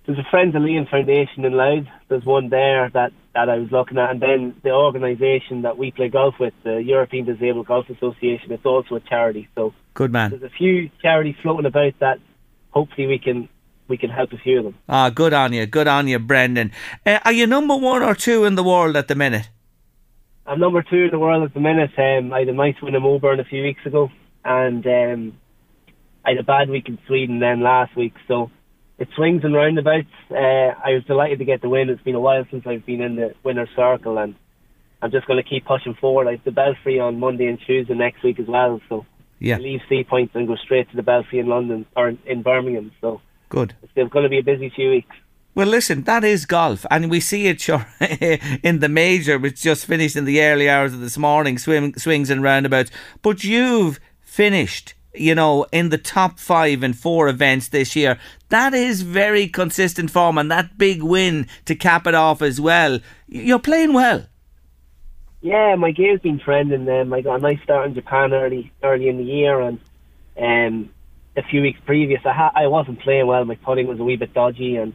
there's 0.07 0.19
a 0.19 0.27
Friends 0.31 0.55
of 0.55 0.63
Leon 0.63 0.87
Foundation 0.89 1.45
in 1.45 1.53
Louth. 1.53 1.87
There's 2.09 2.25
one 2.25 2.49
there 2.49 2.89
that, 2.91 3.13
that 3.35 3.51
I 3.51 3.59
was 3.59 3.73
looking 3.73 3.99
at, 3.99 4.11
and 4.11 4.23
then 4.23 4.55
the 4.63 4.71
organisation 4.71 5.63
that 5.63 5.77
we 5.77 5.91
play 5.91 6.09
golf 6.09 6.37
with, 6.39 6.55
the 6.63 6.77
European 6.77 7.25
Disabled 7.27 7.67
Golf 7.67 7.91
Association, 7.91 8.53
it's 8.53 8.65
also 8.65 8.95
a 8.95 9.01
charity. 9.01 9.49
So 9.57 9.75
Good 9.95 10.13
man. 10.13 10.31
there's 10.31 10.45
a 10.45 10.49
few 10.49 10.91
charities 11.03 11.35
floating 11.43 11.67
about 11.67 11.95
that. 11.99 12.21
Hopefully, 12.77 13.07
we 13.07 13.19
can 13.19 13.49
we 13.89 13.97
can 13.97 14.11
help 14.11 14.33
a 14.33 14.37
few 14.37 14.59
of 14.59 14.65
them. 14.65 14.75
Ah, 14.87 15.09
good 15.09 15.33
on 15.33 15.55
you, 15.55 15.65
good 15.65 15.89
on 15.89 16.09
you, 16.09 16.19
Brendan. 16.19 16.73
Uh, 17.07 17.21
are 17.25 17.33
you 17.33 17.47
number 17.47 17.75
one 17.75 18.03
or 18.03 18.15
two 18.15 18.45
in 18.45 18.55
the 18.55 18.63
world 18.63 18.97
at 18.97 19.09
the 19.09 19.15
minute? 19.15 19.49
I'm 20.47 20.61
number 20.61 20.83
two 20.83 21.05
in 21.05 21.11
the 21.11 21.19
world 21.19 21.43
at 21.43 21.55
the 21.55 21.61
minute. 21.61 21.93
Um, 21.97 22.35
I 22.35 22.41
had 22.41 22.49
a 22.51 22.53
nice 22.53 22.75
win 22.83 22.95
in 22.95 23.03
Melbourne 23.03 23.41
a 23.41 23.45
few 23.45 23.63
weeks 23.63 23.81
ago, 23.87 24.11
and 24.45 24.87
um, 24.87 25.39
I 26.23 26.31
had 26.33 26.39
a 26.39 26.43
bad 26.43 26.69
week 26.69 26.87
in 26.91 26.99
Sweden 27.07 27.39
then 27.39 27.63
last 27.63 27.97
week. 27.97 28.13
So 28.29 28.51
it 28.99 29.09
swings 29.17 29.43
and 29.43 29.55
roundabouts. 29.55 30.17
Uh, 30.31 30.37
I 30.89 30.93
was 30.93 31.05
delighted 31.07 31.39
to 31.39 31.47
get 31.47 31.63
the 31.63 31.71
win. 31.71 31.89
It's 31.89 32.03
been 32.03 32.15
a 32.15 32.21
while 32.21 32.45
since 32.51 32.67
I've 32.67 32.85
been 32.85 33.01
in 33.01 33.17
the 33.17 33.33
winner's 33.43 33.71
circle, 33.75 34.19
and 34.19 34.35
I'm 35.01 35.11
just 35.11 35.27
going 35.27 35.43
to 35.43 35.49
keep 35.49 35.65
pushing 35.65 35.95
forward. 35.95 36.29
I 36.29 36.33
have 36.33 36.45
the 36.45 36.51
Belfry 36.51 37.01
on 37.01 37.21
Monday 37.21 37.47
and 37.47 37.59
Tuesday 37.67 37.95
next 37.95 38.23
week 38.23 38.39
as 38.39 38.47
well. 38.47 38.83
So 38.91 39.07
Yeah. 39.39 39.59
Leave 39.59 39.81
Sea 39.89 40.03
points 40.05 40.33
Point 40.33 40.35
and 40.35 40.47
go 40.49 40.57
straight 40.57 40.89
to 40.91 40.97
the 40.97 41.03
Belfry 41.03 41.39
in 41.39 41.47
London 41.47 41.87
or 41.97 42.09
in- 42.09 42.19
in 42.27 42.43
Birmingham. 42.43 42.93
So 43.01 43.21
Good. 43.49 43.75
it's 43.83 44.11
going 44.13 44.23
to 44.23 44.29
be 44.29 44.39
a 44.39 44.43
busy 44.43 44.71
few 44.71 44.91
weeks. 44.91 45.15
Well, 45.55 45.67
listen, 45.69 46.03
that 46.03 46.23
is 46.23 46.45
golf, 46.45 46.85
and 46.91 47.11
we 47.11 47.19
see 47.21 47.47
it 47.47 47.61
sure 47.67 47.87
in 48.63 48.81
the 48.81 48.89
major, 48.91 49.39
which 49.39 49.63
just 49.63 49.87
finished 49.87 50.15
in 50.17 50.27
the 50.27 50.43
early 50.43 50.69
hours 50.69 50.93
of 50.93 51.01
this 51.01 51.17
morning, 51.17 51.57
swim, 51.57 51.95
swings 51.97 52.29
and 52.29 52.43
roundabouts. 52.43 52.91
But 53.23 53.43
you've 53.43 53.99
finished, 54.21 54.93
you 55.15 55.35
know, 55.35 55.65
in 55.73 55.89
the 55.89 55.97
top 55.97 56.39
five 56.39 56.83
in 56.83 56.93
four 56.93 57.29
events 57.29 57.69
this 57.69 57.97
year. 57.97 58.19
That 58.51 58.75
is 58.75 59.01
very 59.01 59.49
consistent 59.49 60.11
form, 60.11 60.37
and 60.37 60.51
that 60.51 60.77
big 60.77 61.03
win 61.03 61.47
to 61.65 61.75
cap 61.75 62.07
it 62.07 62.15
off 62.15 62.43
as 62.43 62.61
well. 62.61 63.01
You're 63.27 63.59
playing 63.59 63.95
well. 63.95 64.27
Yeah, 65.47 65.77
my 65.77 65.93
game's 65.93 66.23
been 66.23 66.41
trending. 66.41 66.89
Um, 66.89 67.13
I 67.13 67.21
got 67.21 67.37
a 67.37 67.39
nice 67.39 67.63
start 67.63 67.87
in 67.87 67.95
Japan 67.95 68.33
early 68.33 68.73
early 68.83 69.09
in 69.09 69.17
the 69.17 69.23
year, 69.23 69.61
and 69.61 69.79
um, 70.37 70.91
a 71.37 71.43
few 71.45 71.63
weeks 71.63 71.79
previous, 71.87 72.21
I 72.27 72.33
ha- 72.33 72.51
I 72.53 72.67
wasn't 72.67 72.99
playing 72.99 73.29
well. 73.29 73.45
My 73.45 73.55
putting 73.55 73.87
was 73.87 74.01
a 74.01 74.03
wee 74.03 74.17
bit 74.17 74.35
dodgy, 74.35 74.75
and 74.75 74.93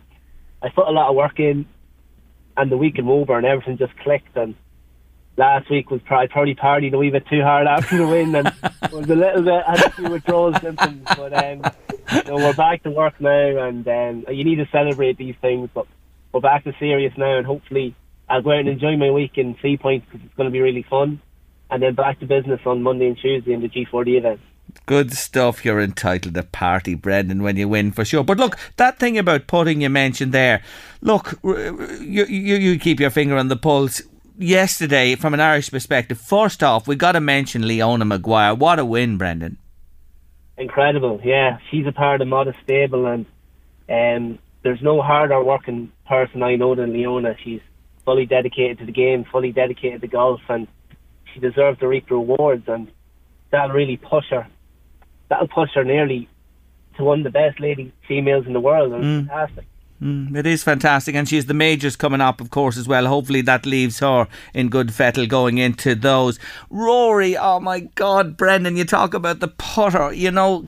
I 0.62 0.68
put 0.68 0.90
a 0.90 0.92
lot 0.92 1.10
of 1.10 1.16
work 1.16 1.40
in. 1.40 1.68
And 2.58 2.70
the 2.70 2.76
week 2.76 3.00
in 3.00 3.06
Woburn, 3.06 3.46
everything 3.46 3.78
just 3.78 3.96
clicked. 4.00 4.36
And 4.36 4.56
last 5.38 5.70
week 5.70 5.90
was 5.90 6.02
probably 6.02 6.28
probably 6.28 6.56
partied 6.56 6.92
a 6.94 6.98
wee 6.98 7.12
bit 7.12 7.28
too 7.28 7.44
hard 7.44 7.66
after 7.66 8.00
the 8.00 8.08
win, 8.08 8.36
and 8.36 8.54
was 8.92 9.10
a 9.10 9.16
little 9.16 9.44
bit 9.44 9.64
had 9.66 9.86
a 9.86 9.90
few 9.92 10.10
withdrawal 10.10 10.54
symptoms. 10.56 11.04
But 11.16 11.32
um, 11.32 11.72
you 12.14 12.24
know, 12.24 12.36
we're 12.36 12.54
back 12.56 12.84
to 12.84 12.92
work 12.92 13.22
now, 13.22 13.58
and 13.68 13.88
um, 13.88 14.26
you 14.28 14.44
need 14.44 14.58
to 14.58 14.68
celebrate 14.70 15.18
these 15.18 15.36
things. 15.40 15.70
But 15.74 15.88
we're 16.34 16.42
back 16.42 16.66
to 16.66 16.74
serious 16.78 17.14
now, 17.18 17.38
and 17.38 17.48
hopefully 17.48 17.96
I'll 18.32 18.42
go 18.42 18.52
out 18.52 18.60
and 18.60 18.70
enjoy 18.70 18.96
my 18.96 19.12
week 19.12 19.38
in 19.38 19.56
Seapoint 19.56 20.04
because 20.06 20.26
it's 20.26 20.34
going 20.36 20.48
to 20.48 20.52
be 20.52 20.62
really 20.62 20.84
fun. 20.90 21.22
And 21.70 21.84
then 21.84 21.96
back 21.96 22.20
to 22.22 22.26
business 22.26 22.62
on 22.66 22.82
Monday 22.82 23.08
and 23.08 23.18
Tuesday 23.18 23.52
in 23.52 23.62
the 23.62 23.68
G4D 23.68 24.18
event. 24.18 24.40
Good 24.86 25.12
stuff. 25.12 25.66
You're 25.66 25.82
entitled 25.82 26.36
to 26.36 26.44
party, 26.44 26.96
Brendan, 26.96 27.44
when 27.44 27.58
you 27.58 27.68
win 27.68 27.92
for 27.92 28.06
sure. 28.06 28.24
But 28.24 28.38
look, 28.38 28.58
that 28.78 29.00
thing 29.00 29.18
about 29.18 29.48
putting 29.48 29.82
you 29.82 29.90
mentioned 29.90 30.32
there. 30.32 30.64
Look, 31.02 31.40
you 31.44 32.26
you, 32.26 32.56
you 32.56 32.80
keep 32.80 33.02
your 33.02 33.10
finger 33.10 33.36
on 33.36 33.50
the 33.50 33.58
pulse. 33.58 34.02
Yesterday, 34.38 35.16
from 35.16 35.34
an 35.34 35.42
Irish 35.42 35.70
perspective, 35.70 36.18
first 36.20 36.64
off, 36.64 36.88
we 36.88 36.96
got 36.96 37.12
to 37.12 37.20
mention 37.20 37.68
Leona 37.68 38.06
Maguire. 38.06 38.56
What 38.56 38.80
a 38.80 38.86
win, 38.86 39.18
Brendan. 39.18 39.58
Incredible, 40.58 41.20
yeah. 41.24 41.60
She's 41.70 41.86
a 41.86 41.92
part 41.92 42.22
of 42.22 42.28
Modest 42.30 42.58
Stable, 42.64 43.06
and 43.08 43.26
um, 43.90 44.40
there's 44.64 44.82
no 44.82 45.02
harder 45.02 45.44
working 45.44 45.92
person 46.08 46.44
I 46.44 46.56
know 46.56 46.76
than 46.76 46.94
Leona. 46.94 47.36
She's 47.44 47.62
fully 48.12 48.26
dedicated 48.26 48.78
to 48.80 48.86
the 48.86 48.92
game, 48.92 49.24
fully 49.32 49.54
dedicated 49.54 50.02
to 50.02 50.08
golf, 50.08 50.42
and 50.50 50.68
she 51.34 51.40
deserves 51.40 51.80
to 51.80 51.88
reap 51.88 52.12
rewards. 52.12 52.68
And 52.68 52.92
that'll 53.52 53.74
really 53.74 53.96
push 53.96 54.26
her. 54.32 54.46
That'll 55.30 55.48
push 55.48 55.70
her 55.76 55.86
nearly 55.86 56.28
to 56.98 57.06
one 57.06 57.20
of 57.20 57.24
the 57.24 57.30
best 57.30 57.62
lady 57.62 57.94
females 58.06 58.46
in 58.48 58.52
the 58.52 58.60
world. 58.60 58.92
And 58.92 59.04
it's 59.04 59.30
fantastic. 59.30 59.66
Mm, 60.02 60.36
it 60.36 60.46
is 60.46 60.62
fantastic, 60.62 61.16
and 61.16 61.30
she's 61.30 61.46
the 61.46 61.54
majors 61.54 61.96
coming 61.96 62.20
up, 62.20 62.42
of 62.42 62.50
course, 62.50 62.76
as 62.76 62.86
well. 62.86 63.06
Hopefully, 63.06 63.42
that 63.42 63.66
leaves 63.66 64.00
her 64.00 64.28
in 64.54 64.68
good 64.68 64.94
fettle 64.94 65.26
going 65.26 65.58
into 65.58 65.96
those. 65.96 66.38
Rory, 66.70 67.38
oh 67.38 67.62
my 67.62 67.82
God, 67.96 68.36
Brendan, 68.36 68.76
you 68.76 68.84
talk 68.84 69.14
about 69.14 69.40
the 69.40 69.48
putter. 69.48 70.12
You 70.12 70.32
know, 70.32 70.68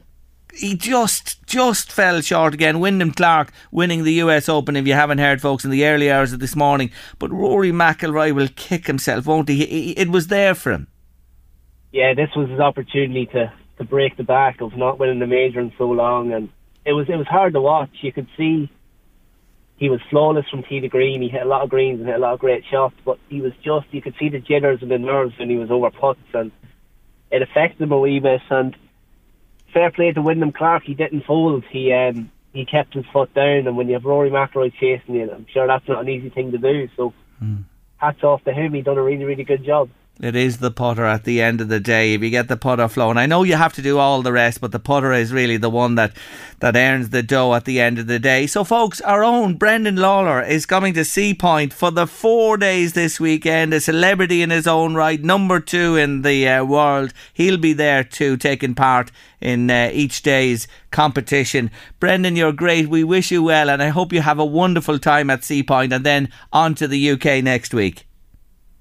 he 0.56 0.76
just 0.76 1.46
just 1.46 1.92
fell 1.92 2.22
short 2.22 2.54
again. 2.54 2.80
Wyndham 2.80 3.12
Clark 3.12 3.52
winning 3.72 4.04
the 4.04 4.14
US 4.14 4.48
Open. 4.50 4.76
If 4.76 4.88
you 4.88 4.94
haven't 4.94 5.18
heard, 5.20 5.42
folks, 5.42 5.66
in 5.66 5.72
the 5.72 5.86
early 5.86 6.12
hours 6.12 6.34
of 6.34 6.40
this 6.40 6.56
morning, 6.56 6.92
but 7.20 7.32
Rory 7.32 7.72
McIlroy 7.72 8.34
will 8.34 8.50
kick 8.56 8.88
himself, 8.88 9.26
won't 9.26 9.50
he? 9.50 9.92
It 9.92 10.10
was 10.10 10.28
there 10.28 10.56
for 10.56 10.72
him. 10.72 10.88
yeah, 11.92 12.14
this 12.14 12.30
was 12.36 12.50
his 12.50 12.60
opportunity 12.60 13.28
to, 13.28 13.54
to 13.78 13.84
break 13.84 14.18
the 14.18 14.24
back 14.24 14.62
of 14.62 14.76
not 14.76 15.00
winning 15.00 15.20
the 15.20 15.28
major 15.28 15.60
in 15.60 15.72
so 15.78 15.90
long, 15.90 16.34
and 16.34 16.50
it 16.86 16.94
was 16.94 17.08
it 17.10 17.16
was 17.16 17.28
hard 17.28 17.54
to 17.54 17.62
watch. 17.62 17.90
You 18.02 18.12
could 18.12 18.28
see 18.38 18.70
he 19.78 19.90
was 19.90 20.00
flawless 20.10 20.48
from 20.50 20.64
tee 20.64 20.80
to 20.80 20.88
green. 20.88 21.22
He 21.22 21.30
hit 21.30 21.42
a 21.42 21.50
lot 21.50 21.64
of 21.64 21.70
greens 21.70 22.00
and 22.00 22.08
hit 22.08 22.18
a 22.18 22.20
lot 22.20 22.34
of 22.34 22.40
great 22.40 22.64
shots, 22.70 22.96
but 23.06 23.20
he 23.30 23.42
was 23.42 23.54
just 23.64 23.88
you 23.92 24.02
could 24.02 24.16
see 24.20 24.30
the 24.30 24.40
jitters 24.40 24.82
and 24.82 24.92
the 24.92 24.98
nerves 24.98 25.38
when 25.38 25.50
he 25.50 25.58
was 25.58 25.72
over 25.72 25.92
putts, 25.92 26.20
and 26.34 26.52
it 27.32 27.42
affected 27.42 27.82
him 27.82 27.92
a 27.92 28.00
wee 28.00 28.20
bit. 28.20 28.42
And 28.50 28.76
fair 29.74 29.91
play 29.91 30.12
to 30.12 30.22
Wyndham 30.22 30.52
Clark, 30.52 30.84
he 30.84 30.94
didn't 30.94 31.26
fold. 31.26 31.64
He 31.72 31.91
um 31.94 32.32
he 32.54 32.66
kept 32.66 32.94
his 32.94 33.06
foot 33.12 33.34
down, 33.34 33.68
and 33.68 33.76
when 33.76 33.88
you 33.88 33.95
have 33.95 34.06
Rory 34.06 34.30
McIlroy 34.30 34.72
chasing 34.74 35.16
you, 35.16 35.32
I'm 35.32 35.48
sure 35.52 35.66
that's 35.66 35.88
not 35.88 36.02
an 36.02 36.10
easy 36.10 36.30
thing 36.30 36.52
to 36.52 36.58
do. 36.58 36.88
So 36.95 37.14
hats 37.98 38.24
off 38.24 38.44
to 38.44 38.54
him. 38.54 38.74
He 38.74 38.82
done 38.82 38.98
a 38.98 39.04
really 39.04 39.26
really 39.26 39.44
good 39.44 39.66
job. 39.66 39.90
It 40.22 40.35
is 40.35 40.57
the 40.57 40.69
putter 40.69 41.06
at 41.06 41.23
the 41.23 41.41
end 41.41 41.60
of 41.60 41.69
the 41.69 41.80
day. 41.80 42.14
If 42.14 42.22
you 42.22 42.30
get 42.30 42.48
the 42.48 42.56
putter 42.56 42.88
flowing, 42.88 43.18
I 43.18 43.26
know 43.26 43.41
you 43.41 43.56
have 43.56 43.73
to 43.73 43.81
do 43.81 43.98
all 43.98 44.22
the 44.22 44.31
rest, 44.31 44.61
but 44.61 44.72
the 44.72 44.80
putter 44.80 45.11
is 45.11 45.34
really 45.34 45.57
the 45.57 45.72
one 45.72 45.95
that 45.95 46.14
that 46.60 46.76
earns 46.76 47.10
the 47.10 47.23
dough 47.23 47.56
at 47.56 47.65
the 47.65 47.81
end 47.81 47.98
of 47.98 48.06
the 48.06 48.19
day. 48.19 48.45
So, 48.45 48.64
folks, 48.64 49.02
our 49.02 49.23
own 49.23 49.56
Brendan 49.56 49.95
Lawlor 49.95 50.48
is 50.48 50.68
coming 50.68 50.94
to 50.94 51.02
Seapoint 51.02 51.73
for 51.73 51.90
the 51.90 52.06
four 52.06 52.57
days 52.57 52.94
this 52.94 53.19
weekend. 53.19 53.73
A 53.73 53.80
celebrity 53.80 54.44
in 54.44 54.52
his 54.52 54.68
own 54.68 54.94
right, 54.94 55.22
number 55.22 55.60
two 55.60 55.95
in 55.95 56.22
the 56.22 56.48
uh, 56.48 56.64
world. 56.64 57.11
He'll 57.34 57.57
be 57.57 57.73
there 57.73 58.03
too, 58.03 58.38
taking 58.38 58.76
part 58.76 59.11
in 59.41 59.72
uh, 59.72 59.90
each 59.91 60.22
day's 60.22 60.68
competition. 60.91 61.72
Brendan, 61.99 62.35
you're 62.35 62.53
great. 62.53 62.88
We 62.88 63.03
wish 63.03 63.31
you 63.31 63.41
well, 63.41 63.68
and 63.68 63.81
I 63.81 63.90
hope 63.90 64.14
you 64.14 64.22
have 64.22 64.38
a 64.38 64.45
wonderful 64.45 64.99
time 64.99 65.31
at 65.31 65.41
Seapoint, 65.41 65.91
and 65.91 66.06
then 66.06 66.30
on 66.53 66.76
to 66.76 66.88
the 66.88 67.11
UK 67.11 67.44
next 67.44 67.73
week. 67.73 68.06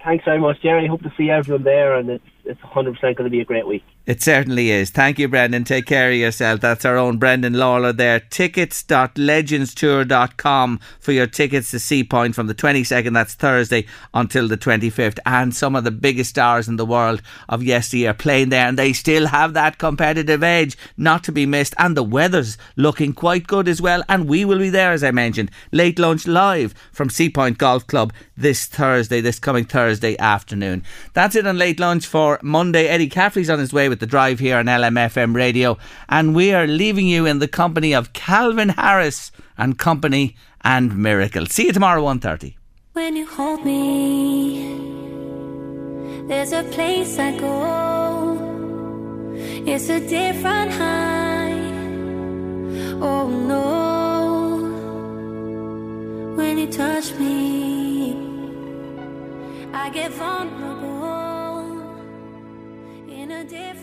Thanks 0.04 0.24
very 0.24 0.40
much, 0.40 0.60
Jerry. 0.62 0.86
Hope 0.86 1.02
to 1.02 1.12
see 1.16 1.30
everyone 1.30 1.62
there, 1.64 1.94
and 1.94 2.10
it's 2.10 2.24
it's 2.44 2.60
100% 2.60 3.00
going 3.00 3.16
to 3.24 3.30
be 3.30 3.40
a 3.40 3.44
great 3.44 3.66
week. 3.66 3.84
It 4.04 4.20
certainly 4.20 4.72
is. 4.72 4.90
Thank 4.90 5.20
you, 5.20 5.28
Brendan. 5.28 5.62
Take 5.62 5.86
care 5.86 6.10
of 6.10 6.16
yourself. 6.16 6.60
That's 6.60 6.84
our 6.84 6.96
own 6.96 7.18
Brendan 7.18 7.52
Lawlor 7.52 7.96
there. 7.96 8.18
Tickets.legendstour.com 8.18 10.80
for 10.98 11.12
your 11.12 11.28
tickets 11.28 11.70
to 11.70 11.76
Seapoint 11.76 12.34
from 12.34 12.48
the 12.48 12.54
22nd, 12.54 13.14
that's 13.14 13.34
Thursday, 13.34 13.86
until 14.12 14.48
the 14.48 14.58
25th. 14.58 15.20
And 15.24 15.54
some 15.54 15.76
of 15.76 15.84
the 15.84 15.92
biggest 15.92 16.30
stars 16.30 16.66
in 16.66 16.74
the 16.74 16.84
world 16.84 17.22
of 17.48 17.62
yesteryear 17.62 18.12
playing 18.12 18.48
there, 18.48 18.66
and 18.66 18.76
they 18.76 18.92
still 18.92 19.28
have 19.28 19.54
that 19.54 19.78
competitive 19.78 20.42
edge 20.42 20.76
not 20.96 21.22
to 21.22 21.30
be 21.30 21.46
missed. 21.46 21.76
And 21.78 21.96
the 21.96 22.02
weather's 22.02 22.58
looking 22.74 23.12
quite 23.12 23.46
good 23.46 23.68
as 23.68 23.80
well. 23.80 24.02
And 24.08 24.26
we 24.26 24.44
will 24.44 24.58
be 24.58 24.70
there, 24.70 24.90
as 24.90 25.04
I 25.04 25.12
mentioned, 25.12 25.52
late 25.70 26.00
lunch 26.00 26.26
live 26.26 26.74
from 26.90 27.08
Seapoint 27.08 27.58
Golf 27.58 27.86
Club 27.86 28.12
this 28.36 28.66
Thursday, 28.66 29.20
this 29.20 29.38
coming 29.38 29.64
Thursday 29.64 30.18
afternoon. 30.18 30.82
That's 31.12 31.36
it 31.36 31.46
on 31.46 31.56
late 31.56 31.78
lunch 31.78 32.04
for 32.04 32.40
Monday. 32.42 32.88
Eddie 32.88 33.08
Caffrey's 33.08 33.48
on 33.48 33.60
his 33.60 33.72
way 33.72 33.91
with 33.92 34.00
the 34.00 34.06
drive 34.06 34.38
here 34.38 34.56
on 34.56 34.64
LMFM 34.64 35.34
radio, 35.34 35.76
and 36.08 36.34
we 36.34 36.50
are 36.54 36.66
leaving 36.66 37.06
you 37.06 37.26
in 37.26 37.40
the 37.40 37.46
company 37.46 37.92
of 37.92 38.14
Calvin 38.14 38.70
Harris 38.70 39.30
and 39.58 39.78
company 39.78 40.34
and 40.62 40.96
Miracle. 40.96 41.44
See 41.44 41.66
you 41.66 41.72
tomorrow 41.74 42.02
1.30. 42.02 42.54
When 42.94 43.16
you 43.16 43.26
hold 43.26 43.66
me, 43.66 44.64
there's 46.26 46.52
a 46.52 46.62
place 46.62 47.18
I 47.18 47.36
go. 47.38 48.38
It's 49.66 49.90
a 49.90 50.00
different 50.00 50.72
high. 50.72 51.52
Oh 52.98 53.28
no. 53.28 53.68
When 56.34 56.56
you 56.56 56.68
touch 56.72 57.12
me, 57.16 58.16
I 59.74 59.90
get 59.90 60.12
vulnerable 60.12 60.92
in 63.08 63.30
a 63.30 63.44
different 63.44 63.81